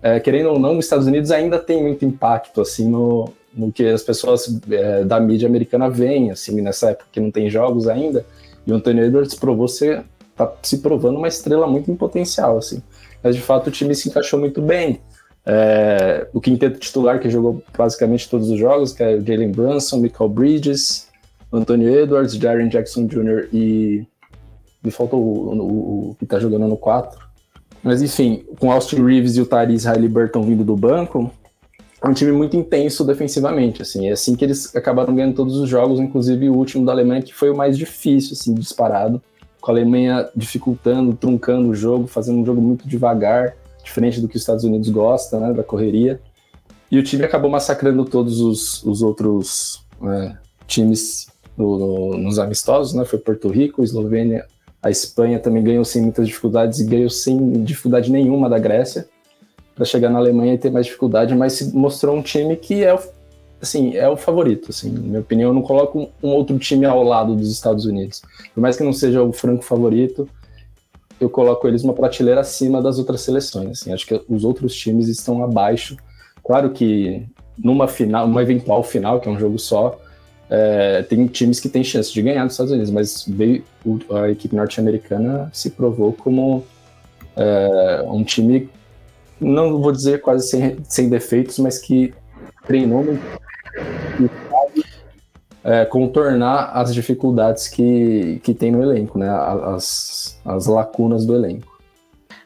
É, 0.00 0.20
querendo 0.20 0.50
ou 0.50 0.58
não, 0.58 0.78
os 0.78 0.84
Estados 0.84 1.06
Unidos 1.06 1.30
ainda 1.30 1.58
tem 1.58 1.82
muito 1.82 2.04
impacto 2.04 2.60
assim 2.60 2.88
no, 2.88 3.32
no 3.52 3.72
que 3.72 3.84
as 3.84 4.02
pessoas 4.02 4.60
é, 4.70 5.04
da 5.04 5.18
mídia 5.18 5.48
americana 5.48 5.90
veem, 5.90 6.30
assim, 6.30 6.60
nessa 6.60 6.90
época 6.90 7.08
que 7.10 7.18
não 7.18 7.30
tem 7.30 7.50
jogos 7.50 7.88
ainda, 7.88 8.24
e 8.66 8.72
o 8.72 8.76
Anthony 8.76 9.00
Edwards 9.00 9.34
provou 9.34 9.66
ser, 9.66 10.04
tá 10.36 10.52
se 10.62 10.78
provando 10.78 11.16
uma 11.16 11.28
estrela 11.28 11.66
muito 11.66 11.90
em 11.90 11.96
potencial, 11.96 12.58
assim. 12.58 12.82
Mas 13.22 13.34
de 13.34 13.42
fato 13.42 13.68
o 13.68 13.70
time 13.70 13.94
se 13.94 14.08
encaixou 14.08 14.38
muito 14.38 14.60
bem. 14.60 15.00
É, 15.44 16.26
o 16.32 16.40
quinteto 16.40 16.78
titular 16.78 17.20
que 17.20 17.30
jogou 17.30 17.62
basicamente 17.76 18.28
todos 18.28 18.50
os 18.50 18.58
jogos, 18.58 18.92
que 18.92 19.02
é 19.02 19.14
o 19.14 19.24
Jalen 19.24 19.52
Brunson, 19.52 19.98
Michael 19.98 20.28
Bridges, 20.28 21.08
Anthony 21.52 21.86
Edwards, 21.86 22.34
Jaren 22.34 22.68
Jackson 22.68 23.06
Jr. 23.06 23.48
e 23.52 24.04
me 24.82 24.90
faltou 24.90 25.20
o, 25.20 25.54
o, 25.54 26.10
o 26.10 26.16
que 26.18 26.26
tá 26.26 26.38
jogando 26.38 26.66
no 26.66 26.76
4. 26.76 27.18
Mas 27.82 28.02
enfim, 28.02 28.44
com 28.58 28.72
Austin 28.72 29.04
Reeves 29.04 29.36
e 29.36 29.40
o 29.40 29.46
Tyrese 29.46 29.86
Halliburton 29.86 30.42
vindo 30.42 30.64
do 30.64 30.76
banco, 30.76 31.30
é 32.02 32.08
um 32.08 32.12
time 32.12 32.32
muito 32.32 32.56
intenso 32.56 33.04
defensivamente, 33.04 33.80
assim, 33.80 34.08
é 34.08 34.12
assim 34.12 34.34
que 34.34 34.44
eles 34.44 34.74
acabaram 34.76 35.14
ganhando 35.14 35.34
todos 35.34 35.56
os 35.56 35.68
jogos, 35.68 35.98
inclusive 35.98 36.48
o 36.48 36.54
último 36.54 36.84
da 36.84 36.92
Alemanha, 36.92 37.22
que 37.22 37.32
foi 37.32 37.50
o 37.50 37.56
mais 37.56 37.78
difícil, 37.78 38.32
assim, 38.32 38.54
disparado, 38.54 39.22
com 39.66 39.72
a 39.72 39.74
Alemanha 39.74 40.28
dificultando, 40.36 41.12
truncando 41.12 41.70
o 41.70 41.74
jogo, 41.74 42.06
fazendo 42.06 42.38
um 42.38 42.46
jogo 42.46 42.60
muito 42.60 42.86
devagar, 42.86 43.56
diferente 43.82 44.20
do 44.20 44.28
que 44.28 44.36
os 44.36 44.42
Estados 44.42 44.62
Unidos 44.62 44.88
gosta, 44.90 45.40
né, 45.40 45.52
da 45.52 45.64
correria, 45.64 46.20
e 46.88 46.96
o 47.00 47.02
time 47.02 47.24
acabou 47.24 47.50
massacrando 47.50 48.04
todos 48.04 48.40
os, 48.40 48.84
os 48.84 49.02
outros 49.02 49.84
é, 50.04 50.36
times 50.68 51.26
no, 51.56 51.78
no, 51.78 52.16
nos 52.16 52.38
amistosos, 52.38 52.94
né, 52.94 53.04
foi 53.04 53.18
Porto 53.18 53.48
Rico, 53.48 53.82
Eslovênia, 53.82 54.46
a 54.80 54.88
Espanha 54.88 55.40
também 55.40 55.64
ganhou 55.64 55.84
sem 55.84 56.00
muitas 56.00 56.28
dificuldades 56.28 56.78
e 56.78 56.84
ganhou 56.84 57.10
sem 57.10 57.64
dificuldade 57.64 58.08
nenhuma 58.08 58.48
da 58.48 58.60
Grécia, 58.60 59.08
para 59.74 59.84
chegar 59.84 60.10
na 60.10 60.18
Alemanha 60.20 60.54
e 60.54 60.58
ter 60.58 60.70
mais 60.70 60.86
dificuldade, 60.86 61.34
mas 61.34 61.54
se 61.54 61.76
mostrou 61.76 62.16
um 62.16 62.22
time 62.22 62.54
que 62.54 62.84
é, 62.84 62.96
assim, 63.60 63.94
é 63.96 64.08
o 64.08 64.16
favorito. 64.16 64.70
Assim, 64.70 64.90
na 64.90 65.00
minha 65.00 65.20
opinião, 65.20 65.50
eu 65.50 65.54
não 65.54 65.62
coloco 65.62 66.10
um 66.22 66.28
outro 66.28 66.58
time 66.58 66.84
ao 66.84 67.02
lado 67.02 67.34
dos 67.34 67.50
Estados 67.50 67.84
Unidos. 67.84 68.22
Por 68.54 68.60
mais 68.60 68.76
que 68.76 68.84
não 68.84 68.92
seja 68.92 69.22
o 69.22 69.32
franco 69.32 69.62
favorito, 69.62 70.28
eu 71.20 71.30
coloco 71.30 71.66
eles 71.66 71.82
uma 71.82 71.94
prateleira 71.94 72.40
acima 72.40 72.82
das 72.82 72.98
outras 72.98 73.22
seleções. 73.22 73.80
Assim, 73.80 73.92
acho 73.92 74.06
que 74.06 74.20
os 74.28 74.44
outros 74.44 74.74
times 74.74 75.08
estão 75.08 75.42
abaixo. 75.42 75.96
Claro 76.44 76.70
que 76.70 77.26
numa 77.58 77.88
final, 77.88 78.26
uma 78.26 78.42
eventual 78.42 78.82
final, 78.82 79.20
que 79.20 79.28
é 79.28 79.32
um 79.32 79.38
jogo 79.38 79.58
só, 79.58 79.98
é, 80.48 81.02
tem 81.02 81.26
times 81.26 81.58
que 81.58 81.68
têm 81.68 81.82
chance 81.82 82.12
de 82.12 82.22
ganhar 82.22 82.44
dos 82.44 82.52
Estados 82.52 82.72
Unidos, 82.72 82.90
mas 82.90 83.24
veio, 83.26 83.64
a 84.10 84.30
equipe 84.30 84.54
norte-americana 84.54 85.50
se 85.52 85.70
provou 85.70 86.12
como 86.12 86.64
é, 87.34 88.04
um 88.06 88.22
time 88.22 88.68
não 89.40 89.80
vou 89.80 89.92
dizer 89.92 90.20
quase 90.20 90.48
sem, 90.48 90.78
sem 90.84 91.08
defeitos, 91.08 91.58
mas 91.58 91.78
que 91.78 92.14
treinou 92.66 93.04
muito 93.04 93.22
e 94.20 94.28
sabe 94.50 94.84
é, 95.66 95.84
contornar 95.84 96.70
as 96.74 96.94
dificuldades 96.94 97.68
que, 97.68 98.40
que 98.44 98.54
tem 98.54 98.70
no 98.70 98.82
elenco, 98.82 99.18
né? 99.18 99.28
As, 99.28 100.38
as 100.44 100.66
lacunas 100.66 101.26
do 101.26 101.34
elenco. 101.34 101.76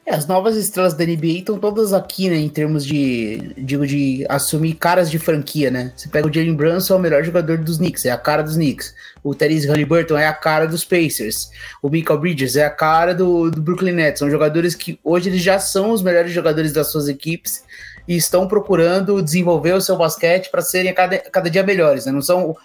É, 0.06 0.14
as 0.14 0.26
novas 0.26 0.56
estrelas 0.56 0.94
da 0.94 1.04
NBA 1.04 1.26
estão 1.26 1.58
todas 1.58 1.92
aqui, 1.92 2.30
né? 2.30 2.36
Em 2.36 2.48
termos 2.48 2.84
de, 2.86 3.52
digo, 3.58 3.86
de 3.86 4.24
assumir 4.26 4.74
caras 4.74 5.10
de 5.10 5.18
franquia, 5.18 5.70
né? 5.70 5.92
Você 5.94 6.08
pega 6.08 6.26
o 6.26 6.32
Jalen 6.32 6.54
Brunson, 6.54 6.94
é 6.94 6.96
o 6.96 7.00
melhor 7.00 7.22
jogador 7.22 7.58
dos 7.58 7.76
Knicks, 7.76 8.06
é 8.06 8.10
a 8.10 8.16
cara 8.16 8.42
dos 8.42 8.54
Knicks. 8.54 8.94
O 9.22 9.34
Therese 9.34 9.68
Halliburton 9.68 10.16
é 10.16 10.26
a 10.26 10.32
cara 10.32 10.66
dos 10.66 10.82
Pacers. 10.82 11.50
O 11.82 11.90
Michael 11.90 12.18
Bridges 12.18 12.56
é 12.56 12.64
a 12.64 12.70
cara 12.70 13.14
do, 13.14 13.50
do 13.50 13.60
Brooklyn 13.60 13.92
Nets. 13.92 14.20
São 14.20 14.30
jogadores 14.30 14.74
que 14.74 14.98
hoje 15.04 15.28
eles 15.28 15.42
já 15.42 15.58
são 15.58 15.90
os 15.90 16.02
melhores 16.02 16.32
jogadores 16.32 16.72
das 16.72 16.90
suas 16.90 17.06
equipes 17.06 17.62
e 18.07 18.16
estão 18.16 18.46
procurando 18.46 19.22
desenvolver 19.22 19.72
o 19.72 19.80
seu 19.80 19.96
basquete 19.96 20.51
para 20.51 20.62
serem 20.62 20.92
cada, 20.92 21.18
cada 21.18 21.51
dia 21.51 21.62
melhores, 21.62 22.07
né? 22.07 22.12
Não 22.12 22.22
são 22.22 22.57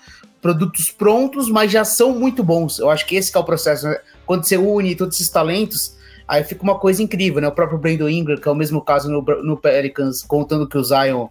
produtos 0.41 0.91
prontos, 0.91 1.49
mas 1.49 1.71
já 1.71 1.83
são 1.83 2.11
muito 2.11 2.43
bons. 2.43 2.79
Eu 2.79 2.89
acho 2.89 3.05
que 3.05 3.15
esse 3.15 3.31
que 3.31 3.37
é 3.37 3.41
o 3.41 3.43
processo. 3.43 3.87
Né? 3.87 3.97
Quando 4.25 4.43
você 4.43 4.57
une 4.57 4.95
todos 4.95 5.15
esses 5.15 5.29
talentos, 5.29 5.95
Aí 6.27 6.43
fica 6.43 6.63
uma 6.63 6.77
coisa 6.79 7.03
incrível, 7.03 7.39
né? 7.39 7.47
O 7.47 7.51
próprio 7.51 7.77
Brandon 7.77 8.09
Ingram, 8.09 8.37
que 8.37 8.47
é 8.47 8.51
o 8.51 8.55
mesmo 8.55 8.81
caso 8.81 9.09
no, 9.09 9.21
no 9.21 9.57
Pelicans, 9.57 10.23
contando 10.23 10.67
que 10.67 10.77
o 10.77 10.83
Zion 10.83 11.27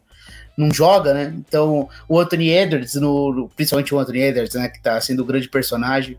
não 0.57 0.73
joga, 0.73 1.13
né? 1.13 1.35
Então, 1.37 1.89
o 2.09 2.19
Anthony 2.19 2.51
Edwards, 2.51 2.95
no, 2.95 3.51
principalmente 3.57 3.93
o 3.93 3.99
Anthony 3.99 4.21
Edwards, 4.21 4.55
né? 4.55 4.69
Que 4.69 4.81
tá 4.81 5.01
sendo 5.01 5.21
o 5.23 5.25
grande 5.25 5.49
personagem. 5.49 6.17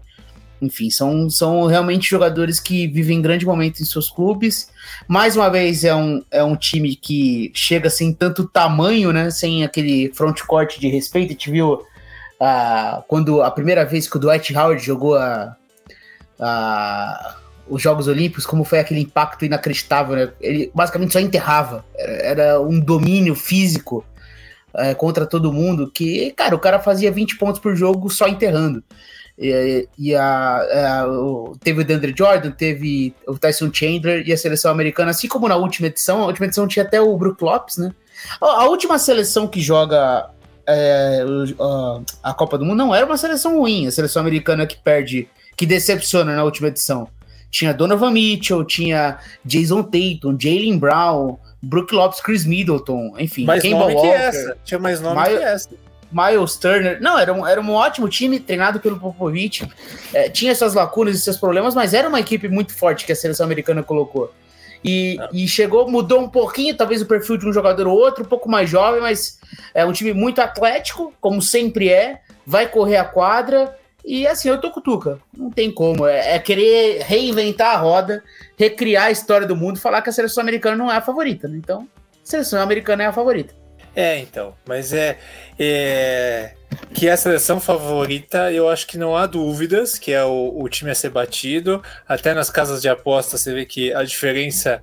Enfim, 0.62 0.90
são, 0.90 1.30
são 1.30 1.66
realmente 1.66 2.10
jogadores 2.10 2.60
que 2.60 2.88
vivem 2.88 3.22
grande 3.22 3.46
momento 3.46 3.82
em 3.82 3.86
seus 3.86 4.10
clubes. 4.10 4.70
Mais 5.08 5.36
uma 5.36 5.50
vez, 5.50 5.84
é 5.84 5.94
um, 5.94 6.24
é 6.32 6.44
um 6.44 6.56
time 6.56 6.96
que 6.96 7.52
chega 7.54 7.90
sem 7.90 8.14
tanto 8.14 8.48
tamanho, 8.48 9.12
né? 9.12 9.30
Sem 9.30 9.64
aquele 9.64 10.12
frontcourt 10.14 10.80
de 10.80 10.88
respeito. 10.88 11.30
A 11.30 11.34
gente 11.34 11.52
viu 11.52 11.74
uh, 11.74 13.04
quando 13.08 13.42
a 13.42 13.52
primeira 13.52 13.86
vez 13.86 14.08
que 14.08 14.18
o 14.18 14.20
Dwight 14.20 14.56
Howard 14.56 14.84
jogou 14.84 15.16
a, 15.16 15.56
a 16.40 17.36
os 17.68 17.82
Jogos 17.82 18.08
Olímpicos, 18.08 18.46
como 18.46 18.64
foi 18.64 18.80
aquele 18.80 19.00
impacto 19.00 19.44
inacreditável, 19.46 20.16
né? 20.16 20.30
Ele 20.40 20.72
basicamente 20.74 21.14
só 21.14 21.20
enterrava. 21.20 21.84
Era, 21.98 22.62
um 22.62 22.80
domínio 22.80 23.36
físico 23.36 24.06
é, 24.76 24.94
contra 24.94 25.26
todo 25.26 25.54
mundo 25.54 25.90
que, 25.92 26.32
cara, 26.32 26.56
o 26.56 26.60
cara 26.60 26.80
fazia 26.80 27.12
20 27.12 27.38
pontos 27.38 27.60
por 27.60 27.76
jogo 27.76 28.10
só 28.10 28.28
enterrando. 28.28 28.84
E, 29.38 29.88
e 29.98 30.16
a, 30.16 31.02
a, 31.02 31.08
o, 31.08 31.58
teve 31.60 31.82
o 31.82 31.84
DeAndre 31.84 32.14
Jordan, 32.18 32.52
teve 32.52 33.14
o 33.28 33.38
Tyson 33.38 33.70
Chandler 33.74 34.26
e 34.26 34.32
a 34.32 34.38
seleção 34.38 34.72
americana, 34.72 35.12
assim 35.12 35.28
como 35.28 35.48
na 35.48 35.56
última 35.56 35.88
edição. 35.88 36.24
A 36.24 36.28
última 36.28 36.46
edição 36.46 36.68
tinha 36.68 36.86
até 36.86 37.02
o 37.02 37.18
Brook 37.18 37.44
Lopes, 37.44 37.78
né? 37.78 37.92
A, 38.42 38.62
a 38.62 38.70
última 38.70 38.98
seleção 38.98 39.48
que 39.48 39.60
joga 39.60 40.30
é, 40.68 41.24
a, 41.60 42.30
a 42.30 42.34
Copa 42.34 42.58
do 42.58 42.66
Mundo 42.66 42.78
não 42.78 42.96
era 42.96 43.06
uma 43.06 43.18
seleção 43.18 43.60
ruim, 43.60 43.88
a 43.88 43.92
seleção 43.92 44.22
americana 44.22 44.66
que 44.66 44.78
perde, 44.78 45.28
que 45.56 45.66
decepciona 45.66 46.36
na 46.36 46.44
última 46.44 46.70
edição. 46.70 47.08
Tinha 47.52 47.74
Donovan 47.74 48.12
Mitchell, 48.12 48.66
tinha 48.66 49.18
Jason 49.44 49.84
Tatum, 49.84 50.38
Jalen 50.38 50.78
Brown, 50.78 51.38
Brook 51.62 51.94
Lopes, 51.94 52.20
Chris 52.20 52.46
Middleton, 52.46 53.16
enfim, 53.18 53.46
mais 53.46 53.62
Kemba 53.62 53.86
Walker. 53.86 54.56
Tinha 54.64 54.80
mais 54.80 55.00
nome 55.00 55.22
Miles, 55.22 55.38
que 55.38 55.44
essa. 55.44 55.70
Miles 56.16 56.56
Turner. 56.56 57.02
Não, 57.02 57.20
era 57.20 57.34
um, 57.34 57.46
era 57.46 57.60
um 57.60 57.72
ótimo 57.72 58.08
time 58.08 58.40
treinado 58.40 58.80
pelo 58.80 58.98
Popovich. 59.00 59.68
É, 60.14 60.30
tinha 60.30 60.52
essas 60.52 60.74
lacunas 60.74 61.18
e 61.18 61.22
seus 61.22 61.38
problemas, 61.38 61.76
mas 61.76 61.94
era 61.94 62.08
uma 62.08 62.20
equipe 62.20 62.48
muito 62.48 62.74
forte 62.74 63.06
que 63.06 63.12
a 63.12 63.16
seleção 63.16 63.46
americana 63.46 63.84
colocou. 63.84 64.34
E, 64.84 65.18
e, 65.34 65.48
chegou, 65.48 65.90
mudou 65.90 66.22
um 66.22 66.30
pouquinho, 66.30 66.78
talvez 66.78 67.02
o 67.02 67.08
perfil 67.08 67.38
de 67.38 67.48
um 67.48 67.52
jogador 67.52 67.88
ou 67.88 67.98
outro, 67.98 68.24
um 68.24 68.28
pouco 68.28 68.48
mais 68.48 68.70
jovem, 68.70 69.02
mas 69.02 69.40
é 69.74 69.84
um 69.84 69.92
time 69.92 70.14
muito 70.14 70.40
atlético, 70.40 71.12
como 71.20 71.42
sempre 71.42 71.90
é, 71.90 72.20
vai 72.46 72.68
correr 72.68 72.98
a 72.98 73.04
quadra 73.04 73.76
e 74.06 74.28
assim, 74.28 74.50
eu 74.50 74.62
tô 74.62 74.70
com 74.70 74.80
Tuca. 74.80 75.20
Não 75.36 75.50
tem 75.50 75.72
como. 75.72 76.06
É, 76.06 76.36
é, 76.36 76.40
querer 76.40 77.02
reinventar 77.02 77.74
a 77.74 77.78
roda, 77.78 78.24
recriar 78.56 79.06
a 79.06 79.12
história 79.12 79.48
do 79.48 79.56
mundo, 79.56 79.80
falar 79.80 80.04
que 80.04 80.10
a 80.10 80.14
seleção 80.14 80.42
americana 80.42 80.78
não 80.78 80.92
é 80.92 80.98
a 80.98 81.02
favorita. 81.02 81.48
Né? 81.48 81.58
Então, 81.58 81.88
a 82.14 82.20
seleção 82.24 82.62
americana 82.62 83.04
é 83.04 83.08
a 83.08 83.14
favorita. 83.14 83.56
É, 83.96 84.20
então. 84.20 84.54
Mas 84.68 84.92
é, 84.92 85.18
é, 85.58 86.52
que 86.94 87.10
a 87.10 87.16
seleção 87.16 87.60
favorita, 87.60 88.52
eu 88.52 88.70
acho 88.70 88.86
que 88.88 88.98
não 88.98 89.16
há 89.16 89.26
dúvidas 89.26 89.98
que 89.98 90.12
é 90.12 90.24
o, 90.24 90.54
o 90.56 90.68
time 90.68 90.92
a 90.92 90.96
ser 90.96 91.10
batido. 91.10 91.82
Até 92.08 92.34
nas 92.34 92.50
casas 92.50 92.82
de 92.82 92.90
aposta 92.90 93.38
você 93.38 93.54
vê 93.54 93.66
que 93.66 93.94
a 93.94 94.04
diferença 94.04 94.82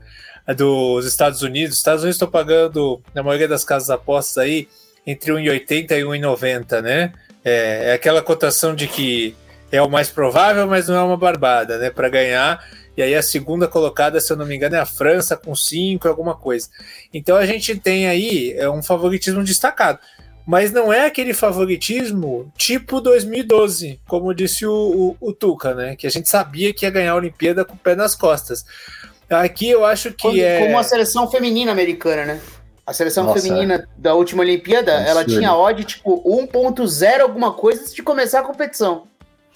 dos 0.56 1.06
Estados 1.06 1.42
Unidos. 1.42 1.74
Os 1.74 1.78
Estados 1.78 2.02
Unidos 2.02 2.16
estão 2.16 2.30
pagando, 2.30 3.00
na 3.14 3.22
maioria 3.22 3.46
das 3.46 3.64
casas 3.64 3.88
de 3.88 3.94
apostas 3.94 4.38
aí, 4.38 4.68
entre 5.06 5.32
1,80 5.32 5.92
e 5.92 6.02
1,90, 6.02 6.80
né? 6.80 7.12
É, 7.44 7.90
é 7.90 7.92
aquela 7.92 8.22
cotação 8.22 8.74
de 8.74 8.86
que 8.86 9.36
é 9.70 9.80
o 9.80 9.88
mais 9.88 10.10
provável, 10.10 10.66
mas 10.66 10.88
não 10.88 10.96
é 10.96 11.02
uma 11.02 11.16
barbada, 11.16 11.78
né? 11.78 11.90
Para 11.90 12.08
ganhar. 12.08 12.64
E 12.96 13.02
aí 13.02 13.14
a 13.14 13.22
segunda 13.22 13.66
colocada, 13.66 14.20
se 14.20 14.32
eu 14.32 14.36
não 14.36 14.46
me 14.46 14.54
engano, 14.54 14.76
é 14.76 14.80
a 14.80 14.86
França 14.86 15.36
com 15.36 15.54
cinco, 15.54 16.08
alguma 16.08 16.34
coisa. 16.34 16.68
Então 17.12 17.36
a 17.36 17.46
gente 17.46 17.74
tem 17.76 18.06
aí 18.06 18.52
é 18.52 18.68
um 18.68 18.82
favoritismo 18.82 19.42
destacado. 19.42 19.98
Mas 20.44 20.72
não 20.72 20.92
é 20.92 21.06
aquele 21.06 21.32
favoritismo 21.32 22.52
tipo 22.56 23.00
2012, 23.00 24.00
como 24.08 24.34
disse 24.34 24.66
o, 24.66 25.16
o, 25.20 25.28
o 25.28 25.32
Tuca, 25.32 25.72
né? 25.74 25.94
Que 25.94 26.06
a 26.06 26.10
gente 26.10 26.28
sabia 26.28 26.74
que 26.74 26.84
ia 26.84 26.90
ganhar 26.90 27.12
a 27.12 27.16
Olimpíada 27.16 27.64
com 27.64 27.74
o 27.74 27.78
pé 27.78 27.94
nas 27.94 28.14
costas. 28.14 28.64
Aqui 29.30 29.70
eu 29.70 29.84
acho 29.84 30.10
que 30.10 30.22
como, 30.22 30.40
é. 30.40 30.66
Como 30.66 30.78
a 30.78 30.82
seleção 30.82 31.30
feminina 31.30 31.70
americana, 31.70 32.24
né? 32.24 32.40
A 32.84 32.92
seleção 32.92 33.24
Nossa, 33.24 33.40
feminina 33.40 33.74
é. 33.74 33.84
da 33.96 34.14
última 34.14 34.42
Olimpíada, 34.42 34.92
Absurdo. 34.92 35.10
ela 35.10 35.24
tinha 35.24 35.54
odd 35.54 35.84
tipo 35.84 36.22
1.0 36.28 37.20
alguma 37.20 37.52
coisa 37.52 37.80
antes 37.80 37.94
de 37.94 38.02
começar 38.02 38.40
a 38.40 38.42
competição. 38.42 39.06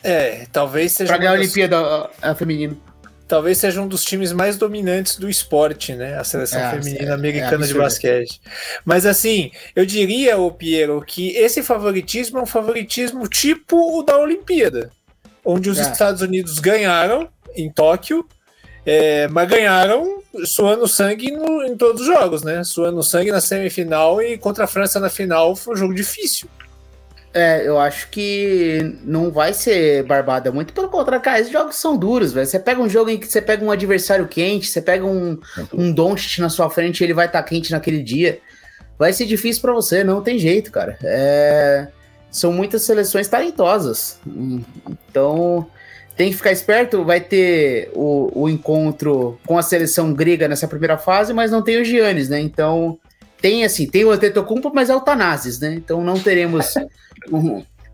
É, 0.03 0.47
talvez 0.53 0.93
seja. 0.93 1.09
Pra 1.09 1.19
ganhar 1.19 1.33
a 1.33 1.35
Olimpíada 1.35 1.79
a, 1.79 2.31
a 2.31 2.35
feminina. 2.35 2.77
Talvez 3.27 3.59
seja 3.59 3.81
um 3.83 3.89
dos 3.89 4.05
times 4.05 4.33
mais 4.33 4.57
dominantes 4.57 5.17
do 5.17 5.29
esporte, 5.29 5.95
né? 5.95 6.17
A 6.17 6.25
seleção 6.25 6.61
é, 6.61 6.71
feminina 6.71 7.11
é, 7.11 7.15
americana 7.15 7.65
é 7.65 7.69
de 7.69 7.75
basquete. 7.75 8.41
Mas 8.85 9.05
assim, 9.05 9.51
eu 9.75 9.85
diria, 9.85 10.39
o 10.39 10.51
Piero, 10.51 11.03
que 11.05 11.31
esse 11.37 11.63
favoritismo 11.63 12.39
é 12.39 12.43
um 12.43 12.47
favoritismo 12.47 13.27
tipo 13.29 13.99
o 13.99 14.03
da 14.03 14.17
Olimpíada, 14.19 14.91
onde 15.45 15.69
os 15.69 15.79
é. 15.79 15.83
Estados 15.83 16.23
Unidos 16.23 16.59
ganharam 16.59 17.29
em 17.57 17.71
Tóquio 17.71 18.27
é, 18.87 19.27
mas 19.27 19.49
ganharam 19.49 20.23
suando 20.45 20.87
sangue 20.87 21.33
no, 21.33 21.65
em 21.65 21.77
todos 21.77 22.03
os 22.03 22.07
jogos, 22.07 22.45
né? 22.45 22.63
Suando 22.63 23.03
sangue 23.03 23.33
na 23.33 23.41
semifinal 23.41 24.23
e 24.23 24.39
contra 24.39 24.63
a 24.63 24.69
França 24.69 25.01
na 25.01 25.11
final 25.11 25.57
foi 25.57 25.75
um 25.75 25.77
jogo 25.77 25.93
difícil. 25.93 26.49
É, 27.37 27.69
eu 27.69 27.79
acho 27.79 28.09
que 28.09 28.97
não 29.05 29.31
vai 29.31 29.53
ser 29.53 30.03
barbada 30.05 30.51
muito, 30.51 30.73
pelo 30.73 30.89
contrário, 30.89 31.23
cara, 31.23 31.39
esses 31.39 31.53
jogos 31.53 31.77
são 31.77 31.95
duros, 31.95 32.33
velho. 32.33 32.47
Você 32.47 32.59
pega 32.59 32.81
um 32.81 32.89
jogo 32.89 33.11
em 33.11 33.19
que 33.19 33.27
você 33.27 33.43
pega 33.43 33.63
um 33.63 33.71
adversário 33.71 34.27
quente, 34.27 34.69
você 34.69 34.81
pega 34.81 35.05
um, 35.05 35.39
um 35.71 35.93
Doncic 35.93 36.39
na 36.39 36.49
sua 36.49 36.71
frente 36.71 37.03
e 37.03 37.05
ele 37.05 37.13
vai 37.13 37.27
estar 37.27 37.43
tá 37.43 37.47
quente 37.47 37.73
naquele 37.73 38.03
dia. 38.03 38.39
Vai 38.99 39.13
ser 39.13 39.27
difícil 39.27 39.61
para 39.61 39.75
você, 39.75 40.03
não 40.03 40.23
tem 40.23 40.39
jeito, 40.39 40.73
cara. 40.73 40.97
É, 41.05 41.89
são 42.31 42.55
muitas 42.55 42.81
seleções 42.85 43.29
talentosas. 43.29 44.19
Então, 45.11 45.67
tem 46.17 46.31
que 46.31 46.37
ficar 46.39 46.53
esperto, 46.53 47.05
vai 47.05 47.21
ter 47.21 47.91
o, 47.93 48.45
o 48.45 48.49
encontro 48.49 49.39
com 49.45 49.59
a 49.59 49.63
seleção 49.63 50.15
grega 50.15 50.49
nessa 50.49 50.67
primeira 50.67 50.97
fase, 50.97 51.35
mas 51.35 51.51
não 51.51 51.61
tem 51.61 51.79
o 51.79 51.85
Giannis, 51.85 52.31
né? 52.31 52.41
Então, 52.41 52.99
tem 53.43 53.63
assim, 53.63 53.87
tem 53.87 54.07
o 54.07 54.11
Antetokounmpo, 54.11 54.73
mas 54.75 54.89
é 54.89 54.97
o 54.97 55.03
Tanazes, 55.03 55.61
né? 55.61 55.75
Então 55.75 56.03
não 56.03 56.19
teremos 56.19 56.73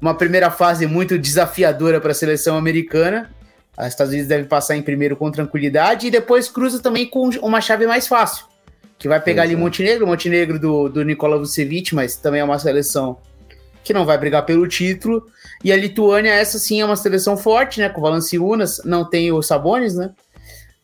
uma 0.01 0.15
primeira 0.15 0.51
fase 0.51 0.87
muito 0.87 1.19
desafiadora 1.19 2.01
para 2.01 2.11
a 2.11 2.15
seleção 2.15 2.57
americana. 2.57 3.31
Os 3.79 3.87
Estados 3.87 4.13
Unidos 4.13 4.29
devem 4.29 4.47
passar 4.47 4.77
em 4.77 4.83
primeiro 4.83 5.17
com 5.17 5.31
tranquilidade 5.31 6.09
e 6.09 6.11
depois 6.11 6.49
cruza 6.49 6.81
também 6.81 7.07
com 7.07 7.29
uma 7.41 7.61
chave 7.61 7.87
mais 7.87 8.07
fácil, 8.07 8.45
que 8.99 9.09
vai 9.09 9.21
pegar 9.21 9.43
ali 9.43 9.55
é. 9.55 9.57
Montenegro, 9.57 10.07
Montenegro 10.07 10.59
do, 10.59 10.89
do 10.89 11.05
Nikola 11.05 11.39
Vucevic, 11.39 11.95
mas 11.95 12.17
também 12.17 12.41
é 12.41 12.45
uma 12.45 12.59
seleção 12.59 13.19
que 13.83 13.93
não 13.93 14.05
vai 14.05 14.19
brigar 14.19 14.45
pelo 14.45 14.67
título. 14.69 15.27
E 15.65 15.73
a 15.73 15.77
Lituânia, 15.77 16.31
essa 16.31 16.59
sim 16.59 16.81
é 16.81 16.85
uma 16.85 16.97
seleção 16.97 17.37
forte, 17.37 17.81
né? 17.81 17.89
Com 17.89 18.01
o 18.01 18.03
Valanciunas, 18.03 18.81
não 18.85 19.09
tem 19.09 19.33
o 19.33 19.43
Sabonis, 19.43 19.95
né? 19.95 20.11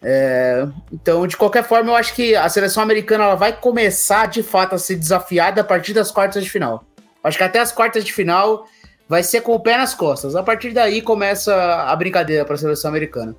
É, 0.01 0.66
então, 0.92 1.26
de 1.26 1.36
qualquer 1.36 1.64
forma, 1.64 1.90
eu 1.90 1.96
acho 1.96 2.14
que 2.14 2.34
a 2.36 2.49
seleção 2.49 2.82
americana 2.82 3.24
ela 3.24 3.34
vai 3.34 3.53
começar 3.53 4.26
de 4.26 4.42
fato 4.42 4.74
a 4.74 4.78
ser 4.78 4.96
desafiada 4.96 5.61
a 5.61 5.64
partir 5.64 5.92
das 5.92 6.11
quartas 6.11 6.44
de 6.44 6.51
final. 6.51 6.84
Acho 7.23 7.39
que 7.39 7.45
até 7.45 7.59
as 7.59 7.73
quartas 7.73 8.05
de 8.05 8.12
final 8.12 8.66
vai 9.09 9.23
ser 9.23 9.41
com 9.41 9.53
o 9.53 9.61
pé 9.61 9.77
nas 9.77 9.95
costas. 9.95 10.37
A 10.37 10.43
partir 10.43 10.73
daí 10.73 11.01
começa 11.03 11.55
a 11.55 11.97
brincadeira 11.97 12.45
para 12.45 12.55
a 12.55 12.59
seleção 12.59 12.91
americana. 12.91 13.35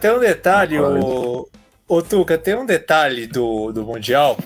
Tem 0.00 0.10
um 0.10 0.18
detalhe, 0.18 0.78
o, 0.80 1.48
o 1.86 2.02
Tuca, 2.02 2.38
tem 2.38 2.54
um 2.54 2.66
detalhe 2.66 3.26
do, 3.26 3.72
do 3.72 3.84
Mundial 3.84 4.36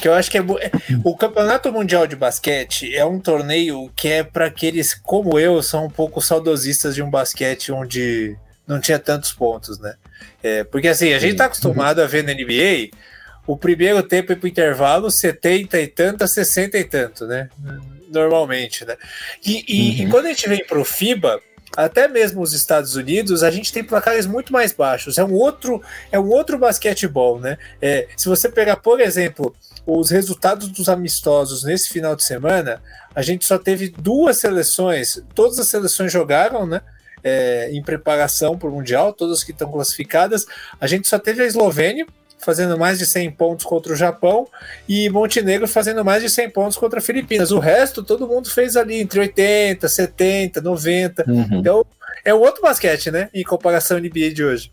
que 0.00 0.08
eu 0.08 0.14
acho 0.14 0.30
que 0.30 0.38
é, 0.38 0.40
é 0.40 0.70
o 1.04 1.14
Campeonato 1.14 1.70
Mundial 1.70 2.06
de 2.06 2.16
Basquete 2.16 2.96
é 2.96 3.04
um 3.04 3.20
torneio 3.20 3.90
que 3.94 4.08
é 4.08 4.24
para 4.24 4.46
aqueles 4.46 4.94
como 4.94 5.38
eu 5.38 5.62
são 5.62 5.84
um 5.84 5.90
pouco 5.90 6.22
saudosistas 6.22 6.94
de 6.94 7.02
um 7.02 7.10
basquete 7.10 7.70
onde 7.70 8.34
não 8.66 8.80
tinha 8.80 8.98
tantos 8.98 9.32
pontos, 9.32 9.78
né? 9.78 9.94
É, 10.42 10.64
porque 10.64 10.88
assim, 10.88 11.12
a 11.12 11.18
gente 11.18 11.36
tá 11.36 11.44
acostumado 11.46 12.00
a 12.00 12.06
ver 12.06 12.24
na 12.24 12.32
NBA 12.32 12.96
o 13.52 13.56
primeiro 13.56 14.00
tempo 14.02 14.36
para 14.36 14.44
o 14.44 14.48
intervalo 14.48 15.10
70 15.10 15.80
e 15.80 15.88
tanto 15.88 16.22
a 16.22 16.28
60 16.28 16.78
e 16.78 16.84
tanto, 16.84 17.26
né? 17.26 17.48
Normalmente, 18.08 18.84
né? 18.84 18.96
E, 19.44 19.64
e, 19.66 20.02
uhum. 20.02 20.06
e 20.06 20.10
quando 20.10 20.26
a 20.26 20.28
gente 20.28 20.48
vem 20.48 20.64
para 20.64 20.78
o 20.78 20.84
FIBA, 20.84 21.40
até 21.76 22.06
mesmo 22.06 22.42
os 22.42 22.52
Estados 22.52 22.94
Unidos, 22.94 23.42
a 23.42 23.50
gente 23.50 23.72
tem 23.72 23.82
placares 23.82 24.24
muito 24.24 24.52
mais 24.52 24.72
baixos. 24.72 25.18
É 25.18 25.24
um 25.24 25.34
outro, 25.34 25.82
é 26.12 26.18
um 26.18 26.28
outro 26.28 26.58
basquetebol, 26.58 27.40
né? 27.40 27.58
É, 27.82 28.06
se 28.16 28.28
você 28.28 28.48
pegar, 28.48 28.76
por 28.76 29.00
exemplo, 29.00 29.52
os 29.84 30.10
resultados 30.10 30.68
dos 30.68 30.88
amistosos 30.88 31.64
nesse 31.64 31.88
final 31.90 32.14
de 32.14 32.24
semana, 32.24 32.80
a 33.12 33.22
gente 33.22 33.44
só 33.44 33.58
teve 33.58 33.88
duas 33.88 34.38
seleções, 34.38 35.20
todas 35.34 35.58
as 35.58 35.66
seleções 35.66 36.12
jogaram, 36.12 36.66
né? 36.66 36.80
É, 37.22 37.68
em 37.72 37.82
preparação 37.82 38.56
para 38.56 38.68
o 38.68 38.72
Mundial, 38.72 39.12
todas 39.12 39.42
que 39.42 39.50
estão 39.50 39.70
classificadas. 39.72 40.46
A 40.80 40.86
gente 40.86 41.08
só 41.08 41.18
teve 41.18 41.42
a 41.42 41.46
Eslovênia, 41.46 42.06
fazendo 42.40 42.78
mais 42.78 42.98
de 42.98 43.06
100 43.06 43.32
pontos 43.32 43.64
contra 43.64 43.92
o 43.92 43.96
Japão 43.96 44.46
e 44.88 45.08
Montenegro 45.10 45.68
fazendo 45.68 46.04
mais 46.04 46.22
de 46.22 46.30
100 46.30 46.50
pontos 46.50 46.76
contra 46.76 47.00
Filipinas. 47.00 47.50
O 47.50 47.58
resto, 47.58 48.02
todo 48.02 48.26
mundo 48.26 48.50
fez 48.50 48.76
ali 48.76 49.00
entre 49.00 49.20
80, 49.20 49.88
70, 49.88 50.60
90. 50.60 51.24
Uhum. 51.28 51.46
Então, 51.52 51.86
é 52.24 52.34
o 52.34 52.40
outro 52.40 52.62
basquete, 52.62 53.10
né? 53.10 53.28
Em 53.32 53.44
comparação 53.44 53.96
ao 53.96 54.02
NBA 54.02 54.30
de 54.30 54.44
hoje. 54.44 54.72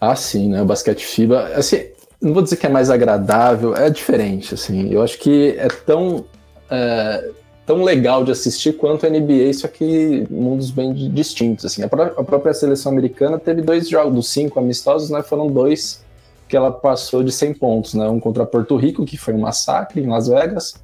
Ah, 0.00 0.16
sim, 0.16 0.50
né? 0.50 0.62
O 0.62 0.64
basquete 0.64 1.04
FIBA, 1.04 1.52
assim, 1.54 1.88
não 2.20 2.32
vou 2.32 2.42
dizer 2.42 2.56
que 2.56 2.66
é 2.66 2.70
mais 2.70 2.90
agradável, 2.90 3.74
é 3.74 3.88
diferente, 3.90 4.54
assim. 4.54 4.92
Eu 4.92 5.02
acho 5.02 5.18
que 5.18 5.54
é 5.58 5.68
tão, 5.68 6.24
é, 6.70 7.30
tão 7.66 7.82
legal 7.82 8.24
de 8.24 8.30
assistir 8.30 8.74
quanto 8.74 9.06
a 9.06 9.10
NBA, 9.10 9.52
só 9.54 9.68
que 9.68 10.26
mundos 10.30 10.70
bem 10.70 10.92
distintos, 11.12 11.64
assim. 11.64 11.82
A, 11.82 11.88
pró 11.88 12.02
a 12.16 12.24
própria 12.24 12.54
seleção 12.54 12.92
americana 12.92 13.38
teve 13.38 13.62
dois 13.62 13.88
jogos, 13.88 14.14
dos 14.14 14.28
cinco 14.28 14.58
amistosos, 14.58 15.10
né? 15.10 15.22
Foram 15.22 15.48
dois 15.48 16.02
que 16.50 16.56
ela 16.56 16.72
passou 16.72 17.22
de 17.22 17.30
100 17.30 17.54
pontos, 17.54 17.94
né? 17.94 18.08
Um 18.08 18.18
contra 18.18 18.44
Porto 18.44 18.76
Rico, 18.76 19.06
que 19.06 19.16
foi 19.16 19.32
um 19.32 19.38
massacre 19.38 20.02
em 20.02 20.08
Las 20.08 20.26
Vegas, 20.26 20.74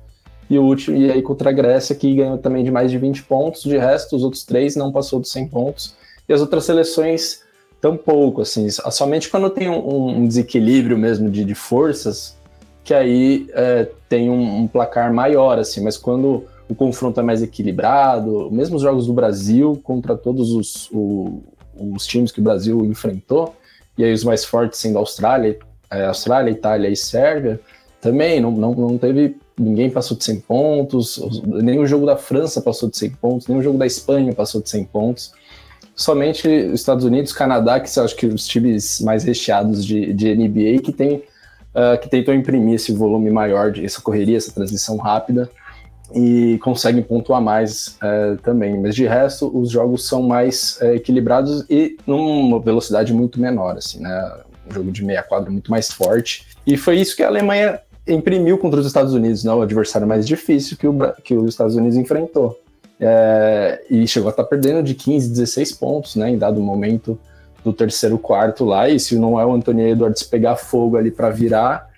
e 0.49 0.57
o 0.57 0.63
último, 0.63 0.97
e 0.97 1.11
aí 1.11 1.21
contra 1.21 1.51
a 1.51 1.53
Grécia, 1.53 1.93
que 1.97 2.15
ganhou 2.15 2.39
também 2.39 2.63
de 2.63 2.71
mais 2.71 2.89
de 2.89 2.97
20 2.97 3.25
pontos. 3.25 3.65
De 3.65 3.77
resto, 3.77 4.15
os 4.15 4.23
outros 4.23 4.45
três 4.45 4.77
não 4.77 4.93
passou 4.93 5.21
de 5.21 5.29
100 5.29 5.49
pontos. 5.49 5.97
E 6.29 6.33
as 6.33 6.41
outras 6.41 6.65
seleções, 6.65 7.41
tão 7.81 7.97
pouco, 7.97 8.43
assim. 8.43 8.69
Somente 8.71 9.29
quando 9.29 9.51
tem 9.51 9.69
um, 9.69 10.19
um 10.19 10.29
desequilíbrio 10.29 10.97
mesmo 10.97 11.29
de, 11.29 11.45
de, 11.45 11.55
forças, 11.57 12.37
que 12.85 12.95
aí 12.95 13.49
é, 13.53 13.89
tem 14.09 14.31
um, 14.31 14.61
um, 14.61 14.69
placar 14.69 15.13
maior, 15.13 15.59
assim. 15.59 15.83
Mas 15.83 15.97
quando 15.97 16.45
o 16.69 16.77
confronto 16.77 17.19
é 17.19 17.25
mais 17.25 17.43
equilibrado, 17.43 18.49
mesmo 18.53 18.77
os 18.77 18.83
jogos 18.83 19.09
do 19.09 19.13
Brasil 19.13 19.81
contra 19.83 20.17
todos 20.17 20.53
os, 20.53 20.89
o, 20.93 21.43
os 21.75 22.07
times 22.07 22.31
que 22.31 22.39
o 22.39 22.45
Brasil 22.45 22.85
enfrentou, 22.85 23.53
e 23.97 24.05
aí 24.05 24.13
os 24.13 24.25
mais 24.25 24.45
fortes 24.45 24.79
sendo 24.79 24.99
Austrália, 24.99 25.59
é, 25.91 26.07
Austrália, 26.07 26.51
Itália 26.51 26.89
e 26.89 26.97
Sérvia, 26.97 27.61
também 28.01 28.41
não, 28.41 28.51
não, 28.51 28.75
não 28.75 28.99
teve. 28.99 29.37
Ninguém 29.59 29.89
passou 29.89 30.17
de 30.17 30.25
100 30.25 30.41
pontos, 30.41 31.21
nem 31.45 31.79
o 31.79 31.87
jogo 31.87 32.05
da 32.05 32.17
França 32.17 32.61
passou 32.61 32.91
de 32.91 32.97
100 32.99 33.11
pontos, 33.13 33.49
nem 33.49 33.59
o 33.59 33.63
jogo 33.63 33.79
da 33.79 33.87
Espanha 33.87 34.35
passou 34.35 34.61
de 34.61 34.69
100 34.69 34.85
pontos. 34.85 35.33
Somente 35.95 36.47
os 36.47 36.81
Estados 36.81 37.07
Unidos, 37.07 37.33
Canadá, 37.33 37.81
que 37.81 37.89
são 37.89 38.05
acho 38.05 38.15
que 38.15 38.27
os 38.27 38.47
times 38.47 39.01
mais 39.01 39.25
recheados 39.25 39.83
de, 39.83 40.13
de 40.13 40.35
NBA, 40.35 40.83
que, 40.83 40.93
tem, 40.93 41.23
uh, 41.75 41.99
que 42.01 42.11
tentam 42.11 42.35
imprimir 42.35 42.75
esse 42.75 42.93
volume 42.93 43.31
maior, 43.31 43.73
de, 43.73 43.83
essa 43.83 44.03
correria, 44.03 44.37
essa 44.37 44.53
transição 44.53 44.99
rápida, 44.99 45.51
e 46.15 46.59
conseguem 46.63 47.03
pontuar 47.03 47.41
mais 47.41 47.99
uh, 48.03 48.37
também. 48.43 48.81
Mas 48.81 48.95
de 48.95 49.07
resto, 49.07 49.51
os 49.57 49.71
jogos 49.71 50.07
são 50.07 50.23
mais 50.23 50.79
uh, 50.81 50.95
equilibrados 50.95 51.65
e 51.69 51.97
numa 52.07 52.61
velocidade 52.61 53.13
muito 53.13 53.41
menor, 53.41 53.77
assim, 53.77 54.01
né? 54.01 54.33
Um 54.69 54.75
jogo 54.75 54.91
de 54.91 55.05
meia 55.05 55.23
quadra 55.23 55.51
muito 55.51 55.71
mais 55.71 55.91
forte. 55.91 56.47
E 56.67 56.77
foi 56.77 56.97
isso 56.99 57.17
que 57.17 57.23
a 57.23 57.29
Alemanha 57.29 57.81
imprimiu 58.07 58.59
contra 58.59 58.81
os 58.81 58.87
Estados 58.87 59.13
Unidos, 59.13 59.45
né? 59.45 59.53
O 59.53 59.63
adversário 59.63 60.07
mais 60.07 60.27
difícil 60.27 60.77
que, 60.77 60.87
o, 60.87 61.13
que 61.23 61.35
os 61.35 61.49
Estados 61.49 61.77
Unidos 61.77 61.97
enfrentou. 61.97 62.59
É, 62.99 63.83
e 63.91 64.07
chegou 64.07 64.29
a 64.29 64.31
estar 64.31 64.45
tá 64.45 64.49
perdendo 64.49 64.83
de 64.83 64.95
15, 64.95 65.29
16 65.29 65.73
pontos, 65.73 66.17
né? 66.17 66.31
Em 66.31 66.39
dado 66.39 66.61
momento 66.61 67.19
do 67.65 67.73
terceiro 67.73 68.19
quarto 68.19 68.65
lá. 68.65 68.89
E 68.89 68.99
se 68.99 69.19
não 69.19 69.39
é 69.39 69.45
o 69.45 69.53
Anthony 69.53 69.91
Edwards 69.91 70.23
pegar 70.23 70.57
fogo 70.57 70.97
ali 70.97 71.11
para 71.11 71.31
virar 71.31 71.91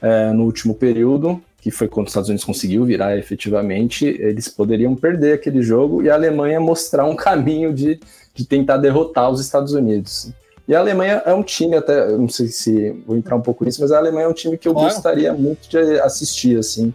é, 0.00 0.32
no 0.32 0.44
último 0.44 0.74
período, 0.74 1.40
que 1.62 1.70
foi 1.70 1.86
quando 1.86 2.08
os 2.08 2.10
Estados 2.10 2.28
Unidos 2.28 2.44
conseguiu 2.44 2.84
virar 2.84 3.16
efetivamente, 3.16 4.04
eles 4.04 4.48
poderiam 4.48 4.96
perder 4.96 5.34
aquele 5.34 5.62
jogo 5.62 6.02
e 6.02 6.10
a 6.10 6.14
Alemanha 6.14 6.58
mostrar 6.58 7.04
um 7.04 7.14
caminho 7.16 7.72
de, 7.72 8.00
de 8.34 8.44
tentar 8.44 8.78
derrotar 8.78 9.30
os 9.30 9.40
Estados 9.40 9.72
Unidos. 9.72 10.32
E 10.66 10.74
a 10.74 10.80
Alemanha 10.80 11.22
é 11.24 11.32
um 11.32 11.42
time, 11.42 11.76
até, 11.76 12.10
não 12.10 12.28
sei 12.28 12.48
se 12.48 12.90
vou 13.06 13.16
entrar 13.16 13.36
um 13.36 13.40
pouco 13.40 13.64
nisso, 13.64 13.80
mas 13.80 13.92
a 13.92 13.98
Alemanha 13.98 14.26
é 14.26 14.28
um 14.28 14.32
time 14.32 14.58
que 14.58 14.66
eu 14.66 14.72
claro. 14.72 14.92
gostaria 14.92 15.32
muito 15.32 15.68
de 15.68 16.00
assistir, 16.00 16.58
assim, 16.58 16.92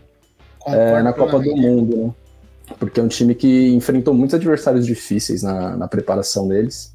é, 0.66 1.02
na 1.02 1.14
Copa 1.14 1.40
do 1.40 1.56
Mundo, 1.56 1.98
né? 1.98 2.14
Porque 2.78 3.00
é 3.00 3.04
um 3.04 3.08
time 3.08 3.34
que 3.34 3.70
enfrentou 3.70 4.14
muitos 4.14 4.36
adversários 4.36 4.86
difíceis 4.86 5.44
na, 5.44 5.78
na 5.78 5.88
preparação 5.88 6.46
deles. 6.46 6.94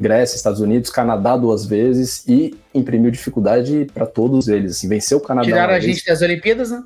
Grécia, 0.00 0.34
Estados 0.34 0.60
Unidos, 0.60 0.90
Canadá 0.90 1.36
duas 1.36 1.64
vezes 1.64 2.24
e 2.26 2.58
imprimiu 2.74 3.12
dificuldade 3.12 3.86
para 3.94 4.04
todos 4.04 4.48
eles. 4.48 4.72
Assim, 4.72 4.88
venceu 4.88 5.18
o 5.18 5.20
Canadá. 5.20 5.46
Tiraram 5.46 5.74
a 5.74 5.78
gente 5.78 6.04
das 6.04 6.20
Olimpíadas, 6.20 6.72
né? 6.72 6.82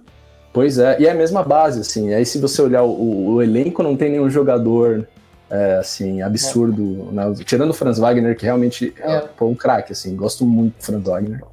Pois 0.58 0.76
é, 0.76 0.96
e 0.98 1.06
é 1.06 1.12
a 1.12 1.14
mesma 1.14 1.44
base, 1.44 1.78
assim. 1.78 2.12
Aí 2.12 2.26
se 2.26 2.36
você 2.40 2.60
olhar 2.60 2.82
o, 2.82 3.34
o 3.34 3.40
elenco, 3.40 3.80
não 3.80 3.96
tem 3.96 4.10
nenhum 4.10 4.28
jogador 4.28 5.06
é, 5.48 5.76
assim, 5.76 6.20
absurdo. 6.20 7.06
É. 7.10 7.14
Né? 7.14 7.34
Tirando 7.44 7.70
o 7.70 7.72
Franz 7.72 7.96
Wagner, 7.96 8.36
que 8.36 8.44
realmente 8.44 8.92
é, 8.98 9.18
é 9.18 9.44
um 9.44 9.54
craque, 9.54 9.92
assim, 9.92 10.16
gosto 10.16 10.44
muito 10.44 10.76
do 10.76 10.82
Franz 10.82 11.04
Wagner. 11.04 11.44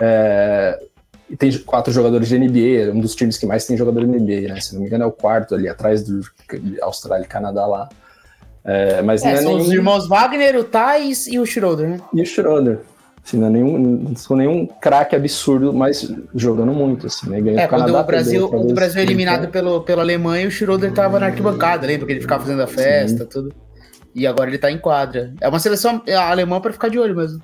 É, 0.00 0.76
e 1.30 1.36
tem 1.36 1.56
quatro 1.58 1.92
jogadores 1.92 2.26
de 2.26 2.36
NBA, 2.36 2.92
um 2.92 3.00
dos 3.00 3.14
times 3.14 3.38
que 3.38 3.46
mais 3.46 3.64
tem 3.64 3.76
jogador 3.76 4.00
de 4.00 4.06
NBA, 4.08 4.52
né? 4.52 4.60
Se 4.60 4.74
não 4.74 4.80
me 4.80 4.88
engano, 4.88 5.04
é 5.04 5.06
o 5.06 5.12
quarto 5.12 5.54
ali, 5.54 5.68
atrás 5.68 6.02
do 6.02 6.20
Austrália 6.80 7.24
e 7.24 7.28
Canadá 7.28 7.64
lá. 7.64 7.88
É, 8.64 9.02
mas 9.02 9.24
é, 9.24 9.36
são 9.36 9.52
nenhum... 9.52 9.62
os 9.62 9.70
irmãos 9.70 10.08
Wagner, 10.08 10.56
o 10.56 10.64
Thais 10.64 11.28
e 11.28 11.38
o 11.38 11.46
Schroeder, 11.46 11.90
né? 11.90 12.00
E 12.12 12.20
o 12.20 12.26
Schroeder. 12.26 12.80
Assim, 13.24 13.36
não, 13.38 13.46
é 13.46 13.50
nenhum, 13.50 13.78
não 13.78 14.16
sou 14.16 14.36
nenhum 14.36 14.66
craque 14.66 15.14
absurdo, 15.14 15.72
mas 15.72 16.12
jogando 16.34 16.72
muito, 16.72 17.06
assim, 17.06 17.30
né? 17.30 17.40
Ganhou 17.40 17.60
é, 17.60 17.68
quando 17.68 17.82
Canadá, 17.82 18.00
o 18.00 18.04
Brasil, 18.04 18.46
o 18.46 18.74
Brasil 18.74 19.00
é 19.00 19.04
eliminado 19.04 19.48
pelo, 19.48 19.80
pela 19.82 20.02
Alemanha, 20.02 20.48
o 20.48 20.50
Schroeder 20.50 20.92
tava 20.92 21.20
na 21.20 21.26
arquibancada, 21.26 21.86
lembra? 21.86 22.06
Que 22.06 22.12
ele 22.14 22.20
ficava 22.20 22.42
fazendo 22.42 22.62
a 22.62 22.66
festa, 22.66 23.22
Sim. 23.22 23.28
tudo. 23.30 23.54
E 24.14 24.26
agora 24.26 24.50
ele 24.50 24.58
tá 24.58 24.70
em 24.70 24.78
quadra. 24.78 25.32
É 25.40 25.48
uma 25.48 25.60
seleção 25.60 26.02
alemã 26.28 26.60
para 26.60 26.72
ficar 26.72 26.88
de 26.88 26.98
olho 26.98 27.14
mesmo. 27.16 27.40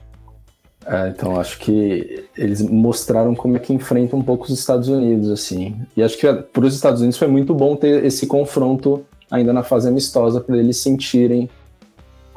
É, 0.85 1.09
então 1.09 1.39
acho 1.39 1.59
que 1.59 2.25
eles 2.37 2.63
mostraram 2.63 3.35
como 3.35 3.57
é 3.57 3.61
que 3.61 3.73
enfrenta 3.73 4.17
um 4.17 4.23
pouco 4.23 4.45
os 4.45 4.59
Estados 4.59 4.89
Unidos, 4.89 5.31
assim. 5.31 5.77
E 5.97 6.03
acho 6.03 6.19
que 6.19 6.31
para 6.33 6.65
os 6.65 6.75
Estados 6.75 7.01
Unidos 7.01 7.19
foi 7.19 7.29
muito 7.29 7.55
bom 7.55 7.77
ter 7.77 8.05
esse 8.05 8.27
confronto 8.27 9.05
ainda 9.31 9.53
na 9.53 9.63
fase 9.63 9.89
amistosa 9.89 10.41
para 10.41 10.57
eles 10.57 10.79
sentirem 10.79 11.49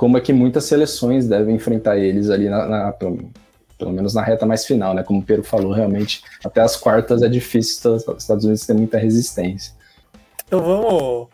como 0.02 0.18
é 0.18 0.22
que 0.22 0.34
muitas 0.34 0.66
seleções 0.66 1.28
devem 1.28 1.58
enfrentar 1.58 1.96
eles 1.96 2.32
ali, 2.32 2.50
na, 2.50 2.66
na 2.66 2.92
pelo, 2.92 3.30
pelo, 3.78 3.92
menos 3.92 4.16
na 4.16 4.24
reta 4.24 4.48
mais 4.48 4.66
final, 4.66 4.96
né? 4.96 5.04
Como 5.04 5.20
o 5.20 5.24
Pedro 5.24 5.44
falou, 5.44 5.72
realmente, 5.74 6.24
até 6.44 6.60
as 6.60 6.76
quartas 6.76 7.22
é 7.22 7.30
difícil, 7.30 7.94
os 7.94 8.08
Estados 8.18 8.44
Unidos 8.44 8.66
têm 8.66 8.76
muita 8.76 8.98
resistência. 8.98 9.76
Então 10.48 10.60
vamos, 10.60 11.28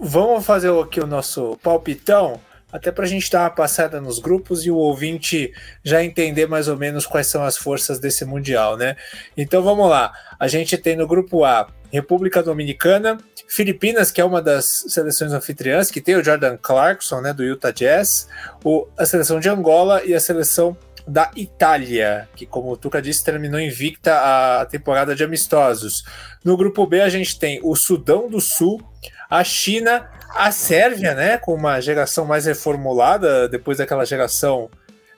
vamos 0.00 0.46
fazer 0.46 0.72
aqui 0.72 1.00
o 1.00 1.06
nosso 1.06 1.58
palpitão, 1.62 2.40
até 2.72 2.90
para 2.90 3.04
a 3.04 3.06
gente 3.06 3.30
dar 3.30 3.42
uma 3.42 3.50
passada 3.50 4.00
nos 4.00 4.18
grupos 4.18 4.64
e 4.64 4.70
o 4.70 4.76
ouvinte 4.76 5.52
já 5.84 6.02
entender 6.02 6.48
mais 6.48 6.66
ou 6.66 6.78
menos 6.78 7.04
quais 7.04 7.26
são 7.26 7.44
as 7.44 7.58
forças 7.58 7.98
desse 7.98 8.24
Mundial, 8.24 8.78
né? 8.78 8.96
Então 9.36 9.62
vamos 9.62 9.86
lá. 9.86 10.14
A 10.40 10.48
gente 10.48 10.78
tem 10.78 10.96
no 10.96 11.06
grupo 11.06 11.44
A 11.44 11.68
República 11.92 12.42
Dominicana, 12.42 13.18
Filipinas, 13.46 14.10
que 14.10 14.20
é 14.20 14.24
uma 14.24 14.42
das 14.42 14.84
seleções 14.88 15.32
anfitriãs, 15.32 15.90
que 15.90 16.00
tem 16.00 16.16
o 16.16 16.24
Jordan 16.24 16.56
Clarkson, 16.60 17.20
né, 17.20 17.32
do 17.32 17.42
Utah 17.42 17.70
Jazz, 17.70 18.28
o, 18.62 18.86
a 18.96 19.06
seleção 19.06 19.40
de 19.40 19.48
Angola 19.48 20.04
e 20.04 20.14
a 20.14 20.20
seleção 20.20 20.76
da 21.06 21.30
Itália, 21.34 22.28
que, 22.36 22.44
como 22.44 22.70
o 22.70 22.76
Tuca 22.76 23.00
disse, 23.00 23.24
terminou 23.24 23.58
invicta 23.58 24.60
a 24.60 24.66
temporada 24.66 25.14
de 25.14 25.24
amistosos. 25.24 26.04
No 26.44 26.56
grupo 26.56 26.86
B, 26.86 27.00
a 27.00 27.08
gente 27.08 27.38
tem 27.38 27.60
o 27.62 27.74
Sudão 27.74 28.28
do 28.28 28.40
Sul, 28.40 28.82
a 29.30 29.42
China, 29.42 30.10
a 30.34 30.52
Sérvia, 30.52 31.14
né, 31.14 31.38
com 31.38 31.54
uma 31.54 31.80
geração 31.80 32.26
mais 32.26 32.44
reformulada, 32.44 33.48
depois 33.48 33.78
daquela 33.78 34.04
geração 34.04 34.70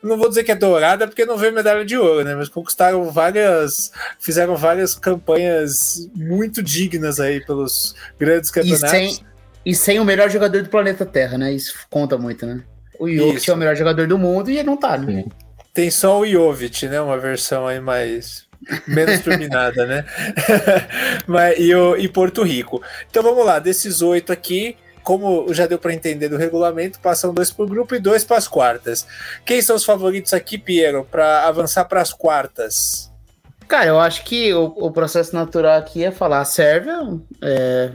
não 0.03 0.17
vou 0.17 0.29
dizer 0.29 0.45
que 0.45 0.53
é 0.53 0.55
dourada 0.55 1.07
porque 1.07 1.27
não 1.27 1.37
veio 1.37 1.53
medalha 1.53 1.85
de 1.85 1.97
ouro, 1.97 2.25
né? 2.25 2.35
Mas 2.35 2.49
conquistaram 2.49 3.11
várias, 3.11 3.93
fizeram 4.19 4.57
várias 4.57 4.95
campanhas 4.95 6.09
muito 6.15 6.63
dignas 6.63 7.21
aí 7.21 7.45
pelos 7.45 7.95
grandes 8.19 8.51
campeonatos. 8.51 8.85
E 8.85 8.89
sem, 8.89 9.19
e 9.65 9.75
sem 9.75 10.01
o 10.01 10.05
melhor 10.05 10.31
jogador 10.31 10.63
do 10.63 10.69
planeta 10.69 11.05
Terra, 11.05 11.37
né? 11.37 11.53
Isso 11.53 11.75
conta 11.91 12.17
muito, 12.17 12.47
né? 12.47 12.63
O 12.99 13.09
Jokic 13.09 13.49
é 13.49 13.55
o 13.55 13.57
melhor 13.57 13.77
jogador 13.77 14.07
do 14.07 14.19
mundo 14.19 14.51
e 14.51 14.59
ele 14.59 14.67
não 14.67 14.77
tá, 14.77 14.97
né? 14.99 15.25
Tem 15.73 15.91
só 15.91 16.21
o 16.21 16.27
Jovic, 16.27 16.87
né? 16.87 17.01
Uma 17.01 17.19
versão 17.19 17.67
aí 17.67 17.81
mais 17.81 18.47
menos 18.87 19.21
turbinada, 19.25 19.87
né? 19.87 20.05
Mas, 21.27 21.59
e, 21.59 21.75
o, 21.75 21.97
e 21.97 22.09
Porto 22.09 22.43
Rico. 22.43 22.83
Então 23.09 23.23
vamos 23.23 23.45
lá, 23.45 23.59
desses 23.59 24.03
oito 24.03 24.33
aqui, 24.33 24.77
como 25.03 25.53
já 25.53 25.67
deu 25.67 25.79
para 25.79 25.95
entender 25.95 26.29
do 26.29 26.37
regulamento, 26.37 27.01
passam 27.01 27.33
dois 27.35 27.51
por 27.51 27.69
grupo 27.69 27.95
e 27.95 28.01
dois 28.01 28.25
para 28.25 28.37
as 28.37 28.49
quartas. 28.49 29.07
Quem 29.45 29.61
são 29.63 29.77
os 29.77 29.85
favoritos 29.85 30.33
aqui, 30.33 30.59
Piero, 30.59 31.07
para 31.11 31.47
avançar 31.47 31.85
para 31.85 32.01
as 32.01 32.13
quartas? 32.13 33.11
Cara, 33.67 33.87
eu 33.87 34.01
acho 34.01 34.25
que 34.25 34.53
o, 34.53 34.65
o, 34.65 34.91
processo 34.91 35.35
natural 35.35 35.79
aqui 35.79 36.05
é 36.05 36.11
falar 36.11 36.41
a 36.41 36.45
Sérvia. 36.45 36.99
É... 37.41 37.93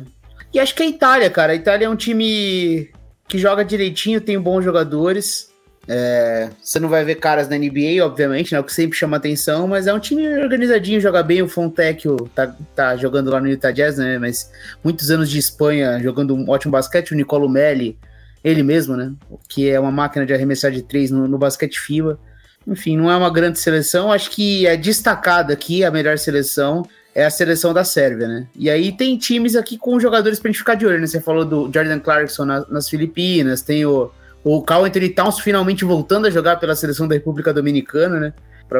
E 0.53 0.59
acho 0.59 0.73
que 0.73 0.83
a 0.83 0.87
Itália, 0.87 1.29
cara. 1.29 1.51
A 1.51 1.55
Itália 1.55 1.85
é 1.85 1.89
um 1.89 1.97
time 1.97 2.89
que 3.27 3.37
joga 3.37 3.65
direitinho, 3.65 4.21
tem 4.21 4.39
bons 4.39 4.63
jogadores. 4.63 5.49
É, 5.87 6.49
você 6.61 6.79
não 6.79 6.89
vai 6.89 7.03
ver 7.03 7.15
caras 7.15 7.47
na 7.47 7.57
NBA, 7.57 8.03
obviamente, 8.03 8.53
né? 8.53 8.59
O 8.59 8.63
que 8.63 8.73
sempre 8.73 8.97
chama 8.97 9.17
atenção, 9.17 9.67
mas 9.67 9.85
é 9.87 9.93
um 9.93 9.99
time 9.99 10.27
organizadinho, 10.39 10.99
joga 10.99 11.21
bem. 11.21 11.41
O 11.41 11.47
Fontecchio 11.47 12.29
tá, 12.33 12.55
tá 12.75 12.95
jogando 12.95 13.29
lá 13.29 13.39
no 13.39 13.47
Utah 13.47 13.71
Jazz, 13.71 13.97
né? 13.97 14.17
Mas 14.17 14.51
muitos 14.83 15.11
anos 15.11 15.29
de 15.29 15.37
Espanha 15.37 15.99
jogando 16.01 16.35
um 16.35 16.49
ótimo 16.49 16.71
basquete. 16.71 17.11
O 17.11 17.15
Nicolo 17.15 17.47
Melli, 17.47 17.97
ele 18.43 18.63
mesmo, 18.63 18.95
né? 18.95 19.13
Que 19.47 19.69
é 19.69 19.79
uma 19.79 19.91
máquina 19.91 20.25
de 20.25 20.33
arremessar 20.33 20.71
de 20.71 20.81
três 20.81 21.11
no, 21.11 21.27
no 21.27 21.37
basquete 21.37 21.79
FIBA. 21.79 22.19
Enfim, 22.67 22.97
não 22.97 23.11
é 23.11 23.15
uma 23.15 23.31
grande 23.31 23.59
seleção. 23.59 24.11
Acho 24.11 24.31
que 24.31 24.65
é 24.65 24.75
destacada 24.75 25.53
aqui 25.53 25.83
a 25.83 25.91
melhor 25.91 26.17
seleção 26.17 26.83
é 27.15 27.23
a 27.23 27.29
seleção 27.29 27.73
da 27.73 27.85
Sérvia, 27.85 28.27
né? 28.27 28.45
E 28.53 28.69
aí 28.69 28.91
tem 28.91 29.17
times 29.17 29.55
aqui 29.55 29.77
com 29.77 29.97
jogadores 29.97 30.37
pra 30.37 30.51
gente 30.51 30.57
ficar 30.57 30.75
de 30.75 30.85
olho, 30.85 30.99
né? 30.99 31.07
Você 31.07 31.21
falou 31.21 31.45
do 31.45 31.71
Jordan 31.73 31.97
Clarkson 31.97 32.43
na, 32.43 32.65
nas 32.67 32.89
Filipinas, 32.89 33.61
tem 33.61 33.85
o 33.85 34.11
o 34.45 34.61
Carl 34.61 34.85
Anthony 34.85 35.09
Towns 35.09 35.39
finalmente 35.39 35.83
voltando 35.83 36.27
a 36.27 36.29
jogar 36.29 36.57
pela 36.57 36.75
seleção 36.75 37.07
da 37.07 37.15
República 37.15 37.51
Dominicana, 37.51 38.19
né? 38.19 38.33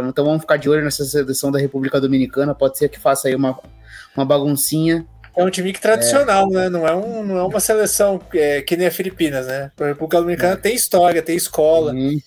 Então 0.08 0.24
vamos 0.24 0.42
ficar 0.42 0.58
de 0.58 0.70
olho 0.70 0.84
nessa 0.84 1.04
seleção 1.04 1.52
da 1.52 1.58
República 1.58 2.00
Dominicana. 2.00 2.54
Pode 2.54 2.78
ser 2.78 2.88
que 2.88 3.00
faça 3.00 3.28
aí 3.28 3.36
uma, 3.36 3.60
uma 4.16 4.24
baguncinha. 4.24 5.06
É 5.36 5.44
um 5.44 5.50
time 5.50 5.74
que 5.74 5.82
tradicional, 5.82 6.48
é. 6.52 6.56
né? 6.56 6.70
Não 6.70 6.88
é, 6.88 6.96
um, 6.96 7.24
não 7.24 7.38
é 7.38 7.44
uma 7.44 7.60
seleção 7.60 8.22
é, 8.36 8.62
que 8.62 8.78
nem 8.78 8.86
a 8.86 8.92
Filipinas, 8.92 9.48
né? 9.48 9.72
A 9.80 9.86
República 9.88 10.20
Dominicana 10.22 10.54
é. 10.54 10.58
tem 10.58 10.76
história, 10.76 11.22
tem 11.22 11.36
escola. 11.36 11.92
Sim. 11.92 12.22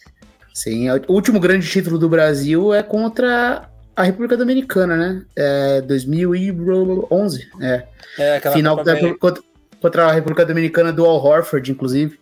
Sim, 0.53 0.91
o 0.91 1.13
último 1.13 1.39
grande 1.39 1.71
título 1.71 1.97
do 1.97 2.09
Brasil 2.09 2.75
é 2.75 2.83
contra 2.83 3.69
a 3.95 4.03
República 4.03 4.37
Dominicana, 4.37 4.97
né? 4.97 5.23
É 5.37 5.81
2011. 5.83 7.49
É. 7.61 7.85
é 8.19 8.37
aquela 8.37 8.57
Final 8.57 8.83
da, 8.83 8.97
contra, 9.17 9.43
contra 9.81 10.07
a 10.07 10.13
República 10.13 10.45
Dominicana 10.45 10.93
do 10.93 11.07
Al 11.07 11.25
Horford, 11.25 11.71
inclusive. 11.71 12.19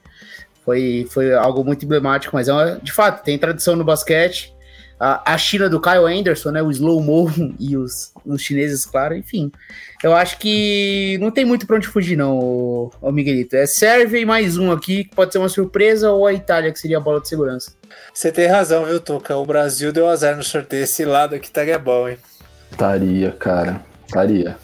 Foi, 0.66 1.06
foi 1.08 1.32
algo 1.32 1.64
muito 1.64 1.84
emblemático, 1.84 2.34
mas 2.34 2.48
é 2.48 2.52
uma, 2.52 2.80
de 2.82 2.90
fato, 2.90 3.22
tem 3.22 3.38
tradição 3.38 3.76
no 3.76 3.84
basquete. 3.84 4.52
A, 4.98 5.34
a 5.34 5.38
China 5.38 5.68
do 5.68 5.80
Kyle 5.80 6.06
Anderson, 6.06 6.50
né? 6.50 6.60
O 6.60 6.70
slow 6.72 7.00
mo 7.00 7.30
e 7.60 7.76
os, 7.76 8.12
os 8.24 8.42
chineses, 8.42 8.84
claro, 8.84 9.14
enfim. 9.14 9.52
Eu 10.02 10.12
acho 10.12 10.38
que 10.38 11.18
não 11.20 11.30
tem 11.30 11.44
muito 11.44 11.68
para 11.68 11.76
onde 11.76 11.86
fugir, 11.86 12.16
não, 12.16 12.36
o, 12.36 13.12
Miguelito. 13.12 13.54
É 13.54 13.64
Sérvia 13.64 14.18
e 14.18 14.26
mais 14.26 14.58
um 14.58 14.72
aqui, 14.72 15.04
que 15.04 15.14
pode 15.14 15.30
ser 15.30 15.38
uma 15.38 15.48
surpresa, 15.48 16.10
ou 16.10 16.26
a 16.26 16.32
Itália, 16.32 16.72
que 16.72 16.80
seria 16.80 16.96
a 16.96 17.00
bola 17.00 17.20
de 17.20 17.28
segurança. 17.28 17.72
Você 18.12 18.32
tem 18.32 18.48
razão, 18.48 18.86
viu, 18.86 18.98
Tuca? 18.98 19.36
O 19.36 19.46
Brasil 19.46 19.92
deu 19.92 20.08
azar 20.08 20.36
no 20.36 20.42
sorteio. 20.42 20.82
Esse 20.82 21.04
lado 21.04 21.36
aqui 21.36 21.46
estaria 21.46 21.78
bom, 21.78 22.08
hein? 22.08 22.18
Estaria, 22.72 23.30
cara. 23.30 23.82
Estaria. 24.04 24.56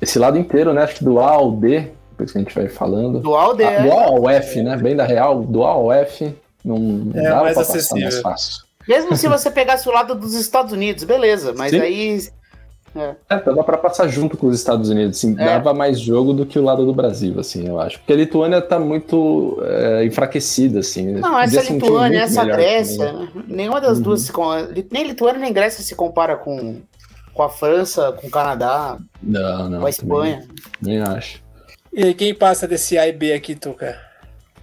Esse 0.00 0.18
lado 0.18 0.38
inteiro, 0.38 0.72
né? 0.72 0.82
Acho 0.82 0.96
que 0.96 1.04
do 1.04 1.20
A 1.20 1.30
ao 1.32 1.52
D 1.52 1.90
depois 2.22 2.32
que 2.32 2.38
a 2.38 2.40
gente 2.40 2.54
vai 2.54 2.68
falando. 2.68 3.20
Dual 3.20 3.54
D. 3.54 3.64
Ah, 3.64 4.32
F, 4.32 4.62
né? 4.62 4.76
Bem 4.76 4.96
da 4.96 5.04
real, 5.04 5.42
dual 5.42 5.90
ao 5.90 5.92
F 5.92 6.34
não 6.64 7.10
é 7.14 7.22
dá 7.22 7.40
mais 7.42 7.58
acessível. 7.58 8.02
mais 8.02 8.20
fácil. 8.20 8.64
Mesmo 8.86 9.16
se 9.16 9.28
você 9.28 9.50
pegasse 9.50 9.88
o 9.88 9.92
lado 9.92 10.14
dos 10.14 10.34
Estados 10.34 10.72
Unidos, 10.72 11.04
beleza, 11.04 11.52
mas 11.56 11.70
Sim. 11.70 11.80
aí. 11.80 12.28
É. 12.94 13.14
é, 13.30 13.40
dava 13.40 13.64
para 13.64 13.78
passar 13.78 14.06
junto 14.06 14.36
com 14.36 14.48
os 14.48 14.54
Estados 14.54 14.90
Unidos, 14.90 15.16
assim, 15.16 15.32
é. 15.38 15.46
dava 15.46 15.72
mais 15.72 15.98
jogo 15.98 16.34
do 16.34 16.44
que 16.44 16.58
o 16.58 16.62
lado 16.62 16.84
do 16.84 16.92
Brasil, 16.92 17.40
assim, 17.40 17.66
eu 17.66 17.80
acho. 17.80 17.98
Porque 17.98 18.12
a 18.12 18.16
Lituânia 18.16 18.60
tá 18.60 18.78
muito 18.78 19.58
é, 19.64 20.04
enfraquecida, 20.04 20.80
assim. 20.80 21.12
Não, 21.12 21.40
essa 21.40 21.72
Lituânia, 21.72 22.20
essa 22.20 22.44
Grécia, 22.44 23.12
né? 23.14 23.28
nenhuma 23.48 23.80
das 23.80 23.96
uhum. 23.96 24.02
duas 24.02 24.20
se 24.20 24.32
Nem 24.90 25.04
Lituânia 25.04 25.40
nem 25.40 25.54
Grécia 25.54 25.82
se 25.82 25.94
compara 25.94 26.36
com, 26.36 26.82
com 27.32 27.42
a 27.42 27.48
França, 27.48 28.12
com 28.12 28.26
o 28.26 28.30
Canadá, 28.30 28.98
não, 29.22 29.70
não, 29.70 29.80
com 29.80 29.86
a 29.86 29.90
Espanha. 29.90 30.46
Nem 30.82 31.00
acho. 31.00 31.42
E 31.94 32.04
aí, 32.04 32.14
quem 32.14 32.34
passa 32.34 32.66
desse 32.66 32.96
A 32.96 33.06
e 33.06 33.12
B 33.12 33.34
aqui, 33.34 33.54
Tuca? 33.54 33.98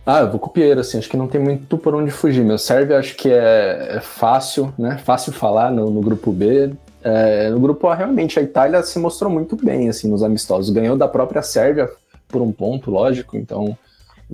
Ah, 0.03 0.21
eu 0.21 0.32
vou 0.32 0.39
com 0.39 0.47
o 0.47 0.49
Pinheiro, 0.49 0.80
assim, 0.80 0.97
acho 0.97 1.07
que 1.07 1.15
não 1.15 1.27
tem 1.27 1.39
muito 1.39 1.77
por 1.77 1.93
onde 1.93 2.09
fugir. 2.09 2.43
Meu 2.43 2.57
serve 2.57 2.95
acho 2.95 3.15
que 3.15 3.30
é, 3.30 3.97
é 3.97 3.99
fácil, 4.01 4.73
né? 4.80 4.97
Fácil 4.97 5.32
falar 5.32 5.71
no, 5.71 5.91
no 5.91 6.01
grupo 6.01 6.32
B. 6.32 6.71
É, 7.03 7.51
no 7.51 7.59
grupo 7.59 7.88
A, 7.88 7.93
realmente, 7.93 8.39
a 8.39 8.41
Itália 8.41 8.82
se 8.82 8.97
mostrou 8.97 9.32
muito 9.32 9.55
bem, 9.55 9.88
assim, 9.88 10.09
nos 10.09 10.23
amistosos. 10.23 10.71
Ganhou 10.71 10.97
da 10.97 11.07
própria 11.07 11.43
Sérvia 11.43 11.88
por 12.27 12.41
um 12.41 12.51
ponto, 12.51 12.89
lógico, 12.89 13.38
então 13.38 13.77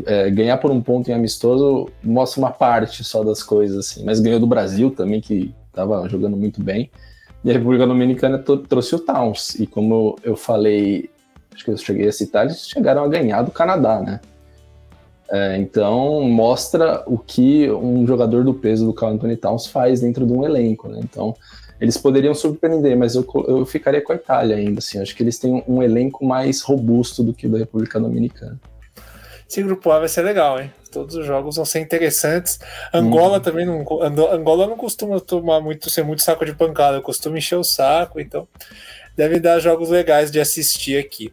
é, 0.06 0.30
ganhar 0.30 0.58
por 0.58 0.72
um 0.72 0.82
ponto 0.82 1.10
em 1.12 1.14
amistoso 1.14 1.90
mostra 2.02 2.40
uma 2.40 2.52
parte 2.52 3.04
só 3.04 3.26
das 3.26 3.44
coisas, 3.44 3.78
assim. 3.78 4.06
Mas 4.06 4.22
ganhou 4.22 4.40
do 4.40 4.48
Brasil 4.48 4.90
também, 4.90 5.20
que 5.20 5.54
estava 5.68 6.08
jogando 6.08 6.38
muito 6.38 6.64
bem. 6.64 6.90
E 7.44 7.50
a 7.50 7.54
República 7.54 7.86
Dominicana 7.86 8.40
trouxe 8.40 8.96
o 8.96 9.00
Towns. 9.00 9.56
E 9.60 9.68
como 9.68 10.16
eu 10.24 10.38
falei 10.38 11.10
acho 11.56 11.64
que 11.64 11.72
eu 11.72 11.78
cheguei 11.78 12.08
a 12.08 12.12
citar, 12.12 12.46
eles 12.46 12.68
chegaram 12.68 13.04
a 13.04 13.08
ganhar 13.08 13.42
do 13.42 13.52
Canadá, 13.52 14.00
né? 14.02 14.20
É, 15.32 15.58
então 15.58 16.22
mostra 16.22 17.04
o 17.08 17.18
que 17.18 17.70
um 17.72 18.06
jogador 18.06 18.44
do 18.44 18.54
peso 18.54 18.86
do 18.86 18.94
Carl 18.94 19.14
Anthony 19.14 19.36
Towns 19.36 19.66
faz 19.66 20.02
dentro 20.02 20.26
de 20.26 20.32
um 20.32 20.46
elenco, 20.46 20.88
né? 20.88 21.00
Então 21.02 21.36
eles 21.82 21.98
poderiam 21.98 22.34
surpreender, 22.34 22.96
mas 22.96 23.16
eu, 23.16 23.26
eu 23.48 23.66
ficaria 23.66 24.02
com 24.02 24.14
a 24.14 24.16
Itália 24.16 24.56
ainda, 24.56 24.80
assim. 24.80 25.02
Acho 25.02 25.16
que 25.16 25.24
eles 25.24 25.40
têm 25.40 25.64
um, 25.68 25.82
elenco 25.82 26.24
mais 26.24 26.62
robusto 26.62 27.24
do 27.24 27.34
que 27.34 27.48
o 27.48 27.50
da 27.50 27.58
República 27.58 28.00
Dominicana. 28.00 28.60
Esse 29.50 29.62
grupo 29.62 29.92
A 29.92 30.00
vai 30.00 30.08
ser 30.08 30.22
legal, 30.22 30.60
hein? 30.60 30.72
Todos 30.92 31.16
os 31.16 31.26
jogos 31.26 31.58
vão 31.58 31.66
ser 31.66 31.82
interessantes. 31.82 32.60
Angola 32.94 33.38
hum. 33.38 33.42
também 33.42 33.66
não. 33.66 33.84
Angola 34.32 34.68
não 34.68 34.78
costuma 34.78 35.20
tomar 35.20 35.60
muito, 35.60 35.90
ser 35.90 36.04
muito 36.04 36.24
saco 36.24 36.46
de 36.46 36.54
pancada, 36.54 37.02
costuma 37.02 37.38
encher 37.38 37.58
o 37.58 37.64
saco, 37.64 38.20
então 38.20 38.48
deve 39.16 39.40
dar 39.40 39.60
jogos 39.60 39.90
legais 39.90 40.32
de 40.32 40.40
assistir 40.40 40.98
aqui. 40.98 41.32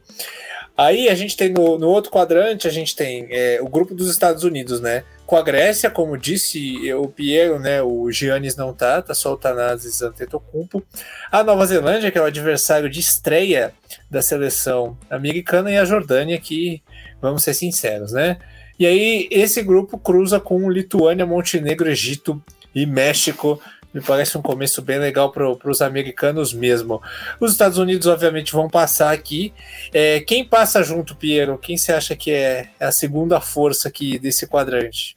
Aí 0.76 1.08
a 1.08 1.14
gente 1.14 1.36
tem 1.36 1.50
no, 1.50 1.78
no 1.78 1.88
outro 1.88 2.10
quadrante, 2.10 2.66
a 2.66 2.70
gente 2.70 2.96
tem 2.96 3.26
é, 3.30 3.58
o 3.60 3.68
grupo 3.68 3.94
dos 3.94 4.10
Estados 4.10 4.42
Unidos, 4.42 4.80
né? 4.80 5.04
Com 5.26 5.36
a 5.36 5.42
Grécia, 5.42 5.90
como 5.90 6.16
disse 6.16 6.92
o 6.94 7.08
Piero, 7.08 7.58
né? 7.58 7.82
O 7.82 8.10
Giannis 8.10 8.56
não 8.56 8.72
tá, 8.72 9.02
tá 9.02 9.12
só 9.12 9.34
o 9.34 9.36
Tanazes 9.36 10.00
Antetokounmpo. 10.00 10.82
A 11.30 11.44
Nova 11.44 11.66
Zelândia, 11.66 12.10
que 12.10 12.18
é 12.18 12.22
o 12.22 12.26
adversário 12.26 12.88
de 12.88 13.00
estreia 13.00 13.72
da 14.10 14.22
seleção 14.22 14.96
americana, 15.10 15.70
e 15.70 15.76
a 15.76 15.84
Jordânia, 15.84 16.40
que, 16.40 16.82
vamos 17.20 17.44
ser 17.44 17.54
sinceros, 17.54 18.12
né? 18.12 18.38
E 18.78 18.86
aí 18.86 19.28
esse 19.30 19.62
grupo 19.62 19.98
cruza 19.98 20.40
com 20.40 20.70
Lituânia, 20.70 21.26
Montenegro, 21.26 21.88
Egito 21.88 22.42
e 22.74 22.86
México 22.86 23.60
me 23.92 24.00
parece 24.00 24.38
um 24.38 24.42
começo 24.42 24.80
bem 24.80 24.98
legal 24.98 25.30
para 25.30 25.70
os 25.70 25.82
americanos 25.82 26.54
mesmo. 26.54 27.00
Os 27.38 27.52
Estados 27.52 27.76
Unidos, 27.76 28.06
obviamente, 28.06 28.52
vão 28.52 28.68
passar 28.68 29.12
aqui. 29.12 29.52
É, 29.92 30.20
quem 30.20 30.44
passa 30.44 30.82
junto, 30.82 31.14
Piero? 31.14 31.58
Quem 31.58 31.76
você 31.76 31.92
acha 31.92 32.16
que 32.16 32.30
é, 32.30 32.68
a 32.80 32.90
segunda 32.90 33.40
força 33.40 33.88
aqui 33.88 34.18
desse 34.18 34.46
quadrante? 34.46 35.14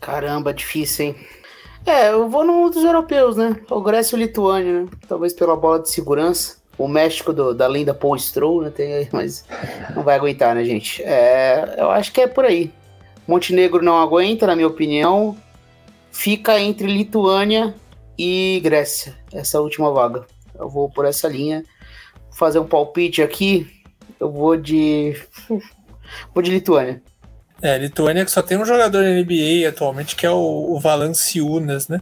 Caramba, 0.00 0.52
difícil, 0.52 1.06
hein? 1.06 1.16
É, 1.86 2.10
eu 2.10 2.28
vou 2.28 2.44
no 2.44 2.68
dos 2.68 2.84
europeus, 2.84 3.36
né? 3.36 3.56
O 3.70 3.80
Grécia 3.80 4.16
e 4.16 4.18
o 4.18 4.22
Lituânia, 4.22 4.82
né? 4.82 4.88
Talvez 5.08 5.32
pela 5.32 5.56
bola 5.56 5.80
de 5.80 5.90
segurança. 5.90 6.58
O 6.76 6.86
México 6.86 7.32
do, 7.32 7.54
da 7.54 7.66
lenda 7.66 7.94
Paul 7.94 8.18
Stroll, 8.18 8.62
né? 8.62 8.70
Tem, 8.70 9.08
mas 9.12 9.44
não 9.94 10.02
vai 10.02 10.16
aguentar, 10.16 10.54
né, 10.54 10.64
gente? 10.64 11.02
É, 11.02 11.76
eu 11.78 11.90
acho 11.90 12.12
que 12.12 12.20
é 12.20 12.26
por 12.26 12.44
aí. 12.44 12.72
Montenegro 13.26 13.82
não 13.82 14.00
aguenta, 14.00 14.46
na 14.46 14.56
minha 14.56 14.68
opinião. 14.68 15.36
Fica 16.10 16.58
entre 16.60 16.86
Lituânia 16.86 17.74
e 18.18 18.60
Grécia, 18.62 19.16
essa 19.32 19.60
última 19.60 19.92
vaga. 19.92 20.26
Eu 20.58 20.68
vou 20.68 20.90
por 20.90 21.04
essa 21.04 21.28
linha. 21.28 21.64
Vou 22.24 22.32
fazer 22.32 22.58
um 22.58 22.66
palpite 22.66 23.22
aqui. 23.22 23.82
Eu 24.18 24.30
vou 24.30 24.56
de. 24.56 25.14
vou 26.34 26.42
de 26.42 26.50
Lituânia. 26.50 27.02
É, 27.60 27.76
Lituânia 27.76 28.24
que 28.24 28.30
só 28.30 28.40
tem 28.40 28.56
um 28.56 28.64
jogador 28.64 29.02
na 29.02 29.10
NBA 29.10 29.68
atualmente, 29.68 30.14
que 30.14 30.24
é 30.24 30.30
o, 30.30 30.36
o 30.70 30.78
Valanciunas, 30.78 31.88
né? 31.88 32.00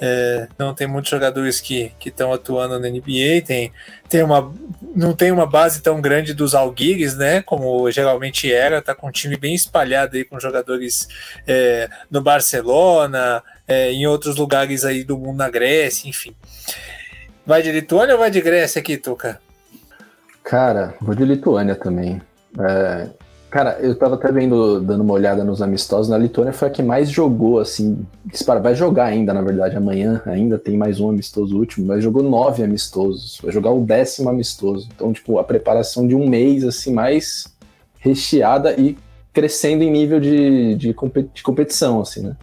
É, 0.00 0.46
não 0.56 0.72
tem 0.74 0.86
muitos 0.86 1.10
jogadores 1.10 1.60
que 1.60 1.92
estão 2.04 2.32
atuando 2.32 2.78
na 2.78 2.88
NBA, 2.88 3.42
tem, 3.44 3.72
tem 4.08 4.22
uma, 4.22 4.54
não 4.94 5.12
tem 5.12 5.32
uma 5.32 5.46
base 5.46 5.82
tão 5.82 6.00
grande 6.00 6.32
dos 6.34 6.54
Alguires, 6.54 7.16
né? 7.16 7.42
Como 7.42 7.90
geralmente 7.90 8.52
era, 8.52 8.82
tá 8.82 8.94
com 8.94 9.08
um 9.08 9.12
time 9.12 9.36
bem 9.36 9.54
espalhado 9.54 10.16
aí 10.16 10.24
com 10.24 10.38
jogadores 10.38 11.08
é, 11.46 11.88
no 12.10 12.20
Barcelona, 12.20 13.42
é, 13.66 13.90
em 13.90 14.06
outros 14.06 14.36
lugares 14.36 14.84
aí 14.84 15.02
do 15.02 15.18
mundo, 15.18 15.38
na 15.38 15.50
Grécia, 15.50 16.08
enfim. 16.08 16.34
Vai 17.44 17.62
de 17.62 17.72
Lituânia 17.72 18.14
ou 18.14 18.20
vai 18.20 18.30
de 18.30 18.40
Grécia 18.40 18.78
aqui, 18.78 18.96
Tuca? 18.98 19.40
Cara, 20.44 20.94
vou 21.00 21.14
de 21.14 21.24
Lituânia 21.24 21.74
também. 21.74 22.22
É, 22.60 23.08
cara, 23.50 23.78
eu 23.80 23.94
tava 23.94 24.14
até 24.14 24.30
vendo, 24.30 24.80
dando 24.80 25.02
uma 25.02 25.14
olhada 25.14 25.42
nos 25.42 25.62
amistosos, 25.62 26.08
na 26.08 26.18
Lituânia 26.18 26.52
foi 26.52 26.68
a 26.68 26.70
que 26.70 26.82
mais 26.82 27.10
jogou, 27.10 27.58
assim, 27.58 28.06
dispara, 28.24 28.60
vai 28.60 28.74
jogar 28.74 29.06
ainda, 29.06 29.32
na 29.32 29.42
verdade, 29.42 29.76
amanhã 29.76 30.22
ainda 30.26 30.58
tem 30.58 30.76
mais 30.76 31.00
um 31.00 31.08
amistoso 31.08 31.56
último, 31.58 31.86
mas 31.86 32.02
jogou 32.02 32.22
nove 32.22 32.62
amistosos, 32.62 33.38
vai 33.42 33.52
jogar 33.52 33.70
o 33.70 33.84
décimo 33.84 34.28
amistoso. 34.28 34.88
Então, 34.94 35.12
tipo, 35.12 35.38
a 35.38 35.44
preparação 35.44 36.06
de 36.06 36.14
um 36.14 36.28
mês, 36.28 36.64
assim, 36.64 36.92
mais 36.92 37.46
recheada 37.98 38.74
e 38.78 38.96
crescendo 39.32 39.82
em 39.82 39.90
nível 39.90 40.20
de, 40.20 40.74
de, 40.74 40.94
de 41.34 41.42
competição, 41.42 42.00
assim, 42.00 42.22
né? 42.22 42.36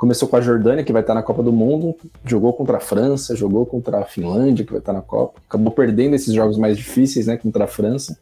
Começou 0.00 0.26
com 0.26 0.36
a 0.36 0.40
Jordânia, 0.40 0.82
que 0.82 0.94
vai 0.94 1.02
estar 1.02 1.12
na 1.12 1.22
Copa 1.22 1.42
do 1.42 1.52
Mundo, 1.52 1.94
jogou 2.24 2.54
contra 2.54 2.78
a 2.78 2.80
França, 2.80 3.36
jogou 3.36 3.66
contra 3.66 3.98
a 3.98 4.04
Finlândia, 4.06 4.64
que 4.64 4.72
vai 4.72 4.80
estar 4.80 4.94
na 4.94 5.02
Copa. 5.02 5.38
Acabou 5.46 5.70
perdendo 5.70 6.14
esses 6.14 6.32
jogos 6.32 6.56
mais 6.56 6.78
difíceis, 6.78 7.26
né, 7.26 7.36
contra 7.36 7.64
a 7.64 7.66
França. 7.66 8.18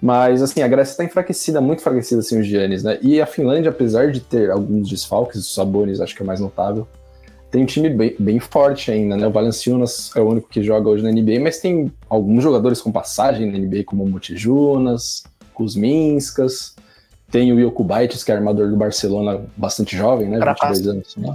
Mas, 0.00 0.40
assim, 0.40 0.62
a 0.62 0.68
Grécia 0.68 0.92
está 0.92 1.04
enfraquecida, 1.04 1.60
muito 1.60 1.80
enfraquecida, 1.80 2.20
assim, 2.20 2.40
os 2.40 2.46
Giannis, 2.46 2.82
né? 2.82 2.98
E 3.02 3.20
a 3.20 3.26
Finlândia, 3.26 3.70
apesar 3.70 4.10
de 4.10 4.20
ter 4.20 4.50
alguns 4.50 4.88
desfalques, 4.88 5.40
os 5.40 5.54
Sabonis 5.54 6.00
acho 6.00 6.16
que 6.16 6.22
é 6.22 6.26
mais 6.26 6.40
notável, 6.40 6.88
tem 7.50 7.64
um 7.64 7.66
time 7.66 7.90
bem, 7.90 8.14
bem 8.18 8.38
forte 8.38 8.90
ainda, 8.90 9.16
né? 9.16 9.26
O 9.26 9.30
Valenciunas 9.30 10.10
é 10.16 10.20
o 10.20 10.28
único 10.28 10.48
que 10.48 10.62
joga 10.62 10.88
hoje 10.88 11.02
na 11.02 11.10
NBA, 11.10 11.40
mas 11.40 11.58
tem 11.58 11.92
alguns 12.08 12.42
jogadores 12.42 12.80
com 12.80 12.92
passagem 12.92 13.50
na 13.50 13.58
NBA, 13.58 13.84
como 13.84 14.04
o 14.04 14.08
Motijunas, 14.08 15.24
Kuzminskas, 15.52 16.74
tem 17.30 17.52
o 17.52 17.60
Jokubaitis, 17.60 18.24
que 18.24 18.32
é 18.32 18.36
armador 18.36 18.68
do 18.68 18.76
Barcelona, 18.76 19.44
bastante 19.56 19.96
jovem, 19.96 20.28
né? 20.28 20.38
22 20.38 20.86
anos, 20.86 21.16
né? 21.16 21.34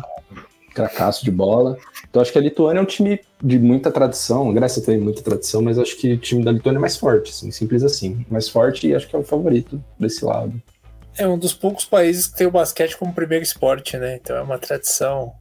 Cracaço 0.74 1.24
de 1.24 1.32
bola. 1.32 1.78
Então 2.16 2.22
acho 2.22 2.32
que 2.32 2.38
a 2.38 2.42
Lituânia 2.42 2.80
é 2.80 2.82
um 2.82 2.86
time 2.86 3.20
de 3.44 3.60
muita 3.60 3.92
tradição, 3.92 4.50
a 4.50 4.54
Grécia 4.54 4.82
tem 4.82 4.98
muita 4.98 5.22
tradição, 5.22 5.62
mas 5.62 5.78
acho 5.78 5.98
que 5.98 6.14
o 6.14 6.18
time 6.18 6.46
da 6.46 6.52
Lituânia 6.54 6.78
é 6.78 6.80
mais 6.80 6.96
forte, 6.96 7.30
assim, 7.30 7.52
simples 7.52 7.84
assim. 7.84 8.26
Mais 8.32 8.48
forte 8.48 8.88
e 8.88 8.96
acho 8.96 9.06
que 9.06 9.18
é 9.18 9.20
o 9.20 9.24
favorito 9.24 9.84
desse 10.00 10.24
lado. 10.24 10.54
É 11.18 11.28
um 11.28 11.38
dos 11.38 11.54
poucos 11.54 11.84
países 11.84 12.28
que 12.28 12.38
tem 12.38 12.48
o 12.48 12.52
basquete 12.52 12.96
como 12.96 13.14
primeiro 13.14 13.44
esporte, 13.44 13.98
né? 13.98 14.16
Então 14.16 14.34
é 14.34 14.42
uma 14.42 14.58
tradição 14.58 15.34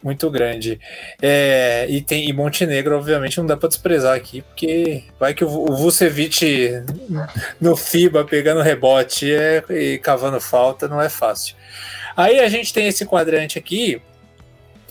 muito 0.00 0.30
grande. 0.30 0.78
É, 1.20 1.88
e 1.88 2.00
tem 2.00 2.28
e 2.28 2.32
Montenegro, 2.32 2.96
obviamente, 2.96 3.38
não 3.38 3.46
dá 3.46 3.56
para 3.56 3.70
desprezar 3.70 4.14
aqui, 4.14 4.42
porque 4.42 5.02
vai 5.18 5.34
que 5.34 5.44
o, 5.44 5.74
Vucevic 5.74 6.84
no 7.60 7.74
FIBA 7.74 8.24
pegando 8.24 8.62
rebote 8.62 9.34
é, 9.34 9.64
e 9.70 9.98
cavando 9.98 10.40
falta 10.40 10.86
não 10.86 11.02
é 11.02 11.08
fácil. 11.08 11.56
Aí 12.16 12.38
a 12.38 12.48
gente 12.48 12.72
tem 12.72 12.86
esse 12.86 13.04
quadrante 13.04 13.58
aqui, 13.58 14.00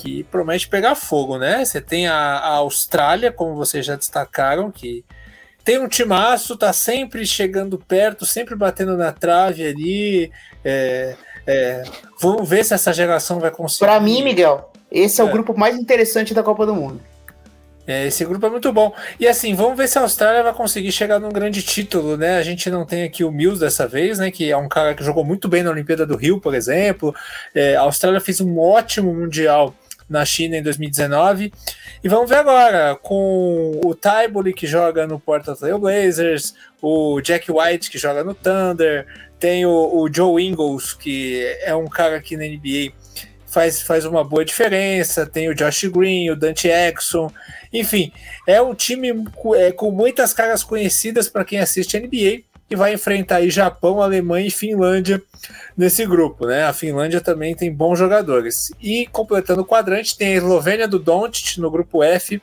que 0.02 0.24
promete 0.24 0.68
pegar 0.68 0.95
fogo, 0.95 1.38
né? 1.38 1.64
Você 1.64 1.80
tem 1.80 2.08
a, 2.08 2.16
a, 2.16 2.54
Austrália, 2.56 3.32
como 3.32 3.56
vocês 3.56 3.86
já 3.86 3.95
destacaram, 3.95 4.72
que 4.72 5.06
tem 5.64 5.80
um 5.80 5.88
timaço, 5.88 6.58
tá 6.58 6.74
sempre 6.74 7.24
chegando 7.24 7.78
perto, 7.78 8.26
sempre 8.26 8.56
batendo 8.56 8.97
na 8.97 9.12
trave 9.12 9.68
ali. 9.68 10.32
É, 10.66 11.16
é, 11.45 11.84
vamos 12.20 12.49
ver 12.49 12.66
se 12.66 12.74
essa 12.74 12.91
geração 12.91 13.39
vai 13.39 13.52
conseguir. 13.52 13.86
Para 13.86 13.99
mim, 13.99 14.24
Miguel, 14.24 14.72
esse 14.91 15.22
é, 15.22 15.24
é, 15.24 15.28
o 15.28 15.32
grupo 15.32 15.56
mais 15.56 15.78
interessante 15.78 16.34
da 16.34 16.41
Copa 16.41 16.66
do 16.66 16.74
Mundo. 16.74 16.99
É, 17.86 18.08
esse 18.08 18.26
grupo 18.26 18.43
é 18.43 18.49
muito 18.49 18.74
bom. 18.74 18.91
E 19.20 19.28
assim, 19.28 19.54
vamos 19.54 19.78
ver 19.78 19.88
se 19.88 19.99
a 19.99 20.02
Austrália 20.02 20.41
vai 20.41 20.54
conseguir 20.54 20.91
chegar 20.91 21.20
num 21.20 21.30
grande 21.30 21.62
título, 21.62 22.18
né? 22.18 22.38
A 22.38 22.43
gente 22.43 22.72
não 22.72 22.86
tem 22.86 23.04
aqui 23.04 23.24
o 23.24 23.32
Mills 23.32 23.60
dessa 23.60 23.88
vez, 23.88 24.18
né? 24.18 24.32
Que 24.32 24.49
é 24.49 24.58
um 24.58 24.68
cara 24.68 24.95
que 24.95 25.04
jogou 25.04 25.24
muito 25.24 25.47
bem 25.47 25.62
na 25.62 25.70
Olimpíada 25.70 26.08
do 26.08 26.16
Rio, 26.16 26.39
por 26.39 26.56
exemplo. 26.56 27.14
É, 27.54 27.76
a 27.76 27.82
Austrália 27.82 28.20
fez 28.20 28.41
um 28.41 28.60
ótimo 28.60 29.14
Mundial 29.14 29.76
na 30.12 30.26
China 30.26 30.57
em 30.57 30.62
2019. 30.62 31.51
E 32.03 32.09
vamos 32.09 32.30
ver 32.30 32.38
agora 32.38 32.95
com 32.95 33.80
o 33.84 33.95
Tybuli 33.95 34.53
que 34.53 34.68
joga 34.68 35.07
no 35.07 35.20
Portland 35.20 35.59
Trail 35.59 35.80
Blazers, 35.80 36.53
o 36.82 37.22
Jack 37.22 37.51
White 37.51 37.89
que 37.89 37.97
joga 37.97 38.24
no 38.24 38.34
Thunder, 38.34 39.07
tem 39.39 39.66
o, 39.66 39.72
o 39.72 40.14
Joe 40.14 40.43
Ingles 40.43 40.93
que 40.93 41.43
é 41.62 41.74
um 41.74 41.88
cara 41.88 42.20
que 42.20 42.36
na 42.36 42.43
NBA 42.43 42.93
faz, 43.47 43.82
faz 43.82 44.05
uma 44.05 44.24
boa 44.24 44.43
diferença, 44.43 45.26
tem 45.26 45.49
o 45.49 45.55
Josh 45.55 45.86
Green, 45.86 46.30
o 46.30 46.36
Dante 46.36 46.68
Exxon, 46.68 47.32
enfim, 47.72 48.12
é 48.47 48.62
um 48.62 48.76
time 48.76 49.09
é, 49.55 49.72
com 49.72 49.91
muitas 49.91 50.34
caras 50.34 50.64
conhecidas 50.64 51.30
para 51.30 51.45
quem 51.45 51.59
assiste 51.59 51.99
NBA 51.99 52.51
e 52.72 52.76
vai 52.76 52.93
enfrentar 52.93 53.38
aí 53.38 53.49
Japão, 53.49 54.01
Alemanha 54.01 54.47
e 54.47 54.51
Finlândia 54.51 55.22
nesse 55.76 56.05
grupo, 56.05 56.47
né? 56.47 56.63
A 56.63 56.72
Finlândia 56.72 57.19
também 57.19 57.53
tem 57.53 57.69
bons 57.72 57.99
jogadores. 57.99 58.72
E 58.82 59.05
completando 59.07 59.61
o 59.61 59.65
quadrante, 59.65 60.17
tem 60.17 60.30
a 60.30 60.38
Eslovênia 60.38 60.88
do 60.88 60.97
Doncic 60.97 61.57
no 61.57 61.69
grupo 61.69 62.01
F, 62.01 62.41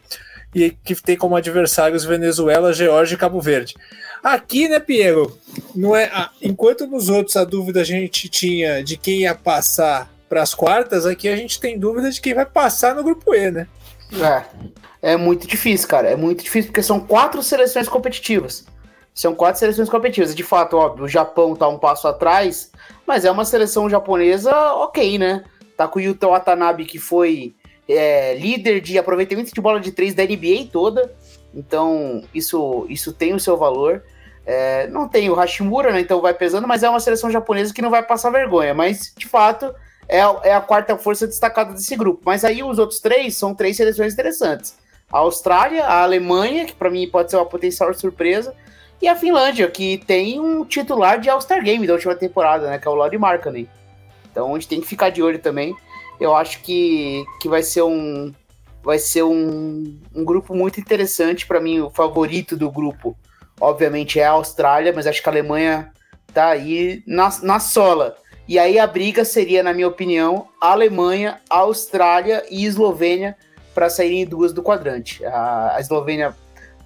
e 0.54 0.70
que 0.70 0.94
tem 0.96 1.16
como 1.16 1.34
adversários 1.34 2.04
Venezuela, 2.04 2.74
Geórgia 2.74 3.14
e 3.14 3.18
Cabo 3.18 3.40
Verde. 3.40 3.74
Aqui, 4.22 4.68
né, 4.68 4.78
Piero? 4.78 5.38
Não 5.74 5.96
é, 5.96 6.10
enquanto 6.42 6.86
nos 6.86 7.08
outros 7.08 7.36
a 7.36 7.44
dúvida 7.44 7.80
a 7.80 7.84
gente 7.84 8.28
tinha 8.28 8.84
de 8.84 8.98
quem 8.98 9.22
ia 9.22 9.34
passar 9.34 10.10
para 10.28 10.42
as 10.42 10.52
quartas, 10.52 11.06
aqui 11.06 11.26
a 11.26 11.36
gente 11.36 11.58
tem 11.58 11.78
dúvida 11.78 12.10
de 12.10 12.20
quem 12.20 12.34
vai 12.34 12.44
passar 12.44 12.94
no 12.94 13.02
grupo 13.02 13.34
E, 13.34 13.50
né? 13.50 13.66
É, 15.00 15.12
é 15.12 15.16
muito 15.16 15.46
difícil, 15.46 15.88
cara. 15.88 16.10
É 16.10 16.16
muito 16.16 16.44
difícil 16.44 16.70
porque 16.70 16.82
são 16.82 17.00
quatro 17.00 17.42
seleções 17.42 17.88
competitivas. 17.88 18.66
São 19.18 19.34
quatro 19.34 19.58
seleções 19.58 19.88
competitivas. 19.88 20.32
De 20.32 20.44
fato, 20.44 20.76
óbvio, 20.76 21.04
o 21.04 21.08
Japão 21.08 21.56
tá 21.56 21.66
um 21.66 21.76
passo 21.76 22.06
atrás, 22.06 22.70
mas 23.04 23.24
é 23.24 23.30
uma 23.32 23.44
seleção 23.44 23.90
japonesa 23.90 24.54
ok, 24.74 25.18
né? 25.18 25.42
Tá 25.76 25.88
com 25.88 25.98
o 25.98 26.02
Yuta 26.02 26.28
Watanabe, 26.28 26.84
que 26.84 27.00
foi 27.00 27.52
é, 27.88 28.36
líder 28.36 28.80
de 28.80 28.96
aproveitamento 28.96 29.52
de 29.52 29.60
bola 29.60 29.80
de 29.80 29.90
três 29.90 30.14
da 30.14 30.22
NBA 30.22 30.68
toda. 30.72 31.12
Então, 31.52 32.22
isso, 32.32 32.86
isso 32.88 33.12
tem 33.12 33.34
o 33.34 33.40
seu 33.40 33.56
valor. 33.56 34.04
É, 34.46 34.86
não 34.86 35.08
tem 35.08 35.28
o 35.28 35.34
Hashimura, 35.34 35.90
né? 35.90 35.98
Então 35.98 36.20
vai 36.20 36.32
pesando, 36.32 36.68
mas 36.68 36.84
é 36.84 36.88
uma 36.88 37.00
seleção 37.00 37.28
japonesa 37.28 37.74
que 37.74 37.82
não 37.82 37.90
vai 37.90 38.04
passar 38.04 38.30
vergonha. 38.30 38.72
Mas, 38.72 39.12
de 39.18 39.26
fato, 39.26 39.74
é 40.08 40.20
é 40.44 40.54
a 40.54 40.60
quarta 40.60 40.96
força 40.96 41.26
destacada 41.26 41.72
desse 41.72 41.96
grupo. 41.96 42.22
Mas 42.24 42.44
aí 42.44 42.62
os 42.62 42.78
outros 42.78 43.00
três 43.00 43.36
são 43.36 43.52
três 43.52 43.76
seleções 43.76 44.12
interessantes. 44.12 44.76
A 45.10 45.18
Austrália, 45.18 45.86
a 45.86 46.04
Alemanha, 46.04 46.66
que 46.66 46.72
para 46.72 46.88
mim 46.88 47.08
pode 47.10 47.32
ser 47.32 47.36
uma 47.36 47.46
potencial 47.46 47.92
surpresa, 47.94 48.54
e 49.00 49.06
a 49.06 49.14
Finlândia, 49.14 49.70
que 49.70 49.98
tem 49.98 50.40
um 50.40 50.64
titular 50.64 51.20
de 51.20 51.30
All-Star 51.30 51.62
Game 51.62 51.86
da 51.86 51.92
última 51.92 52.14
temporada, 52.14 52.68
né? 52.68 52.78
Que 52.78 52.88
é 52.88 52.90
o 52.90 52.94
Lodi 52.94 53.16
Markkanen. 53.16 53.68
Então 54.30 54.50
a 54.50 54.54
gente 54.54 54.68
tem 54.68 54.80
que 54.80 54.86
ficar 54.86 55.10
de 55.10 55.22
olho 55.22 55.38
também. 55.38 55.74
Eu 56.20 56.34
acho 56.34 56.60
que, 56.62 57.24
que 57.40 57.48
vai 57.48 57.62
ser 57.62 57.82
um 57.82 58.32
vai 58.82 58.98
ser 58.98 59.22
um, 59.22 59.98
um 60.14 60.24
grupo 60.24 60.54
muito 60.54 60.80
interessante 60.80 61.46
para 61.46 61.60
mim. 61.60 61.80
O 61.80 61.90
favorito 61.90 62.56
do 62.56 62.70
grupo, 62.70 63.16
obviamente, 63.60 64.18
é 64.18 64.24
a 64.24 64.30
Austrália, 64.30 64.92
mas 64.94 65.06
acho 65.06 65.22
que 65.22 65.28
a 65.28 65.32
Alemanha 65.32 65.92
tá 66.32 66.48
aí 66.48 67.02
na, 67.06 67.28
na 67.42 67.60
sola. 67.60 68.16
E 68.48 68.58
aí 68.58 68.78
a 68.78 68.86
briga 68.86 69.24
seria, 69.24 69.62
na 69.62 69.74
minha 69.74 69.88
opinião, 69.88 70.48
Alemanha, 70.60 71.38
Austrália 71.50 72.44
e 72.50 72.64
Eslovênia 72.64 73.36
para 73.74 73.90
saírem 73.90 74.24
duas 74.24 74.52
do 74.52 74.62
quadrante. 74.62 75.24
A, 75.24 75.76
a 75.76 75.80
Eslovênia 75.80 76.34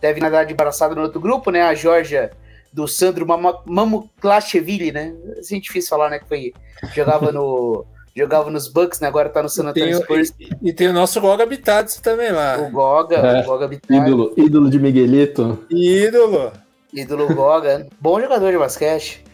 deve 0.03 0.21
nadar 0.21 0.45
de 0.45 0.53
braçada 0.53 0.95
no 0.97 1.03
outro 1.03 1.21
grupo, 1.21 1.53
né? 1.53 1.63
A 1.63 1.75
Georgia 1.75 2.33
do 2.73 2.89
Sandro 2.89 3.25
Mamuklashvili, 3.65 4.91
né? 4.91 5.15
Assim, 5.39 5.61
difícil 5.61 5.89
falar, 5.89 6.11
né? 6.11 6.19
Que 6.19 6.29
foi, 6.29 6.53
jogava 6.93 7.31
no 7.31 7.87
jogava 8.15 8.51
nos 8.51 8.69
Bucks, 8.69 8.99
né? 9.01 9.07
Agora 9.09 9.29
tá 9.29 9.43
no 9.43 9.49
San 9.49 9.69
Antonio 9.69 9.97
Spurs. 9.99 10.35
E, 10.39 10.51
e, 10.71 10.73
tem 10.73 10.89
o 10.89 10.93
nosso 10.93 11.21
Goga 11.21 11.47
Bitats 11.47 11.97
também 12.01 12.33
lá. 12.33 12.59
O 12.59 12.71
Goga, 12.71 13.17
é, 13.17 13.43
o 13.43 13.45
Goga 13.45 13.71
Ídolo, 13.89 14.35
ídolo 14.37 14.69
de 14.69 14.79
Miguelito. 14.79 15.65
Ídolo. 15.71 16.53
Ídolo 16.93 17.35
Goga. 17.35 17.87
Bom 18.01 18.21
jogador 18.21 18.51
de 18.51 18.59
basquete. 18.59 19.25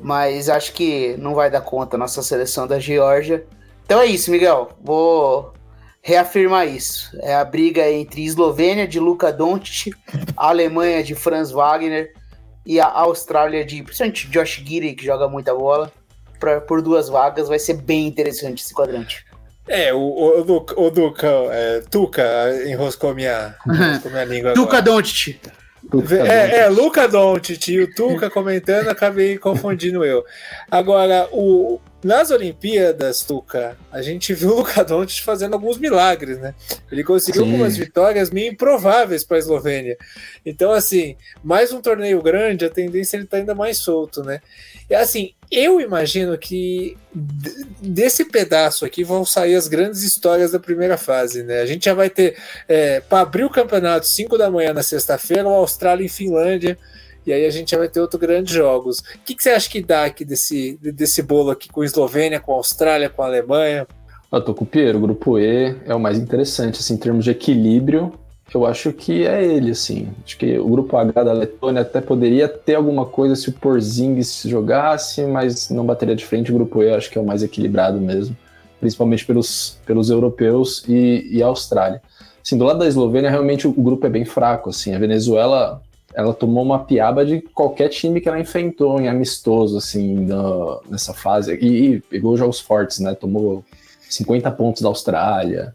Mas 0.00 0.48
acho 0.48 0.72
que 0.74 1.16
não 1.18 1.34
vai 1.34 1.50
dar 1.50 1.62
conta 1.62 1.96
a 1.96 1.98
nossa 1.98 2.22
seleção 2.22 2.66
da 2.66 2.78
Geórgia. 2.78 3.44
Então 3.84 4.00
é 4.00 4.06
isso, 4.06 4.30
Miguel. 4.30 4.70
Vou 4.80 5.52
reafirmar 6.10 6.66
isso. 6.66 7.16
É 7.22 7.34
a 7.36 7.44
briga 7.44 7.88
entre 7.88 8.24
Eslovênia 8.24 8.86
de 8.86 8.98
Luka 8.98 9.32
Doncic, 9.32 9.94
Alemanha 10.36 11.04
de 11.04 11.14
Franz 11.14 11.52
Wagner 11.52 12.12
e 12.66 12.80
a 12.80 12.86
Austrália 12.86 13.64
de 13.64 13.80
principalmente 13.82 14.28
Josh 14.28 14.62
Giri, 14.66 14.94
que 14.94 15.04
joga 15.04 15.28
muita 15.28 15.54
bola, 15.54 15.92
pra, 16.40 16.60
por 16.60 16.82
duas 16.82 17.08
vagas. 17.08 17.48
Vai 17.48 17.60
ser 17.60 17.74
bem 17.74 18.08
interessante 18.08 18.64
esse 18.64 18.74
quadrante. 18.74 19.24
É, 19.68 19.94
o, 19.94 19.98
o, 19.98 20.40
o, 20.42 20.86
o 20.86 20.90
Duca, 20.90 21.28
é, 21.28 21.80
Tuca 21.88 22.24
enroscou 22.66 23.14
minha, 23.14 23.54
enroscou 23.64 24.10
minha 24.10 24.24
língua. 24.24 24.52
Tuca 24.52 24.82
Doncic. 24.82 25.38
É, 26.28 26.58
é, 26.58 26.68
Luca 26.68 27.06
Doncic 27.06 27.68
e 27.68 27.80
o 27.80 27.94
Tuca 27.94 28.28
comentando, 28.28 28.88
acabei 28.88 29.38
confundindo 29.38 30.04
eu. 30.04 30.24
Agora, 30.68 31.28
o, 31.30 31.80
nas 32.02 32.30
Olimpíadas, 32.30 33.22
Tuca, 33.22 33.76
a 33.92 34.00
gente 34.00 34.32
viu 34.32 34.50
o 34.50 34.56
Luka 34.56 34.82
Doncic 34.82 35.22
fazendo 35.22 35.54
alguns 35.54 35.76
milagres, 35.76 36.38
né? 36.38 36.54
Ele 36.90 37.04
conseguiu 37.04 37.42
Sim. 37.42 37.50
algumas 37.50 37.76
vitórias 37.76 38.30
meio 38.30 38.52
improváveis 38.52 39.22
para 39.22 39.36
a 39.36 39.40
Eslovênia. 39.40 39.98
Então, 40.44 40.72
assim, 40.72 41.16
mais 41.44 41.72
um 41.72 41.82
torneio 41.82 42.22
grande, 42.22 42.64
a 42.64 42.70
tendência 42.70 43.16
é 43.16 43.20
ele 43.20 43.26
tá 43.26 43.36
ainda 43.36 43.54
mais 43.54 43.76
solto, 43.76 44.22
né? 44.22 44.40
E 44.88 44.94
assim, 44.94 45.34
eu 45.50 45.80
imagino 45.80 46.38
que 46.38 46.96
desse 47.82 48.24
pedaço 48.24 48.84
aqui 48.84 49.04
vão 49.04 49.24
sair 49.24 49.54
as 49.54 49.68
grandes 49.68 50.02
histórias 50.02 50.52
da 50.52 50.58
primeira 50.58 50.96
fase, 50.96 51.42
né? 51.42 51.60
A 51.60 51.66
gente 51.66 51.84
já 51.84 51.94
vai 51.94 52.08
ter, 52.08 52.36
é, 52.66 53.00
para 53.00 53.20
abrir 53.20 53.44
o 53.44 53.50
campeonato 53.50 54.06
5 54.06 54.38
da 54.38 54.50
manhã 54.50 54.72
na 54.72 54.82
sexta-feira, 54.82 55.46
o 55.46 55.52
Austrália 55.52 56.04
e 56.04 56.08
Finlândia 56.08 56.78
e 57.26 57.32
aí 57.32 57.44
a 57.44 57.50
gente 57.50 57.76
vai 57.76 57.88
ter 57.88 58.00
outros 58.00 58.20
grandes 58.20 58.52
jogos. 58.52 58.98
O 58.98 59.24
que, 59.24 59.34
que 59.34 59.42
você 59.42 59.50
acha 59.50 59.68
que 59.68 59.82
dá 59.82 60.04
aqui 60.04 60.24
desse, 60.24 60.78
desse 60.80 61.22
bolo 61.22 61.50
aqui 61.50 61.68
com 61.68 61.82
a 61.82 61.84
Eslovênia, 61.84 62.40
com 62.40 62.52
a 62.52 62.56
Austrália, 62.56 63.08
com 63.08 63.22
a 63.22 63.26
Alemanha? 63.26 63.86
Eu 64.32 64.40
tô 64.40 64.54
com 64.54 64.64
o 64.64 64.66
Piero, 64.66 64.98
o 64.98 65.00
grupo 65.00 65.38
E 65.38 65.76
é 65.84 65.94
o 65.94 66.00
mais 66.00 66.18
interessante, 66.18 66.78
assim, 66.78 66.94
em 66.94 66.98
termos 66.98 67.24
de 67.24 67.30
equilíbrio, 67.30 68.12
eu 68.52 68.66
acho 68.66 68.92
que 68.92 69.26
é 69.26 69.44
ele, 69.44 69.70
assim. 69.70 70.08
Acho 70.24 70.36
que 70.36 70.58
o 70.58 70.68
grupo 70.68 70.96
H 70.96 71.22
da 71.22 71.32
Letônia 71.32 71.82
até 71.82 72.00
poderia 72.00 72.48
ter 72.48 72.74
alguma 72.74 73.06
coisa 73.06 73.36
se 73.36 73.48
o 73.48 73.52
Porzingis 73.52 74.42
jogasse, 74.44 75.24
mas 75.24 75.70
não 75.70 75.86
bateria 75.86 76.16
de 76.16 76.24
frente. 76.24 76.50
O 76.50 76.54
grupo 76.54 76.82
E 76.82 76.92
acho 76.92 77.10
que 77.10 77.16
é 77.16 77.20
o 77.20 77.24
mais 77.24 77.42
equilibrado 77.42 78.00
mesmo, 78.00 78.36
principalmente 78.80 79.24
pelos, 79.24 79.78
pelos 79.86 80.10
europeus 80.10 80.84
e, 80.88 81.28
e 81.30 81.42
a 81.42 81.46
Austrália. 81.46 82.02
Assim, 82.44 82.58
do 82.58 82.64
lado 82.64 82.80
da 82.80 82.88
Eslovênia, 82.88 83.30
realmente 83.30 83.68
o, 83.68 83.70
o 83.70 83.82
grupo 83.82 84.04
é 84.06 84.10
bem 84.10 84.24
fraco, 84.24 84.70
assim. 84.70 84.94
A 84.94 84.98
Venezuela 84.98 85.80
ela 86.14 86.34
tomou 86.34 86.62
uma 86.62 86.84
piaba 86.84 87.24
de 87.24 87.40
qualquer 87.40 87.88
time 87.88 88.20
que 88.20 88.28
ela 88.28 88.40
enfrentou 88.40 89.00
em 89.00 89.08
amistoso, 89.08 89.78
assim, 89.78 90.26
nessa 90.88 91.14
fase. 91.14 91.54
E, 91.54 91.94
e, 91.94 92.00
pegou 92.00 92.36
jogos 92.36 92.60
fortes, 92.60 92.98
né? 92.98 93.14
Tomou 93.14 93.64
50 94.08 94.50
pontos 94.52 94.82
da 94.82 94.88
Austrália, 94.88 95.74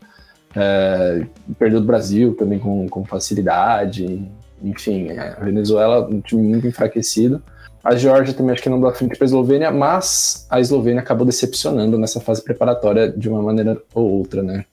é, 0.56 1.26
perdeu 1.58 1.80
do 1.80 1.88
Brasil 1.88 2.36
também 2.36 2.60
com, 2.60 2.88
com 2.90 3.06
facilidade. 3.06 4.30
Enfim, 4.62 5.10
é, 5.10 5.36
a 5.38 5.44
Venezuela, 5.44 6.08
um 6.08 6.20
time 6.20 6.44
muito 6.44 6.68
enfraquecido. 6.68 7.42
A 7.84 7.96
Georgia 7.96 8.34
também 8.34 8.52
acho 8.52 8.64
que 8.64 8.70
não 8.70 8.82
dá 8.82 8.92
frente 8.92 9.16
para 9.16 9.26
a 9.26 9.28
Eslovênia, 9.28 9.72
mas 9.72 10.48
a 10.50 10.60
Eslovênia 10.60 11.02
acabou 11.02 11.26
decepcionando 11.26 12.00
nessa 12.00 12.20
fase 12.20 12.44
preparatória 12.44 13.12
de 13.12 13.30
uma 13.30 13.42
maneira 13.44 13.80
ou 13.94 14.12
outra, 14.12 14.42
né? 14.42 14.66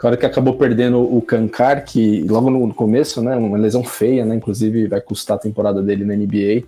Claro 0.00 0.16
que 0.16 0.24
acabou 0.24 0.54
perdendo 0.54 0.98
o 0.98 1.20
Kankar, 1.20 1.84
que 1.84 2.22
logo 2.22 2.48
no 2.48 2.72
começo, 2.72 3.20
né, 3.20 3.36
uma 3.36 3.58
lesão 3.58 3.84
feia, 3.84 4.24
né, 4.24 4.34
inclusive 4.34 4.88
vai 4.88 4.98
custar 4.98 5.36
a 5.36 5.40
temporada 5.40 5.82
dele 5.82 6.06
na 6.06 6.16
NBA. 6.16 6.64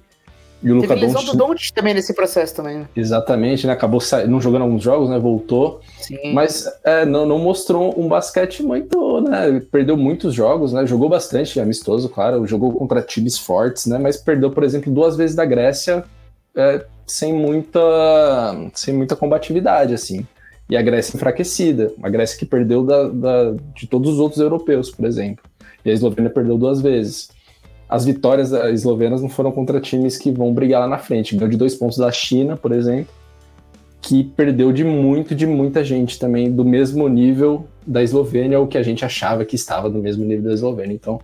E 0.62 0.70
o 0.70 0.74
Luka 0.74 0.92
lesão 0.92 1.14
Doncic, 1.14 1.32
do 1.32 1.38
Doncic 1.38 1.74
também 1.74 1.94
nesse 1.94 2.12
processo 2.12 2.54
também. 2.54 2.80
Né? 2.80 2.88
Exatamente, 2.94 3.66
né, 3.66 3.72
acabou 3.72 4.02
não 4.28 4.38
jogando 4.38 4.62
alguns 4.62 4.82
jogos, 4.82 5.08
né, 5.08 5.18
voltou. 5.18 5.80
Sim. 5.98 6.34
Mas 6.34 6.70
é, 6.84 7.06
não, 7.06 7.24
não 7.24 7.38
mostrou 7.38 7.98
um 7.98 8.06
basquete 8.06 8.62
muito, 8.62 9.22
né, 9.22 9.62
perdeu 9.72 9.96
muitos 9.96 10.34
jogos, 10.34 10.74
né, 10.74 10.84
jogou 10.86 11.08
bastante 11.08 11.58
amistoso, 11.58 12.10
claro, 12.10 12.46
jogou 12.46 12.74
contra 12.74 13.00
times 13.00 13.38
fortes, 13.38 13.86
né, 13.86 13.96
mas 13.96 14.18
perdeu, 14.18 14.50
por 14.50 14.62
exemplo, 14.62 14.92
duas 14.92 15.16
vezes 15.16 15.34
da 15.34 15.46
Grécia 15.46 16.04
é, 16.54 16.84
sem 17.06 17.32
muita 17.32 17.80
sem 18.74 18.92
muita 18.92 19.16
combatividade, 19.16 19.94
assim 19.94 20.26
e 20.72 20.76
a 20.76 20.80
Grécia 20.80 21.14
enfraquecida. 21.14 21.92
A 22.02 22.08
Grécia 22.08 22.38
que 22.38 22.46
perdeu 22.46 22.82
da, 22.82 23.06
da, 23.06 23.54
de 23.74 23.86
todos 23.86 24.14
os 24.14 24.18
outros 24.18 24.40
europeus, 24.40 24.90
por 24.90 25.04
exemplo. 25.04 25.44
E 25.84 25.90
a 25.90 25.92
Eslovênia 25.92 26.30
perdeu 26.30 26.56
duas 26.56 26.80
vezes. 26.80 27.28
As 27.86 28.06
vitórias 28.06 28.52
eslovenas 28.52 29.20
não 29.20 29.28
foram 29.28 29.52
contra 29.52 29.78
times 29.82 30.16
que 30.16 30.30
vão 30.30 30.54
brigar 30.54 30.80
lá 30.80 30.88
na 30.88 30.96
frente. 30.96 31.36
Ganhou 31.36 31.50
de 31.50 31.58
dois 31.58 31.74
pontos 31.74 31.98
da 31.98 32.10
China, 32.10 32.56
por 32.56 32.72
exemplo, 32.72 33.12
que 34.00 34.24
perdeu 34.24 34.72
de 34.72 34.82
muito, 34.82 35.34
de 35.34 35.46
muita 35.46 35.84
gente 35.84 36.18
também, 36.18 36.50
do 36.50 36.64
mesmo 36.64 37.06
nível 37.06 37.66
da 37.86 38.02
Eslovênia, 38.02 38.58
ou 38.58 38.66
que 38.66 38.78
a 38.78 38.82
gente 38.82 39.04
achava 39.04 39.44
que 39.44 39.56
estava 39.56 39.90
do 39.90 39.98
mesmo 39.98 40.24
nível 40.24 40.44
da 40.44 40.54
Eslovênia. 40.54 40.94
Então, 40.94 41.20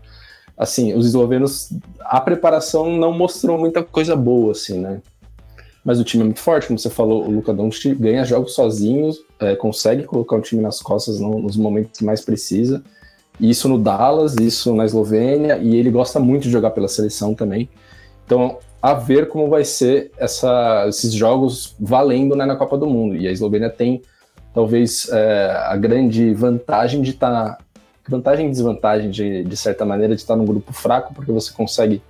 assim, 0.59 0.93
os 0.93 1.07
eslovenos, 1.07 1.73
a 2.01 2.21
preparação 2.21 2.95
não 2.99 3.15
mostrou 3.15 3.57
muita 3.57 3.83
coisa 3.83 4.15
boa, 4.15 4.53
assim, 4.53 4.79
né? 4.79 5.01
Mas 5.89 5.99
o 5.99 6.05
time 6.05 6.21
é 6.21 6.27
muito 6.27 6.41
forte, 6.41 6.67
como 6.67 6.79
você 6.79 6.91
falou, 6.91 7.27
o 7.27 7.31
Luka 7.31 7.51
Doncic 7.51 7.95
ganha 7.95 8.23
jogos 8.23 8.53
sozinho, 8.55 9.11
é, 9.41 9.57
consegue 9.57 10.03
colocar 10.03 10.37
o 10.37 10.41
time 10.43 10.61
nas 10.61 10.83
costas 10.83 11.19
no, 11.19 11.39
nos 11.39 11.57
momentos 11.57 11.99
que 11.99 12.05
mais 12.05 12.21
precisa. 12.21 12.85
Isso 13.41 13.71
no 13.71 13.79
Dallas, 13.79 14.37
isso 14.37 14.75
na 14.75 14.85
Eslovênia, 14.85 15.57
e 15.57 15.77
ele 15.77 15.91
gosta 15.91 16.21
muito 16.21 16.43
de 16.43 16.51
jogar 16.51 16.73
pela 16.73 16.89
seleção 16.89 17.35
também. 17.35 17.71
Então, 18.27 18.59
a 18.83 18.93
ver 18.93 19.29
como 19.29 19.49
vai 19.49 19.65
ser 19.65 20.13
essa, 20.19 20.85
esses 20.89 21.11
jogos 21.15 21.75
valendo 21.81 22.37
né, 22.37 22.45
na 22.45 22.57
Copa 22.57 22.77
do 22.77 22.87
Mundo. 22.87 23.17
E 23.17 23.27
a 23.27 23.33
Eslovênia 23.33 23.71
tem, 23.71 24.03
talvez, 24.53 25.09
é, 25.11 25.51
a 25.69 25.75
grande 25.75 26.35
vantagem 26.35 27.01
de 27.01 27.13
estar. 27.13 27.57
Tá, 27.57 27.59
vantagem 28.07 28.49
e 28.49 28.51
desvantagem, 28.51 29.11
de, 29.11 29.43
de 29.43 29.57
certa 29.57 29.87
maneira, 29.87 30.15
de 30.15 30.21
estar 30.21 30.37
num 30.37 30.45
grupo 30.45 30.71
fraco, 30.71 31.15
porque 31.15 31.33
você 31.33 31.51
consegue 31.51 32.03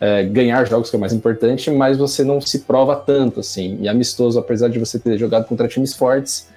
é, 0.00 0.24
ganhar 0.24 0.66
jogos, 0.66 0.90
que 0.90 0.96
é 0.96 0.98
o 0.98 1.00
mais 1.00 1.12
importante, 1.12 1.70
mas 1.70 1.96
você 1.96 2.22
não 2.22 2.40
se 2.40 2.60
prova 2.60 2.96
tanto, 2.96 3.40
assim. 3.40 3.78
E 3.80 3.88
amistoso, 3.88 4.38
apesar 4.38 4.68
de 4.68 4.78
você 4.78 4.98
ter 4.98 5.16
jogado 5.18 5.46
contra 5.46 5.68
times 5.68 5.94
fortes, 5.94 6.48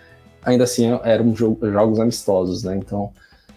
ainda 0.43 0.63
assim 0.63 0.87
eram 1.03 1.35
jogo, 1.35 1.69
jogos 1.69 1.99
amistosos, 1.99 2.63
né? 2.63 2.75
Então, 2.75 3.11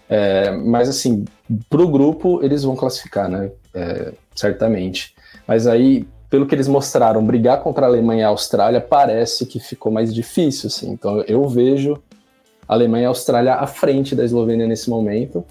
é, 0.08 0.50
mas 0.52 0.88
assim, 0.88 1.24
pro 1.68 1.88
grupo 1.88 2.40
eles 2.42 2.62
vão 2.62 2.76
classificar, 2.76 3.28
né? 3.28 3.50
É, 3.74 4.12
certamente. 4.34 5.14
Mas 5.46 5.66
aí, 5.66 6.06
pelo 6.30 6.46
que 6.46 6.54
eles 6.54 6.68
mostraram, 6.68 7.24
brigar 7.24 7.60
contra 7.60 7.86
a 7.86 7.88
Alemanha 7.88 8.22
e 8.22 8.24
a 8.24 8.28
Austrália 8.28 8.80
parece 8.80 9.46
que 9.46 9.58
ficou 9.58 9.90
mais 9.90 10.14
difícil, 10.14 10.68
assim. 10.68 10.90
Então, 10.90 11.22
eu 11.22 11.48
vejo 11.48 12.00
a 12.68 12.74
Alemanha 12.74 13.02
e 13.02 13.06
a 13.06 13.08
Austrália 13.08 13.54
à 13.54 13.66
frente 13.66 14.14
da 14.14 14.24
Eslovênia 14.24 14.66
nesse 14.66 14.88
momento 14.88 15.44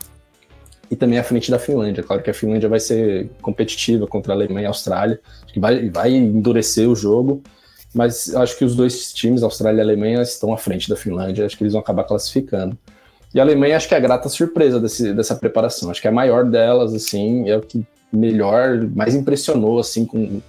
e 0.91 0.95
também 0.97 1.17
à 1.17 1.23
frente 1.23 1.49
da 1.49 1.57
Finlândia. 1.57 2.03
Claro 2.03 2.21
que 2.21 2.29
a 2.29 2.33
Finlândia 2.33 2.67
vai 2.67 2.79
ser 2.79 3.29
competitiva 3.41 4.05
contra 4.05 4.33
a 4.33 4.35
Alemanha 4.35 4.63
e 4.63 4.65
a 4.65 4.69
Austrália, 4.69 5.21
acho 5.41 5.53
que 5.53 5.59
vai, 5.59 5.89
vai 5.89 6.11
endurecer 6.11 6.87
o 6.87 6.95
jogo, 6.95 7.41
mas 7.93 8.35
acho 8.35 8.57
que 8.57 8.65
os 8.65 8.75
dois 8.75 9.13
times, 9.13 9.41
Austrália 9.41 9.79
e 9.79 9.81
Alemanha, 9.81 10.21
estão 10.21 10.53
à 10.53 10.57
frente 10.57 10.89
da 10.89 10.97
Finlândia, 10.97 11.45
acho 11.45 11.57
que 11.57 11.63
eles 11.63 11.71
vão 11.71 11.81
acabar 11.81 12.03
classificando. 12.03 12.77
E 13.33 13.39
a 13.39 13.43
Alemanha 13.43 13.77
acho 13.77 13.87
que 13.87 13.93
é 13.93 13.97
a 13.97 14.01
grata 14.01 14.27
surpresa 14.27 14.81
desse, 14.81 15.13
dessa 15.13 15.33
preparação, 15.33 15.89
acho 15.89 16.01
que 16.01 16.07
é 16.07 16.11
a 16.11 16.13
maior 16.13 16.43
delas, 16.43 16.93
assim, 16.93 17.49
é 17.49 17.55
o 17.55 17.61
que 17.61 17.85
melhor, 18.11 18.85
mais 18.93 19.15
impressionou, 19.15 19.79
assim, 19.79 20.05
com... 20.05 20.41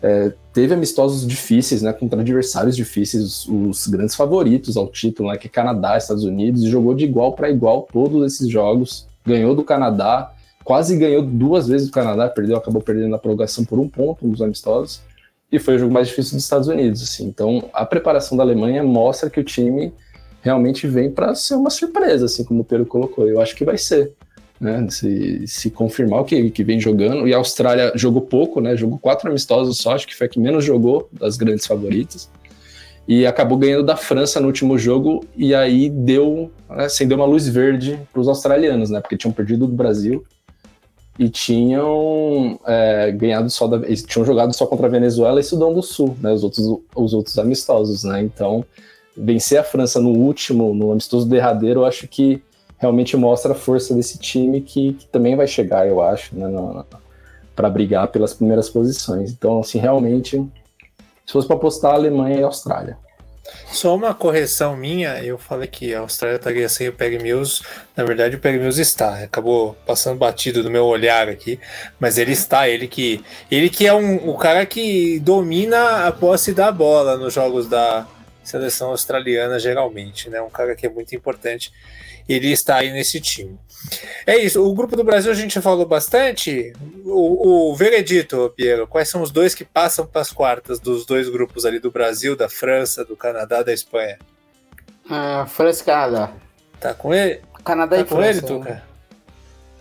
É, 0.00 0.32
teve 0.52 0.74
amistosos 0.74 1.26
difíceis, 1.26 1.82
né, 1.82 1.92
contra 1.92 2.20
adversários 2.20 2.76
difíceis, 2.76 3.22
os, 3.22 3.48
os 3.48 3.86
grandes 3.88 4.14
favoritos 4.14 4.76
ao 4.76 4.88
título, 4.88 5.30
né, 5.30 5.36
que 5.36 5.48
é 5.48 5.50
Canadá, 5.50 5.96
Estados 5.96 6.24
Unidos, 6.24 6.62
e 6.62 6.68
jogou 6.68 6.94
de 6.94 7.04
igual 7.04 7.34
para 7.34 7.50
igual 7.50 7.88
todos 7.92 8.24
esses 8.32 8.48
jogos, 8.48 9.06
ganhou 9.24 9.54
do 9.54 9.64
Canadá, 9.64 10.32
quase 10.64 10.96
ganhou 10.96 11.22
duas 11.22 11.68
vezes 11.68 11.88
do 11.88 11.92
Canadá, 11.92 12.28
perdeu, 12.28 12.56
acabou 12.56 12.82
perdendo 12.82 13.14
a 13.14 13.18
prorrogação 13.18 13.64
por 13.64 13.78
um 13.78 13.88
ponto 13.88 14.26
nos 14.26 14.40
amistosos, 14.42 15.02
e 15.50 15.58
foi 15.58 15.76
o 15.76 15.78
jogo 15.78 15.92
mais 15.92 16.08
difícil 16.08 16.34
dos 16.34 16.44
Estados 16.44 16.68
Unidos. 16.68 17.02
Assim. 17.02 17.26
Então, 17.26 17.68
a 17.74 17.84
preparação 17.84 18.36
da 18.36 18.42
Alemanha 18.42 18.82
mostra 18.82 19.28
que 19.28 19.38
o 19.38 19.44
time 19.44 19.92
realmente 20.40 20.86
vem 20.86 21.10
para 21.10 21.34
ser 21.34 21.54
uma 21.54 21.68
surpresa, 21.68 22.24
assim 22.24 22.42
como 22.42 22.62
o 22.62 22.64
Pedro 22.64 22.86
colocou. 22.86 23.28
Eu 23.28 23.40
acho 23.40 23.54
que 23.54 23.64
vai 23.64 23.76
ser. 23.76 24.12
Né? 24.58 24.86
Se, 24.88 25.46
se 25.46 25.70
confirmar 25.70 26.20
o 26.20 26.24
que, 26.24 26.50
que 26.50 26.64
vem 26.64 26.80
jogando. 26.80 27.28
E 27.28 27.34
a 27.34 27.36
Austrália 27.36 27.92
jogou 27.96 28.22
pouco, 28.22 28.60
né? 28.60 28.76
Jogou 28.76 28.98
quatro 28.98 29.28
amistosos 29.28 29.76
só, 29.78 29.94
acho 29.94 30.06
que 30.06 30.14
foi 30.14 30.26
a 30.26 30.30
que 30.30 30.38
menos 30.38 30.64
jogou 30.64 31.08
das 31.12 31.36
grandes 31.36 31.66
favoritas 31.66 32.30
e 33.06 33.26
acabou 33.26 33.58
ganhando 33.58 33.84
da 33.84 33.96
França 33.96 34.40
no 34.40 34.46
último 34.46 34.78
jogo 34.78 35.24
e 35.36 35.54
aí 35.54 35.90
deu 35.90 36.50
né, 36.70 36.84
acendeu 36.84 37.16
uma 37.16 37.26
luz 37.26 37.48
verde 37.48 37.98
para 38.12 38.20
os 38.20 38.28
australianos, 38.28 38.90
né? 38.90 39.00
Porque 39.00 39.16
tinham 39.16 39.32
perdido 39.32 39.66
do 39.66 39.74
Brasil 39.74 40.24
e 41.18 41.28
tinham 41.28 42.58
é, 42.66 43.10
ganhado 43.12 43.50
só 43.50 43.66
da, 43.66 43.80
tinham 43.94 44.24
jogado 44.24 44.54
só 44.54 44.66
contra 44.66 44.86
a 44.86 44.90
Venezuela 44.90 45.40
e 45.40 45.42
Sudão 45.42 45.74
do 45.74 45.82
Sul, 45.82 46.16
né? 46.20 46.32
Os 46.32 46.44
outros 46.44 46.80
os 46.94 47.12
outros 47.12 47.38
amistosos, 47.38 48.04
né? 48.04 48.22
Então 48.22 48.64
vencer 49.16 49.58
a 49.58 49.64
França 49.64 50.00
no 50.00 50.10
último, 50.10 50.72
no 50.72 50.92
amistoso 50.92 51.28
derradeiro, 51.28 51.80
eu 51.80 51.84
acho 51.84 52.08
que 52.08 52.42
realmente 52.78 53.16
mostra 53.16 53.52
a 53.52 53.54
força 53.54 53.94
desse 53.94 54.18
time 54.18 54.60
que, 54.60 54.94
que 54.94 55.06
também 55.06 55.36
vai 55.36 55.46
chegar, 55.46 55.86
eu 55.86 56.02
acho, 56.02 56.34
né? 56.36 56.46
Para 57.54 57.68
brigar 57.68 58.08
pelas 58.08 58.32
primeiras 58.32 58.70
posições. 58.70 59.30
Então, 59.30 59.60
assim, 59.60 59.78
realmente 59.78 60.42
se 61.32 61.34
fosse 61.34 61.46
para 61.48 61.56
apostar, 61.56 61.94
Alemanha 61.94 62.40
e 62.40 62.42
Austrália. 62.42 62.98
Só 63.68 63.96
uma 63.96 64.12
correção 64.12 64.76
minha, 64.76 65.18
eu 65.24 65.38
falei 65.38 65.66
que 65.66 65.94
a 65.94 66.00
Austrália 66.00 66.36
estaria 66.36 66.68
sem 66.68 66.88
o 66.88 66.92
Peg 66.92 67.18
Mills. 67.18 67.62
Na 67.96 68.04
verdade, 68.04 68.36
o 68.36 68.38
Peg 68.38 68.58
Mills 68.58 68.78
está. 68.78 69.24
Acabou 69.24 69.74
passando 69.86 70.18
batido 70.18 70.62
no 70.62 70.70
meu 70.70 70.84
olhar 70.84 71.30
aqui, 71.30 71.58
mas 71.98 72.18
ele 72.18 72.32
está. 72.32 72.68
Ele 72.68 72.86
que, 72.86 73.24
ele 73.50 73.70
que 73.70 73.86
é 73.86 73.94
um, 73.94 74.28
o 74.28 74.36
cara 74.36 74.66
que 74.66 75.18
domina 75.20 76.06
a 76.06 76.12
posse 76.12 76.52
da 76.52 76.70
bola 76.70 77.16
nos 77.16 77.32
jogos 77.32 77.66
da 77.66 78.06
seleção 78.44 78.90
australiana, 78.90 79.58
geralmente, 79.58 80.28
né? 80.28 80.42
Um 80.42 80.50
cara 80.50 80.76
que 80.76 80.86
é 80.86 80.90
muito 80.90 81.16
importante. 81.16 81.72
Ele 82.28 82.50
está 82.50 82.76
aí 82.76 82.92
nesse 82.92 83.20
time. 83.20 83.58
É 84.26 84.36
isso. 84.36 84.64
O 84.64 84.74
grupo 84.74 84.96
do 84.96 85.04
Brasil 85.04 85.30
a 85.30 85.34
gente 85.34 85.54
já 85.54 85.62
falou 85.62 85.86
bastante. 85.86 86.72
O, 87.04 87.70
o 87.70 87.74
veredito, 87.74 88.52
Piero, 88.56 88.86
quais 88.86 89.08
são 89.08 89.22
os 89.22 89.30
dois 89.30 89.54
que 89.54 89.64
passam 89.64 90.06
para 90.06 90.20
as 90.20 90.32
quartas 90.32 90.78
dos 90.78 91.04
dois 91.04 91.28
grupos 91.28 91.64
ali 91.64 91.78
do 91.78 91.90
Brasil, 91.90 92.36
da 92.36 92.48
França, 92.48 93.04
do 93.04 93.16
Canadá, 93.16 93.62
da 93.62 93.72
Espanha? 93.72 94.18
Ah, 95.08 95.46
França 95.48 95.82
e 95.82 95.86
Canadá. 95.86 96.32
Tá 96.80 96.94
com 96.94 97.12
ele? 97.12 97.40
Canadá 97.64 97.96
tá 97.96 98.02
e 98.02 98.04
com 98.04 98.16
França. 98.16 98.30
ele, 98.30 98.40
Tuca? 98.42 98.82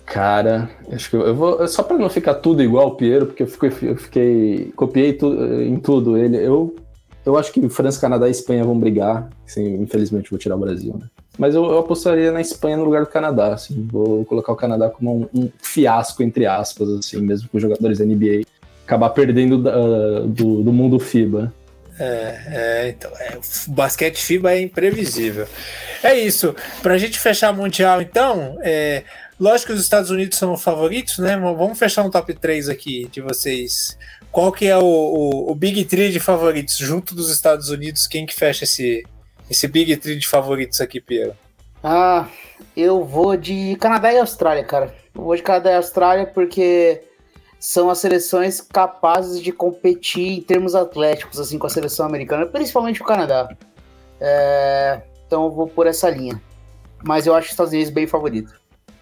Cara, 0.06 0.70
acho 0.92 1.10
que 1.10 1.16
eu 1.16 1.34
vou. 1.34 1.66
Só 1.68 1.84
para 1.84 1.98
não 1.98 2.10
ficar 2.10 2.36
tudo 2.36 2.62
igual 2.62 2.88
o 2.88 2.96
Piero, 2.96 3.28
porque 3.28 3.44
eu 3.44 3.48
fiquei. 3.48 3.72
Eu 3.90 3.96
fiquei 3.96 4.72
copiei 4.76 5.14
tu, 5.14 5.32
em 5.64 5.80
tudo 5.80 6.18
ele. 6.18 6.36
Eu, 6.38 6.76
eu 7.26 7.38
acho 7.38 7.52
que 7.52 7.70
França, 7.70 8.02
Canadá 8.02 8.28
e 8.28 8.32
Espanha 8.32 8.64
vão 8.66 8.78
brigar. 8.78 9.30
Sim, 9.46 9.82
infelizmente 9.82 10.30
vou 10.30 10.38
tirar 10.38 10.56
o 10.56 10.60
Brasil, 10.60 10.98
né? 11.00 11.08
Mas 11.38 11.56
eu, 11.56 11.64
eu, 11.64 11.80
apostaria 11.80 12.32
na 12.32 12.42
Espanha 12.42 12.78
no 12.78 12.84
lugar 12.84 13.02
do 13.02 13.10
Canadá, 13.10 13.54
assim. 13.54 13.88
Vou 13.90 14.26
colocar 14.26 14.52
o 14.52 14.56
Canadá 14.56 14.90
como 14.90 15.30
um, 15.34 15.42
um 15.42 15.50
fiasco, 15.62 16.22
entre 16.22 16.46
aspas, 16.46 16.90
assim, 16.90 17.22
mesmo 17.22 17.50
com 17.50 17.58
os 17.58 17.64
jogadores 17.64 18.00
da 18.00 18.06
NBA 18.06 18.42
acabar 18.86 19.10
perdendo 19.12 19.58
da, 19.58 19.72
do, 20.22 20.62
do 20.64 20.74
mundo 20.74 21.00
FIBA. 21.00 21.54
É, 21.98 22.42
é, 22.48 22.90
então, 22.90 23.12
é, 23.20 23.38
o 23.68 23.72
basquete 23.72 24.18
FIBA 24.18 24.54
é 24.54 24.62
imprevisível. 24.62 25.48
É 26.04 26.18
isso. 26.18 26.54
Para 26.82 26.96
a 26.96 26.98
gente 26.98 27.20
fechar 27.20 27.54
Mundial, 27.54 28.02
então, 28.02 28.58
é, 28.62 29.04
lógico 29.40 29.68
que 29.72 29.78
os 29.78 29.84
Estados 29.84 30.10
Unidos 30.10 30.38
são 30.38 30.58
favoritos, 30.58 31.20
né? 31.20 31.38
Vamos 31.38 31.78
fechar 31.80 32.04
um 32.04 32.10
top 32.10 32.34
3 32.34 32.70
aqui 32.70 33.08
de 33.12 33.22
vocês. 33.22 33.98
Qual 34.32 34.52
que 34.52 34.66
é 34.66 34.78
o, 34.78 34.84
o, 34.84 35.52
o 35.52 35.56
Big 35.56 35.86
Three 35.86 36.12
de 36.12 36.20
favoritos 36.20 36.78
junto 36.78 37.14
dos 37.14 37.30
Estados 37.30 37.70
Unidos? 37.70 38.08
Quem 38.08 38.26
que 38.26 38.34
fecha 38.34 38.64
esse, 38.64 39.06
esse 39.52 39.68
Big 39.68 39.98
Three 39.98 40.18
de 40.18 40.28
favoritos 40.28 40.80
aqui, 40.80 41.02
Piero? 41.02 41.36
Ah, 41.84 42.26
eu 42.76 43.04
vou 43.04 43.36
de 43.36 43.76
Canadá 43.76 44.14
e 44.14 44.18
Austrália, 44.18 44.64
cara. 44.64 44.96
Eu 45.14 45.24
vou 45.24 45.36
de 45.36 45.44
Canadá 45.44 45.72
e 45.72 45.76
Austrália 45.76 46.26
porque 46.26 47.04
são 47.60 47.90
as 47.90 47.98
seleções 47.98 48.62
capazes 48.62 49.42
de 49.42 49.52
competir 49.52 50.40
em 50.40 50.42
termos 50.42 50.74
atléticos, 50.74 51.38
assim, 51.38 51.60
com 51.60 51.68
a 51.68 51.70
seleção 51.70 52.06
americana, 52.06 52.46
principalmente 52.46 53.02
o 53.02 53.06
Canadá. 53.06 53.54
É, 54.22 55.02
então 55.28 55.44
eu 55.44 55.52
vou 55.52 55.68
por 55.68 55.86
essa 55.86 56.10
linha. 56.10 56.42
Mas 57.04 57.28
eu 57.28 57.36
acho 57.36 57.48
os 57.48 57.52
Estados 57.52 57.74
Unidos 57.74 57.92
bem 57.92 58.08
favorito. 58.08 58.54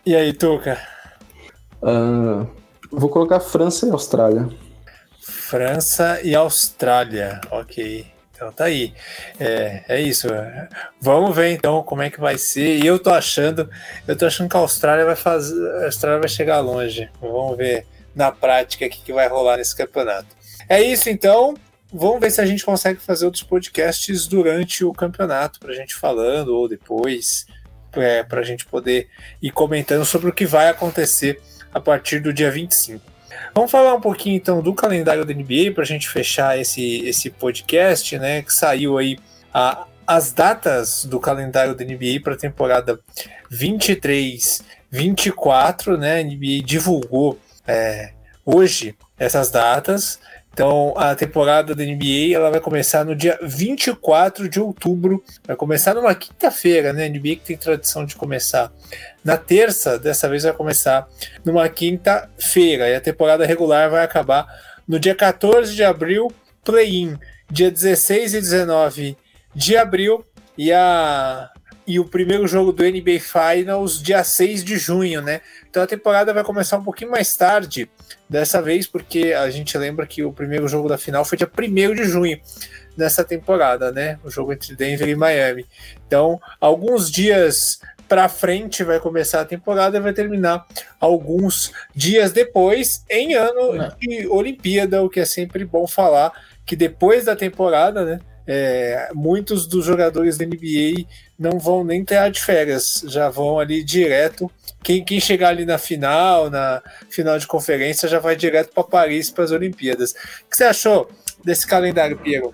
E 0.03 0.15
aí, 0.15 0.33
Tuca? 0.33 0.81
Uh, 1.83 2.49
vou 2.91 3.09
colocar 3.09 3.39
França 3.39 3.85
e 3.85 3.91
Austrália. 3.91 4.49
França 5.21 6.19
e 6.23 6.33
Austrália, 6.33 7.39
ok. 7.51 8.18
Então 8.39 8.53
tá 8.53 8.65
aí. 8.65 8.93
É, 9.37 9.83
é 9.89 10.01
isso. 10.01 10.29
Vamos 11.01 11.35
ver 11.35 11.51
então 11.51 11.83
como 11.83 12.01
é 12.01 12.09
que 12.09 12.21
vai 12.21 12.37
ser. 12.37 12.77
E 12.77 12.87
eu 12.87 12.97
tô 12.97 13.09
achando, 13.09 13.69
eu 14.07 14.15
tô 14.15 14.25
achando 14.25 14.49
que 14.49 14.55
a 14.55 14.61
Austrália 14.61 15.03
vai 15.03 15.17
fazer. 15.17 15.83
A 15.83 15.85
Austrália 15.87 16.19
vai 16.19 16.29
chegar 16.29 16.61
longe. 16.61 17.09
Vamos 17.19 17.57
ver 17.57 17.85
na 18.15 18.31
prática 18.31 18.85
o 18.85 18.89
que, 18.89 19.01
que 19.01 19.11
vai 19.11 19.27
rolar 19.27 19.57
nesse 19.57 19.75
campeonato. 19.75 20.27
É 20.69 20.81
isso 20.81 21.09
então. 21.09 21.53
Vamos 21.91 22.21
ver 22.21 22.31
se 22.31 22.39
a 22.39 22.45
gente 22.45 22.63
consegue 22.63 23.01
fazer 23.01 23.25
outros 23.25 23.43
podcasts 23.43 24.25
durante 24.25 24.85
o 24.85 24.93
campeonato, 24.93 25.59
para 25.59 25.71
a 25.71 25.75
gente 25.75 25.95
falando 25.95 26.49
ou 26.55 26.69
depois, 26.69 27.47
é, 27.93 28.23
para 28.23 28.41
a 28.41 28.43
gente 28.43 28.63
poder 28.65 29.09
ir 29.41 29.51
comentando 29.51 30.05
sobre 30.05 30.29
o 30.29 30.33
que 30.33 30.45
vai 30.45 30.69
acontecer 30.69 31.41
a 31.73 31.79
partir 31.79 32.19
do 32.19 32.31
dia 32.31 32.51
25. 32.51 33.03
Vamos 33.53 33.71
falar 33.71 33.93
um 33.93 34.01
pouquinho 34.01 34.35
então 34.35 34.61
do 34.61 34.73
calendário 34.73 35.25
da 35.25 35.33
NBA 35.33 35.71
para 35.73 35.83
a 35.83 35.87
gente 35.87 36.07
fechar 36.09 36.57
esse, 36.57 37.05
esse 37.07 37.29
podcast, 37.29 38.17
né? 38.17 38.41
Que 38.41 38.53
saiu 38.53 38.97
aí 38.97 39.17
a, 39.53 39.85
as 40.05 40.31
datas 40.31 41.05
do 41.05 41.19
calendário 41.19 41.75
da 41.75 41.83
NBA 41.83 42.21
para 42.23 42.33
a 42.33 42.37
temporada 42.37 42.99
23, 43.49 44.61
24, 44.89 45.97
né? 45.97 46.19
A 46.19 46.23
NBA 46.23 46.63
divulgou 46.63 47.39
é, 47.67 48.11
hoje 48.45 48.95
essas 49.17 49.51
datas. 49.51 50.19
Então, 50.59 50.93
a 50.97 51.15
temporada 51.15 51.73
da 51.73 51.85
NBA 51.85 52.35
ela 52.35 52.51
vai 52.51 52.59
começar 52.59 53.05
no 53.05 53.15
dia 53.15 53.39
24 53.41 54.49
de 54.49 54.59
outubro. 54.59 55.23
Vai 55.47 55.55
começar 55.55 55.93
numa 55.93 56.13
quinta-feira, 56.13 56.91
né? 56.91 57.05
A 57.05 57.09
NBA 57.09 57.37
que 57.37 57.45
tem 57.45 57.55
tradição 57.55 58.05
de 58.05 58.13
começar 58.17 58.69
na 59.23 59.37
terça, 59.37 59.97
dessa 59.97 60.27
vez 60.27 60.43
vai 60.43 60.51
começar 60.51 61.07
numa 61.45 61.69
quinta-feira. 61.69 62.89
E 62.89 62.95
a 62.95 62.99
temporada 62.99 63.45
regular 63.45 63.89
vai 63.89 64.03
acabar 64.03 64.47
no 64.85 64.99
dia 64.99 65.15
14 65.15 65.73
de 65.73 65.81
abril, 65.81 66.29
play-in. 66.61 67.17
Dia 67.49 67.71
16 67.71 68.33
e 68.33 68.41
19 68.41 69.17
de 69.55 69.77
abril. 69.77 70.25
E 70.57 70.73
a 70.73 71.49
e 71.87 72.01
o 72.01 72.05
primeiro 72.05 72.45
jogo 72.49 72.73
do 72.73 72.83
NBA 72.83 73.19
Finals 73.21 74.03
dia 74.03 74.25
6 74.25 74.65
de 74.65 74.77
junho, 74.77 75.21
né? 75.21 75.39
Então 75.69 75.81
a 75.81 75.87
temporada 75.87 76.33
vai 76.33 76.43
começar 76.43 76.77
um 76.77 76.83
pouquinho 76.83 77.11
mais 77.11 77.33
tarde 77.37 77.89
dessa 78.29 78.61
vez, 78.61 78.87
porque 78.87 79.33
a 79.33 79.49
gente 79.49 79.77
lembra 79.77 80.05
que 80.05 80.23
o 80.23 80.33
primeiro 80.33 80.67
jogo 80.67 80.87
da 80.87 80.97
final 80.97 81.25
foi 81.25 81.37
dia 81.37 81.49
1 81.49 81.95
de 81.95 82.03
junho 82.05 82.39
nessa 82.97 83.23
temporada, 83.23 83.91
né? 83.91 84.19
O 84.23 84.29
jogo 84.29 84.53
entre 84.53 84.75
Denver 84.75 85.07
e 85.07 85.15
Miami. 85.15 85.65
Então, 86.05 86.39
alguns 86.59 87.09
dias 87.09 87.79
para 88.07 88.27
frente 88.27 88.83
vai 88.83 88.99
começar 88.99 89.41
a 89.41 89.45
temporada 89.45 89.97
e 89.97 90.01
vai 90.01 90.13
terminar 90.13 90.65
alguns 90.99 91.71
dias 91.95 92.31
depois, 92.31 93.05
em 93.09 93.35
ano 93.35 93.81
é. 93.81 93.91
de 93.99 94.27
Olimpíada, 94.27 95.03
o 95.03 95.09
que 95.09 95.19
é 95.19 95.25
sempre 95.25 95.63
bom 95.63 95.85
falar 95.87 96.33
que 96.69 96.75
depois 96.75 97.25
da 97.25 97.35
temporada, 97.35 98.05
né? 98.05 98.19
É, 98.45 99.09
muitos 99.13 99.67
dos 99.67 99.85
jogadores 99.85 100.37
da 100.37 100.45
NBA 100.45 101.05
não 101.39 101.57
vão 101.57 101.85
nem 101.85 102.03
ter 102.03 102.29
de 102.29 102.41
férias, 102.41 103.01
já 103.07 103.29
vão 103.29 103.59
ali 103.59 103.81
direto. 103.81 104.51
Quem, 104.83 105.03
quem 105.03 105.19
chegar 105.19 105.49
ali 105.49 105.65
na 105.65 105.77
final, 105.77 106.49
na 106.49 106.81
final 107.09 107.39
de 107.39 107.47
conferência, 107.47 108.09
já 108.09 108.19
vai 108.19 108.35
direto 108.35 108.73
para 108.73 108.83
Paris 108.83 109.29
para 109.29 109.45
as 109.45 109.51
Olimpíadas. 109.51 110.11
O 110.11 110.49
que 110.49 110.57
você 110.57 110.65
achou 110.65 111.09
desse 111.43 111.65
calendário, 111.65 112.17
Piero? 112.17 112.53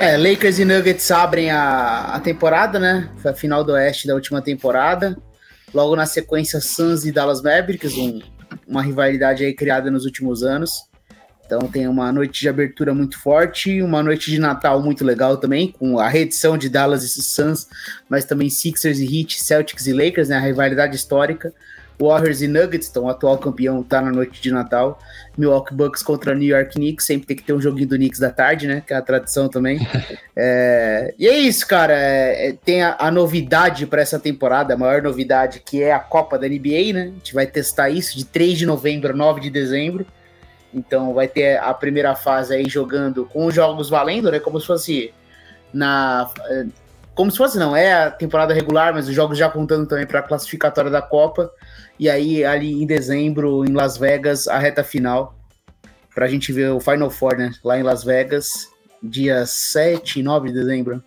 É, 0.00 0.16
Lakers 0.16 0.58
e 0.58 0.64
Nuggets 0.64 1.10
abrem 1.10 1.50
a, 1.50 2.14
a 2.14 2.20
temporada, 2.20 2.78
né? 2.78 3.10
Foi 3.18 3.30
a 3.30 3.34
final 3.34 3.62
do 3.62 3.72
Oeste 3.72 4.06
da 4.06 4.14
última 4.14 4.40
temporada. 4.40 5.16
Logo 5.72 5.94
na 5.96 6.06
sequência, 6.06 6.60
Suns 6.60 7.04
e 7.04 7.12
Dallas 7.12 7.42
Mavericks, 7.42 7.96
um, 7.96 8.20
uma 8.66 8.82
rivalidade 8.82 9.44
aí 9.44 9.52
criada 9.52 9.90
nos 9.90 10.04
últimos 10.04 10.42
anos. 10.42 10.88
Então 11.46 11.60
tem 11.68 11.86
uma 11.86 12.10
noite 12.10 12.40
de 12.40 12.48
abertura 12.48 12.94
muito 12.94 13.18
forte, 13.20 13.82
uma 13.82 14.02
noite 14.02 14.30
de 14.30 14.38
Natal 14.38 14.82
muito 14.82 15.04
legal 15.04 15.36
também, 15.36 15.72
com 15.72 15.98
a 15.98 16.08
reedição 16.08 16.56
de 16.56 16.68
Dallas 16.68 17.04
e 17.04 17.22
Suns, 17.22 17.68
mas 18.08 18.24
também 18.24 18.48
Sixers 18.48 18.98
e 18.98 19.04
Heat, 19.04 19.42
Celtics 19.42 19.86
e 19.86 19.92
Lakers, 19.92 20.28
né, 20.30 20.36
a 20.36 20.40
rivalidade 20.40 20.96
histórica. 20.96 21.52
Warriors 22.00 22.42
e 22.42 22.48
Nuggets, 22.48 22.88
então 22.88 23.04
o 23.04 23.08
atual 23.08 23.38
campeão 23.38 23.82
tá 23.82 24.00
na 24.00 24.10
noite 24.10 24.42
de 24.42 24.50
Natal. 24.50 24.98
Milwaukee 25.36 25.74
Bucks 25.74 26.02
contra 26.02 26.34
New 26.34 26.48
York 26.48 26.74
Knicks, 26.74 27.06
sempre 27.06 27.26
tem 27.26 27.36
que 27.36 27.42
ter 27.42 27.52
um 27.52 27.60
joguinho 27.60 27.88
do 27.88 27.96
Knicks 27.96 28.18
da 28.18 28.30
tarde, 28.30 28.66
né? 28.66 28.82
Que 28.84 28.92
é 28.92 28.96
a 28.96 29.02
tradição 29.02 29.48
também. 29.48 29.78
é... 30.34 31.14
E 31.18 31.26
é 31.26 31.38
isso, 31.38 31.66
cara. 31.66 31.92
É... 31.94 32.48
é 32.48 32.52
tem 32.52 32.82
a, 32.82 32.96
a 32.98 33.10
novidade 33.10 33.86
para 33.86 34.02
essa 34.02 34.18
temporada, 34.18 34.74
a 34.74 34.76
maior 34.76 35.02
novidade, 35.02 35.62
que 35.64 35.82
é 35.82 35.92
a 35.92 35.98
Copa 35.98 36.38
da 36.38 36.48
NBA, 36.48 36.92
né? 36.92 37.02
A 37.02 37.14
gente 37.14 37.34
vai 37.34 37.46
testar 37.46 37.90
isso 37.90 38.16
de 38.16 38.24
3 38.24 38.58
de 38.58 38.66
novembro 38.66 39.12
a 39.12 39.16
9 39.16 39.40
de 39.40 39.50
dezembro. 39.50 40.06
Então 40.74 41.14
vai 41.14 41.28
ter 41.28 41.58
a 41.58 41.72
primeira 41.72 42.14
fase 42.14 42.54
aí 42.54 42.68
jogando 42.68 43.24
com 43.24 43.46
os 43.46 43.54
jogos 43.54 43.88
valendo, 43.88 44.30
né? 44.30 44.40
Como 44.40 44.60
se 44.60 44.66
fosse 44.66 45.14
na. 45.72 46.30
Eh, 46.48 46.66
como 47.14 47.30
se 47.30 47.38
fosse, 47.38 47.58
não, 47.58 47.76
é 47.76 47.92
a 47.92 48.10
temporada 48.10 48.52
regular, 48.52 48.92
mas 48.92 49.08
os 49.08 49.14
jogos 49.14 49.38
já 49.38 49.48
contando 49.48 49.86
também 49.86 50.04
para 50.04 50.18
a 50.18 50.22
classificatória 50.22 50.90
da 50.90 51.00
Copa. 51.00 51.50
E 51.96 52.10
aí, 52.10 52.44
ali 52.44 52.82
em 52.82 52.86
dezembro, 52.86 53.64
em 53.64 53.72
Las 53.72 53.96
Vegas, 53.96 54.48
a 54.48 54.58
reta 54.58 54.82
final. 54.82 55.38
Pra 56.12 56.26
gente 56.26 56.52
ver 56.52 56.70
o 56.70 56.80
Final 56.80 57.10
Four, 57.10 57.36
né? 57.36 57.52
Lá 57.62 57.78
em 57.78 57.84
Las 57.84 58.02
Vegas, 58.02 58.68
dia 59.00 59.46
7 59.46 60.20
e 60.20 60.22
9 60.24 60.48
de 60.48 60.54
dezembro. 60.54 61.02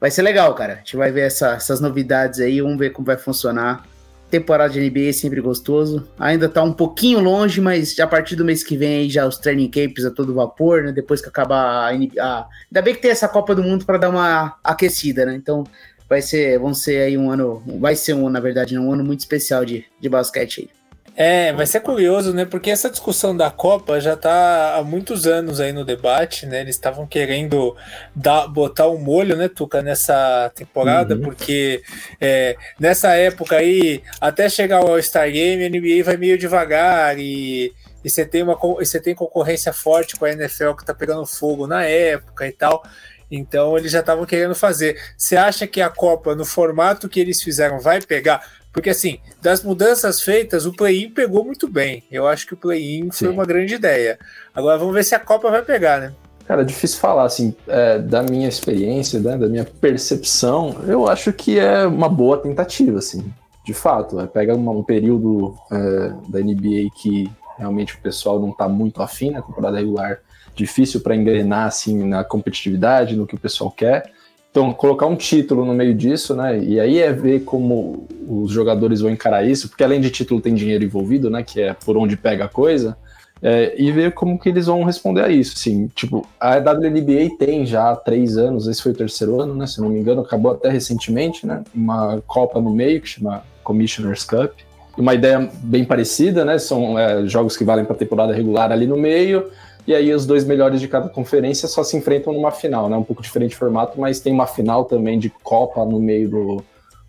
Vai 0.00 0.10
ser 0.10 0.22
legal, 0.22 0.54
cara. 0.54 0.74
A 0.74 0.76
gente 0.76 0.96
vai 0.96 1.10
ver 1.10 1.22
essa, 1.22 1.54
essas 1.54 1.80
novidades 1.80 2.38
aí, 2.38 2.60
vamos 2.60 2.78
ver 2.78 2.90
como 2.90 3.06
vai 3.06 3.16
funcionar. 3.16 3.84
Temporada 4.30 4.72
de 4.72 4.80
NBA 4.80 5.08
é 5.08 5.12
sempre 5.12 5.40
gostoso. 5.40 6.08
Ainda 6.18 6.48
tá 6.48 6.62
um 6.62 6.72
pouquinho 6.72 7.20
longe, 7.20 7.60
mas 7.60 7.98
a 7.98 8.06
partir 8.06 8.34
do 8.34 8.44
mês 8.44 8.64
que 8.64 8.76
vem 8.76 8.96
aí 9.00 9.10
já 9.10 9.26
os 9.26 9.38
training 9.38 9.70
camps 9.70 10.04
a 10.04 10.10
todo 10.10 10.34
vapor, 10.34 10.82
né? 10.82 10.92
Depois 10.92 11.20
que 11.20 11.28
acabar 11.28 11.88
a 11.88 11.92
NBA. 11.96 12.48
Ainda 12.66 12.82
bem 12.82 12.94
que 12.94 13.00
tem 13.00 13.10
essa 13.10 13.28
Copa 13.28 13.54
do 13.54 13.62
Mundo 13.62 13.84
para 13.84 13.98
dar 13.98 14.10
uma 14.10 14.58
aquecida, 14.64 15.24
né? 15.24 15.34
Então 15.34 15.64
vai 16.08 16.22
ser, 16.22 16.58
vão 16.58 16.74
ser 16.74 17.02
aí 17.02 17.16
um 17.16 17.30
ano, 17.30 17.62
vai 17.80 17.94
ser 17.94 18.14
um, 18.14 18.28
na 18.28 18.40
verdade, 18.40 18.74
né? 18.74 18.80
um 18.80 18.92
ano 18.92 19.04
muito 19.04 19.20
especial 19.20 19.64
de, 19.64 19.84
de 20.00 20.08
basquete 20.08 20.60
aí. 20.60 20.75
É, 21.18 21.50
vai 21.54 21.64
ser 21.64 21.80
curioso, 21.80 22.34
né? 22.34 22.44
Porque 22.44 22.70
essa 22.70 22.90
discussão 22.90 23.34
da 23.34 23.50
Copa 23.50 23.98
já 23.98 24.12
está 24.12 24.76
há 24.76 24.82
muitos 24.82 25.26
anos 25.26 25.60
aí 25.60 25.72
no 25.72 25.82
debate, 25.82 26.44
né? 26.44 26.60
Eles 26.60 26.76
estavam 26.76 27.06
querendo 27.06 27.74
dar, 28.14 28.46
botar 28.46 28.88
um 28.88 28.98
molho, 28.98 29.34
né, 29.34 29.48
Tuca, 29.48 29.80
nessa 29.80 30.52
temporada, 30.54 31.14
uhum. 31.14 31.22
porque 31.22 31.82
é, 32.20 32.54
nessa 32.78 33.14
época 33.14 33.56
aí, 33.56 34.02
até 34.20 34.46
chegar 34.50 34.76
ao 34.76 34.88
All-Star 34.88 35.32
Game, 35.32 35.64
a 35.64 35.70
NBA 35.70 36.04
vai 36.04 36.18
meio 36.18 36.36
devagar 36.36 37.18
e, 37.18 37.72
e 38.04 38.10
você 38.10 38.26
tem 38.26 38.42
uma 38.42 38.54
você 38.54 39.00
tem 39.00 39.14
concorrência 39.14 39.72
forte 39.72 40.16
com 40.16 40.26
a 40.26 40.30
NFL 40.30 40.72
que 40.72 40.82
está 40.82 40.92
pegando 40.92 41.24
fogo 41.24 41.66
na 41.66 41.82
época 41.82 42.46
e 42.46 42.52
tal. 42.52 42.82
Então 43.30 43.76
eles 43.76 43.90
já 43.90 44.00
estavam 44.00 44.24
querendo 44.24 44.54
fazer. 44.54 45.00
Você 45.16 45.36
acha 45.36 45.66
que 45.66 45.80
a 45.80 45.88
Copa, 45.88 46.34
no 46.34 46.44
formato 46.44 47.08
que 47.08 47.20
eles 47.20 47.42
fizeram, 47.42 47.80
vai 47.80 48.00
pegar? 48.00 48.42
Porque, 48.76 48.90
assim, 48.90 49.20
das 49.40 49.62
mudanças 49.62 50.20
feitas, 50.20 50.66
o 50.66 50.72
play-in 50.72 51.08
pegou 51.08 51.42
muito 51.42 51.66
bem. 51.66 52.04
Eu 52.12 52.26
acho 52.26 52.46
que 52.46 52.52
o 52.52 52.58
play-in 52.58 53.10
foi 53.10 53.28
uma 53.28 53.46
grande 53.46 53.74
ideia. 53.74 54.18
Agora 54.54 54.76
vamos 54.76 54.94
ver 54.94 55.02
se 55.02 55.14
a 55.14 55.18
Copa 55.18 55.50
vai 55.50 55.62
pegar, 55.62 55.98
né? 55.98 56.12
Cara, 56.46 56.62
difícil 56.62 57.00
falar, 57.00 57.24
assim, 57.24 57.54
é, 57.66 57.98
da 57.98 58.22
minha 58.22 58.46
experiência, 58.46 59.18
né, 59.18 59.36
da 59.38 59.48
minha 59.48 59.64
percepção, 59.64 60.76
eu 60.86 61.08
acho 61.08 61.32
que 61.32 61.58
é 61.58 61.86
uma 61.86 62.08
boa 62.08 62.36
tentativa, 62.36 62.98
assim, 62.98 63.24
de 63.64 63.72
fato. 63.72 64.20
É, 64.20 64.26
pega 64.26 64.54
uma, 64.54 64.72
um 64.72 64.84
período 64.84 65.56
é, 65.72 66.12
da 66.28 66.38
NBA 66.38 66.90
que 66.94 67.32
realmente 67.56 67.94
o 67.94 67.98
pessoal 67.98 68.40
não 68.40 68.52
tá 68.52 68.68
muito 68.68 69.02
afim 69.02 69.30
na 69.30 69.42
temporada 69.42 69.78
regular, 69.78 70.18
difícil 70.54 71.00
para 71.00 71.14
engrenar, 71.14 71.66
assim, 71.66 72.04
na 72.04 72.24
competitividade, 72.24 73.16
no 73.16 73.26
que 73.26 73.34
o 73.34 73.38
pessoal 73.38 73.70
quer. 73.70 74.10
Então, 74.50 74.72
colocar 74.72 75.06
um 75.06 75.16
título 75.16 75.66
no 75.66 75.74
meio 75.74 75.94
disso, 75.94 76.34
né? 76.34 76.58
E 76.58 76.80
aí 76.80 76.98
é 76.98 77.12
ver 77.12 77.44
como 77.44 78.08
os 78.26 78.50
jogadores 78.50 79.02
vão 79.02 79.10
encarar 79.10 79.46
isso, 79.46 79.68
porque 79.68 79.84
além 79.84 80.00
de 80.00 80.10
título 80.10 80.40
tem 80.40 80.54
dinheiro 80.54 80.82
envolvido, 80.82 81.28
né? 81.28 81.42
Que 81.42 81.60
é 81.60 81.74
por 81.74 81.96
onde 81.96 82.16
pega 82.16 82.46
a 82.46 82.48
coisa. 82.48 82.96
É, 83.42 83.74
e 83.76 83.92
ver 83.92 84.14
como 84.14 84.38
que 84.38 84.48
eles 84.48 84.64
vão 84.64 84.82
responder 84.82 85.20
a 85.22 85.28
isso, 85.28 85.54
assim, 85.56 85.88
tipo, 85.88 86.26
a 86.40 86.56
WNBA 86.56 87.36
tem 87.38 87.66
já 87.66 87.94
três 87.94 88.38
anos, 88.38 88.66
esse 88.66 88.82
foi 88.82 88.92
o 88.92 88.94
terceiro 88.94 89.38
ano, 89.38 89.54
né, 89.54 89.66
se 89.66 89.78
não 89.78 89.90
me 89.90 90.00
engano, 90.00 90.22
acabou 90.22 90.52
até 90.52 90.70
recentemente, 90.70 91.46
né, 91.46 91.62
uma 91.74 92.22
Copa 92.26 92.62
no 92.62 92.70
meio, 92.70 92.98
que 92.98 93.08
chama 93.08 93.42
Commissioner's 93.62 94.24
Cup, 94.24 94.52
uma 94.96 95.14
ideia 95.14 95.48
bem 95.62 95.84
parecida, 95.84 96.44
né, 96.44 96.58
são 96.58 96.98
é, 96.98 97.26
jogos 97.26 97.56
que 97.56 97.64
valem 97.64 97.84
para 97.84 97.96
temporada 97.96 98.32
regular 98.32 98.72
ali 98.72 98.86
no 98.86 98.96
meio, 98.96 99.50
e 99.86 99.94
aí 99.94 100.12
os 100.12 100.26
dois 100.26 100.44
melhores 100.44 100.80
de 100.80 100.88
cada 100.88 101.08
conferência 101.08 101.68
só 101.68 101.84
se 101.84 101.96
enfrentam 101.96 102.32
numa 102.32 102.50
final, 102.50 102.88
né? 102.88 102.96
Um 102.96 103.04
pouco 103.04 103.22
diferente 103.22 103.50
de 103.50 103.56
formato, 103.56 104.00
mas 104.00 104.18
tem 104.18 104.32
uma 104.32 104.46
final 104.46 104.84
também 104.84 105.16
de 105.16 105.30
Copa 105.30 105.84
no 105.84 106.00
meio 106.00 106.28
do, 106.28 106.64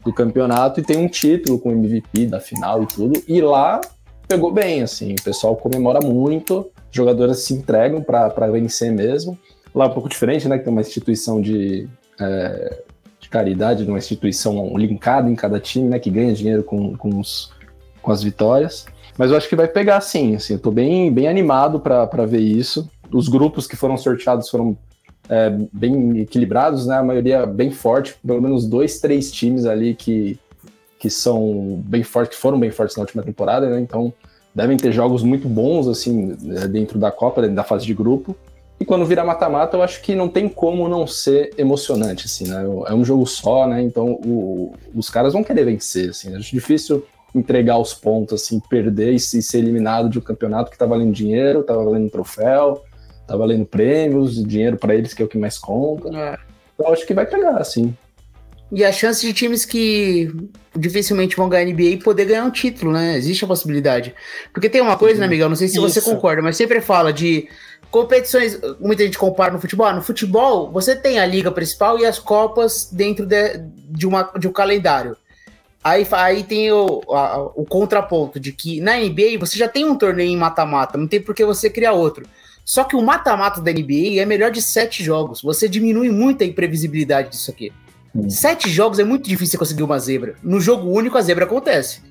do 0.05 0.13
campeonato 0.13 0.79
e 0.79 0.83
tem 0.83 0.97
um 0.97 1.07
título 1.07 1.57
com 1.57 1.71
MVP 1.71 2.27
da 2.27 2.39
final 2.39 2.83
e 2.83 2.85
tudo. 2.85 3.23
E 3.27 3.41
lá 3.41 3.81
pegou 4.27 4.51
bem, 4.51 4.83
assim, 4.83 5.13
o 5.13 5.23
pessoal 5.23 5.55
comemora 5.55 5.99
muito, 6.05 6.69
jogadores 6.91 7.39
se 7.39 7.53
entregam 7.53 8.03
para 8.03 8.51
vencer 8.51 8.91
mesmo. 8.91 9.37
Lá 9.73 9.85
é 9.85 9.87
um 9.87 9.93
pouco 9.93 10.07
diferente, 10.07 10.47
né? 10.47 10.59
Que 10.59 10.63
tem 10.63 10.73
uma 10.73 10.81
instituição 10.81 11.41
de, 11.41 11.89
é, 12.19 12.83
de 13.19 13.27
caridade, 13.27 13.83
uma 13.85 13.97
instituição 13.97 14.77
linkada 14.77 15.27
em 15.29 15.35
cada 15.35 15.59
time, 15.59 15.89
né? 15.89 15.97
Que 15.97 16.11
ganha 16.11 16.31
dinheiro 16.31 16.63
com, 16.63 16.95
com, 16.95 17.19
os, 17.19 17.51
com 18.07 18.13
as 18.13 18.23
vitórias. 18.23 18.85
Mas 19.17 19.31
eu 19.31 19.37
acho 19.37 19.49
que 19.49 19.55
vai 19.55 19.67
pegar 19.67 19.99
sim, 19.99 20.35
assim, 20.35 20.53
eu 20.53 20.59
tô 20.59 20.71
bem, 20.71 21.11
bem 21.11 21.27
animado 21.27 21.77
para 21.81 22.25
ver 22.25 22.39
isso. 22.39 22.89
Os 23.11 23.27
grupos 23.27 23.67
que 23.67 23.75
foram 23.75 23.97
sorteados 23.97 24.47
foram 24.49 24.77
é, 25.27 25.49
bem 25.73 26.19
equilibrados, 26.19 26.87
né? 26.87 26.95
A 26.97 27.03
maioria 27.03 27.45
bem 27.45 27.69
forte, 27.69 28.15
pelo 28.25 28.41
menos 28.41 28.65
dois, 28.65 28.99
três 28.99 29.29
times 29.29 29.65
ali 29.65 29.93
que, 29.93 30.39
que 30.97 31.09
são 31.09 31.83
bem 31.83 32.01
fortes, 32.01 32.37
que 32.37 32.41
foram 32.41 32.57
bem 32.57 32.71
fortes 32.71 32.95
na 32.95 33.01
última 33.01 33.23
temporada, 33.23 33.69
né? 33.69 33.81
Então 33.81 34.13
devem 34.55 34.77
ter 34.77 34.93
jogos 34.93 35.21
muito 35.21 35.49
bons 35.49 35.87
assim 35.87 36.37
é, 36.55 36.67
dentro 36.67 36.97
da 36.97 37.11
Copa, 37.11 37.41
dentro 37.41 37.57
da 37.57 37.63
fase 37.63 37.85
de 37.85 37.93
grupo. 37.93 38.35
E 38.79 38.85
quando 38.85 39.05
vira 39.05 39.25
mata-mata, 39.25 39.75
eu 39.75 39.81
acho 39.81 40.01
que 40.01 40.15
não 40.15 40.29
tem 40.29 40.47
como 40.47 40.87
não 40.87 41.07
ser 41.07 41.51
emocionante, 41.57 42.27
assim, 42.27 42.47
né? 42.47 42.63
É 42.87 42.93
um 42.93 43.03
jogo 43.03 43.25
só, 43.25 43.67
né? 43.67 43.81
Então 43.81 44.13
o, 44.23 44.73
os 44.95 45.09
caras 45.09 45.33
vão 45.33 45.43
querer 45.43 45.65
vencer, 45.65 46.11
assim. 46.11 46.33
Acho 46.35 46.51
difícil 46.51 47.03
entregar 47.35 47.77
os 47.77 47.93
pontos, 47.93 48.41
assim, 48.41 48.59
perder 48.59 49.13
e 49.13 49.19
ser 49.19 49.57
eliminado 49.57 50.09
de 50.09 50.19
um 50.19 50.21
campeonato 50.21 50.71
que 50.71 50.77
tá 50.77 50.85
valendo 50.85 51.11
dinheiro, 51.11 51.63
tá 51.63 51.75
valendo 51.75 52.09
troféu, 52.09 52.83
tá 53.27 53.35
valendo 53.35 53.65
prêmios, 53.65 54.43
dinheiro 54.43 54.77
para 54.77 54.95
eles, 54.95 55.13
que 55.13 55.21
é 55.21 55.25
o 55.25 55.27
que 55.27 55.37
mais 55.37 55.57
conta. 55.57 56.09
É. 56.15 56.37
Então 56.73 56.91
acho 56.91 57.05
que 57.05 57.13
vai 57.13 57.25
pegar, 57.25 57.57
assim. 57.57 57.95
E 58.71 58.83
a 58.83 58.91
chance 58.91 59.25
de 59.25 59.33
times 59.33 59.63
que 59.63 60.29
dificilmente 60.75 61.35
vão 61.35 61.47
ganhar 61.47 61.65
NBA 61.65 62.03
poder 62.03 62.25
ganhar 62.25 62.43
um 62.43 62.51
título, 62.51 62.91
né? 62.91 63.15
Existe 63.15 63.45
a 63.45 63.47
possibilidade. 63.47 64.13
Porque 64.53 64.69
tem 64.69 64.81
uma 64.81 64.97
coisa, 64.97 65.19
né, 65.19 65.27
Miguel? 65.27 65.47
Não 65.47 65.55
sei 65.55 65.67
se 65.67 65.75
Isso. 65.75 65.87
você 65.87 66.01
concorda, 66.01 66.41
mas 66.41 66.57
sempre 66.57 66.81
fala 66.81 67.13
de 67.13 67.47
competições. 67.89 68.59
Muita 68.79 69.03
gente 69.03 69.17
compara 69.17 69.53
no 69.53 69.59
futebol. 69.59 69.93
No 69.93 70.01
futebol, 70.01 70.69
você 70.69 70.95
tem 70.95 71.17
a 71.17 71.25
liga 71.25 71.49
principal 71.49 71.97
e 71.97 72.05
as 72.05 72.19
copas 72.19 72.89
dentro 72.91 73.25
de, 73.25 73.57
de, 73.89 74.05
uma, 74.05 74.23
de 74.37 74.47
um 74.47 74.51
calendário. 74.51 75.15
Aí, 75.87 76.05
aí 76.11 76.43
tem 76.43 76.69
o, 76.69 77.01
a, 77.09 77.39
o 77.55 77.63
contraponto 77.65 78.41
de 78.41 78.51
que 78.51 78.81
na 78.81 78.97
NBA 78.97 79.39
você 79.39 79.57
já 79.57 79.69
tem 79.69 79.85
um 79.85 79.95
torneio 79.95 80.29
em 80.29 80.35
mata-mata, 80.35 80.97
não 80.97 81.07
tem 81.07 81.21
por 81.21 81.33
que 81.33 81.45
você 81.45 81.69
criar 81.69 81.93
outro. 81.93 82.25
Só 82.65 82.83
que 82.83 82.97
o 82.97 83.01
mata-mata 83.01 83.61
da 83.61 83.71
NBA 83.71 84.19
é 84.19 84.25
melhor 84.25 84.51
de 84.51 84.61
sete 84.61 85.01
jogos. 85.01 85.41
Você 85.41 85.69
diminui 85.69 86.09
muito 86.09 86.43
a 86.43 86.45
imprevisibilidade 86.45 87.29
disso 87.29 87.49
aqui. 87.49 87.71
Hum. 88.13 88.29
Sete 88.29 88.69
jogos 88.69 88.99
é 88.99 89.05
muito 89.05 89.29
difícil 89.29 89.57
conseguir 89.57 89.83
uma 89.83 89.97
zebra. 89.97 90.35
No 90.43 90.59
jogo 90.59 90.89
único, 90.89 91.17
a 91.17 91.21
zebra 91.21 91.45
acontece. 91.45 92.01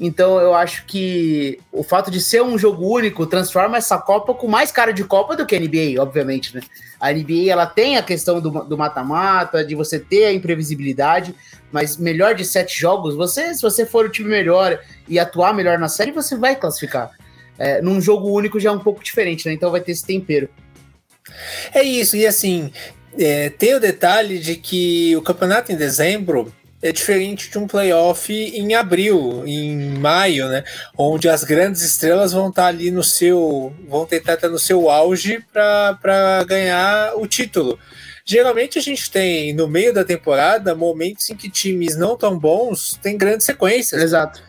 Então 0.00 0.40
eu 0.40 0.54
acho 0.54 0.86
que 0.86 1.60
o 1.70 1.82
fato 1.82 2.10
de 2.10 2.22
ser 2.22 2.42
um 2.42 2.56
jogo 2.56 2.88
único 2.88 3.26
transforma 3.26 3.76
essa 3.76 3.98
Copa 3.98 4.32
com 4.32 4.48
mais 4.48 4.72
cara 4.72 4.92
de 4.92 5.04
Copa 5.04 5.36
do 5.36 5.44
que 5.44 5.54
a 5.54 5.60
NBA, 5.60 6.00
obviamente, 6.00 6.56
né? 6.56 6.62
A 6.98 7.12
NBA 7.12 7.50
ela 7.50 7.66
tem 7.66 7.98
a 7.98 8.02
questão 8.02 8.40
do 8.40 8.78
mata-mata, 8.78 9.62
de 9.62 9.74
você 9.74 9.98
ter 9.98 10.24
a 10.24 10.32
imprevisibilidade, 10.32 11.34
mas 11.70 11.98
melhor 11.98 12.34
de 12.34 12.46
sete 12.46 12.80
jogos, 12.80 13.14
você, 13.14 13.54
se 13.54 13.60
você 13.60 13.84
for 13.84 14.06
o 14.06 14.08
time 14.08 14.30
melhor 14.30 14.80
e 15.06 15.18
atuar 15.18 15.52
melhor 15.52 15.78
na 15.78 15.88
série, 15.88 16.12
você 16.12 16.34
vai 16.34 16.56
classificar. 16.56 17.10
É, 17.58 17.82
num 17.82 18.00
jogo 18.00 18.30
único 18.30 18.58
já 18.58 18.70
é 18.70 18.72
um 18.72 18.78
pouco 18.78 19.04
diferente, 19.04 19.46
né? 19.46 19.52
Então 19.52 19.70
vai 19.70 19.82
ter 19.82 19.92
esse 19.92 20.04
tempero. 20.04 20.48
É 21.74 21.82
isso, 21.82 22.16
e 22.16 22.26
assim, 22.26 22.72
é, 23.18 23.50
tem 23.50 23.74
o 23.74 23.80
detalhe 23.80 24.38
de 24.38 24.56
que 24.56 25.14
o 25.14 25.20
campeonato 25.20 25.70
em 25.70 25.76
dezembro 25.76 26.52
é 26.82 26.92
diferente 26.92 27.50
de 27.50 27.58
um 27.58 27.66
playoff 27.66 28.32
em 28.32 28.74
abril, 28.74 29.42
em 29.46 29.98
maio, 29.98 30.48
né? 30.48 30.64
Onde 30.96 31.28
as 31.28 31.44
grandes 31.44 31.82
estrelas 31.82 32.32
vão 32.32 32.48
estar 32.48 32.66
ali 32.66 32.90
no 32.90 33.04
seu. 33.04 33.72
vão 33.88 34.06
tentar 34.06 34.34
estar 34.34 34.48
no 34.48 34.58
seu 34.58 34.88
auge 34.88 35.44
para 35.52 36.44
ganhar 36.46 37.14
o 37.16 37.26
título. 37.26 37.78
Geralmente 38.24 38.78
a 38.78 38.82
gente 38.82 39.10
tem, 39.10 39.52
no 39.52 39.66
meio 39.66 39.92
da 39.92 40.04
temporada, 40.04 40.74
momentos 40.74 41.28
em 41.30 41.36
que 41.36 41.50
times 41.50 41.96
não 41.96 42.16
tão 42.16 42.38
bons 42.38 42.98
têm 43.02 43.18
grandes 43.18 43.44
sequências. 43.44 44.00
Exato. 44.00 44.42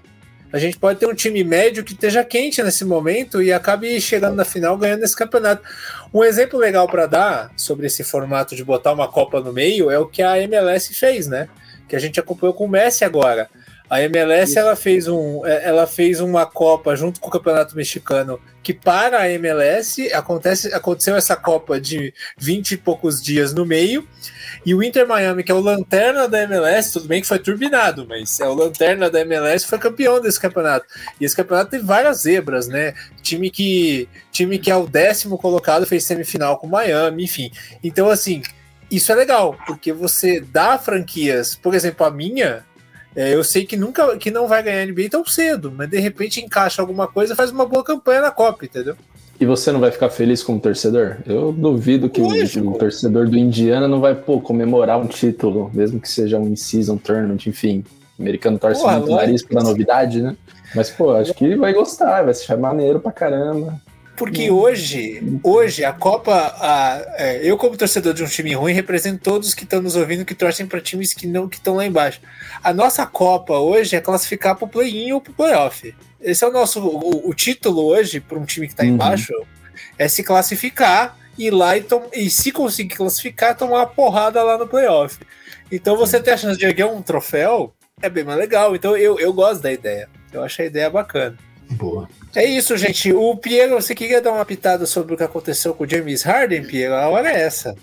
A 0.54 0.60
gente 0.60 0.78
pode 0.78 1.00
ter 1.00 1.08
um 1.08 1.16
time 1.16 1.44
médio 1.44 1.84
que 1.84 1.94
esteja 1.94 2.24
quente 2.24 2.62
nesse 2.62 2.84
momento 2.84 3.42
e 3.42 3.54
acabe 3.54 4.00
chegando 4.02 4.36
na 4.36 4.44
final 4.44 4.78
ganhando 4.78 5.04
esse 5.04 5.16
campeonato. 5.16 5.64
Um 6.14 6.24
exemplo 6.24 6.60
legal 6.60 6.88
para 6.88 7.06
dar 7.06 7.52
sobre 7.56 7.88
esse 7.88 8.04
formato 8.04 8.54
de 8.54 8.64
botar 8.64 8.92
uma 8.92 9.08
Copa 9.08 9.40
no 9.40 9.54
meio 9.54 9.90
é 9.90 9.98
o 9.98 10.06
que 10.06 10.22
a 10.22 10.38
MLS 10.42 10.94
fez, 10.94 11.28
né? 11.28 11.48
Que 11.92 11.96
a 11.98 12.00
gente 12.00 12.22
acompanhou 12.22 12.54
com 12.54 12.64
o 12.64 12.70
Messi 12.70 13.04
agora. 13.04 13.50
A 13.90 14.02
MLS 14.04 14.58
ela 14.58 14.78
fez, 14.78 15.10
um, 15.10 15.46
é, 15.46 15.68
ela 15.68 15.86
fez 15.86 16.22
uma 16.22 16.46
Copa 16.46 16.96
junto 16.96 17.20
com 17.20 17.28
o 17.28 17.32
Campeonato 17.32 17.76
Mexicano 17.76 18.40
que 18.64 18.74
para 18.74 19.20
a 19.20 19.30
MLS 19.32 20.14
acontece, 20.14 20.74
aconteceu 20.74 21.18
essa 21.18 21.36
Copa 21.36 21.82
de 21.82 22.14
20 22.38 22.72
e 22.72 22.78
poucos 22.78 23.22
dias 23.22 23.54
no 23.54 23.66
meio 23.66 24.08
e 24.66 24.74
o 24.74 24.82
Inter 24.82 25.06
Miami, 25.06 25.44
que 25.44 25.52
é 25.52 25.56
o 25.56 25.60
lanterna 25.60 26.30
da 26.30 26.44
MLS, 26.44 26.94
tudo 26.94 27.10
bem 27.10 27.20
que 27.20 27.28
foi 27.28 27.40
turbinado, 27.40 28.08
mas 28.08 28.40
é 28.40 28.48
o 28.48 28.54
lanterna 28.54 29.10
da 29.10 29.20
MLS, 29.20 29.68
foi 29.68 29.78
campeão 29.78 30.22
desse 30.22 30.40
campeonato. 30.40 30.86
E 31.20 31.26
esse 31.26 31.36
campeonato 31.36 31.72
tem 31.72 31.82
várias 31.82 32.22
zebras, 32.22 32.70
né? 32.70 32.94
Time 33.22 33.50
que, 33.50 34.08
time 34.32 34.58
que 34.58 34.72
é 34.72 34.76
o 34.78 34.88
décimo 34.88 35.38
colocado 35.38 35.86
fez 35.86 36.06
semifinal 36.06 36.58
com 36.58 36.68
o 36.68 36.70
Miami, 36.70 37.26
enfim. 37.26 37.52
Então, 37.84 38.10
assim, 38.10 38.42
isso 38.92 39.12
é 39.12 39.16
legal, 39.16 39.56
porque 39.66 39.94
você 39.94 40.42
dá 40.42 40.78
franquias, 40.78 41.56
por 41.56 41.74
exemplo, 41.74 42.06
a 42.06 42.12
minha, 42.12 42.66
é, 43.16 43.34
eu 43.34 43.44
sei 43.44 43.66
que 43.66 43.78
nunca 43.78 44.18
que 44.18 44.30
não 44.30 44.48
vai 44.48 44.62
ganhar 44.62 44.86
NBA 44.86 45.10
tão 45.10 45.26
cedo, 45.26 45.72
mas 45.76 45.90
de 45.90 46.00
repente 46.00 46.42
encaixa 46.42 46.82
alguma 46.82 47.08
coisa 47.08 47.36
faz 47.36 47.52
uma 47.52 47.66
boa 47.66 47.84
campanha 47.84 48.22
na 48.22 48.32
Copa, 48.32 48.66
entendeu? 48.66 48.96
E 49.40 49.46
você 49.46 49.72
não 49.72 49.80
vai 49.80 49.90
ficar 49.90 50.10
feliz 50.10 50.44
como 50.44 50.60
torcedor? 50.60 51.18
Eu 51.26 51.52
duvido 51.52 52.08
que 52.08 52.22
o, 52.22 52.28
o, 52.28 52.78
torcedor 52.78 53.28
do 53.28 53.36
Indiana 53.36 53.88
não 53.88 54.00
vai 54.00 54.14
pô, 54.14 54.40
comemorar 54.40 55.00
um 55.00 55.08
título, 55.08 55.72
mesmo 55.74 56.00
que 56.00 56.08
seja 56.08 56.38
um 56.38 56.48
in-season 56.48 56.98
tournament, 56.98 57.48
enfim. 57.48 57.84
O 58.20 58.22
americano 58.22 58.60
torce 58.60 58.82
Porra, 58.82 58.98
muito 59.00 59.12
o 59.12 59.16
nariz 59.16 59.44
pela 59.44 59.64
novidade, 59.64 60.22
né? 60.22 60.38
Mas, 60.76 60.92
pô, 60.92 61.14
acho 61.14 61.34
que 61.34 61.56
vai 61.56 61.74
gostar, 61.74 62.24
vai 62.24 62.36
ser 62.36 62.56
maneiro 62.56 63.00
pra 63.00 63.12
caramba. 63.12 63.82
Porque 64.22 64.52
hoje, 64.52 65.20
hoje 65.44 65.84
a 65.84 65.92
Copa, 65.92 66.32
a, 66.60 67.02
é, 67.18 67.40
eu 67.44 67.58
como 67.58 67.76
torcedor 67.76 68.14
de 68.14 68.24
um 68.24 68.28
time 68.28 68.54
ruim 68.54 68.72
represento 68.72 69.20
todos 69.20 69.56
que 69.56 69.64
estão 69.64 69.82
nos 69.82 69.96
ouvindo 69.96 70.24
que 70.24 70.36
torcem 70.36 70.68
para 70.68 70.80
times 70.80 71.12
que 71.12 71.26
não 71.26 71.50
que 71.50 71.56
estão 71.56 71.74
lá 71.74 71.88
embaixo. 71.88 72.22
A 72.64 72.72
nossa 72.72 73.04
Copa 73.08 73.58
hoje 73.58 73.96
é 73.96 74.00
classificar 74.00 74.56
para 74.56 74.66
o 74.66 74.68
play-in 74.68 75.14
ou 75.14 75.22
para 75.22 75.32
o 75.32 75.34
playoff. 75.34 75.96
Esse 76.22 76.44
é 76.44 76.48
o 76.48 76.52
nosso 76.52 76.80
o, 76.80 77.32
o 77.32 77.34
título 77.34 77.84
hoje 77.84 78.20
para 78.20 78.38
um 78.38 78.46
time 78.46 78.68
que 78.68 78.74
está 78.74 78.84
uhum. 78.84 78.90
embaixo 78.90 79.34
é 79.98 80.08
se 80.08 80.22
classificar 80.22 81.18
e 81.36 81.50
lá 81.50 81.76
e, 81.76 81.84
e 82.14 82.30
se 82.30 82.52
conseguir 82.52 82.98
classificar 82.98 83.58
tomar 83.58 83.80
uma 83.80 83.88
porrada 83.88 84.44
lá 84.44 84.56
no 84.56 84.68
playoff. 84.68 85.18
Então 85.72 85.98
você 85.98 86.20
ter 86.20 86.34
a 86.34 86.38
chance 86.38 86.60
de 86.60 86.72
ganhar 86.72 86.92
um 86.92 87.02
troféu 87.02 87.74
é 88.00 88.08
bem 88.08 88.24
mais 88.24 88.38
legal. 88.38 88.76
Então 88.76 88.96
eu, 88.96 89.20
eu 89.20 89.34
gosto 89.34 89.64
da 89.64 89.74
ideia. 89.74 90.08
Eu 90.32 90.44
acho 90.44 90.62
a 90.62 90.66
ideia 90.66 90.92
bacana. 90.92 91.36
Boa. 91.72 92.08
É 92.36 92.46
isso, 92.46 92.78
gente. 92.78 93.12
O 93.12 93.36
Piero, 93.36 93.76
você 93.76 93.94
queria 93.94 94.22
dar 94.22 94.32
uma 94.32 94.46
pitada 94.46 94.86
sobre 94.86 95.14
o 95.14 95.18
que 95.18 95.24
aconteceu 95.24 95.74
com 95.74 95.84
o 95.84 95.90
James 95.90 96.24
Harden, 96.24 96.64
Piero? 96.64 96.96
A 96.96 97.08
hora 97.10 97.30
é 97.30 97.42
essa. 97.42 97.76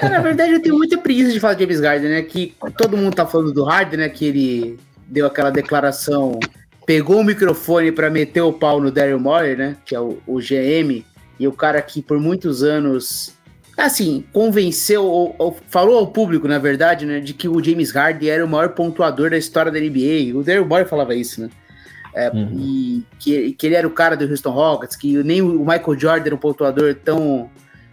É, 0.00 0.08
na 0.08 0.20
verdade, 0.20 0.52
eu 0.52 0.62
tenho 0.62 0.76
muita 0.76 0.98
preguiça 0.98 1.32
de 1.32 1.40
falar 1.40 1.54
de 1.54 1.62
James 1.62 1.80
Harden, 1.80 2.10
né? 2.10 2.22
Que 2.22 2.54
todo 2.76 2.96
mundo 2.96 3.14
tá 3.14 3.26
falando 3.26 3.52
do 3.52 3.64
Harden, 3.64 4.00
né? 4.00 4.08
Que 4.08 4.26
ele 4.26 4.78
deu 5.06 5.26
aquela 5.26 5.50
declaração, 5.50 6.38
pegou 6.84 7.20
o 7.20 7.24
microfone 7.24 7.92
para 7.92 8.10
meter 8.10 8.40
o 8.40 8.52
pau 8.52 8.80
no 8.80 8.90
Daryl 8.90 9.20
Morey, 9.20 9.56
né? 9.56 9.76
Que 9.84 9.94
é 9.94 10.00
o, 10.00 10.18
o 10.26 10.38
GM, 10.38 11.04
e 11.38 11.46
o 11.46 11.52
cara 11.52 11.80
que 11.80 12.02
por 12.02 12.18
muitos 12.18 12.62
anos 12.62 13.34
assim, 13.76 14.24
convenceu, 14.32 15.04
ou, 15.04 15.34
ou, 15.38 15.56
falou 15.68 15.98
ao 15.98 16.06
público, 16.06 16.46
na 16.46 16.58
verdade, 16.58 17.06
né, 17.06 17.20
de 17.20 17.32
que 17.32 17.48
o 17.48 17.62
James 17.62 17.90
Harden 17.90 18.28
era 18.28 18.44
o 18.44 18.48
maior 18.48 18.70
pontuador 18.70 19.30
da 19.30 19.38
história 19.38 19.72
da 19.72 19.80
NBA. 19.80 20.36
O 20.36 20.42
Daryl 20.42 20.66
Morey 20.66 20.84
falava 20.84 21.14
isso, 21.14 21.40
né? 21.40 21.50
É, 22.14 22.28
uhum. 22.30 22.50
E 22.58 23.04
que, 23.18 23.52
que 23.52 23.66
ele 23.66 23.74
era 23.74 23.86
o 23.86 23.90
cara 23.90 24.16
do 24.16 24.24
Houston 24.26 24.50
Rockets, 24.50 24.96
que 24.96 25.22
nem 25.22 25.40
o 25.40 25.60
Michael 25.60 25.98
Jordan 25.98 26.26
era 26.26 26.34
um 26.34 26.38
pontuador 26.38 26.94
tão 26.94 27.50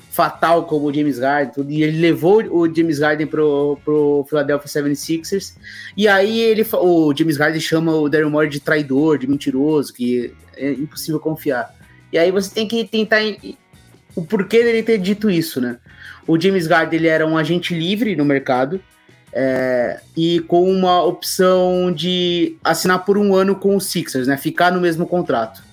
fatal 0.09 0.65
como 0.65 0.87
o 0.87 0.93
James 0.93 1.19
Harden, 1.19 1.53
tudo, 1.53 1.71
e 1.71 1.83
ele 1.83 1.99
levou 1.99 2.43
o 2.43 2.75
James 2.75 2.99
Harden 2.99 3.27
pro, 3.27 3.79
pro 3.85 4.25
Philadelphia 4.27 4.67
76ers, 4.67 5.55
e 5.95 6.07
aí 6.07 6.41
ele, 6.41 6.65
o 6.73 7.13
James 7.15 7.37
Harden 7.37 7.61
chama 7.61 7.95
o 7.95 8.09
Daryl 8.09 8.29
Morey 8.29 8.49
de 8.49 8.59
traidor, 8.59 9.17
de 9.17 9.27
mentiroso, 9.27 9.93
que 9.93 10.33
é 10.57 10.71
impossível 10.71 11.19
confiar. 11.19 11.73
E 12.11 12.17
aí 12.17 12.31
você 12.31 12.53
tem 12.53 12.67
que 12.67 12.83
tentar 12.83 13.21
o 14.15 14.25
porquê 14.25 14.63
dele 14.63 14.83
ter 14.83 14.97
dito 14.97 15.29
isso, 15.29 15.61
né? 15.61 15.77
O 16.27 16.39
James 16.39 16.67
Harden 16.67 16.99
ele 16.99 17.07
era 17.07 17.25
um 17.25 17.37
agente 17.37 17.73
livre 17.73 18.15
no 18.15 18.25
mercado, 18.25 18.81
é, 19.34 19.99
e 20.18 20.39
com 20.41 20.69
uma 20.69 21.03
opção 21.03 21.91
de 21.91 22.57
assinar 22.64 23.06
por 23.06 23.18
um 23.18 23.35
ano 23.35 23.56
com 23.56 23.76
os 23.76 23.85
Sixers, 23.85 24.27
né? 24.27 24.38
Ficar 24.38 24.72
no 24.72 24.81
mesmo 24.81 25.06
contrato. 25.06 25.64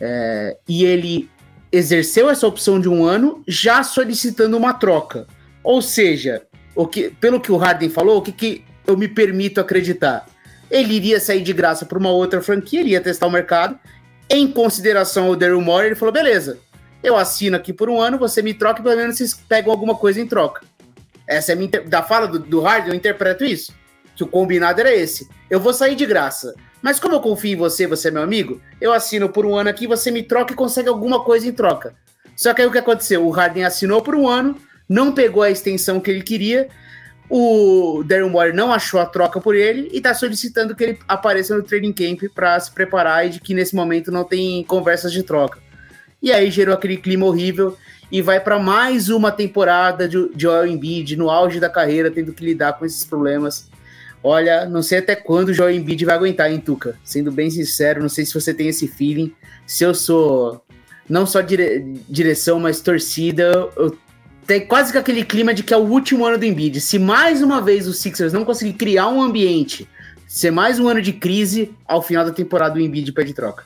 É, 0.00 0.56
e 0.68 0.84
ele 0.84 1.30
exerceu 1.70 2.28
essa 2.28 2.46
opção 2.46 2.78
de 2.78 2.88
um 2.88 3.04
ano, 3.04 3.42
já 3.48 3.82
solicitando 3.82 4.56
uma 4.56 4.74
troca. 4.74 5.26
Ou 5.64 5.80
seja, 5.80 6.42
o 6.74 6.86
que, 6.86 7.10
pelo 7.20 7.40
que 7.40 7.50
o 7.50 7.56
Harden 7.56 7.88
falou, 7.88 8.18
o 8.18 8.22
que, 8.22 8.32
que 8.32 8.64
eu 8.86 8.96
me 8.96 9.08
permito 9.08 9.60
acreditar? 9.60 10.26
Ele 10.70 10.94
iria 10.94 11.20
sair 11.20 11.42
de 11.42 11.52
graça 11.52 11.86
para 11.86 11.98
uma 11.98 12.10
outra 12.10 12.42
franquia, 12.42 12.80
ele 12.80 12.90
ia 12.90 13.00
testar 13.00 13.26
o 13.26 13.30
mercado, 13.30 13.78
Em 14.28 14.50
consideração 14.50 15.26
ao 15.26 15.36
Daryl 15.36 15.60
Morey, 15.60 15.88
ele 15.88 15.94
falou: 15.94 16.12
beleza, 16.12 16.58
eu 17.02 17.16
assino 17.16 17.56
aqui 17.56 17.72
por 17.72 17.90
um 17.90 18.00
ano, 18.00 18.18
você 18.18 18.40
me 18.40 18.54
troca 18.54 18.80
e 18.80 18.82
pelo 18.82 18.96
menos 18.96 19.16
vocês 19.16 19.34
pegam 19.34 19.70
alguma 19.70 19.94
coisa 19.94 20.20
em 20.20 20.26
troca. 20.26 20.64
Essa 21.32 21.52
é 21.52 21.56
da 21.86 22.02
fala 22.02 22.26
do, 22.26 22.38
do 22.38 22.60
Harden, 22.60 22.90
eu 22.90 22.94
interpreto 22.94 23.44
isso. 23.44 23.72
Que 24.14 24.24
o 24.24 24.26
combinado 24.26 24.80
era 24.80 24.94
esse. 24.94 25.28
Eu 25.50 25.58
vou 25.58 25.72
sair 25.72 25.94
de 25.94 26.06
graça. 26.06 26.54
Mas 26.82 26.98
como 26.98 27.14
eu 27.14 27.20
confio 27.20 27.52
em 27.52 27.56
você, 27.56 27.86
você 27.86 28.08
é 28.08 28.10
meu 28.10 28.22
amigo, 28.22 28.60
eu 28.80 28.92
assino 28.92 29.28
por 29.28 29.46
um 29.46 29.54
ano 29.54 29.70
aqui, 29.70 29.86
você 29.86 30.10
me 30.10 30.22
troca 30.22 30.52
e 30.52 30.56
consegue 30.56 30.88
alguma 30.88 31.22
coisa 31.22 31.46
em 31.46 31.52
troca. 31.52 31.94
Só 32.36 32.52
que 32.52 32.60
aí 32.60 32.66
o 32.66 32.72
que 32.72 32.78
aconteceu? 32.78 33.24
O 33.24 33.30
Harden 33.30 33.64
assinou 33.64 34.02
por 34.02 34.16
um 34.16 34.26
ano, 34.26 34.56
não 34.88 35.12
pegou 35.12 35.42
a 35.42 35.50
extensão 35.50 36.00
que 36.00 36.10
ele 36.10 36.22
queria, 36.22 36.68
o 37.30 38.02
Darren 38.04 38.28
Moore 38.28 38.52
não 38.52 38.72
achou 38.72 39.00
a 39.00 39.06
troca 39.06 39.40
por 39.40 39.54
ele 39.54 39.88
e 39.92 39.98
está 39.98 40.12
solicitando 40.12 40.74
que 40.74 40.84
ele 40.84 40.98
apareça 41.08 41.56
no 41.56 41.62
training 41.62 41.92
camp 41.92 42.24
para 42.34 42.58
se 42.60 42.70
preparar 42.70 43.26
e 43.26 43.30
de 43.30 43.40
que 43.40 43.54
nesse 43.54 43.74
momento 43.74 44.10
não 44.10 44.24
tem 44.24 44.62
conversas 44.64 45.12
de 45.12 45.22
troca. 45.22 45.58
E 46.20 46.30
aí 46.30 46.50
gerou 46.50 46.74
aquele 46.74 46.96
clima 46.96 47.24
horrível 47.24 47.76
e 48.12 48.20
vai 48.20 48.38
para 48.38 48.58
mais 48.58 49.08
uma 49.08 49.32
temporada 49.32 50.06
de 50.06 50.30
Joel 50.36 50.66
Embiid 50.66 51.16
no 51.16 51.30
auge 51.30 51.58
da 51.58 51.70
carreira, 51.70 52.10
tendo 52.10 52.34
que 52.34 52.44
lidar 52.44 52.74
com 52.74 52.84
esses 52.84 53.02
problemas. 53.04 53.70
Olha, 54.22 54.66
não 54.66 54.82
sei 54.82 54.98
até 54.98 55.16
quando 55.16 55.48
o 55.48 55.54
Joel 55.54 55.74
Embiid 55.74 56.04
vai 56.04 56.14
aguentar, 56.14 56.52
hein, 56.52 56.60
Tuca? 56.60 56.94
Sendo 57.02 57.32
bem 57.32 57.50
sincero, 57.50 58.02
não 58.02 58.10
sei 58.10 58.26
se 58.26 58.34
você 58.34 58.52
tem 58.52 58.68
esse 58.68 58.86
feeling. 58.86 59.34
Se 59.66 59.82
eu 59.82 59.94
sou 59.94 60.62
não 61.08 61.24
só 61.24 61.40
dire 61.40 62.02
direção, 62.06 62.60
mas 62.60 62.82
torcida, 62.82 63.50
eu 63.76 63.96
tem 64.46 64.66
quase 64.66 64.92
que 64.92 64.98
aquele 64.98 65.24
clima 65.24 65.54
de 65.54 65.62
que 65.62 65.72
é 65.72 65.76
o 65.76 65.80
último 65.80 66.26
ano 66.26 66.36
do 66.36 66.44
Embiid. 66.44 66.82
Se 66.82 66.98
mais 66.98 67.40
uma 67.40 67.62
vez 67.62 67.88
os 67.88 67.98
Sixers 68.00 68.32
não 68.32 68.44
conseguir 68.44 68.74
criar 68.74 69.08
um 69.08 69.22
ambiente, 69.22 69.88
ser 70.28 70.50
mais 70.50 70.78
um 70.78 70.86
ano 70.86 71.00
de 71.00 71.14
crise, 71.14 71.72
ao 71.86 72.02
final 72.02 72.26
da 72.26 72.32
temporada 72.32 72.76
o 72.76 72.80
Embiid 72.80 73.10
pede 73.12 73.32
troca. 73.32 73.64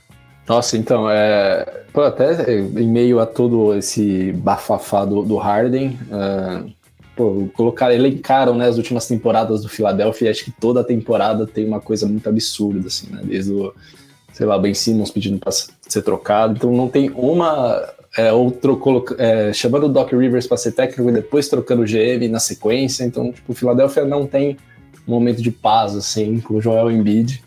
Nossa, 0.49 0.77
então, 0.77 1.11
é, 1.11 1.85
até 1.95 2.61
em 2.61 2.89
meio 2.89 3.19
a 3.19 3.27
todo 3.27 3.75
esse 3.75 4.33
bafafá 4.33 5.05
do, 5.05 5.23
do 5.23 5.37
Harden, 5.37 5.99
uh, 6.11 6.71
pô, 7.17 7.49
colocar, 7.55 7.93
elencaram 7.93 8.55
né, 8.55 8.69
as 8.69 8.77
últimas 8.77 9.09
temporadas 9.09 9.63
do 9.63 9.69
Philadelphia, 9.69 10.31
acho 10.31 10.45
que 10.45 10.53
toda 10.53 10.85
temporada 10.85 11.47
tem 11.47 11.67
uma 11.67 11.81
coisa 11.81 12.07
muito 12.07 12.29
absurda, 12.29 12.87
assim, 12.87 13.09
né? 13.11 13.23
Desde 13.25 13.53
o, 13.53 13.75
sei 14.33 14.47
lá, 14.47 14.59
Ben 14.59 14.75
Simmons 14.75 15.11
pedindo 15.11 15.39
para 15.39 15.51
ser 15.51 16.03
trocado, 16.03 16.55
então 16.57 16.71
não 16.73 16.89
tem 16.89 17.11
uma. 17.11 17.95
É, 18.17 18.33
outro 18.33 18.81
é, 19.19 19.53
chamando 19.53 19.85
o 19.85 19.89
Doc 19.91 20.11
Rivers 20.13 20.47
para 20.47 20.57
ser 20.57 20.73
técnico 20.73 21.11
e 21.11 21.13
depois 21.13 21.49
trocando 21.49 21.83
o 21.83 21.85
GM 21.85 22.29
na 22.31 22.41
sequência, 22.41 23.05
então, 23.05 23.31
tipo, 23.33 23.53
o 23.53 23.55
Philadelphia 23.55 24.07
não 24.07 24.27
tem 24.27 24.57
um 25.07 25.13
momento 25.13 25.43
de 25.43 25.51
paz, 25.51 25.95
assim, 25.95 26.41
com 26.41 26.55
o 26.55 26.61
Joel 26.61 26.91
Embiid. 26.91 27.43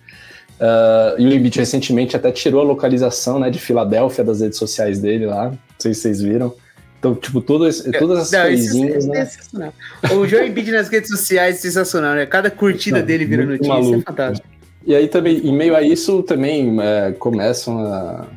Uh, 0.59 1.15
e 1.17 1.25
o 1.25 1.33
Embiid 1.33 1.57
recentemente 1.57 2.15
até 2.15 2.31
tirou 2.31 2.59
a 2.61 2.63
localização 2.65 3.39
né, 3.39 3.49
de 3.49 3.59
Filadélfia 3.59 4.23
das 4.23 4.41
redes 4.41 4.57
sociais 4.57 4.99
dele 4.99 5.25
lá, 5.25 5.51
não 5.51 5.59
sei 5.77 5.93
se 5.93 6.01
vocês 6.01 6.21
viram. 6.21 6.53
Então, 6.99 7.15
tipo, 7.15 7.39
todas, 7.39 7.81
todas 7.97 8.19
essas 8.19 8.31
não, 8.31 8.41
coisinhas, 8.41 9.07
é 9.07 9.57
né? 9.57 9.73
O 10.11 10.27
Joe 10.27 10.45
Embiid 10.49 10.69
nas 10.71 10.89
redes 10.89 11.09
sociais 11.09 11.55
é 11.55 11.59
sensacional, 11.59 12.13
né? 12.13 12.25
Cada 12.25 12.51
curtida 12.51 12.99
Não, 12.99 13.05
dele 13.05 13.23
vira 13.23 13.45
notícia, 13.45 13.71
é 13.71 13.73
maluco, 13.73 13.99
é 13.99 14.01
fantástico. 14.01 14.47
E 14.85 14.93
aí 14.93 15.07
também, 15.07 15.37
em 15.37 15.55
meio 15.55 15.77
a 15.77 15.81
isso, 15.81 16.21
também 16.23 16.77
é, 16.81 17.13
começam 17.13 17.79
a, 17.79 18.27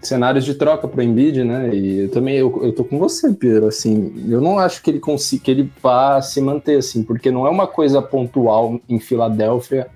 cenários 0.00 0.46
de 0.46 0.54
troca 0.54 0.88
para 0.88 1.00
o 1.00 1.02
Embiid, 1.02 1.44
né? 1.44 1.74
E 1.74 2.04
eu 2.04 2.10
também 2.10 2.36
eu, 2.36 2.58
eu 2.62 2.72
tô 2.72 2.84
com 2.84 2.98
você, 2.98 3.34
Pedro. 3.34 3.66
Assim, 3.66 4.14
eu 4.30 4.40
não 4.40 4.58
acho 4.58 4.82
que 4.82 4.90
ele 4.90 5.00
consiga, 5.00 5.44
que 5.44 5.50
ele 5.50 5.70
vá 5.82 6.22
se 6.22 6.40
manter 6.40 6.78
assim, 6.78 7.02
porque 7.02 7.30
não 7.30 7.46
é 7.46 7.50
uma 7.50 7.66
coisa 7.66 8.00
pontual 8.00 8.80
em 8.88 8.98
Filadélfia 8.98 9.88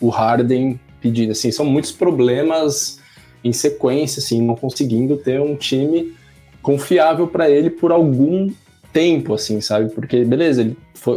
o 0.00 0.08
Harden 0.08 0.78
pedindo 1.06 1.32
assim, 1.32 1.52
são 1.52 1.64
muitos 1.64 1.92
problemas 1.92 2.98
em 3.44 3.52
sequência, 3.52 4.18
assim, 4.18 4.42
não 4.42 4.56
conseguindo 4.56 5.16
ter 5.16 5.40
um 5.40 5.54
time 5.54 6.12
confiável 6.60 7.28
para 7.28 7.48
ele 7.48 7.70
por 7.70 7.92
algum 7.92 8.50
tempo, 8.92 9.34
assim, 9.34 9.60
sabe? 9.60 9.90
Porque, 9.90 10.24
beleza, 10.24 10.68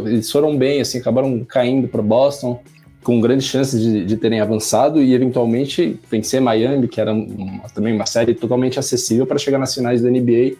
eles 0.06 0.30
foram 0.30 0.56
bem, 0.56 0.80
assim, 0.80 0.98
acabaram 0.98 1.44
caindo 1.44 1.88
para 1.88 2.00
Boston 2.00 2.62
com 3.02 3.20
grandes 3.20 3.46
chances 3.46 3.80
de, 3.80 4.04
de, 4.04 4.16
terem 4.16 4.40
avançado 4.40 5.02
e 5.02 5.12
eventualmente 5.12 5.98
vencer 6.08 6.40
Miami, 6.40 6.86
que 6.86 7.00
era 7.00 7.12
uma, 7.12 7.68
também 7.70 7.94
uma 7.94 8.06
série 8.06 8.34
totalmente 8.34 8.78
acessível 8.78 9.26
para 9.26 9.38
chegar 9.38 9.58
nas 9.58 9.74
finais 9.74 10.02
da 10.02 10.10
NBA 10.10 10.56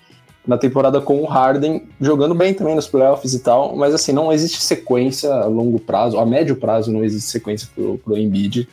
na 0.46 0.56
temporada 0.56 1.00
com 1.00 1.20
o 1.20 1.26
Harden 1.26 1.82
jogando 2.00 2.34
bem 2.34 2.54
também 2.54 2.74
nos 2.74 2.88
playoffs 2.88 3.34
e 3.34 3.40
tal, 3.40 3.76
mas 3.76 3.94
assim, 3.94 4.12
não 4.12 4.32
existe 4.32 4.62
sequência 4.62 5.32
a 5.32 5.44
longo 5.44 5.78
prazo, 5.78 6.18
a 6.18 6.24
médio 6.24 6.56
prazo 6.56 6.90
não 6.90 7.04
existe 7.04 7.30
sequência 7.30 7.68
pro, 7.74 7.98
pro 7.98 8.16
Embiid. 8.16 8.68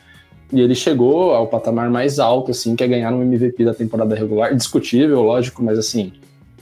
E 0.52 0.60
ele 0.60 0.74
chegou 0.74 1.32
ao 1.34 1.46
patamar 1.46 1.90
mais 1.90 2.18
alto, 2.18 2.50
assim, 2.50 2.74
que 2.74 2.82
é 2.82 2.88
ganhar 2.88 3.12
um 3.12 3.22
MVP 3.22 3.64
da 3.64 3.74
temporada 3.74 4.14
regular. 4.14 4.54
Discutível, 4.54 5.22
lógico, 5.22 5.62
mas 5.62 5.78
assim, 5.78 6.12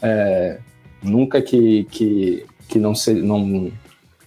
é, 0.02 0.58
nunca 1.02 1.40
que, 1.40 1.84
que, 1.84 2.44
que, 2.68 2.78
não 2.78 2.94
se, 2.94 3.14
não, 3.14 3.70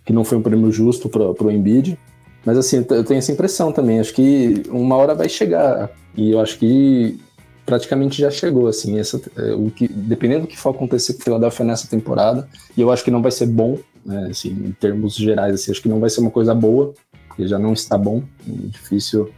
que 0.05 0.13
não 0.13 0.23
foi 0.23 0.37
um 0.37 0.41
prêmio 0.41 0.71
justo 0.71 1.09
para 1.09 1.43
o 1.43 1.51
Embiid. 1.51 1.97
Mas 2.45 2.57
assim, 2.57 2.85
eu 2.89 3.03
tenho 3.03 3.17
essa 3.17 3.31
impressão 3.31 3.71
também. 3.71 3.99
Acho 3.99 4.13
que 4.13 4.63
uma 4.69 4.95
hora 4.95 5.13
vai 5.13 5.27
chegar. 5.27 5.91
E 6.15 6.31
eu 6.31 6.39
acho 6.39 6.57
que 6.57 7.19
praticamente 7.65 8.21
já 8.21 8.31
chegou, 8.31 8.67
assim. 8.67 8.97
Essa, 8.97 9.21
é, 9.37 9.53
o 9.53 9.69
que, 9.69 9.87
dependendo 9.87 10.41
do 10.41 10.47
que 10.47 10.57
for 10.57 10.69
acontecer 10.69 11.13
com 11.13 11.19
o 11.19 11.23
Philadelphia 11.23 11.65
nessa 11.65 11.87
temporada, 11.87 12.47
e 12.75 12.81
eu 12.81 12.91
acho 12.91 13.03
que 13.03 13.11
não 13.11 13.21
vai 13.21 13.31
ser 13.31 13.45
bom, 13.45 13.77
né, 14.05 14.27
assim, 14.31 14.49
em 14.49 14.71
termos 14.71 15.15
gerais, 15.15 15.53
assim, 15.53 15.71
acho 15.71 15.81
que 15.81 15.89
não 15.89 15.99
vai 15.99 16.09
ser 16.09 16.21
uma 16.21 16.31
coisa 16.31 16.55
boa, 16.55 16.93
porque 17.27 17.45
já 17.45 17.59
não 17.59 17.73
está 17.73 17.97
bom. 17.97 18.23
É 18.47 18.67
difícil 18.67 19.29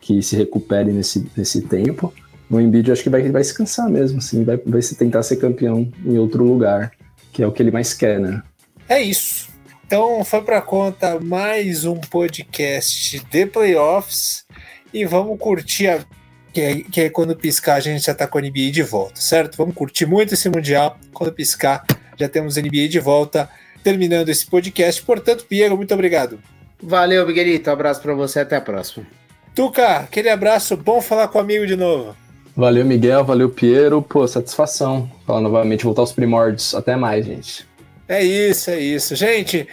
que 0.00 0.22
se 0.22 0.34
recupere 0.36 0.90
nesse, 0.92 1.30
nesse 1.36 1.62
tempo. 1.62 2.12
No 2.48 2.60
Embiid, 2.60 2.90
acho 2.90 3.02
que 3.02 3.10
vai, 3.10 3.28
vai 3.30 3.44
se 3.44 3.54
cansar 3.54 3.88
mesmo, 3.88 4.18
assim, 4.18 4.42
vai, 4.42 4.56
vai 4.56 4.82
se 4.82 4.96
tentar 4.96 5.22
ser 5.22 5.36
campeão 5.36 5.90
em 6.04 6.18
outro 6.18 6.42
lugar, 6.42 6.90
que 7.32 7.42
é 7.42 7.46
o 7.46 7.52
que 7.52 7.62
ele 7.62 7.70
mais 7.70 7.94
quer, 7.94 8.18
né? 8.18 8.42
É 8.88 9.00
isso. 9.00 9.48
Então 9.86 10.24
foi 10.24 10.42
para 10.42 10.60
conta 10.60 11.20
mais 11.20 11.84
um 11.84 11.96
podcast 11.96 13.20
de 13.30 13.46
playoffs 13.46 14.44
e 14.92 15.04
vamos 15.04 15.38
curtir 15.38 15.88
a 15.88 16.04
que 16.52 16.60
é, 16.60 16.74
que 16.80 17.00
é 17.02 17.10
quando 17.10 17.36
piscar 17.36 17.76
a 17.76 17.80
gente 17.80 18.04
já 18.04 18.14
tá 18.14 18.26
com 18.26 18.38
a 18.38 18.40
NBA 18.40 18.70
de 18.72 18.82
volta, 18.82 19.20
certo? 19.20 19.56
Vamos 19.56 19.74
curtir 19.74 20.06
muito 20.06 20.34
esse 20.34 20.48
mundial. 20.48 20.98
Quando 21.12 21.32
piscar 21.32 21.84
já 22.18 22.28
temos 22.28 22.58
a 22.58 22.62
NBA 22.62 22.88
de 22.88 22.98
volta. 22.98 23.48
Terminando 23.82 24.28
esse 24.28 24.44
podcast, 24.44 25.02
portanto, 25.02 25.46
Piero, 25.46 25.76
muito 25.76 25.94
obrigado. 25.94 26.38
Valeu, 26.82 27.26
Miguelito. 27.26 27.70
Um 27.70 27.72
abraço 27.72 28.02
para 28.02 28.14
você, 28.14 28.40
até 28.40 28.56
a 28.56 28.60
próxima. 28.60 29.19
Tuca, 29.54 29.98
aquele 29.98 30.28
abraço, 30.28 30.76
bom 30.76 31.00
falar 31.00 31.28
com 31.28 31.38
o 31.38 31.40
amigo 31.40 31.66
de 31.66 31.76
novo. 31.76 32.16
Valeu, 32.56 32.84
Miguel, 32.84 33.24
valeu, 33.24 33.48
Piero. 33.48 34.02
Pô, 34.02 34.26
satisfação. 34.26 35.10
Falar 35.26 35.40
novamente, 35.40 35.84
voltar 35.84 36.02
aos 36.02 36.12
primórdios. 36.12 36.74
Até 36.74 36.96
mais, 36.96 37.24
gente. 37.24 37.66
É 38.08 38.22
isso, 38.22 38.70
é 38.70 38.78
isso. 38.78 39.14
Gente, 39.14 39.66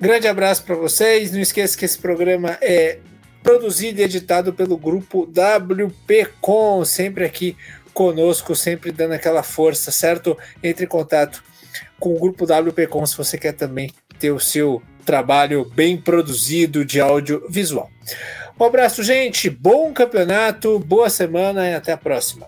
grande 0.00 0.26
abraço 0.26 0.62
para 0.64 0.74
vocês. 0.74 1.32
Não 1.32 1.40
esqueça 1.40 1.78
que 1.78 1.84
esse 1.84 1.98
programa 1.98 2.58
é 2.60 2.98
produzido 3.42 4.00
e 4.00 4.04
editado 4.04 4.52
pelo 4.52 4.76
grupo 4.76 5.22
WPcom, 5.22 6.84
sempre 6.84 7.24
aqui 7.24 7.56
conosco, 7.94 8.54
sempre 8.54 8.90
dando 8.90 9.12
aquela 9.12 9.42
força, 9.42 9.90
certo? 9.90 10.36
Entre 10.62 10.84
em 10.84 10.88
contato 10.88 11.42
com 11.98 12.14
o 12.14 12.18
grupo 12.18 12.44
WPcom 12.44 13.06
se 13.06 13.16
você 13.16 13.38
quer 13.38 13.52
também 13.52 13.90
ter 14.18 14.30
o 14.30 14.40
seu 14.40 14.82
trabalho 15.04 15.64
bem 15.64 15.96
produzido 15.96 16.84
de 16.84 17.00
audiovisual. 17.00 17.88
Um 18.58 18.64
abraço, 18.64 19.02
gente. 19.02 19.50
Bom 19.50 19.92
campeonato, 19.92 20.78
boa 20.78 21.10
semana 21.10 21.68
e 21.68 21.74
até 21.74 21.92
a 21.92 21.96
próxima. 21.96 22.46